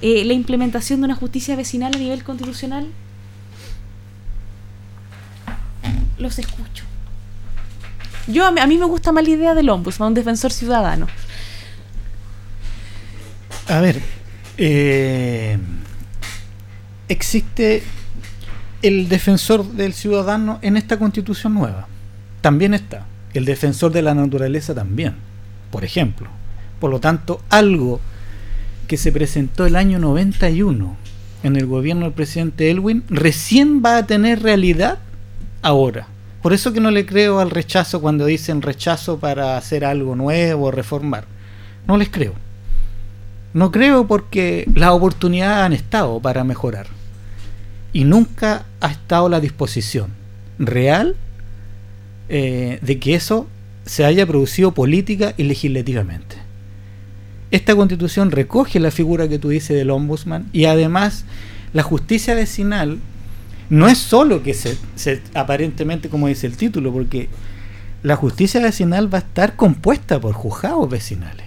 eh, 0.00 0.24
la 0.24 0.32
implementación 0.32 1.02
de 1.02 1.04
una 1.04 1.14
justicia 1.14 1.54
vecinal 1.54 1.94
a 1.94 1.98
nivel 1.98 2.24
constitucional? 2.24 2.88
Los 6.18 6.38
escucho. 6.38 6.84
Yo 8.28 8.46
a 8.46 8.66
mí, 8.66 8.78
me 8.78 8.84
gusta 8.84 9.10
más 9.12 9.24
la 9.24 9.30
idea 9.30 9.54
del 9.54 9.68
ombudsman, 9.68 10.08
un 10.08 10.14
defensor 10.14 10.52
ciudadano. 10.52 11.08
A 13.68 13.80
ver, 13.80 14.00
eh, 14.58 15.58
existe 17.08 17.82
el 18.82 19.08
defensor 19.08 19.64
del 19.72 19.92
ciudadano 19.92 20.58
en 20.62 20.76
esta 20.76 20.98
constitución 20.98 21.54
nueva. 21.54 21.88
También 22.40 22.74
está. 22.74 23.06
El 23.34 23.44
defensor 23.44 23.92
de 23.92 24.02
la 24.02 24.14
naturaleza 24.14 24.74
también, 24.74 25.14
por 25.70 25.84
ejemplo. 25.84 26.28
Por 26.80 26.90
lo 26.90 27.00
tanto, 27.00 27.42
algo 27.48 28.00
que 28.86 28.96
se 28.96 29.12
presentó 29.12 29.66
el 29.66 29.76
año 29.76 29.98
91 29.98 30.96
en 31.42 31.56
el 31.56 31.66
gobierno 31.66 32.04
del 32.04 32.12
presidente 32.12 32.70
Elwin 32.70 33.04
recién 33.08 33.82
va 33.84 33.96
a 33.96 34.06
tener 34.06 34.42
realidad 34.42 34.98
ahora. 35.62 36.08
Por 36.42 36.52
eso 36.52 36.72
que 36.72 36.80
no 36.80 36.90
le 36.90 37.06
creo 37.06 37.38
al 37.38 37.50
rechazo 37.50 38.00
cuando 38.00 38.26
dicen 38.26 38.62
rechazo 38.62 39.18
para 39.18 39.56
hacer 39.56 39.84
algo 39.84 40.16
nuevo, 40.16 40.70
reformar. 40.70 41.24
No 41.86 41.96
les 41.96 42.08
creo. 42.08 42.34
No 43.54 43.70
creo 43.70 44.06
porque 44.06 44.68
las 44.74 44.90
oportunidades 44.90 45.64
han 45.64 45.72
estado 45.72 46.20
para 46.20 46.42
mejorar. 46.42 46.86
Y 47.92 48.04
nunca 48.04 48.64
ha 48.80 48.90
estado 48.90 49.28
la 49.28 49.40
disposición 49.40 50.10
real 50.58 51.16
eh, 52.28 52.78
de 52.82 52.98
que 52.98 53.14
eso 53.14 53.46
se 53.84 54.04
haya 54.04 54.26
producido 54.26 54.72
política 54.72 55.34
y 55.36 55.44
legislativamente. 55.44 56.36
Esta 57.50 57.76
constitución 57.76 58.30
recoge 58.30 58.80
la 58.80 58.90
figura 58.90 59.28
que 59.28 59.38
tú 59.38 59.50
dices 59.50 59.76
del 59.76 59.90
ombudsman 59.90 60.48
y 60.52 60.64
además 60.64 61.26
la 61.74 61.82
justicia 61.82 62.34
vecinal 62.34 62.98
no 63.70 63.88
es 63.88 63.98
solo 63.98 64.42
que 64.42 64.54
se, 64.54 64.76
se 64.96 65.22
aparentemente 65.34 66.08
como 66.08 66.28
dice 66.28 66.46
el 66.46 66.56
título, 66.56 66.92
porque 66.92 67.28
la 68.02 68.16
justicia 68.16 68.60
vecinal 68.60 69.12
va 69.12 69.18
a 69.18 69.20
estar 69.22 69.56
compuesta 69.56 70.20
por 70.20 70.32
juzgados 70.34 70.88
vecinales 70.90 71.46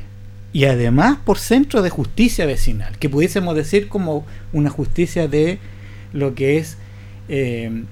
y 0.53 0.65
además 0.65 1.17
por 1.25 1.37
centros 1.37 1.83
de 1.83 1.89
justicia 1.89 2.45
vecinal, 2.45 2.97
que 2.97 3.09
pudiésemos 3.09 3.55
decir 3.55 3.89
como 3.89 4.25
una 4.53 4.69
justicia 4.69 5.27
de 5.27 5.59
lo 6.13 6.33
que 6.33 6.57
es... 6.57 6.77
eh, 7.27 7.83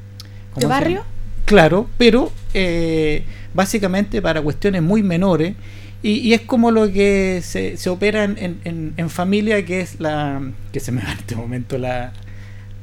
¿cómo 0.53 0.61
¿De 0.61 0.67
barrio? 0.67 1.03
Claro, 1.45 1.89
pero 1.97 2.31
eh, 2.53 3.25
básicamente 3.53 4.21
para 4.21 4.41
cuestiones 4.41 4.81
muy 4.81 5.03
menores 5.03 5.55
y, 6.01 6.11
y 6.19 6.33
es 6.33 6.41
como 6.41 6.71
lo 6.71 6.89
que 6.91 7.41
se, 7.43 7.75
se 7.75 7.89
opera 7.89 8.23
en, 8.23 8.37
en- 8.37 8.59
en- 8.63 8.93
en 8.95 9.09
familia, 9.09 9.65
que 9.65 9.81
es 9.81 9.99
la... 9.99 10.41
que 10.71 10.79
se 10.79 10.93
me 10.93 11.01
va 11.01 11.11
en 11.11 11.19
este 11.19 11.35
momento 11.35 11.77
la... 11.77 12.13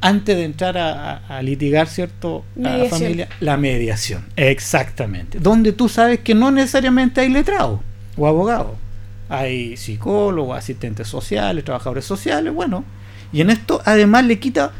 Antes 0.02 0.36
de 0.36 0.44
entrar 0.44 0.78
a, 0.78 1.16
a- 1.28 1.38
a 1.38 1.42
litigar, 1.42 1.86
¿cierto? 1.88 2.44
A 2.58 2.60
la 2.78 2.84
familia, 2.90 3.28
la 3.40 3.56
mediación, 3.58 4.24
exactamente. 4.36 5.38
Donde 5.40 5.72
tú 5.72 5.88
sabes 5.88 6.20
que 6.20 6.34
no 6.34 6.50
necesariamente 6.50 7.20
hay 7.20 7.28
letrado 7.28 7.82
o 8.16 8.26
abogado. 8.26 8.76
Hay 9.28 9.76
psicólogos, 9.76 10.56
asistentes 10.58 11.06
sociales, 11.06 11.64
trabajadores 11.64 12.04
sociales, 12.04 12.52
bueno. 12.52 12.84
Y 13.32 13.42
en 13.42 13.50
esto 13.50 13.80
además 13.84 14.24
le 14.24 14.38
quita 14.40 14.72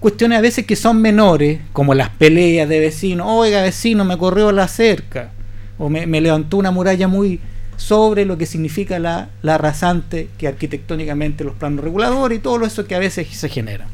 cuestiones 0.00 0.38
a 0.38 0.42
veces 0.42 0.66
que 0.66 0.76
son 0.76 1.00
menores, 1.02 1.60
como 1.72 1.94
las 1.94 2.10
peleas 2.10 2.68
de 2.68 2.78
vecinos. 2.78 3.26
Oiga, 3.28 3.62
vecino, 3.62 4.04
me 4.04 4.16
corrió 4.18 4.52
la 4.52 4.68
cerca. 4.68 5.30
O 5.78 5.88
me, 5.88 6.06
me 6.06 6.20
levantó 6.20 6.56
una 6.58 6.70
muralla 6.70 7.08
muy 7.08 7.40
sobre 7.76 8.24
lo 8.24 8.36
que 8.36 8.46
significa 8.46 8.98
la, 8.98 9.30
la 9.42 9.56
rasante 9.56 10.28
que 10.36 10.46
arquitectónicamente 10.48 11.44
los 11.44 11.54
planos 11.54 11.84
reguladores 11.84 12.38
y 12.38 12.42
todo 12.42 12.64
eso 12.66 12.86
que 12.86 12.94
a 12.96 12.98
veces 12.98 13.28
se 13.28 13.48
genera. 13.48 13.86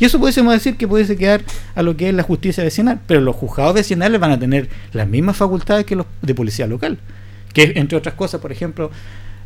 Y 0.00 0.04
eso 0.06 0.18
pudiésemos 0.18 0.52
decir 0.54 0.76
que 0.76 0.88
pudiese 0.88 1.16
quedar 1.16 1.42
a 1.74 1.82
lo 1.82 1.96
que 1.96 2.08
es 2.08 2.14
la 2.14 2.22
justicia 2.22 2.64
vecinal, 2.64 2.98
pero 3.06 3.20
los 3.20 3.36
juzgados 3.36 3.74
vecinales 3.74 4.18
van 4.18 4.32
a 4.32 4.38
tener 4.38 4.68
las 4.92 5.06
mismas 5.06 5.36
facultades 5.36 5.84
que 5.84 5.94
los 5.94 6.06
de 6.22 6.34
policía 6.34 6.66
local, 6.66 6.98
que 7.52 7.74
entre 7.76 7.98
otras 7.98 8.14
cosas, 8.14 8.40
por 8.40 8.50
ejemplo, 8.50 8.90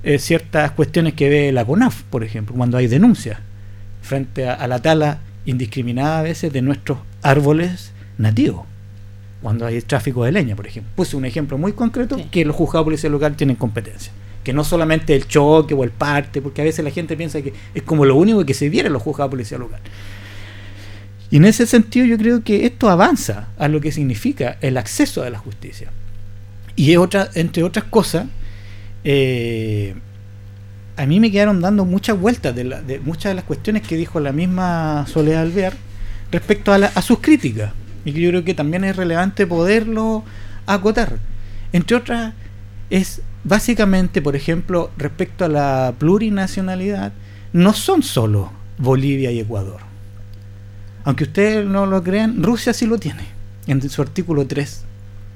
eh, 0.05 0.19
ciertas 0.19 0.71
cuestiones 0.71 1.15
que 1.15 1.29
ve 1.29 1.51
la 1.53 1.65
CONAF, 1.65 2.03
por 2.05 2.23
ejemplo, 2.25 2.55
cuando 2.57 2.77
hay 2.79 2.87
denuncias 2.87 3.39
frente 4.03 4.49
a, 4.49 4.55
a 4.55 4.69
la 4.69 4.81
tala 4.81 5.19
indiscriminada 5.45 6.21
a 6.21 6.23
veces 6.23 6.53
de 6.53 6.63
nuestros 6.63 6.99
árboles 7.23 7.93
nativos, 8.17 8.65
cuando 9.43 9.67
hay 9.67 9.81
tráfico 9.83 10.25
de 10.25 10.33
leña, 10.33 10.55
por 10.57 10.67
ejemplo. 10.67 10.93
Puse 10.95 11.17
un 11.17 11.25
ejemplo 11.25 11.59
muy 11.59 11.73
concreto 11.73 12.17
Sí. 12.17 12.29
que 12.31 12.45
los 12.45 12.55
juzgados 12.57 12.85
de 12.85 12.91
policía 12.91 13.11
local 13.11 13.35
tienen 13.37 13.57
competencia. 13.57 14.13
Que 14.45 14.53
no 14.53 14.63
solamente 14.63 15.15
el 15.17 15.27
choque 15.27 15.75
o 15.75 15.85
el 15.85 15.91
parte, 15.91 16.41
porque 16.41 16.61
a 16.61 16.65
veces 16.65 16.85
la 16.85 16.91
gente 16.91 17.17
piensa 17.17 17.43
que 17.43 17.53
es 17.75 17.83
como 17.83 18.05
lo 18.05 18.15
único 18.17 18.45
que 18.45 18.55
se 18.55 18.69
viera 18.69 18.87
en 18.87 18.93
los 18.93 19.03
juzgados 19.03 19.31
de 19.31 19.37
policía 19.37 19.59
local. 19.59 19.81
Y 21.31 21.39
en 21.39 21.45
ese 21.47 21.67
sentido 21.67 22.07
yo 22.07 22.19
creo 22.19 22.45
que 22.45 22.67
esto 22.67 22.91
avanza 22.91 23.49
a 23.59 23.69
lo 23.69 23.81
que 23.81 23.93
significa 23.93 24.57
el 24.61 24.77
acceso 24.77 25.23
a 25.23 25.31
la 25.31 25.39
justicia. 25.39 25.91
Y 26.77 26.97
otra, 26.97 27.29
entre 27.35 27.63
otras 27.63 27.87
cosas, 27.87 28.27
eh, 29.05 29.95
a 30.97 31.07
mí 31.07 31.21
me 31.21 31.31
quedaron 31.31 31.61
dando 31.61 31.85
muchas 31.85 32.19
vueltas 32.19 32.55
de, 32.55 33.01
muchas 33.05 33.31
de 33.31 33.35
las 33.35 33.45
cuestiones 33.45 33.83
que 33.83 33.97
dijo 33.97 34.21
la 34.21 34.33
misma 34.33 35.07
Soledad 35.09 35.43
Alvear 35.43 35.75
respecto 36.31 36.73
a 36.73 37.03
sus 37.03 37.19
críticas. 37.21 37.73
Y 38.05 38.13
que 38.13 38.21
yo 38.21 38.31
creo 38.31 38.45
que 38.45 38.55
también 38.55 38.85
es 38.85 38.97
relevante 38.97 39.47
poderlo 39.47 40.25
acotar. 40.67 41.19
Entre 41.73 41.97
otras, 41.97 42.35
es 42.91 43.23
básicamente, 43.45 44.23
por 44.23 44.37
ejemplo, 44.37 44.91
respecto 44.97 45.45
a 45.45 45.49
la 45.49 45.95
plurinacionalidad, 45.99 47.13
no 47.53 47.73
son 47.73 48.03
solo 48.03 48.53
Bolivia 48.79 49.31
y 49.31 49.41
Ecuador. 49.41 49.81
Aunque 51.05 51.25
ustedes 51.25 51.67
no 51.67 51.87
lo 51.87 52.03
crean, 52.03 52.43
Rusia 52.43 52.73
sí 52.73 52.87
lo 52.87 52.99
tiene. 52.99 53.25
En 53.67 53.89
su 53.89 54.03
artículo 54.03 54.47
3, 54.47 54.85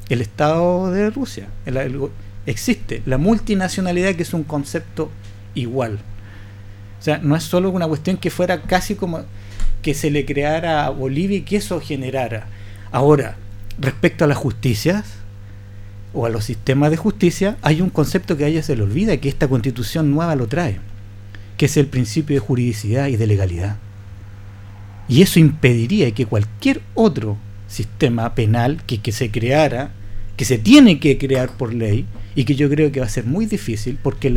el 0.08 0.20
Estado 0.20 0.90
de 0.90 1.10
Rusia. 1.10 1.48
existe 2.46 3.02
la 3.04 3.18
multinacionalidad 3.18 4.14
que 4.14 4.22
es 4.22 4.32
un 4.32 4.44
concepto 4.44 5.10
igual. 5.54 5.98
O 6.98 7.02
sea, 7.02 7.18
no 7.18 7.36
es 7.36 7.44
solo 7.44 7.70
una 7.70 7.86
cuestión 7.86 8.16
que 8.16 8.30
fuera 8.30 8.62
casi 8.62 8.94
como 8.94 9.20
que 9.82 9.94
se 9.94 10.10
le 10.10 10.24
creara 10.24 10.86
a 10.86 10.90
Bolivia 10.90 11.38
y 11.38 11.42
que 11.42 11.56
eso 11.56 11.80
generara. 11.80 12.46
Ahora, 12.90 13.36
respecto 13.78 14.24
a 14.24 14.26
las 14.26 14.38
justicias 14.38 15.04
o 16.14 16.26
a 16.26 16.30
los 16.30 16.44
sistemas 16.44 16.90
de 16.90 16.96
justicia, 16.96 17.58
hay 17.62 17.80
un 17.80 17.90
concepto 17.90 18.36
que 18.36 18.44
a 18.44 18.48
ella 18.48 18.62
se 18.62 18.74
le 18.74 18.82
olvida 18.82 19.18
que 19.18 19.28
esta 19.28 19.48
constitución 19.48 20.10
nueva 20.10 20.34
lo 20.34 20.48
trae, 20.48 20.80
que 21.58 21.66
es 21.66 21.76
el 21.76 21.86
principio 21.86 22.34
de 22.34 22.40
juridicidad 22.40 23.08
y 23.08 23.16
de 23.16 23.26
legalidad. 23.26 23.76
Y 25.08 25.22
eso 25.22 25.40
impediría 25.40 26.10
que 26.12 26.26
cualquier 26.26 26.82
otro 26.94 27.38
sistema 27.66 28.34
penal 28.34 28.82
que, 28.84 29.12
se 29.12 29.30
creara, 29.30 29.90
que 30.36 30.44
se 30.44 30.58
tiene 30.58 31.00
que 31.00 31.16
crear 31.16 31.50
por 31.50 31.72
ley, 31.72 32.04
y 32.34 32.44
que 32.44 32.54
yo 32.54 32.68
creo 32.68 32.92
que 32.92 33.00
va 33.00 33.06
a 33.06 33.10
ser 33.10 33.24
muy 33.24 33.46
difícil, 33.46 33.98
porque 34.02 34.30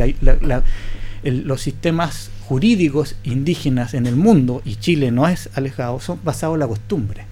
los 1.22 1.60
sistemas 1.60 2.30
jurídicos 2.46 3.16
indígenas 3.22 3.94
en 3.94 4.06
el 4.06 4.16
mundo, 4.16 4.62
y 4.64 4.76
Chile 4.76 5.10
no 5.10 5.28
es 5.28 5.50
alejado, 5.54 6.00
son 6.00 6.18
basados 6.24 6.54
en 6.54 6.60
la 6.60 6.68
costumbre. 6.68 7.26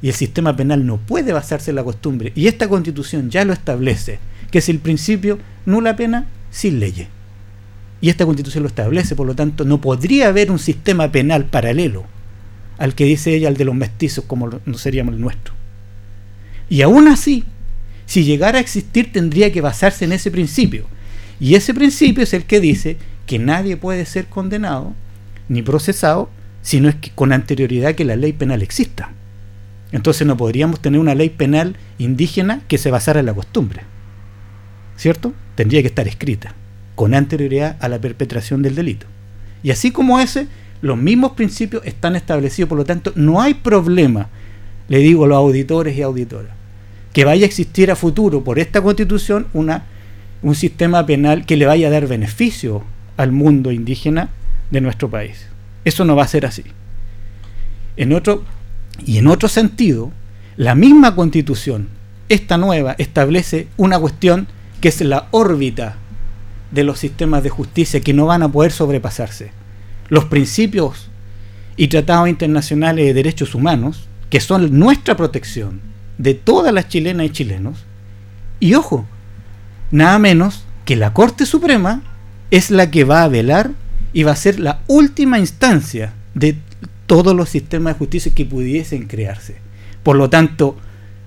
Y 0.00 0.08
el 0.08 0.14
sistema 0.14 0.56
penal 0.56 0.86
no 0.86 0.96
puede 0.96 1.32
basarse 1.32 1.70
en 1.70 1.76
la 1.76 1.84
costumbre. 1.84 2.32
Y 2.34 2.46
esta 2.46 2.68
constitución 2.68 3.30
ya 3.30 3.44
lo 3.44 3.52
establece, 3.52 4.18
que 4.50 4.58
es 4.58 4.68
el 4.68 4.78
principio 4.78 5.38
nula 5.66 5.94
pena 5.94 6.26
sin 6.50 6.80
leyes. 6.80 7.08
Y 8.00 8.08
esta 8.08 8.24
constitución 8.24 8.62
lo 8.62 8.68
establece, 8.68 9.16
por 9.16 9.26
lo 9.26 9.34
tanto, 9.34 9.64
no 9.64 9.80
podría 9.80 10.28
haber 10.28 10.50
un 10.50 10.58
sistema 10.58 11.10
penal 11.10 11.46
paralelo 11.46 12.04
al 12.78 12.94
que 12.94 13.04
dice 13.04 13.34
ella, 13.34 13.48
al 13.48 13.56
de 13.56 13.64
los 13.64 13.74
mestizos, 13.74 14.24
como 14.24 14.48
no 14.64 14.78
seríamos 14.78 15.14
el 15.14 15.20
nuestro. 15.20 15.54
Y 16.70 16.82
aún 16.82 17.08
así, 17.08 17.44
si 18.06 18.24
llegara 18.24 18.58
a 18.58 18.60
existir, 18.60 19.12
tendría 19.12 19.52
que 19.52 19.60
basarse 19.60 20.04
en 20.04 20.12
ese 20.12 20.30
principio. 20.30 20.84
Y 21.40 21.54
ese 21.54 21.74
principio 21.74 22.24
es 22.24 22.32
el 22.34 22.44
que 22.44 22.60
dice 22.60 22.96
que 23.26 23.38
nadie 23.38 23.76
puede 23.76 24.06
ser 24.06 24.26
condenado 24.26 24.94
ni 25.48 25.62
procesado 25.62 26.30
si 26.62 26.80
no 26.80 26.88
es 26.88 26.94
que 26.96 27.10
con 27.10 27.32
anterioridad 27.32 27.94
que 27.94 28.04
la 28.04 28.16
ley 28.16 28.32
penal 28.32 28.62
exista. 28.62 29.12
Entonces 29.92 30.26
no 30.26 30.36
podríamos 30.36 30.80
tener 30.80 31.00
una 31.00 31.14
ley 31.14 31.30
penal 31.30 31.76
indígena 31.98 32.62
que 32.68 32.78
se 32.78 32.90
basara 32.90 33.20
en 33.20 33.26
la 33.26 33.34
costumbre. 33.34 33.82
¿Cierto? 34.96 35.32
Tendría 35.54 35.82
que 35.82 35.88
estar 35.88 36.08
escrita 36.08 36.54
con 36.94 37.14
anterioridad 37.14 37.76
a 37.80 37.88
la 37.88 38.00
perpetración 38.00 38.60
del 38.62 38.74
delito. 38.74 39.06
Y 39.62 39.70
así 39.70 39.92
como 39.92 40.18
ese, 40.18 40.48
los 40.80 40.96
mismos 40.96 41.32
principios 41.32 41.84
están 41.84 42.16
establecidos, 42.16 42.68
por 42.68 42.78
lo 42.78 42.84
tanto, 42.84 43.12
no 43.16 43.40
hay 43.40 43.54
problema, 43.54 44.28
le 44.88 44.98
digo 44.98 45.24
a 45.24 45.28
los 45.28 45.36
auditores 45.36 45.96
y 45.96 46.02
auditoras, 46.02 46.52
que 47.12 47.24
vaya 47.24 47.44
a 47.44 47.46
existir 47.46 47.90
a 47.90 47.96
futuro 47.96 48.44
por 48.44 48.58
esta 48.58 48.80
constitución 48.80 49.48
una, 49.52 49.86
un 50.42 50.54
sistema 50.54 51.04
penal 51.04 51.46
que 51.46 51.56
le 51.56 51.66
vaya 51.66 51.88
a 51.88 51.90
dar 51.90 52.06
beneficio 52.06 52.84
al 53.16 53.32
mundo 53.32 53.72
indígena 53.72 54.30
de 54.70 54.80
nuestro 54.80 55.10
país. 55.10 55.46
Eso 55.84 56.04
no 56.04 56.14
va 56.14 56.24
a 56.24 56.28
ser 56.28 56.46
así. 56.46 56.64
Y 57.96 58.02
en 59.18 59.26
otro 59.26 59.48
sentido, 59.48 60.12
la 60.56 60.74
misma 60.74 61.14
constitución, 61.14 61.88
esta 62.28 62.56
nueva, 62.58 62.94
establece 62.98 63.68
una 63.76 63.98
cuestión 63.98 64.46
que 64.80 64.88
es 64.88 65.00
la 65.00 65.26
órbita 65.32 65.96
de 66.70 66.84
los 66.84 66.98
sistemas 66.98 67.42
de 67.42 67.50
justicia 67.50 68.00
que 68.00 68.12
no 68.12 68.26
van 68.26 68.42
a 68.42 68.52
poder 68.52 68.70
sobrepasarse. 68.70 69.50
Los 70.08 70.24
principios 70.24 71.10
y 71.76 71.88
tratados 71.88 72.28
internacionales 72.28 73.06
de 73.06 73.14
derechos 73.14 73.54
humanos, 73.54 74.08
que 74.30 74.40
son 74.40 74.78
nuestra 74.78 75.16
protección 75.16 75.80
de 76.18 76.34
todas 76.34 76.72
las 76.72 76.88
chilenas 76.88 77.26
y 77.26 77.30
chilenos, 77.30 77.84
y 78.60 78.74
ojo, 78.74 79.06
nada 79.90 80.18
menos 80.18 80.64
que 80.84 80.96
la 80.96 81.12
Corte 81.12 81.46
Suprema 81.46 82.02
es 82.50 82.70
la 82.70 82.90
que 82.90 83.04
va 83.04 83.22
a 83.22 83.28
velar 83.28 83.72
y 84.12 84.22
va 84.22 84.32
a 84.32 84.36
ser 84.36 84.58
la 84.58 84.80
última 84.88 85.38
instancia 85.38 86.14
de 86.34 86.56
todos 87.06 87.34
los 87.34 87.48
sistemas 87.48 87.94
de 87.94 87.98
justicia 87.98 88.34
que 88.34 88.44
pudiesen 88.44 89.06
crearse. 89.06 89.56
Por 90.02 90.16
lo 90.16 90.30
tanto, 90.30 90.76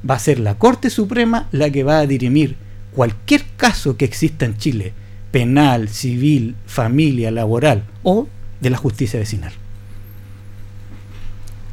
va 0.07 0.15
a 0.15 0.19
ser 0.19 0.39
la 0.39 0.57
Corte 0.57 0.89
Suprema 0.89 1.47
la 1.51 1.69
que 1.69 1.83
va 1.83 1.99
a 1.99 2.07
dirimir 2.07 2.55
cualquier 2.91 3.43
caso 3.57 3.97
que 3.97 4.05
exista 4.05 4.45
en 4.45 4.57
Chile, 4.57 4.93
penal, 5.31 5.89
civil, 5.89 6.55
familia, 6.65 7.31
laboral 7.31 7.83
o 8.03 8.27
de 8.61 8.69
la 8.69 8.77
justicia 8.77 9.19
vecinal. 9.19 9.51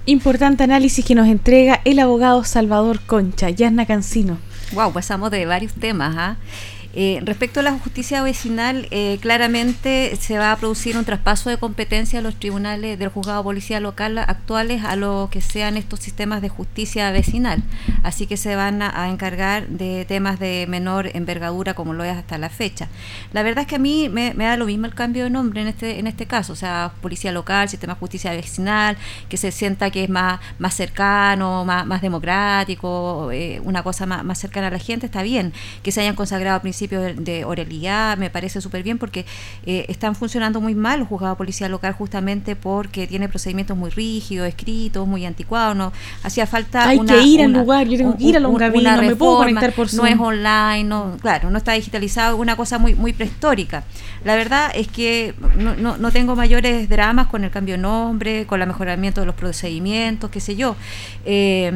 Importante 0.06 0.65
análisis 0.65 1.05
que 1.05 1.15
nos 1.15 1.28
entrega 1.28 1.82
el 1.85 1.98
abogado 1.98 2.43
Salvador 2.43 2.98
Concha, 3.01 3.51
Yasna 3.51 3.85
Cancino. 3.85 4.39
Wow, 4.73 4.93
pasamos 4.93 5.31
de 5.31 5.44
varios 5.44 5.74
temas. 5.74 6.16
¿ah? 6.16 6.36
Eh, 6.47 6.78
respecto 6.94 7.60
a 7.60 7.62
la 7.62 7.73
justicia 7.73 8.23
vecinal, 8.23 8.89
eh, 8.90 9.19
claramente 9.20 10.16
se 10.16 10.39
va 10.39 10.52
a 10.52 10.56
producir 10.56 10.97
un 10.97 11.05
traspaso 11.05 11.51
de 11.51 11.59
competencia 11.59 12.19
a 12.19 12.23
los 12.23 12.35
tribunales 12.36 12.98
del 12.98 13.09
juzgado 13.09 13.39
de 13.39 13.44
policía 13.44 13.78
local 13.78 14.19
actuales 14.19 14.85
a 14.85 14.97
lo 14.97 15.28
que 15.31 15.40
sean 15.40 15.77
estos 15.77 16.01
sistemas 16.01 16.43
de 16.43 16.48
justicia 16.48 17.10
vecinal. 17.10 17.62
Así 18.02 18.27
que 18.27 18.36
se 18.36 18.56
van 18.56 18.82
a, 18.82 19.09
encargar 19.09 19.69
de 19.69 20.05
temas 20.06 20.39
de 20.39 20.66
menor 20.69 21.10
envergadura 21.15 21.74
como 21.74 21.94
lo 21.94 22.05
es 22.05 22.16
hasta 22.16 22.39
la 22.39 22.48
fecha. 22.48 22.89
La 23.32 23.43
verdad 23.43 23.62
es 23.62 23.69
que 23.69 23.77
a 23.77 23.78
mí 23.78 24.09
me, 24.09 24.32
da 24.35 24.56
lo 24.56 24.66
mismo 24.66 24.86
el 24.86 24.94
cambio 24.94 25.24
de 25.24 25.31
nombre 25.31 25.62
en 25.62 25.69
este, 25.69 25.98
en 25.98 26.06
este 26.06 26.27
caso, 26.27 26.52
o 26.52 26.56
sea, 26.56 26.93
policía 27.01 27.32
local, 27.32 27.69
sistema 27.69 27.94
de 27.94 28.01
justicia 28.01 28.32
vecinal, 28.32 28.97
que 29.28 29.36
se 29.36 29.52
sienta 29.52 29.90
que 29.90 30.05
es 30.05 30.10
más, 30.10 30.40
más 30.59 30.74
cercano, 30.74 31.65
más, 31.65 31.86
más 31.86 32.02
democrático, 32.02 33.31
eh, 33.32 33.60
una 33.65 33.82
cosa 33.82 34.06
más, 34.06 34.24
más 34.24 34.39
cercana 34.39 34.69
a 34.69 34.70
la 34.70 34.78
gente, 34.78 35.06
está 35.06 35.23
bien. 35.23 35.52
Que 35.82 35.93
se 35.93 36.01
hayan 36.01 36.15
consagrado 36.15 36.60
principios 36.60 36.88
de, 36.97 37.15
de 37.15 37.44
oralidad, 37.44 38.16
me 38.19 38.31
parece 38.31 38.60
súper 38.60 38.82
bien 38.82 38.98
porque 38.98 39.24
eh, 39.66 39.85
están 39.89 40.15
funcionando 40.15 40.60
muy 40.60 40.74
mal 40.74 41.01
los 41.01 41.09
juzgados 41.09 41.36
de 41.36 41.39
policía 41.39 41.69
local 41.69 41.93
justamente 41.93 42.56
porque 42.56 43.06
tiene 43.06 43.28
procedimientos 43.28 43.77
muy 43.77 43.90
rígidos, 43.90 44.48
escritos, 44.48 45.06
muy 45.06 45.27
anticuados, 45.27 45.77
no 45.77 45.93
hacía 46.23 46.47
falta 46.47 46.89
Hay 46.89 46.98
una, 46.98 47.12
que 47.15 47.23
ir 47.23 47.43
al 47.43 47.52
lugar, 47.52 47.86
yo 47.89 47.97
tengo 47.98 48.16
que 48.16 48.24
ir 48.24 48.36
a 48.36 48.39
un- 48.39 48.43
Longaví, 48.44 48.78
una 48.78 48.97
no 48.97 49.02
me 49.02 49.16
puedo 49.16 49.36
conectar 49.39 49.73
por 49.74 49.86
no 49.86 49.90
Zoom. 49.90 50.06
es 50.06 50.19
online, 50.19 50.85
no, 50.85 51.16
claro, 51.20 51.51
no 51.51 51.59
está 51.59 51.73
digitalizado, 51.73 52.36
es 52.36 52.40
una 52.40 52.56
cosa 52.56 52.78
muy, 52.78 52.94
muy 52.94 53.12
prehistórica. 53.12 53.85
La 54.24 54.35
verdad 54.36 54.70
es 54.74 54.89
que 54.89 55.35
no, 55.56 55.74
no, 55.77 55.97
no 55.97 56.10
tengo 56.12 56.35
mayores 56.36 56.89
dramas 56.89 57.27
con 57.28 57.44
el 57.44 57.51
cambio 57.51 57.74
de 57.74 57.82
nombre, 57.82 58.47
con 58.47 58.60
el 58.60 58.66
mejoramiento 58.66 59.20
de 59.20 59.27
los 59.27 59.35
procedimientos, 59.35 60.31
qué 60.31 60.40
sé 60.40 60.56
yo. 60.56 60.77
Eh, 61.24 61.73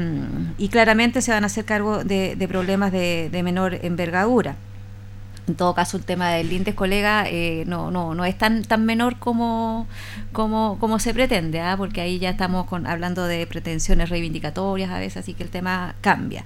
y 0.58 0.68
claramente 0.68 1.22
se 1.22 1.30
van 1.32 1.44
a 1.44 1.46
hacer 1.46 1.64
cargo 1.64 2.04
de, 2.04 2.36
de 2.36 2.48
problemas 2.48 2.92
de, 2.92 3.28
de 3.30 3.42
menor 3.42 3.78
envergadura. 3.82 4.56
En 5.48 5.56
todo 5.56 5.74
caso, 5.74 5.96
el 5.96 6.04
tema 6.04 6.30
del 6.30 6.52
INDES, 6.52 6.76
colega, 6.76 7.24
eh, 7.28 7.64
no, 7.66 7.90
no, 7.90 8.14
no 8.14 8.24
es 8.24 8.38
tan, 8.38 8.62
tan 8.62 8.84
menor 8.84 9.18
como, 9.18 9.88
como, 10.30 10.78
como 10.78 11.00
se 11.00 11.12
pretende, 11.12 11.60
¿ah? 11.60 11.74
porque 11.76 12.00
ahí 12.00 12.20
ya 12.20 12.30
estamos 12.30 12.66
con, 12.66 12.86
hablando 12.86 13.24
de 13.24 13.44
pretensiones 13.48 14.08
reivindicatorias 14.08 14.90
a 14.90 15.00
veces, 15.00 15.16
así 15.16 15.34
que 15.34 15.42
el 15.42 15.50
tema 15.50 15.96
cambia. 16.00 16.44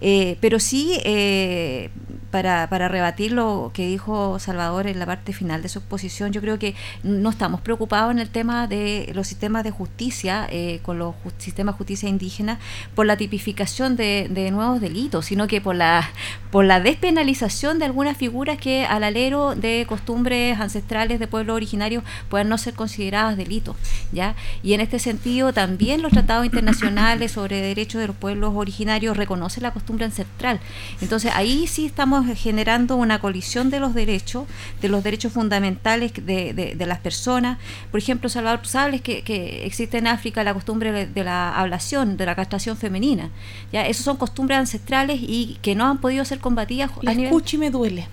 Eh, 0.00 0.38
pero 0.40 0.60
sí, 0.60 1.00
eh, 1.04 1.90
para, 2.30 2.68
para 2.68 2.86
rebatir 2.86 3.32
lo 3.32 3.72
que 3.74 3.88
dijo 3.88 4.38
Salvador 4.38 4.86
en 4.86 5.00
la 5.00 5.06
parte 5.06 5.32
final 5.32 5.60
de 5.60 5.68
su 5.68 5.80
exposición, 5.80 6.30
yo 6.30 6.40
creo 6.40 6.58
que 6.58 6.76
no 7.02 7.30
estamos 7.30 7.60
preocupados 7.62 8.12
en 8.12 8.20
el 8.20 8.28
tema 8.28 8.68
de 8.68 9.10
los 9.12 9.26
sistemas 9.26 9.64
de 9.64 9.72
justicia, 9.72 10.46
eh, 10.50 10.78
con 10.82 11.00
los 11.00 11.16
sistemas 11.38 11.74
de 11.74 11.78
justicia 11.78 12.08
indígena, 12.08 12.60
por 12.94 13.06
la 13.06 13.16
tipificación 13.16 13.96
de, 13.96 14.28
de 14.30 14.52
nuevos 14.52 14.80
delitos, 14.80 15.26
sino 15.26 15.48
que 15.48 15.60
por 15.60 15.74
la, 15.74 16.08
por 16.52 16.64
la 16.64 16.78
despenalización 16.78 17.80
de 17.80 17.86
algunas 17.86 18.16
figuras 18.16 18.35
seguras 18.36 18.58
que 18.58 18.84
al 18.84 19.02
alero 19.02 19.54
de 19.54 19.86
costumbres 19.88 20.60
ancestrales 20.60 21.18
de 21.18 21.26
pueblos 21.26 21.56
originarios 21.56 22.04
puedan 22.28 22.50
no 22.50 22.58
ser 22.58 22.74
consideradas 22.74 23.34
delitos, 23.38 23.76
¿ya? 24.12 24.34
Y 24.62 24.74
en 24.74 24.82
este 24.82 24.98
sentido 24.98 25.54
también 25.54 26.02
los 26.02 26.12
tratados 26.12 26.44
internacionales 26.44 27.32
sobre 27.32 27.62
derechos 27.62 27.98
de 28.02 28.08
los 28.08 28.16
pueblos 28.16 28.52
originarios 28.54 29.16
reconocen 29.16 29.62
la 29.62 29.70
costumbre 29.70 30.04
ancestral. 30.04 30.60
Entonces 31.00 31.32
ahí 31.34 31.66
sí 31.66 31.86
estamos 31.86 32.26
generando 32.36 32.96
una 32.96 33.20
colisión 33.20 33.70
de 33.70 33.80
los 33.80 33.94
derechos, 33.94 34.44
de 34.82 34.90
los 34.90 35.02
derechos 35.02 35.32
fundamentales 35.32 36.12
de, 36.12 36.52
de- 36.52 36.74
de 36.74 36.86
las 36.86 36.98
personas. 36.98 37.56
Por 37.90 38.00
ejemplo, 38.00 38.28
Salvador, 38.28 38.60
tú 38.60 38.68
sabes 38.68 39.00
que, 39.00 39.22
que 39.22 39.64
existe 39.64 39.96
en 39.96 40.08
África 40.08 40.44
la 40.44 40.52
costumbre 40.52 41.06
de- 41.06 41.24
la 41.24 41.56
ablación, 41.56 42.18
de 42.18 42.26
la 42.26 42.34
castración 42.34 42.76
femenina. 42.76 43.30
¿ya? 43.72 43.86
Esas 43.86 44.04
son 44.04 44.18
costumbres 44.18 44.58
ancestrales 44.58 45.20
y 45.22 45.56
que 45.62 45.74
no 45.74 45.86
han 45.86 45.98
podido 46.02 46.22
ser 46.26 46.38
combatidas 46.38 46.90
La 47.00 47.12
a 47.12 47.14
nivel... 47.14 47.28
escucho 47.32 47.56
y 47.56 47.60
me 47.60 47.70
duele. 47.70 48.08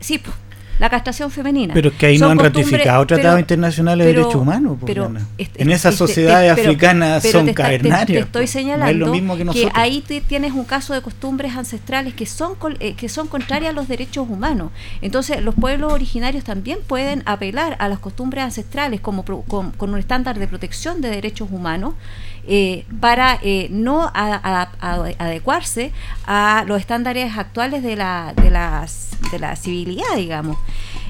Sí, 0.00 0.20
la 0.78 0.90
castración 0.90 1.30
femenina. 1.30 1.72
Pero 1.72 1.88
es 1.88 1.94
que 1.94 2.04
ahí 2.04 2.18
no 2.18 2.28
han 2.28 2.38
ratificado 2.38 3.06
tratados 3.06 3.36
pero- 3.36 3.40
internacionales 3.40 4.06
de 4.06 4.12
pero- 4.12 4.22
derechos 4.24 4.42
humanos. 4.42 4.76
pero 4.84 5.08
Diana. 5.08 5.26
este- 5.38 5.62
en 5.62 5.70
esas 5.70 5.94
este- 5.94 6.06
sociedades 6.06 6.52
africanas 6.52 7.22
son 7.22 7.46
te- 7.46 7.54
cavernarias. 7.54 8.06
Te, 8.06 8.18
estoy 8.18 8.46
señalando 8.46 8.84
No 8.84 8.90
es 8.90 8.98
lo 8.98 9.10
mismo 9.10 9.36
que 9.38 9.44
nosotros. 9.46 9.72
ahí 9.74 10.04
tienes 10.28 10.52
un 10.52 10.64
caso 10.66 10.92
de 10.92 11.00
costumbres 11.00 11.56
ancestrales 11.56 12.12
que 12.12 12.26
son 12.26 12.56
col- 12.56 12.76
eh, 12.80 12.92
que 12.94 13.08
son 13.08 13.26
contrarias 13.26 13.70
a 13.70 13.72
los 13.72 13.88
derechos 13.88 14.28
humanos. 14.28 14.70
Entonces, 15.00 15.40
los 15.40 15.54
pueblos 15.54 15.94
originarios 15.94 16.44
también 16.44 16.80
pueden 16.86 17.22
apelar 17.24 17.76
a 17.78 17.88
las 17.88 17.98
costumbres 17.98 18.44
ancestrales 18.44 19.00
como 19.00 19.24
pro- 19.24 19.44
con, 19.48 19.70
con 19.70 19.94
un 19.94 19.98
estándar 19.98 20.38
de 20.38 20.46
protección 20.46 21.00
de 21.00 21.08
derechos 21.08 21.48
humanos 21.50 21.94
eh, 22.46 22.84
para 23.00 23.38
eh, 23.42 23.68
no 23.70 24.10
adecuarse 24.14 25.92
a 26.26 26.64
los 26.66 26.80
estándares 26.80 27.36
actuales 27.36 27.82
de 27.82 27.96
la, 27.96 28.32
de 28.36 28.50
las, 28.50 29.10
de 29.30 29.38
la 29.38 29.56
civilidad, 29.56 30.14
digamos. 30.16 30.56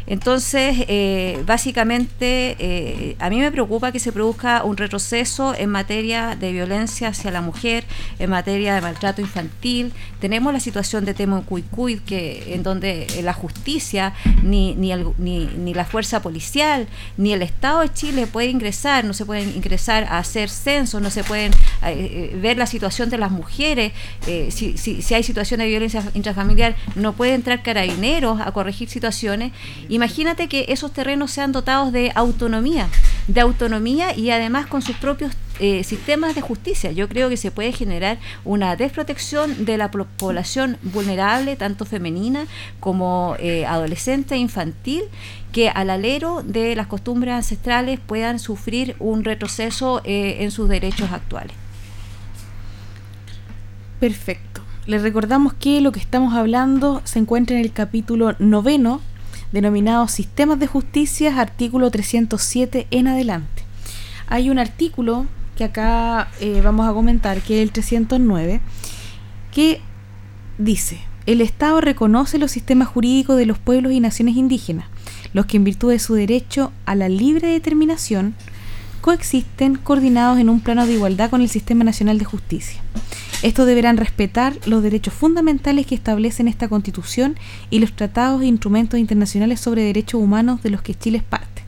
Entonces, 0.06 0.84
eh, 0.88 1.42
básicamente, 1.46 2.56
eh, 2.58 3.16
a 3.18 3.28
mí 3.28 3.38
me 3.38 3.50
preocupa 3.50 3.90
que 3.92 3.98
se 3.98 4.12
produzca 4.12 4.62
un 4.64 4.76
retroceso 4.76 5.54
en 5.56 5.70
materia 5.70 6.36
de 6.38 6.52
violencia 6.52 7.08
hacia 7.08 7.30
la 7.30 7.40
mujer, 7.40 7.84
en 8.18 8.30
materia 8.30 8.74
de 8.74 8.80
maltrato 8.80 9.20
infantil. 9.20 9.92
Tenemos 10.20 10.52
la 10.52 10.60
situación 10.60 11.04
de 11.04 11.14
Temo 11.14 11.42
Cuicuy, 11.44 11.98
que 11.98 12.54
en 12.54 12.62
donde 12.62 13.06
la 13.22 13.32
justicia, 13.32 14.12
ni, 14.42 14.74
ni, 14.76 14.92
el- 14.92 15.08
ni, 15.18 15.46
ni 15.46 15.74
la 15.74 15.84
fuerza 15.84 16.22
policial, 16.22 16.86
ni 17.16 17.32
el 17.32 17.42
Estado 17.42 17.80
de 17.80 17.92
Chile 17.92 18.26
puede 18.26 18.48
ingresar, 18.48 19.04
no 19.04 19.12
se 19.12 19.24
pueden 19.26 19.48
ingresar 19.56 20.04
a 20.04 20.18
hacer 20.18 20.48
censos, 20.50 21.02
no 21.02 21.10
se 21.10 21.24
pueden 21.24 21.52
eh, 21.52 22.30
eh, 22.32 22.38
ver 22.40 22.56
la 22.58 22.66
situación 22.66 23.10
de 23.10 23.18
las 23.18 23.30
mujeres. 23.30 23.92
eh, 24.26 24.48
si, 24.50 24.78
si, 24.78 25.02
si 25.02 25.14
hay 25.14 25.22
situaciones 25.22 25.64
de 25.64 25.70
violencia 25.70 26.02
intrafamiliar, 26.14 26.76
no 26.94 27.12
puede 27.14 27.34
entrar 27.34 27.62
carabineros 27.62 28.40
a 28.40 28.52
corregir 28.52 28.88
situaciones. 28.88 29.52
Imagínate 29.96 30.46
que 30.46 30.66
esos 30.68 30.92
terrenos 30.92 31.30
sean 31.30 31.52
dotados 31.52 31.90
de 31.90 32.12
autonomía, 32.14 32.86
de 33.28 33.40
autonomía 33.40 34.14
y 34.14 34.28
además 34.28 34.66
con 34.66 34.82
sus 34.82 34.94
propios 34.94 35.32
eh, 35.58 35.84
sistemas 35.84 36.34
de 36.34 36.42
justicia. 36.42 36.92
Yo 36.92 37.08
creo 37.08 37.30
que 37.30 37.38
se 37.38 37.50
puede 37.50 37.72
generar 37.72 38.18
una 38.44 38.76
desprotección 38.76 39.64
de 39.64 39.78
la 39.78 39.90
población 39.90 40.76
vulnerable, 40.82 41.56
tanto 41.56 41.86
femenina 41.86 42.46
como 42.78 43.36
eh, 43.38 43.64
adolescente 43.64 44.34
e 44.34 44.38
infantil, 44.38 45.04
que 45.50 45.70
al 45.70 45.88
alero 45.88 46.42
de 46.42 46.76
las 46.76 46.88
costumbres 46.88 47.32
ancestrales 47.32 47.98
puedan 47.98 48.38
sufrir 48.38 48.96
un 48.98 49.24
retroceso 49.24 50.02
eh, 50.04 50.36
en 50.40 50.50
sus 50.50 50.68
derechos 50.68 51.10
actuales. 51.10 51.56
Perfecto. 53.98 54.60
Les 54.84 55.00
recordamos 55.00 55.54
que 55.54 55.80
lo 55.80 55.90
que 55.90 56.00
estamos 56.00 56.34
hablando 56.34 57.00
se 57.04 57.18
encuentra 57.18 57.56
en 57.56 57.64
el 57.64 57.72
capítulo 57.72 58.36
noveno, 58.38 59.00
denominado 59.56 60.06
Sistemas 60.06 60.60
de 60.60 60.66
Justicia, 60.66 61.40
artículo 61.40 61.90
307 61.90 62.88
en 62.90 63.08
adelante. 63.08 63.62
Hay 64.26 64.50
un 64.50 64.58
artículo 64.58 65.24
que 65.56 65.64
acá 65.64 66.28
eh, 66.40 66.60
vamos 66.62 66.86
a 66.86 66.92
comentar, 66.92 67.40
que 67.40 67.56
es 67.56 67.62
el 67.62 67.72
309, 67.72 68.60
que 69.52 69.80
dice, 70.58 71.00
el 71.24 71.40
Estado 71.40 71.80
reconoce 71.80 72.36
los 72.36 72.50
sistemas 72.50 72.88
jurídicos 72.88 73.38
de 73.38 73.46
los 73.46 73.58
pueblos 73.58 73.92
y 73.92 74.00
naciones 74.00 74.36
indígenas, 74.36 74.88
los 75.32 75.46
que 75.46 75.56
en 75.56 75.64
virtud 75.64 75.90
de 75.90 76.00
su 76.00 76.12
derecho 76.12 76.70
a 76.84 76.94
la 76.94 77.08
libre 77.08 77.48
determinación 77.48 78.34
coexisten 79.00 79.76
coordinados 79.76 80.38
en 80.38 80.48
un 80.48 80.60
plano 80.60 80.86
de 80.86 80.94
igualdad 80.94 81.30
con 81.30 81.40
el 81.40 81.48
Sistema 81.48 81.84
Nacional 81.84 82.18
de 82.18 82.24
Justicia. 82.24 82.80
Estos 83.42 83.66
deberán 83.66 83.96
respetar 83.96 84.54
los 84.66 84.82
derechos 84.82 85.14
fundamentales 85.14 85.86
que 85.86 85.94
establecen 85.94 86.48
esta 86.48 86.68
Constitución 86.68 87.36
y 87.70 87.78
los 87.80 87.92
tratados 87.92 88.42
e 88.42 88.46
instrumentos 88.46 88.98
internacionales 88.98 89.60
sobre 89.60 89.82
derechos 89.82 90.20
humanos 90.20 90.62
de 90.62 90.70
los 90.70 90.82
que 90.82 90.94
Chile 90.94 91.18
es 91.18 91.24
parte. 91.24 91.62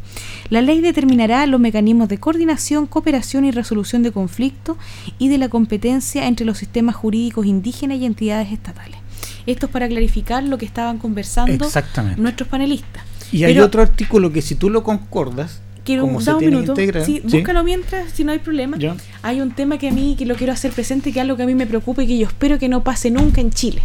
La 0.51 0.63
ley 0.63 0.81
determinará 0.81 1.47
los 1.47 1.61
mecanismos 1.61 2.09
de 2.09 2.19
coordinación, 2.19 2.87
cooperación 2.87 3.45
y 3.45 3.51
resolución 3.51 4.03
de 4.03 4.13
conflictos 4.13 4.79
y 5.19 5.29
de 5.29 5.37
la 5.37 5.51
competencia 5.51 6.27
entre 6.27 6.47
los 6.47 6.57
sistemas 6.57 6.97
jurídicos 6.97 7.45
indígenas 7.45 7.99
y 7.99 8.07
entidades 8.07 8.51
estatales. 8.51 8.99
Esto 9.45 9.67
es 9.67 9.73
para 9.73 9.89
clarificar 9.89 10.43
lo 10.45 10.57
que 10.57 10.65
estaban 10.65 10.99
conversando 10.99 11.69
nuestros 12.17 12.49
panelistas. 12.49 13.03
Y 13.31 13.45
hay 13.45 13.59
otro 13.59 13.83
artículo 13.83 14.33
que 14.33 14.41
si 14.41 14.55
tú 14.55 14.71
lo 14.71 14.83
concordas, 14.83 15.61
Quiero 15.89 16.03
como 16.03 16.19
un, 16.19 16.23
se 16.25 16.31
da 16.31 16.37
un 16.37 16.41
tiene 16.41 16.57
que 16.57 16.61
minuto. 16.63 16.75
Sí, 17.05 17.23
¿sí? 17.27 17.37
búscalo 17.39 17.65
mientras, 17.65 18.13
si 18.13 18.25
no 18.25 18.33
hay 18.33 18.39
problema. 18.39 18.77
Ya. 18.79 18.95
Hay 19.23 19.41
un 19.41 19.51
tema 19.53 19.79
que 19.79 19.89
a 19.89 19.93
mí 19.93 20.15
que 20.19 20.27
lo 20.27 20.35
quiero 20.37 20.53
hacer 20.53 20.71
presente, 20.73 21.13
que 21.13 21.19
es 21.19 21.23
algo 21.23 21.37
que 21.37 21.45
a 21.45 21.47
mí 21.47 21.55
me 21.55 21.67
preocupa 21.67 22.03
y 22.03 22.07
que 22.07 22.19
yo 22.19 22.27
espero 22.27 22.59
que 22.59 22.69
no 22.69 22.83
pase 22.85 23.11
nunca 23.11 23.41
en 23.41 23.51
Chile. 23.51 23.83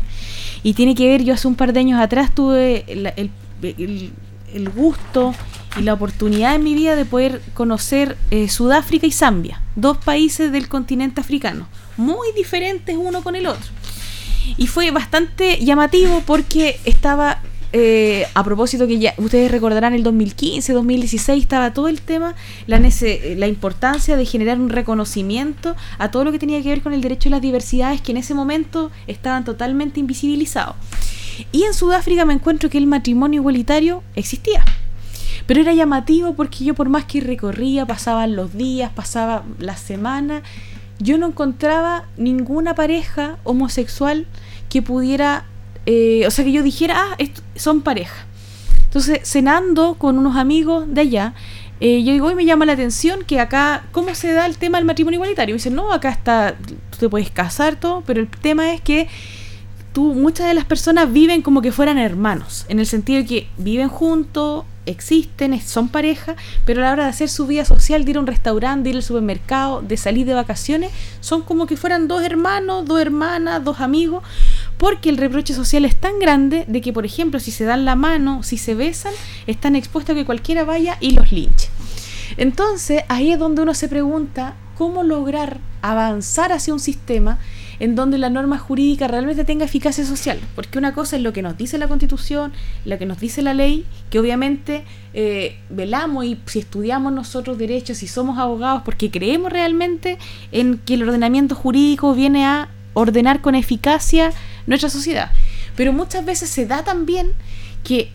Y 0.64 0.74
tiene 0.74 0.96
que 0.96 1.08
ver, 1.08 1.24
yo 1.24 1.34
hace 1.34 1.48
un 1.48 1.56
par 1.56 1.74
de 1.74 1.80
años 1.80 2.00
atrás 2.02 2.34
tuve 2.36 2.84
el, 2.88 3.08
el- 3.16 3.32
el- 3.64 4.12
el 4.54 4.70
gusto 4.70 5.34
y 5.80 5.82
la 5.82 5.94
oportunidad 5.94 6.54
en 6.56 6.64
mi 6.64 6.76
vida 6.76 6.96
de 6.96 7.06
poder 7.06 7.42
conocer 7.56 8.18
eh, 8.32 8.48
Sudáfrica 8.50 9.08
y 9.08 9.12
Zambia, 9.12 9.62
dos 9.76 9.98
países 9.98 10.52
del 10.52 10.68
continente 10.68 11.22
africano, 11.22 11.68
muy 11.98 12.28
diferentes 12.36 12.96
uno 13.00 13.24
con 13.24 13.36
el 13.36 13.48
otro. 13.48 13.72
Y 14.58 14.68
fue 14.68 14.92
bastante 14.92 15.58
llamativo 15.64 16.22
porque 16.26 16.80
estaba, 16.86 17.42
eh, 17.74 18.28
a 18.34 18.44
propósito 18.44 18.88
que 18.88 19.00
ya 19.00 19.14
ustedes 19.18 19.52
recordarán 19.52 19.94
el 19.94 20.04
2015, 20.04 20.72
2016, 20.74 21.44
estaba 21.44 21.74
todo 21.74 21.88
el 21.88 22.02
tema, 22.02 22.36
la, 22.68 22.80
la 22.80 23.48
importancia 23.48 24.16
de 24.16 24.26
generar 24.26 24.60
un 24.60 24.70
reconocimiento 24.70 25.76
a 25.98 26.12
todo 26.12 26.24
lo 26.24 26.32
que 26.32 26.40
tenía 26.40 26.62
que 26.62 26.70
ver 26.70 26.82
con 26.82 26.94
el 26.94 27.02
derecho 27.02 27.30
a 27.30 27.32
las 27.32 27.42
diversidades 27.42 28.02
que 28.02 28.12
en 28.12 28.18
ese 28.18 28.34
momento 28.34 28.92
estaban 29.08 29.44
totalmente 29.44 30.00
invisibilizados. 30.00 30.76
Y 31.52 31.64
en 31.64 31.74
Sudáfrica 31.74 32.26
me 32.26 32.34
encuentro 32.34 32.70
que 32.70 32.78
el 32.78 32.88
matrimonio 32.88 33.42
igualitario 33.42 34.04
existía. 34.16 34.64
Pero 35.48 35.62
era 35.62 35.74
llamativo 35.74 36.36
porque 36.36 36.64
yo 36.64 36.74
por 36.74 36.90
más 36.90 37.06
que 37.06 37.22
recorría, 37.22 37.86
pasaban 37.86 38.36
los 38.36 38.54
días, 38.54 38.92
pasaba 38.94 39.44
la 39.60 39.76
semana, 39.76 40.44
yo 41.00 41.18
no 41.18 41.28
encontraba 41.28 42.06
ninguna 42.18 42.76
pareja 42.76 43.38
homosexual 43.44 44.26
que 44.70 44.82
pudiera, 44.82 45.46
eh, 45.86 46.24
o 46.28 46.32
sea, 46.32 46.46
que 46.46 46.52
yo 46.52 46.64
dijera, 46.64 46.96
ah, 46.98 47.18
son 47.56 47.82
pareja. 47.82 48.26
Entonces, 48.86 49.20
cenando 49.24 49.96
con 49.96 50.18
unos 50.18 50.36
amigos 50.36 50.86
de 50.88 51.02
allá, 51.02 51.34
eh, 51.80 52.04
yo 52.04 52.14
digo, 52.14 52.28
hoy 52.28 52.36
me 52.36 52.46
llama 52.46 52.66
la 52.66 52.74
atención 52.74 53.24
que 53.24 53.40
acá, 53.40 53.86
¿cómo 53.92 54.14
se 54.16 54.32
da 54.32 54.46
el 54.46 54.58
tema 54.58 54.78
del 54.78 54.86
matrimonio 54.86 55.18
igualitario? 55.18 55.56
Y 55.56 55.58
dicen, 55.58 55.76
no, 55.76 55.92
acá 55.92 56.10
está, 56.10 56.56
tú 56.92 56.98
te 57.00 57.10
puedes 57.10 57.30
casar, 57.32 57.76
todo, 57.76 58.04
pero 58.06 58.22
el 58.22 58.28
tema 58.28 58.74
es 58.74 58.82
que 58.82 59.10
tú, 59.94 60.14
muchas 60.14 60.48
de 60.48 60.54
las 60.54 60.66
personas 60.66 61.12
viven 61.12 61.42
como 61.42 61.62
que 61.62 61.72
fueran 61.72 61.98
hermanos, 61.98 62.66
en 62.70 62.80
el 62.80 62.86
sentido 62.86 63.20
de 63.22 63.26
que 63.26 63.48
viven 63.58 63.90
juntos, 63.90 64.66
existen, 64.86 65.60
son 65.62 65.90
pareja, 65.90 66.36
pero 66.66 66.82
a 66.82 66.86
la 66.86 66.92
hora 66.92 67.04
de 67.04 67.10
hacer 67.10 67.30
su 67.30 67.48
vida 67.48 67.66
social, 67.66 68.06
de 68.06 68.12
ir 68.12 68.18
a 68.18 68.20
un 68.20 68.28
restaurante, 68.28 68.84
de 68.84 68.90
ir 68.92 68.96
al 68.98 69.04
supermercado, 69.04 69.82
de 69.82 69.98
salir 69.98 70.26
de 70.26 70.34
vacaciones, 70.34 70.92
son 71.22 71.42
como 71.42 71.68
que 71.68 71.78
fueran 71.78 72.08
dos 72.08 72.24
hermanos, 72.24 72.86
dos 72.86 73.00
hermanas, 73.00 73.64
dos 73.64 73.80
amigos, 73.80 74.24
porque 74.78 75.10
el 75.10 75.18
reproche 75.18 75.54
social 75.54 75.86
es 75.86 75.96
tan 75.96 76.20
grande 76.20 76.66
de 76.68 76.82
que, 76.82 76.94
por 76.94 77.06
ejemplo, 77.06 77.40
si 77.40 77.52
se 77.52 77.66
dan 77.66 77.86
la 77.86 77.96
mano, 77.96 78.44
si 78.44 78.58
se 78.58 78.76
besan, 78.76 79.14
están 79.48 79.76
expuestos 79.76 80.14
a 80.14 80.18
que 80.18 80.26
cualquiera 80.26 80.64
vaya 80.64 80.98
y 81.00 81.12
los 81.12 81.32
linche. 81.32 81.70
Entonces, 82.38 83.04
ahí 83.10 83.32
es 83.32 83.40
donde 83.40 83.62
uno 83.62 83.74
se 83.74 83.88
pregunta 83.88 84.56
cómo 84.78 85.04
lograr 85.04 85.60
avanzar 85.82 86.52
hacia 86.52 86.74
un 86.74 86.80
sistema 86.80 87.38
en 87.80 87.96
donde 87.96 88.18
la 88.18 88.30
norma 88.30 88.58
jurídica 88.58 89.08
realmente 89.08 89.44
tenga 89.44 89.66
eficacia 89.66 90.06
social. 90.06 90.40
Porque 90.56 90.78
una 90.78 90.94
cosa 90.94 91.18
es 91.18 91.22
lo 91.22 91.34
que 91.34 91.42
nos 91.42 91.58
dice 91.58 91.78
la 91.78 91.88
Constitución, 91.88 92.54
lo 92.86 92.98
que 92.98 93.06
nos 93.06 93.20
dice 93.20 93.42
la 93.42 93.54
ley, 93.54 93.86
que 94.10 94.20
obviamente 94.20 94.84
eh, 95.14 95.58
velamos 95.70 96.26
y 96.26 96.40
si 96.46 96.60
estudiamos 96.60 97.12
nosotros 97.14 97.58
derechos, 97.58 97.98
si 97.98 98.08
somos 98.08 98.38
abogados, 98.38 98.84
porque 98.84 99.12
creemos 99.12 99.52
realmente 99.52 100.18
en 100.52 100.78
que 100.78 100.96
el 100.96 101.04
ordenamiento 101.04 101.56
jurídico 101.56 102.14
viene 102.14 102.46
a 102.46 102.70
ordenar 102.94 103.42
con 103.42 103.56
eficacia 103.56 104.32
nuestra 104.68 104.90
sociedad. 104.90 105.32
Pero 105.76 105.94
muchas 105.94 106.24
veces 106.26 106.50
se 106.50 106.66
da 106.66 106.84
también 106.84 107.32
que 107.84 108.12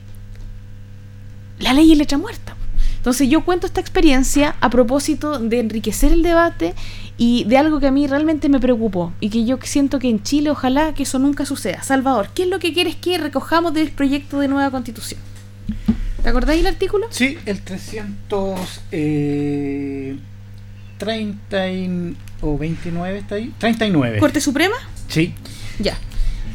la 1.59 1.72
ley 1.72 1.92
es 1.92 1.98
letra 1.98 2.18
muerta. 2.18 2.55
Entonces, 2.96 3.28
yo 3.28 3.44
cuento 3.44 3.66
esta 3.66 3.80
experiencia 3.80 4.56
a 4.60 4.70
propósito 4.70 5.38
de 5.38 5.60
enriquecer 5.60 6.12
el 6.12 6.22
debate 6.22 6.74
y 7.16 7.44
de 7.44 7.56
algo 7.56 7.80
que 7.80 7.86
a 7.86 7.90
mí 7.90 8.06
realmente 8.06 8.48
me 8.48 8.60
preocupó 8.60 9.12
y 9.20 9.30
que 9.30 9.44
yo 9.44 9.59
siento 9.62 9.98
que 9.98 10.09
en 10.09 10.22
Chile 10.22 10.50
ojalá 10.50 10.94
que 10.94 11.05
eso 11.05 11.18
nunca 11.18 11.46
suceda. 11.46 11.82
Salvador, 11.82 12.28
¿qué 12.34 12.42
es 12.42 12.48
lo 12.48 12.59
que 12.59 12.72
quieres 12.72 12.96
que 12.96 13.16
recojamos 13.18 13.72
del 13.72 13.90
proyecto 13.92 14.40
de 14.40 14.48
nueva 14.48 14.70
constitución? 14.70 15.20
¿Te 16.22 16.28
acordáis 16.28 16.60
el 16.60 16.66
artículo? 16.66 17.06
Sí, 17.10 17.38
el 17.46 17.62
300... 17.62 18.80
Eh, 18.92 20.16
30 20.98 21.68
y- 21.70 22.16
o 22.40 22.59
29 22.59 23.19
está 23.19 23.36
ahí. 23.36 23.52
39. 23.59 24.19
Corte 24.19 24.40
Suprema. 24.40 24.77
Sí. 25.09 25.35
Ya. 25.78 25.98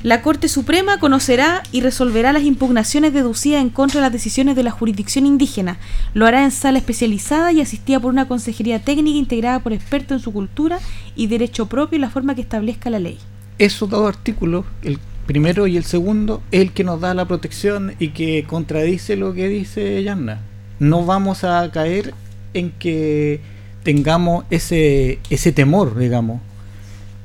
La 0.04 0.22
Corte 0.22 0.50
Suprema 0.50 1.00
conocerá 1.00 1.64
y 1.72 1.80
resolverá 1.80 2.34
las 2.34 2.44
impugnaciones 2.44 3.14
deducidas 3.14 3.62
en 3.62 3.70
contra 3.70 4.02
de 4.02 4.08
las 4.08 4.12
decisiones 4.12 4.58
de 4.58 4.64
la 4.64 4.72
jurisdicción 4.72 5.26
indígena. 5.26 5.78
Lo 6.14 6.26
hará 6.26 6.44
en 6.44 6.52
sala 6.52 6.78
especializada 6.78 7.54
y 7.54 7.62
asistida 7.62 8.02
por 8.02 8.12
una 8.12 8.28
consejería 8.28 8.84
técnica 8.84 9.18
integrada 9.18 9.60
por 9.60 9.72
expertos 9.72 10.18
en 10.18 10.20
su 10.20 10.34
cultura 10.34 10.80
y 11.16 11.28
derecho 11.28 11.68
propio 11.68 11.96
en 11.96 12.02
la 12.02 12.10
forma 12.10 12.36
que 12.36 12.42
establezca 12.42 12.90
la 12.90 13.00
ley. 13.00 13.18
Esos 13.60 13.90
dos 13.90 14.06
artículos, 14.06 14.66
el 14.82 15.00
primero 15.26 15.68
y 15.68 15.78
el 15.78 15.86
segundo, 15.86 16.44
es 16.52 16.60
el 16.60 16.74
que 16.74 16.84
nos 16.84 17.00
da 17.00 17.14
la 17.14 17.26
protección 17.26 17.96
y 17.98 18.10
que 18.10 18.44
contradice 18.44 19.16
lo 19.16 19.34
que 19.34 19.48
dice 19.48 20.04
Yanna. 20.04 20.42
No 20.80 21.06
vamos 21.06 21.46
a 21.46 21.72
caer 21.72 22.14
en 22.54 22.72
que 22.72 23.40
tengamos 23.84 24.46
ese, 24.50 25.20
ese 25.30 25.52
temor, 25.52 25.98
digamos, 25.98 26.42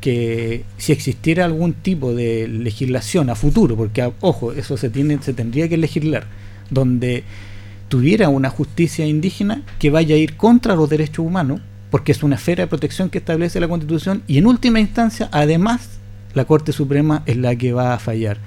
que 0.01 0.65
si 0.77 0.93
existiera 0.93 1.45
algún 1.45 1.73
tipo 1.73 2.15
de 2.15 2.47
legislación 2.49 3.31
a 3.31 3.35
futuro, 3.35 3.77
porque 3.77 4.13
ojo, 4.21 4.53
eso 4.53 4.77
se 4.77 4.91
tiene, 4.91 5.21
se 5.23 5.35
tendría 5.35 5.69
que 5.69 5.77
legislar, 5.77 6.27
donde 6.71 7.25
tuviera 7.89 8.29
una 8.29 8.51
justicia 8.51 9.07
indígena 9.07 9.63
que 9.79 9.91
vaya 9.91 10.15
a 10.15 10.19
ir 10.19 10.37
contra 10.37 10.77
los 10.77 10.89
derechos 10.89 11.25
humanos, 11.25 11.61
porque 11.91 12.13
es 12.13 12.23
una 12.23 12.37
esfera 12.37 12.65
de 12.65 12.69
protección 12.69 13.09
que 13.09 13.19
establece 13.19 13.61
la 13.61 13.69
Constitución, 13.69 14.23
y 14.27 14.39
en 14.39 14.47
última 14.47 14.79
instancia, 14.79 15.29
además, 15.33 15.99
la 16.35 16.45
Corte 16.45 16.73
Suprema 16.73 17.23
es 17.27 17.37
la 17.37 17.57
que 17.57 17.73
va 17.73 17.95
a 17.95 17.99
fallar. 17.99 18.39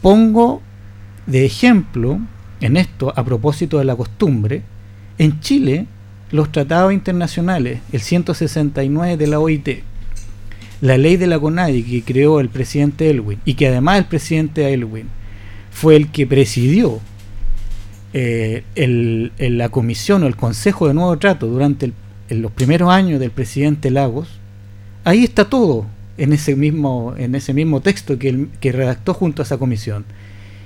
Pongo 0.00 0.62
de 1.26 1.44
ejemplo 1.44 2.18
en 2.60 2.76
esto, 2.76 3.12
a 3.14 3.24
propósito 3.24 3.78
de 3.78 3.84
la 3.84 3.94
costumbre, 3.94 4.62
en 5.18 5.40
Chile, 5.40 5.86
los 6.30 6.52
tratados 6.52 6.92
internacionales, 6.92 7.80
el 7.92 8.00
169 8.00 9.16
de 9.16 9.26
la 9.26 9.40
OIT, 9.40 9.68
la 10.80 10.96
ley 10.98 11.16
de 11.16 11.26
la 11.26 11.38
CONADI 11.38 11.82
que 11.82 12.02
creó 12.02 12.40
el 12.40 12.48
presidente 12.50 13.10
Elwin, 13.10 13.40
y 13.44 13.54
que 13.54 13.68
además 13.68 13.98
el 13.98 14.04
presidente 14.04 14.72
Elwin 14.72 15.06
fue 15.70 15.96
el 15.96 16.08
que 16.10 16.26
presidió 16.26 17.00
eh, 18.14 18.62
la 19.38 19.68
comisión 19.68 20.22
o 20.22 20.26
el 20.26 20.36
consejo 20.36 20.88
de 20.88 20.94
nuevo 20.94 21.18
trato 21.18 21.46
durante 21.46 21.86
el- 21.86 21.94
en 22.30 22.42
los 22.42 22.52
primeros 22.52 22.90
años 22.90 23.20
del 23.20 23.30
presidente 23.30 23.90
Lagos, 23.90 24.28
ahí 25.04 25.24
está 25.24 25.44
todo 25.46 25.86
en 26.16 26.32
ese 26.32 26.56
mismo, 26.56 27.14
en 27.16 27.34
ese 27.34 27.54
mismo 27.54 27.80
texto 27.80 28.18
que, 28.18 28.48
que 28.60 28.72
redactó 28.72 29.14
junto 29.14 29.42
a 29.42 29.44
esa 29.44 29.56
comisión. 29.58 30.04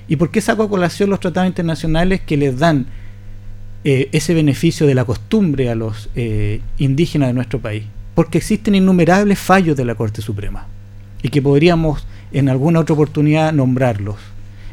¿Y 0.08 0.16
por 0.16 0.30
qué 0.30 0.40
saco 0.40 0.64
a 0.64 0.68
colación 0.68 1.10
los 1.10 1.20
tratados 1.20 1.48
internacionales 1.48 2.20
que 2.20 2.36
les 2.36 2.58
dan 2.58 2.86
eh, 3.84 4.08
ese 4.12 4.34
beneficio 4.34 4.86
de 4.86 4.94
la 4.94 5.04
costumbre 5.04 5.70
a 5.70 5.74
los 5.74 6.08
eh, 6.14 6.60
indígenas 6.78 7.28
de 7.28 7.34
nuestro 7.34 7.60
país? 7.60 7.84
Porque 8.14 8.38
existen 8.38 8.74
innumerables 8.74 9.38
fallos 9.38 9.76
de 9.76 9.84
la 9.84 9.94
Corte 9.94 10.22
Suprema 10.22 10.66
y 11.22 11.28
que 11.28 11.42
podríamos 11.42 12.06
en 12.32 12.48
alguna 12.48 12.80
otra 12.80 12.94
oportunidad 12.94 13.52
nombrarlos. 13.52 14.16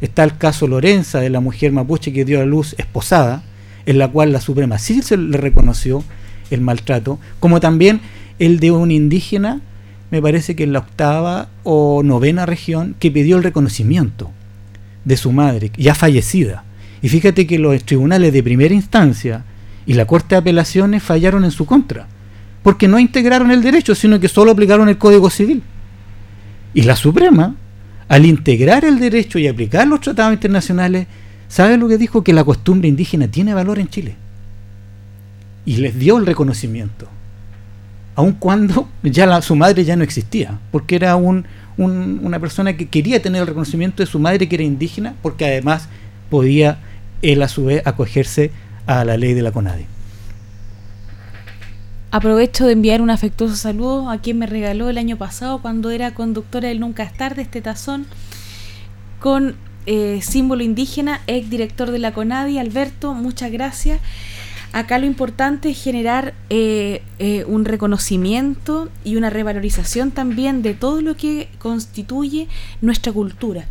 Está 0.01 0.23
el 0.23 0.37
caso 0.37 0.67
Lorenza 0.67 1.19
de 1.19 1.29
la 1.29 1.39
mujer 1.39 1.71
mapuche 1.71 2.13
que 2.13 2.25
dio 2.25 2.41
a 2.41 2.45
luz 2.45 2.75
esposada, 2.77 3.43
en 3.85 3.97
la 3.97 4.07
cual 4.07 4.31
la 4.31 4.41
Suprema 4.41 4.77
sí 4.77 5.01
se 5.01 5.17
le 5.17 5.37
reconoció 5.37 6.03
el 6.51 6.61
maltrato, 6.61 7.19
como 7.39 7.59
también 7.59 8.01
el 8.39 8.59
de 8.59 8.71
un 8.71 8.91
indígena, 8.91 9.61
me 10.11 10.21
parece 10.21 10.55
que 10.55 10.63
en 10.63 10.73
la 10.73 10.79
octava 10.79 11.49
o 11.63 12.01
novena 12.03 12.45
región, 12.45 12.95
que 12.99 13.11
pidió 13.11 13.37
el 13.37 13.43
reconocimiento 13.43 14.31
de 15.05 15.17
su 15.17 15.31
madre, 15.31 15.71
ya 15.77 15.93
fallecida. 15.93 16.63
Y 17.01 17.09
fíjate 17.09 17.47
que 17.47 17.59
los 17.59 17.83
tribunales 17.83 18.33
de 18.33 18.43
primera 18.43 18.73
instancia 18.73 19.43
y 19.85 19.93
la 19.93 20.05
Corte 20.05 20.35
de 20.35 20.39
Apelaciones 20.39 21.01
fallaron 21.03 21.43
en 21.45 21.51
su 21.51 21.65
contra, 21.65 22.07
porque 22.63 22.87
no 22.87 22.99
integraron 22.99 23.51
el 23.51 23.61
derecho, 23.61 23.95
sino 23.95 24.19
que 24.19 24.27
solo 24.27 24.51
aplicaron 24.51 24.89
el 24.89 24.97
Código 24.97 25.29
Civil. 25.29 25.63
Y 26.73 26.83
la 26.83 26.95
Suprema, 26.95 27.55
al 28.07 28.25
integrar 28.25 28.85
el 28.85 28.99
derecho 28.99 29.39
y 29.39 29.47
aplicar 29.47 29.87
los 29.87 30.01
tratados 30.01 30.33
internacionales, 30.33 31.07
¿sabe 31.47 31.77
lo 31.77 31.87
que 31.87 31.97
dijo? 31.97 32.23
Que 32.23 32.33
la 32.33 32.43
costumbre 32.43 32.87
indígena 32.89 33.27
tiene 33.27 33.53
valor 33.53 33.79
en 33.79 33.87
Chile. 33.87 34.15
Y 35.65 35.77
les 35.77 35.97
dio 35.97 36.17
el 36.17 36.25
reconocimiento. 36.25 37.07
Aun 38.15 38.33
cuando 38.33 38.89
ya 39.03 39.25
la- 39.25 39.41
su 39.41 39.55
madre 39.55 39.85
ya 39.85 39.95
no 39.95 40.03
existía, 40.03 40.59
porque 40.71 40.95
era 40.95 41.15
un, 41.15 41.45
un- 41.77 42.19
una 42.23 42.39
persona 42.39 42.75
que 42.75 42.87
quería 42.89 43.21
tener 43.21 43.41
el 43.41 43.47
reconocimiento 43.47 44.03
de 44.03 44.07
su 44.07 44.19
madre 44.19 44.49
que 44.49 44.55
era 44.55 44.63
indígena, 44.63 45.13
porque 45.21 45.45
además 45.45 45.87
podía 46.29 46.79
él 47.21 47.41
a 47.41 47.47
su 47.47 47.65
vez 47.65 47.85
acogerse 47.85 48.51
a 48.85 49.05
la 49.05 49.17
ley 49.17 49.33
de 49.33 49.41
la 49.41 49.51
CONADI. 49.51 49.85
Aprovecho 52.11 52.65
de 52.65 52.73
enviar 52.73 53.01
un 53.01 53.11
afectuoso 53.11 53.55
saludo 53.55 54.09
a 54.09 54.17
quien 54.17 54.39
me 54.39 54.47
regaló 54.47 54.89
el 54.89 54.97
año 54.97 55.17
pasado 55.17 55.61
cuando 55.61 55.91
era 55.91 56.15
conductora 56.15 56.69
del 56.69 56.79
Nunca 56.79 57.03
es 57.03 57.13
tarde 57.13 57.43
este 57.43 57.61
tazón 57.61 58.07
con 59.19 59.55
eh, 59.85 60.19
símbolo 60.23 60.63
indígena, 60.63 61.21
ex 61.27 61.49
director 61.49 61.91
de 61.91 61.99
la 61.99 62.13
CONADI, 62.13 62.57
Alberto, 62.57 63.13
muchas 63.13 63.51
gracias. 63.51 63.99
Acá 64.71 64.99
lo 64.99 65.05
importante 65.05 65.69
es 65.69 65.83
generar 65.83 66.33
eh, 66.49 67.01
eh, 67.17 67.43
un 67.45 67.65
reconocimiento 67.65 68.89
y 69.03 69.15
una 69.15 69.29
revalorización 69.29 70.11
también 70.11 70.61
de 70.61 70.75
todo 70.75 71.01
lo 71.01 71.15
que 71.15 71.49
constituye 71.57 72.47
nuestra 72.81 73.11
cultura. 73.11 73.65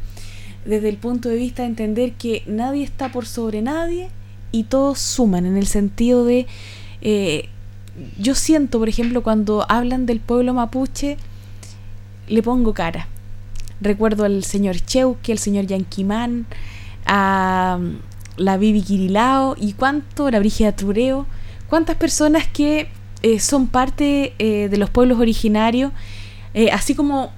Desde 0.69 0.90
el 0.90 0.99
punto 0.99 1.31
de 1.31 1.36
vista 1.36 1.62
de 1.62 1.69
entender 1.69 2.12
que 2.12 2.43
nadie 2.47 2.85
está 2.85 3.11
por 3.11 3.24
sobre 3.24 3.62
nadie 3.62 4.11
y 4.53 4.65
todos 4.65 4.99
suman 4.99 5.47
en 5.47 5.57
el 5.57 5.66
sentido 5.66 6.27
de... 6.27 6.47
eh, 7.01 7.49
yo 8.19 8.35
siento, 8.35 8.78
por 8.78 8.90
ejemplo, 8.90 9.23
cuando 9.23 9.65
hablan 9.70 10.05
del 10.05 10.20
pueblo 10.20 10.53
mapuche, 10.53 11.16
le 12.28 12.43
pongo 12.43 12.74
cara. 12.74 13.09
Recuerdo 13.81 14.27
al 14.27 14.45
señor 14.45 14.77
Cheuque, 14.77 15.32
al 15.32 15.39
señor 15.39 15.65
Yanquimán, 15.65 16.45
a 17.07 17.78
mm, 17.81 17.97
la 18.36 18.59
Bibi 18.59 18.82
Kirilao 18.82 19.57
y 19.59 19.73
cuánto, 19.73 20.31
la 20.31 20.39
Brígida 20.39 20.73
Tureo, 20.73 21.24
cuántas 21.70 21.97
personas 21.97 22.47
que 22.47 22.89
eh, 23.23 23.40
son 23.40 23.69
parte 23.69 24.35
eh, 24.39 24.69
de 24.69 24.77
los 24.77 24.90
pueblos 24.90 25.19
originarios, 25.19 25.93
así 26.73 26.95
como 26.95 27.31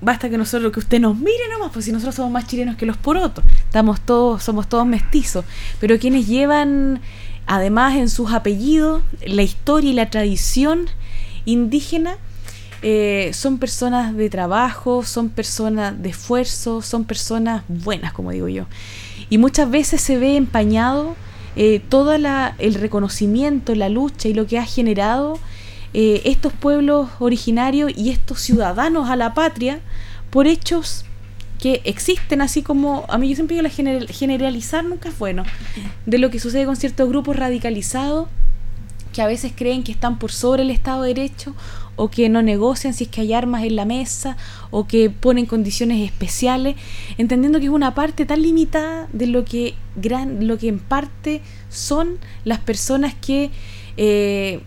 basta 0.00 0.28
que 0.28 0.38
nosotros 0.38 0.72
que 0.72 0.80
usted 0.80 1.00
nos 1.00 1.16
mire 1.16 1.48
nomás, 1.52 1.72
pues 1.72 1.84
si 1.84 1.92
nosotros 1.92 2.14
somos 2.14 2.30
más 2.30 2.46
chilenos 2.46 2.76
que 2.76 2.86
los 2.86 2.96
porotos, 2.96 3.44
estamos 3.58 4.00
todos, 4.00 4.42
somos 4.42 4.68
todos 4.68 4.86
mestizos, 4.86 5.44
pero 5.80 5.98
quienes 5.98 6.26
llevan 6.26 7.00
además 7.46 7.96
en 7.96 8.08
sus 8.08 8.32
apellidos 8.32 9.02
la 9.26 9.42
historia 9.42 9.90
y 9.90 9.94
la 9.94 10.10
tradición 10.10 10.86
indígena 11.44 12.16
eh, 12.82 13.30
son 13.32 13.58
personas 13.58 14.14
de 14.14 14.28
trabajo, 14.28 15.04
son 15.04 15.30
personas 15.30 16.02
de 16.02 16.10
esfuerzo, 16.10 16.82
son 16.82 17.04
personas 17.04 17.62
buenas, 17.68 18.12
como 18.12 18.30
digo 18.30 18.48
yo. 18.48 18.66
Y 19.30 19.38
muchas 19.38 19.70
veces 19.70 20.02
se 20.02 20.18
ve 20.18 20.36
empañado 20.36 21.16
eh, 21.56 21.80
todo 21.88 22.12
el 22.12 22.74
reconocimiento, 22.74 23.74
la 23.74 23.88
lucha 23.88 24.28
y 24.28 24.34
lo 24.34 24.46
que 24.46 24.58
ha 24.58 24.66
generado 24.66 25.38
eh, 25.94 26.22
estos 26.24 26.52
pueblos 26.52 27.08
originarios 27.20 27.92
y 27.96 28.10
estos 28.10 28.40
ciudadanos 28.40 29.08
a 29.08 29.16
la 29.16 29.32
patria 29.32 29.80
por 30.30 30.46
hechos 30.46 31.04
que 31.60 31.80
existen, 31.84 32.42
así 32.42 32.62
como 32.62 33.06
a 33.08 33.16
mí 33.16 33.28
yo 33.28 33.36
siempre 33.36 33.54
digo 33.54 33.62
la 33.62 33.70
general- 33.70 34.08
generalizar 34.08 34.84
nunca 34.84 35.08
es 35.08 35.18
bueno, 35.18 35.44
de 36.04 36.18
lo 36.18 36.30
que 36.30 36.38
sucede 36.40 36.66
con 36.66 36.76
ciertos 36.76 37.08
grupos 37.08 37.36
radicalizados 37.36 38.28
que 39.14 39.22
a 39.22 39.26
veces 39.28 39.52
creen 39.54 39.84
que 39.84 39.92
están 39.92 40.18
por 40.18 40.32
sobre 40.32 40.64
el 40.64 40.70
Estado 40.70 41.02
de 41.02 41.14
Derecho 41.14 41.54
o 41.94 42.10
que 42.10 42.28
no 42.28 42.42
negocian 42.42 42.92
si 42.92 43.04
es 43.04 43.10
que 43.10 43.20
hay 43.20 43.32
armas 43.32 43.62
en 43.62 43.76
la 43.76 43.84
mesa 43.84 44.36
o 44.72 44.88
que 44.88 45.08
ponen 45.08 45.46
condiciones 45.46 46.04
especiales, 46.04 46.74
entendiendo 47.16 47.60
que 47.60 47.66
es 47.66 47.70
una 47.70 47.94
parte 47.94 48.26
tan 48.26 48.42
limitada 48.42 49.06
de 49.12 49.28
lo 49.28 49.44
que 49.44 49.74
gran, 49.94 50.48
lo 50.48 50.58
que 50.58 50.66
en 50.66 50.80
parte 50.80 51.40
son 51.70 52.18
las 52.44 52.58
personas 52.58 53.14
que 53.14 53.52
eh, 53.96 54.60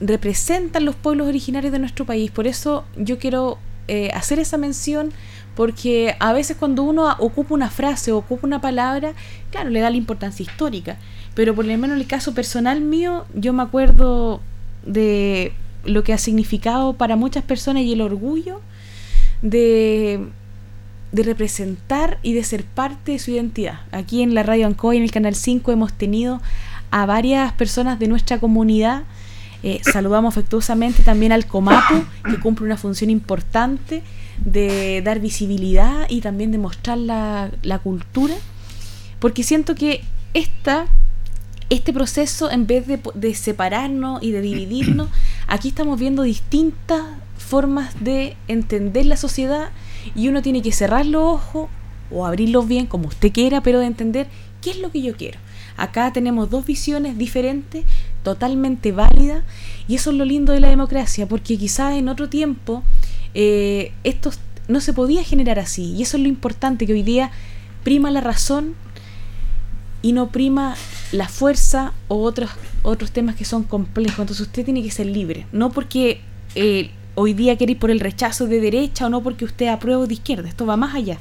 representan 0.00 0.84
los 0.84 0.94
pueblos 0.94 1.26
originarios 1.28 1.72
de 1.72 1.78
nuestro 1.78 2.04
país. 2.04 2.30
Por 2.30 2.46
eso 2.46 2.84
yo 2.96 3.18
quiero 3.18 3.58
eh, 3.88 4.10
hacer 4.14 4.38
esa 4.38 4.58
mención 4.58 5.12
porque 5.54 6.16
a 6.20 6.32
veces 6.32 6.56
cuando 6.58 6.82
uno 6.82 7.08
ocupa 7.18 7.54
una 7.54 7.70
frase 7.70 8.12
o 8.12 8.18
ocupa 8.18 8.46
una 8.46 8.60
palabra, 8.60 9.14
claro, 9.50 9.70
le 9.70 9.80
da 9.80 9.88
la 9.90 9.96
importancia 9.96 10.42
histórica, 10.42 10.98
pero 11.34 11.54
por 11.54 11.64
lo 11.64 11.72
menos 11.72 11.94
en 11.94 12.00
el 12.02 12.06
caso 12.06 12.34
personal 12.34 12.82
mío, 12.82 13.24
yo 13.34 13.54
me 13.54 13.62
acuerdo 13.62 14.42
de 14.84 15.52
lo 15.84 16.04
que 16.04 16.12
ha 16.12 16.18
significado 16.18 16.92
para 16.94 17.16
muchas 17.16 17.42
personas 17.42 17.84
y 17.84 17.92
el 17.92 18.02
orgullo 18.02 18.60
de, 19.40 20.26
de 21.12 21.22
representar 21.22 22.18
y 22.22 22.34
de 22.34 22.44
ser 22.44 22.64
parte 22.64 23.12
de 23.12 23.18
su 23.18 23.30
identidad. 23.30 23.80
Aquí 23.92 24.22
en 24.22 24.34
la 24.34 24.42
Radio 24.42 24.66
Ancoy, 24.66 24.98
en 24.98 25.04
el 25.04 25.10
Canal 25.10 25.34
5, 25.34 25.72
hemos 25.72 25.92
tenido 25.94 26.42
a 26.90 27.06
varias 27.06 27.52
personas 27.52 27.98
de 27.98 28.08
nuestra 28.08 28.38
comunidad. 28.38 29.04
Eh, 29.62 29.80
saludamos 29.82 30.34
afectuosamente 30.34 31.02
también 31.02 31.32
al 31.32 31.46
Comapu, 31.46 32.04
que 32.28 32.38
cumple 32.38 32.66
una 32.66 32.76
función 32.76 33.10
importante 33.10 34.02
de 34.44 35.02
dar 35.02 35.20
visibilidad 35.20 36.06
y 36.08 36.20
también 36.20 36.52
de 36.52 36.58
mostrar 36.58 36.98
la, 36.98 37.50
la 37.62 37.78
cultura, 37.78 38.34
porque 39.18 39.42
siento 39.42 39.74
que 39.74 40.02
esta, 40.34 40.86
este 41.70 41.92
proceso, 41.92 42.50
en 42.50 42.66
vez 42.66 42.86
de, 42.86 43.00
de 43.14 43.34
separarnos 43.34 44.22
y 44.22 44.30
de 44.30 44.40
dividirnos, 44.40 45.08
aquí 45.46 45.68
estamos 45.68 45.98
viendo 45.98 46.22
distintas 46.22 47.02
formas 47.38 47.94
de 48.02 48.36
entender 48.48 49.06
la 49.06 49.16
sociedad 49.16 49.70
y 50.14 50.28
uno 50.28 50.42
tiene 50.42 50.62
que 50.62 50.72
cerrar 50.72 51.06
los 51.06 51.22
ojos 51.22 51.68
o 52.10 52.26
abrirlos 52.26 52.68
bien, 52.68 52.86
como 52.86 53.08
usted 53.08 53.32
quiera, 53.32 53.62
pero 53.62 53.80
de 53.80 53.86
entender 53.86 54.28
qué 54.60 54.70
es 54.70 54.78
lo 54.78 54.90
que 54.90 55.02
yo 55.02 55.16
quiero. 55.16 55.38
Acá 55.76 56.12
tenemos 56.12 56.50
dos 56.50 56.64
visiones 56.64 57.18
diferentes, 57.18 57.84
totalmente 58.26 58.90
válidas, 58.90 59.44
y 59.86 59.94
eso 59.94 60.10
es 60.10 60.16
lo 60.16 60.24
lindo 60.24 60.52
de 60.52 60.58
la 60.58 60.68
democracia, 60.68 61.28
porque 61.28 61.56
quizás 61.56 61.94
en 61.94 62.08
otro 62.08 62.28
tiempo 62.28 62.82
eh, 63.34 63.92
esto 64.02 64.32
no 64.66 64.80
se 64.80 64.92
podía 64.92 65.22
generar 65.22 65.60
así, 65.60 65.94
y 65.94 66.02
eso 66.02 66.16
es 66.16 66.24
lo 66.24 66.28
importante, 66.28 66.88
que 66.88 66.92
hoy 66.92 67.04
día 67.04 67.30
prima 67.84 68.10
la 68.10 68.20
razón 68.20 68.74
y 70.02 70.10
no 70.10 70.30
prima 70.30 70.74
la 71.12 71.28
fuerza 71.28 71.92
o 72.08 72.20
otros, 72.20 72.50
otros 72.82 73.12
temas 73.12 73.36
que 73.36 73.44
son 73.44 73.62
complejos. 73.62 74.18
Entonces 74.18 74.44
usted 74.48 74.64
tiene 74.64 74.82
que 74.82 74.90
ser 74.90 75.06
libre, 75.06 75.46
no 75.52 75.70
porque 75.70 76.20
eh, 76.56 76.90
hoy 77.14 77.32
día 77.32 77.56
quiere 77.56 77.74
ir 77.74 77.78
por 77.78 77.92
el 77.92 78.00
rechazo 78.00 78.48
de 78.48 78.60
derecha 78.60 79.06
o 79.06 79.08
no 79.08 79.22
porque 79.22 79.44
usted 79.44 79.68
aprueba 79.68 80.04
de 80.04 80.14
izquierda, 80.14 80.48
esto 80.48 80.66
va 80.66 80.76
más 80.76 80.96
allá. 80.96 81.18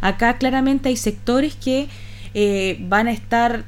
Acá 0.00 0.38
claramente 0.38 0.88
hay 0.88 0.96
sectores 0.96 1.54
que 1.54 1.88
eh, 2.32 2.78
van 2.88 3.08
a 3.08 3.12
estar 3.12 3.66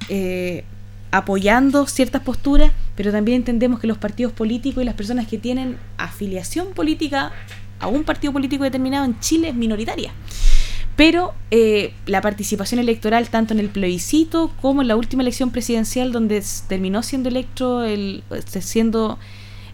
apoyando 1.11 1.87
ciertas 1.87 2.23
posturas, 2.23 2.73
pero 2.95 3.13
también 3.13 3.37
entendemos 3.37 3.81
que 3.81 3.87
los 3.87 3.99
partidos 3.99 4.33
políticos 4.33 4.83
y 4.83 4.87
las 4.87 4.95
personas 4.95 5.27
que 5.27 5.39
tienen 5.39 5.79
afiliación 5.97 6.69
política 6.75 7.33
a 7.81 7.89
un 7.89 8.05
partido 8.05 8.33
político 8.33 8.65
determinado 8.65 9.05
en 9.05 9.19
Chile 9.21 9.49
es 9.49 9.55
minoritaria. 9.55 10.13
Pero 10.97 11.33
eh, 11.53 11.95
la 12.07 12.21
participación 12.21 12.81
electoral, 12.81 13.29
tanto 13.29 13.55
en 13.55 13.61
el 13.61 13.69
plebiscito 13.69 14.53
como 14.61 14.83
en 14.83 14.89
la 14.89 14.97
última 14.97 15.23
elección 15.23 15.51
presidencial, 15.51 16.11
donde 16.11 16.43
terminó 16.67 17.05
siendo 17.05 17.29
electo 17.29 17.85
el, 17.85 18.25
este, 18.31 18.61
siendo 18.61 19.19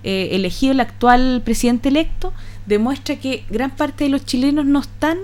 eh, 0.03 0.29
elegido 0.33 0.73
el 0.73 0.81
actual 0.81 1.41
presidente 1.43 1.89
electo, 1.89 2.35
demuestra 2.67 3.17
que 3.17 3.45
gran 3.49 3.75
parte 3.75 4.05
de 4.05 4.11
los 4.11 4.27
chilenos 4.27 4.67
no 4.67 4.81
están 4.81 5.17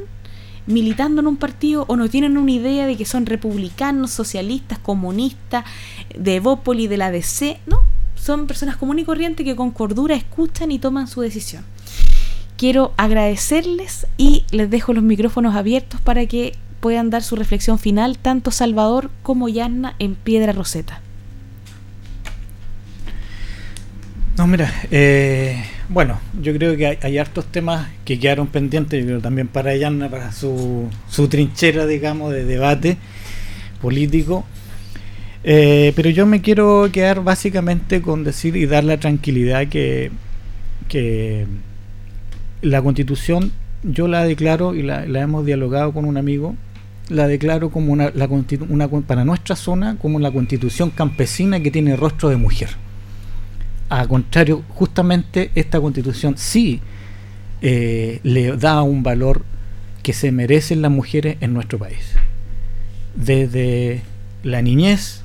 militando 0.70 1.20
en 1.20 1.26
un 1.26 1.36
partido 1.36 1.84
o 1.88 1.96
no 1.96 2.08
tienen 2.08 2.38
una 2.38 2.50
idea 2.50 2.86
de 2.86 2.96
que 2.96 3.04
son 3.04 3.26
republicanos, 3.26 4.10
socialistas, 4.10 4.78
comunistas, 4.78 5.64
de 6.16 6.36
Evópoli, 6.36 6.86
de 6.86 6.96
la 6.96 7.10
DC, 7.10 7.60
no, 7.66 7.82
son 8.14 8.46
personas 8.46 8.76
comunes 8.76 9.02
y 9.02 9.06
corrientes 9.06 9.44
que 9.44 9.56
con 9.56 9.70
cordura 9.70 10.14
escuchan 10.14 10.70
y 10.72 10.78
toman 10.78 11.08
su 11.08 11.20
decisión. 11.20 11.64
Quiero 12.56 12.92
agradecerles 12.96 14.06
y 14.18 14.44
les 14.50 14.68
dejo 14.68 14.92
los 14.92 15.02
micrófonos 15.02 15.56
abiertos 15.56 16.00
para 16.00 16.26
que 16.26 16.56
puedan 16.80 17.10
dar 17.10 17.22
su 17.22 17.36
reflexión 17.36 17.78
final, 17.78 18.18
tanto 18.18 18.50
Salvador 18.50 19.10
como 19.22 19.48
Yanna 19.48 19.94
en 19.98 20.14
Piedra 20.14 20.52
Roseta. 20.52 21.00
No, 24.36 24.46
mira, 24.46 24.72
eh, 24.90 25.64
bueno, 25.90 26.20
yo 26.40 26.54
creo 26.54 26.76
que 26.76 26.98
hay, 27.02 27.18
hartos 27.18 27.46
temas 27.46 27.88
que 28.04 28.18
quedaron 28.18 28.46
pendientes, 28.46 29.04
yo 29.04 29.20
también 29.20 29.48
para 29.48 29.74
Yanna, 29.74 30.08
para 30.08 30.30
su, 30.30 30.88
trinchera, 31.28 31.84
digamos, 31.84 32.32
de 32.32 32.44
debate 32.44 32.96
político. 33.82 34.44
Eh, 35.42 35.92
pero 35.96 36.08
yo 36.10 36.26
me 36.26 36.42
quiero 36.42 36.88
quedar 36.92 37.24
básicamente 37.24 38.02
con 38.02 38.22
decir 38.22 38.56
y 38.56 38.66
dar 38.66 38.84
la 38.84 39.00
tranquilidad 39.00 39.66
que, 39.66 40.12
la 42.62 42.82
constitución 42.82 43.52
yo 43.82 44.06
la 44.06 44.24
declaro 44.24 44.74
y 44.74 44.82
la, 44.82 45.06
la 45.06 45.22
hemos 45.22 45.46
dialogado 45.46 45.92
con 45.92 46.04
un 46.04 46.16
amigo, 46.16 46.54
la 47.08 47.26
declaro 47.26 47.70
como 47.70 47.92
una, 47.92 48.10
la 48.14 48.28
una, 48.68 48.88
para 48.88 49.24
nuestra 49.24 49.56
zona 49.56 49.96
como 49.96 50.20
la 50.20 50.30
constitución 50.30 50.90
campesina 50.90 51.60
que 51.60 51.72
tiene 51.72 51.96
rostro 51.96 52.28
de 52.28 52.36
mujer. 52.36 52.70
A 53.90 54.06
contrario, 54.06 54.62
justamente 54.68 55.50
esta 55.56 55.80
constitución 55.80 56.38
sí 56.38 56.80
eh, 57.60 58.20
le 58.22 58.56
da 58.56 58.82
un 58.82 59.02
valor 59.02 59.44
que 60.04 60.12
se 60.12 60.30
merecen 60.30 60.80
las 60.80 60.92
mujeres 60.92 61.36
en 61.40 61.52
nuestro 61.52 61.78
país. 61.78 62.14
Desde 63.16 64.02
la 64.44 64.62
niñez, 64.62 65.22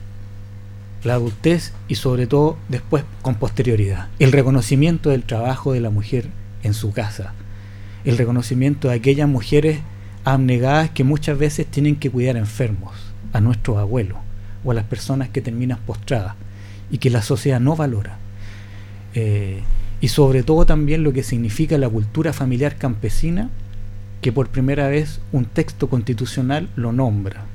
la 1.03 1.13
adultez 1.13 1.73
y 1.87 1.95
sobre 1.95 2.25
todo 2.25 2.57
después 2.67 3.03
con 3.21 3.35
posterioridad. 3.35 4.07
El 4.17 4.31
reconocimiento 4.31 5.11
del 5.11 5.23
trabajo 5.23 5.71
de 5.71 5.79
la 5.79 5.91
mujer 5.91 6.27
en 6.63 6.73
su 6.73 6.91
casa. 6.91 7.33
El 8.03 8.17
reconocimiento 8.17 8.87
de 8.87 8.95
aquellas 8.95 9.29
mujeres 9.29 9.79
abnegadas 10.23 10.89
que 10.89 11.03
muchas 11.03 11.37
veces 11.37 11.67
tienen 11.67 11.97
que 11.97 12.09
cuidar 12.09 12.35
enfermos, 12.35 12.93
a 13.31 13.41
nuestros 13.41 13.77
abuelos 13.77 14.17
o 14.63 14.71
a 14.71 14.73
las 14.73 14.85
personas 14.85 15.29
que 15.29 15.41
terminan 15.41 15.77
postradas 15.85 16.33
y 16.89 16.97
que 16.97 17.11
la 17.11 17.21
sociedad 17.21 17.59
no 17.59 17.75
valora. 17.75 18.17
Eh, 19.15 19.61
y 20.01 20.09
sobre 20.09 20.43
todo 20.43 20.65
también 20.65 21.03
lo 21.03 21.13
que 21.13 21.23
significa 21.23 21.77
la 21.77 21.89
cultura 21.89 22.33
familiar 22.33 22.75
campesina, 22.75 23.49
que 24.21 24.31
por 24.31 24.49
primera 24.49 24.87
vez 24.87 25.19
un 25.31 25.45
texto 25.45 25.89
constitucional 25.89 26.69
lo 26.75 26.91
nombra. 26.91 27.45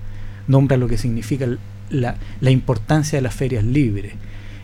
Nombra 0.49 0.77
lo 0.77 0.89
que 0.89 0.99
significa 0.99 1.47
la, 1.91 2.17
la 2.41 2.51
importancia 2.51 3.19
de 3.19 3.23
las 3.23 3.35
ferias 3.35 3.63
libres, 3.63 4.15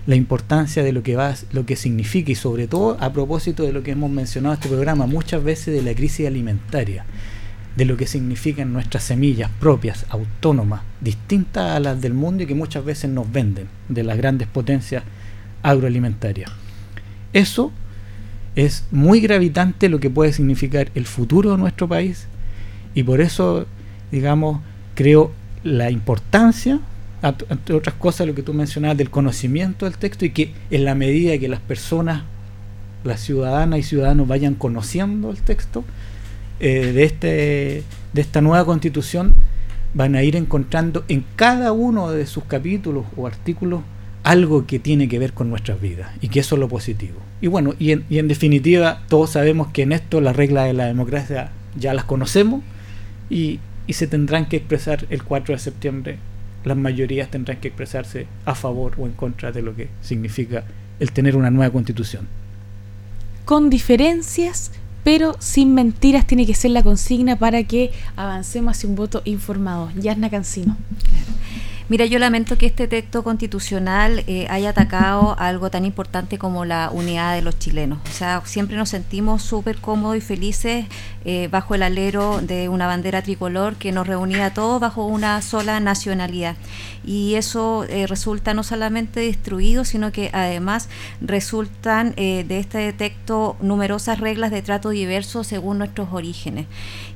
la 0.06 0.14
importancia 0.14 0.82
de 0.82 0.92
lo 0.92 1.02
que 1.02 1.16
va, 1.16 1.34
lo 1.52 1.66
que 1.66 1.76
significa 1.76 2.32
y 2.32 2.34
sobre 2.34 2.66
todo 2.66 2.96
a 3.00 3.12
propósito 3.12 3.64
de 3.64 3.72
lo 3.72 3.82
que 3.82 3.90
hemos 3.90 4.10
mencionado 4.10 4.54
en 4.54 4.60
este 4.60 4.68
programa 4.68 5.06
muchas 5.06 5.42
veces 5.42 5.74
de 5.74 5.82
la 5.82 5.94
crisis 5.94 6.26
alimentaria, 6.26 7.04
de 7.76 7.84
lo 7.84 7.96
que 7.96 8.06
significan 8.06 8.72
nuestras 8.72 9.04
semillas 9.04 9.50
propias, 9.60 10.06
autónomas, 10.08 10.82
distintas 11.00 11.76
a 11.76 11.80
las 11.80 12.00
del 12.00 12.14
mundo 12.14 12.44
y 12.44 12.46
que 12.46 12.54
muchas 12.54 12.84
veces 12.84 13.10
nos 13.10 13.30
venden 13.30 13.68
de 13.88 14.02
las 14.02 14.16
grandes 14.16 14.48
potencias 14.48 15.02
agroalimentarias. 15.62 16.50
Eso 17.36 17.70
es 18.54 18.84
muy 18.90 19.20
gravitante 19.20 19.90
lo 19.90 20.00
que 20.00 20.08
puede 20.08 20.32
significar 20.32 20.90
el 20.94 21.04
futuro 21.04 21.50
de 21.50 21.58
nuestro 21.58 21.86
país 21.86 22.28
y 22.94 23.02
por 23.02 23.20
eso, 23.20 23.66
digamos, 24.10 24.62
creo 24.94 25.32
la 25.62 25.90
importancia, 25.90 26.80
entre 27.22 27.74
otras 27.74 27.94
cosas, 27.96 28.26
lo 28.26 28.34
que 28.34 28.42
tú 28.42 28.54
mencionabas 28.54 28.96
del 28.96 29.10
conocimiento 29.10 29.84
del 29.84 29.98
texto 29.98 30.24
y 30.24 30.30
que 30.30 30.54
en 30.70 30.86
la 30.86 30.94
medida 30.94 31.36
que 31.36 31.48
las 31.48 31.60
personas, 31.60 32.22
las 33.04 33.20
ciudadanas 33.20 33.80
y 33.80 33.82
ciudadanos 33.82 34.26
vayan 34.26 34.54
conociendo 34.54 35.30
el 35.30 35.42
texto 35.42 35.84
eh, 36.58 36.90
de, 36.94 37.04
este, 37.04 37.82
de 38.14 38.20
esta 38.22 38.40
nueva 38.40 38.64
constitución, 38.64 39.34
van 39.92 40.14
a 40.14 40.22
ir 40.22 40.36
encontrando 40.36 41.04
en 41.08 41.22
cada 41.36 41.72
uno 41.72 42.10
de 42.10 42.24
sus 42.24 42.44
capítulos 42.44 43.04
o 43.14 43.26
artículos 43.26 43.82
algo 44.26 44.66
que 44.66 44.80
tiene 44.80 45.08
que 45.08 45.20
ver 45.20 45.32
con 45.32 45.48
nuestras 45.50 45.80
vidas 45.80 46.10
y 46.20 46.26
que 46.26 46.40
eso 46.40 46.56
es 46.56 46.60
lo 46.60 46.68
positivo. 46.68 47.20
Y 47.40 47.46
bueno, 47.46 47.74
y 47.78 47.92
en, 47.92 48.04
y 48.10 48.18
en 48.18 48.26
definitiva 48.26 49.04
todos 49.08 49.30
sabemos 49.30 49.68
que 49.68 49.82
en 49.82 49.92
esto 49.92 50.20
las 50.20 50.34
reglas 50.34 50.66
de 50.66 50.72
la 50.72 50.86
democracia 50.86 51.52
ya 51.78 51.94
las 51.94 52.06
conocemos 52.06 52.62
y, 53.30 53.60
y 53.86 53.92
se 53.92 54.08
tendrán 54.08 54.46
que 54.46 54.56
expresar 54.56 55.06
el 55.10 55.22
4 55.22 55.54
de 55.54 55.58
septiembre. 55.60 56.18
Las 56.64 56.76
mayorías 56.76 57.30
tendrán 57.30 57.58
que 57.60 57.68
expresarse 57.68 58.26
a 58.44 58.56
favor 58.56 58.94
o 58.98 59.06
en 59.06 59.12
contra 59.12 59.52
de 59.52 59.62
lo 59.62 59.76
que 59.76 59.88
significa 60.00 60.64
el 60.98 61.12
tener 61.12 61.36
una 61.36 61.52
nueva 61.52 61.72
constitución. 61.72 62.26
Con 63.44 63.70
diferencias, 63.70 64.72
pero 65.04 65.36
sin 65.38 65.72
mentiras 65.72 66.26
tiene 66.26 66.46
que 66.46 66.54
ser 66.54 66.72
la 66.72 66.82
consigna 66.82 67.38
para 67.38 67.62
que 67.62 67.92
avancemos 68.16 68.76
hacia 68.76 68.88
un 68.88 68.96
voto 68.96 69.22
informado. 69.24 69.88
Yasna 70.00 70.30
Cancino. 70.30 70.76
Mira, 71.88 72.04
yo 72.04 72.18
lamento 72.18 72.58
que 72.58 72.66
este 72.66 72.88
texto 72.88 73.22
constitucional 73.22 74.24
eh, 74.26 74.48
haya 74.50 74.70
atacado 74.70 75.36
algo 75.38 75.70
tan 75.70 75.84
importante 75.84 76.36
como 76.36 76.64
la 76.64 76.90
unidad 76.92 77.36
de 77.36 77.42
los 77.42 77.60
chilenos. 77.60 78.00
O 78.10 78.12
sea, 78.12 78.42
siempre 78.44 78.76
nos 78.76 78.88
sentimos 78.88 79.42
súper 79.42 79.76
cómodos 79.76 80.16
y 80.16 80.20
felices 80.20 80.86
eh, 81.24 81.46
bajo 81.48 81.76
el 81.76 81.84
alero 81.84 82.40
de 82.42 82.68
una 82.68 82.88
bandera 82.88 83.22
tricolor 83.22 83.76
que 83.76 83.92
nos 83.92 84.08
reunía 84.08 84.46
a 84.46 84.52
todos 84.52 84.80
bajo 84.80 85.06
una 85.06 85.40
sola 85.42 85.78
nacionalidad. 85.78 86.56
Y 87.04 87.36
eso 87.36 87.84
eh, 87.84 88.08
resulta 88.08 88.52
no 88.52 88.64
solamente 88.64 89.20
destruido, 89.20 89.84
sino 89.84 90.10
que 90.10 90.30
además 90.32 90.88
resultan 91.20 92.16
de 92.16 92.58
este 92.58 92.92
texto 92.94 93.56
numerosas 93.60 94.18
reglas 94.18 94.50
de 94.50 94.60
trato 94.60 94.90
diverso 94.90 95.44
según 95.44 95.78
nuestros 95.78 96.08
orígenes. 96.10 96.66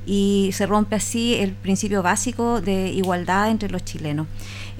Y 0.05 0.51
se 0.53 0.65
rompe 0.65 0.95
así 0.95 1.35
el 1.35 1.51
principio 1.51 2.01
básico 2.01 2.61
de 2.61 2.87
igualdad 2.89 3.51
entre 3.51 3.69
los 3.69 3.83
chilenos. 3.83 4.27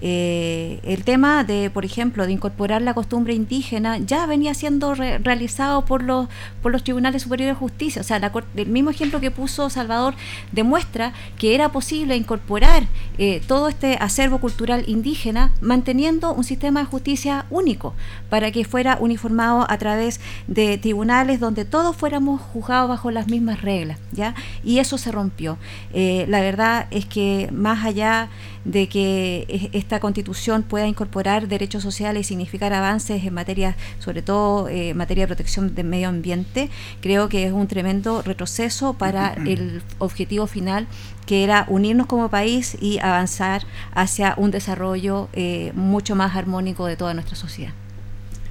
Eh, 0.04 0.80
el 0.84 1.04
tema 1.04 1.44
de, 1.44 1.70
por 1.70 1.86
ejemplo, 1.86 2.26
de 2.26 2.32
incorporar 2.32 2.82
la 2.82 2.94
costumbre 2.96 3.34
indígena 3.36 4.00
ya 4.00 4.26
venía 4.26 4.54
siendo 4.56 4.96
re- 4.96 5.20
realizado 5.20 5.86
por 5.86 6.02
los, 6.04 6.28
por 6.64 6.72
los 6.72 6.84
tribunales 6.84 7.22
superiores 7.22 7.56
de 7.56 7.60
justicia. 7.60 8.02
O 8.02 8.04
sea, 8.04 8.18
el 8.56 8.68
mismo 8.68 8.90
ejemplo 8.90 9.20
que 9.20 9.30
puso 9.30 9.70
Salvador 9.70 10.16
demuestra 10.52 11.14
que 11.38 11.54
era 11.54 11.70
posible 11.70 12.16
incorporar 12.16 12.84
eh, 13.18 13.42
todo 13.48 13.68
este 13.68 13.98
acervo 14.00 14.40
cultural 14.40 14.84
indígena 14.88 15.52
manteniendo 15.62 16.34
un 16.34 16.44
sistema 16.44 16.80
de 16.80 16.88
justicia 16.88 17.46
único 17.52 17.94
para 18.30 18.52
que 18.52 18.66
fuera 18.66 18.98
uniformado 19.00 19.66
a 19.70 19.78
través 19.78 20.20
de 20.48 20.78
tribunales 20.80 21.40
donde 21.40 21.64
todos 21.64 21.96
fuéramos 21.96 22.42
juzgados 22.42 22.90
bajo 22.90 23.12
las 23.12 23.28
mismas 23.28 23.62
reglas, 23.62 24.00
¿ya? 24.12 24.34
Y 24.64 24.80
eso 24.80 24.98
se 24.98 25.12
rompió. 25.12 25.58
Eh, 25.94 26.26
la 26.28 26.42
verdad 26.42 26.88
es 26.90 27.06
que 27.06 27.50
más 27.54 27.86
allá 27.86 28.30
de 28.66 28.88
que 28.88 29.46
e- 29.48 29.70
esta 29.78 30.00
constitución 30.00 30.64
pueda 30.64 30.88
incorporar 30.88 31.48
derechos 31.48 31.84
sociales 31.84 32.26
y 32.26 32.30
significar 32.30 32.74
avances 32.74 33.24
en 33.24 33.34
materia, 33.34 33.76
sobre 34.00 34.22
todo 34.22 34.68
eh, 34.68 34.90
en 34.90 34.98
materia 34.98 35.24
de 35.24 35.28
protección 35.28 35.74
del 35.76 35.88
medio 35.88 36.10
ambiente, 36.10 36.70
creo 37.02 37.30
que 37.30 37.46
es 37.46 37.52
un 37.54 37.68
tremendo 37.68 38.22
retroceso 38.22 38.94
para 38.94 39.34
el 39.46 39.82
objetivo 40.00 40.48
final 40.48 40.88
que 41.26 41.44
era 41.44 41.66
unirnos 41.70 42.08
como 42.08 42.30
país 42.30 42.78
y 42.82 43.00
avanzar 43.00 43.64
hacia 43.94 44.34
un 44.38 44.52
desarrollo 44.52 45.30
eh, 45.34 45.72
mucho 45.76 46.16
más 46.16 46.36
armónico 46.36 46.86
de 46.86 46.96
toda 46.98 47.14
nuestra 47.14 47.36
sociedad. 47.36 47.74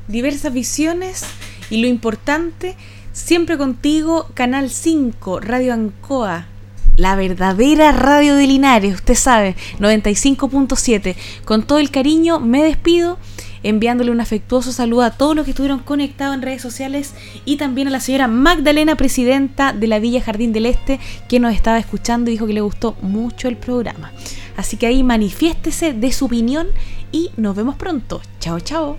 diversas 0.09 0.53
visiones 0.53 1.25
y 1.71 1.81
lo 1.81 1.87
importante, 1.87 2.75
siempre 3.13 3.57
contigo, 3.57 4.29
Canal 4.35 4.71
5, 4.71 5.41
Radio 5.41 5.73
Ancoa, 5.73 6.47
la 7.01 7.17
verdadera 7.17 7.93
radio 7.93 8.35
de 8.35 8.47
Linares, 8.47 8.95
usted 8.95 9.15
sabe, 9.15 9.57
95.7. 9.79 11.17
Con 11.45 11.63
todo 11.63 11.79
el 11.79 11.91
cariño 11.91 12.41
me 12.41 12.63
despido 12.63 13.19
enviándole 13.63 14.11
un 14.11 14.21
afectuoso 14.21 14.73
saludo 14.73 15.03
a 15.03 15.11
todos 15.11 15.35
los 15.35 15.45
que 15.45 15.51
estuvieron 15.53 15.81
conectados 15.81 16.35
en 16.35 16.43
redes 16.43 16.63
sociales 16.63 17.15
y 17.45 17.57
también 17.57 17.89
a 17.89 17.91
la 17.91 18.01
señora 18.01 18.29
Magdalena, 18.29 18.97
presidenta 18.97 19.73
de 19.73 19.87
la 19.87 19.99
Villa 19.99 20.21
Jardín 20.21 20.53
del 20.53 20.67
Este, 20.67 21.01
que 21.29 21.41
nos 21.41 21.55
estaba 21.55 21.79
escuchando 21.79 22.31
y 22.31 22.35
dijo 22.35 22.47
que 22.47 22.53
le 22.53 22.61
gustó 22.61 22.97
mucho 23.03 23.49
el 23.49 23.57
programa. 23.57 24.13
Así 24.57 24.77
que 24.77 24.87
ahí 24.87 25.03
manifiéstese 25.03 25.95
de 25.95 26.13
su 26.13 26.27
opinión 26.27 26.69
y 27.13 27.31
nos 27.37 27.57
vemos 27.57 27.77
pronto. 27.77 28.21
Chao, 28.41 28.61
chao. 28.61 28.99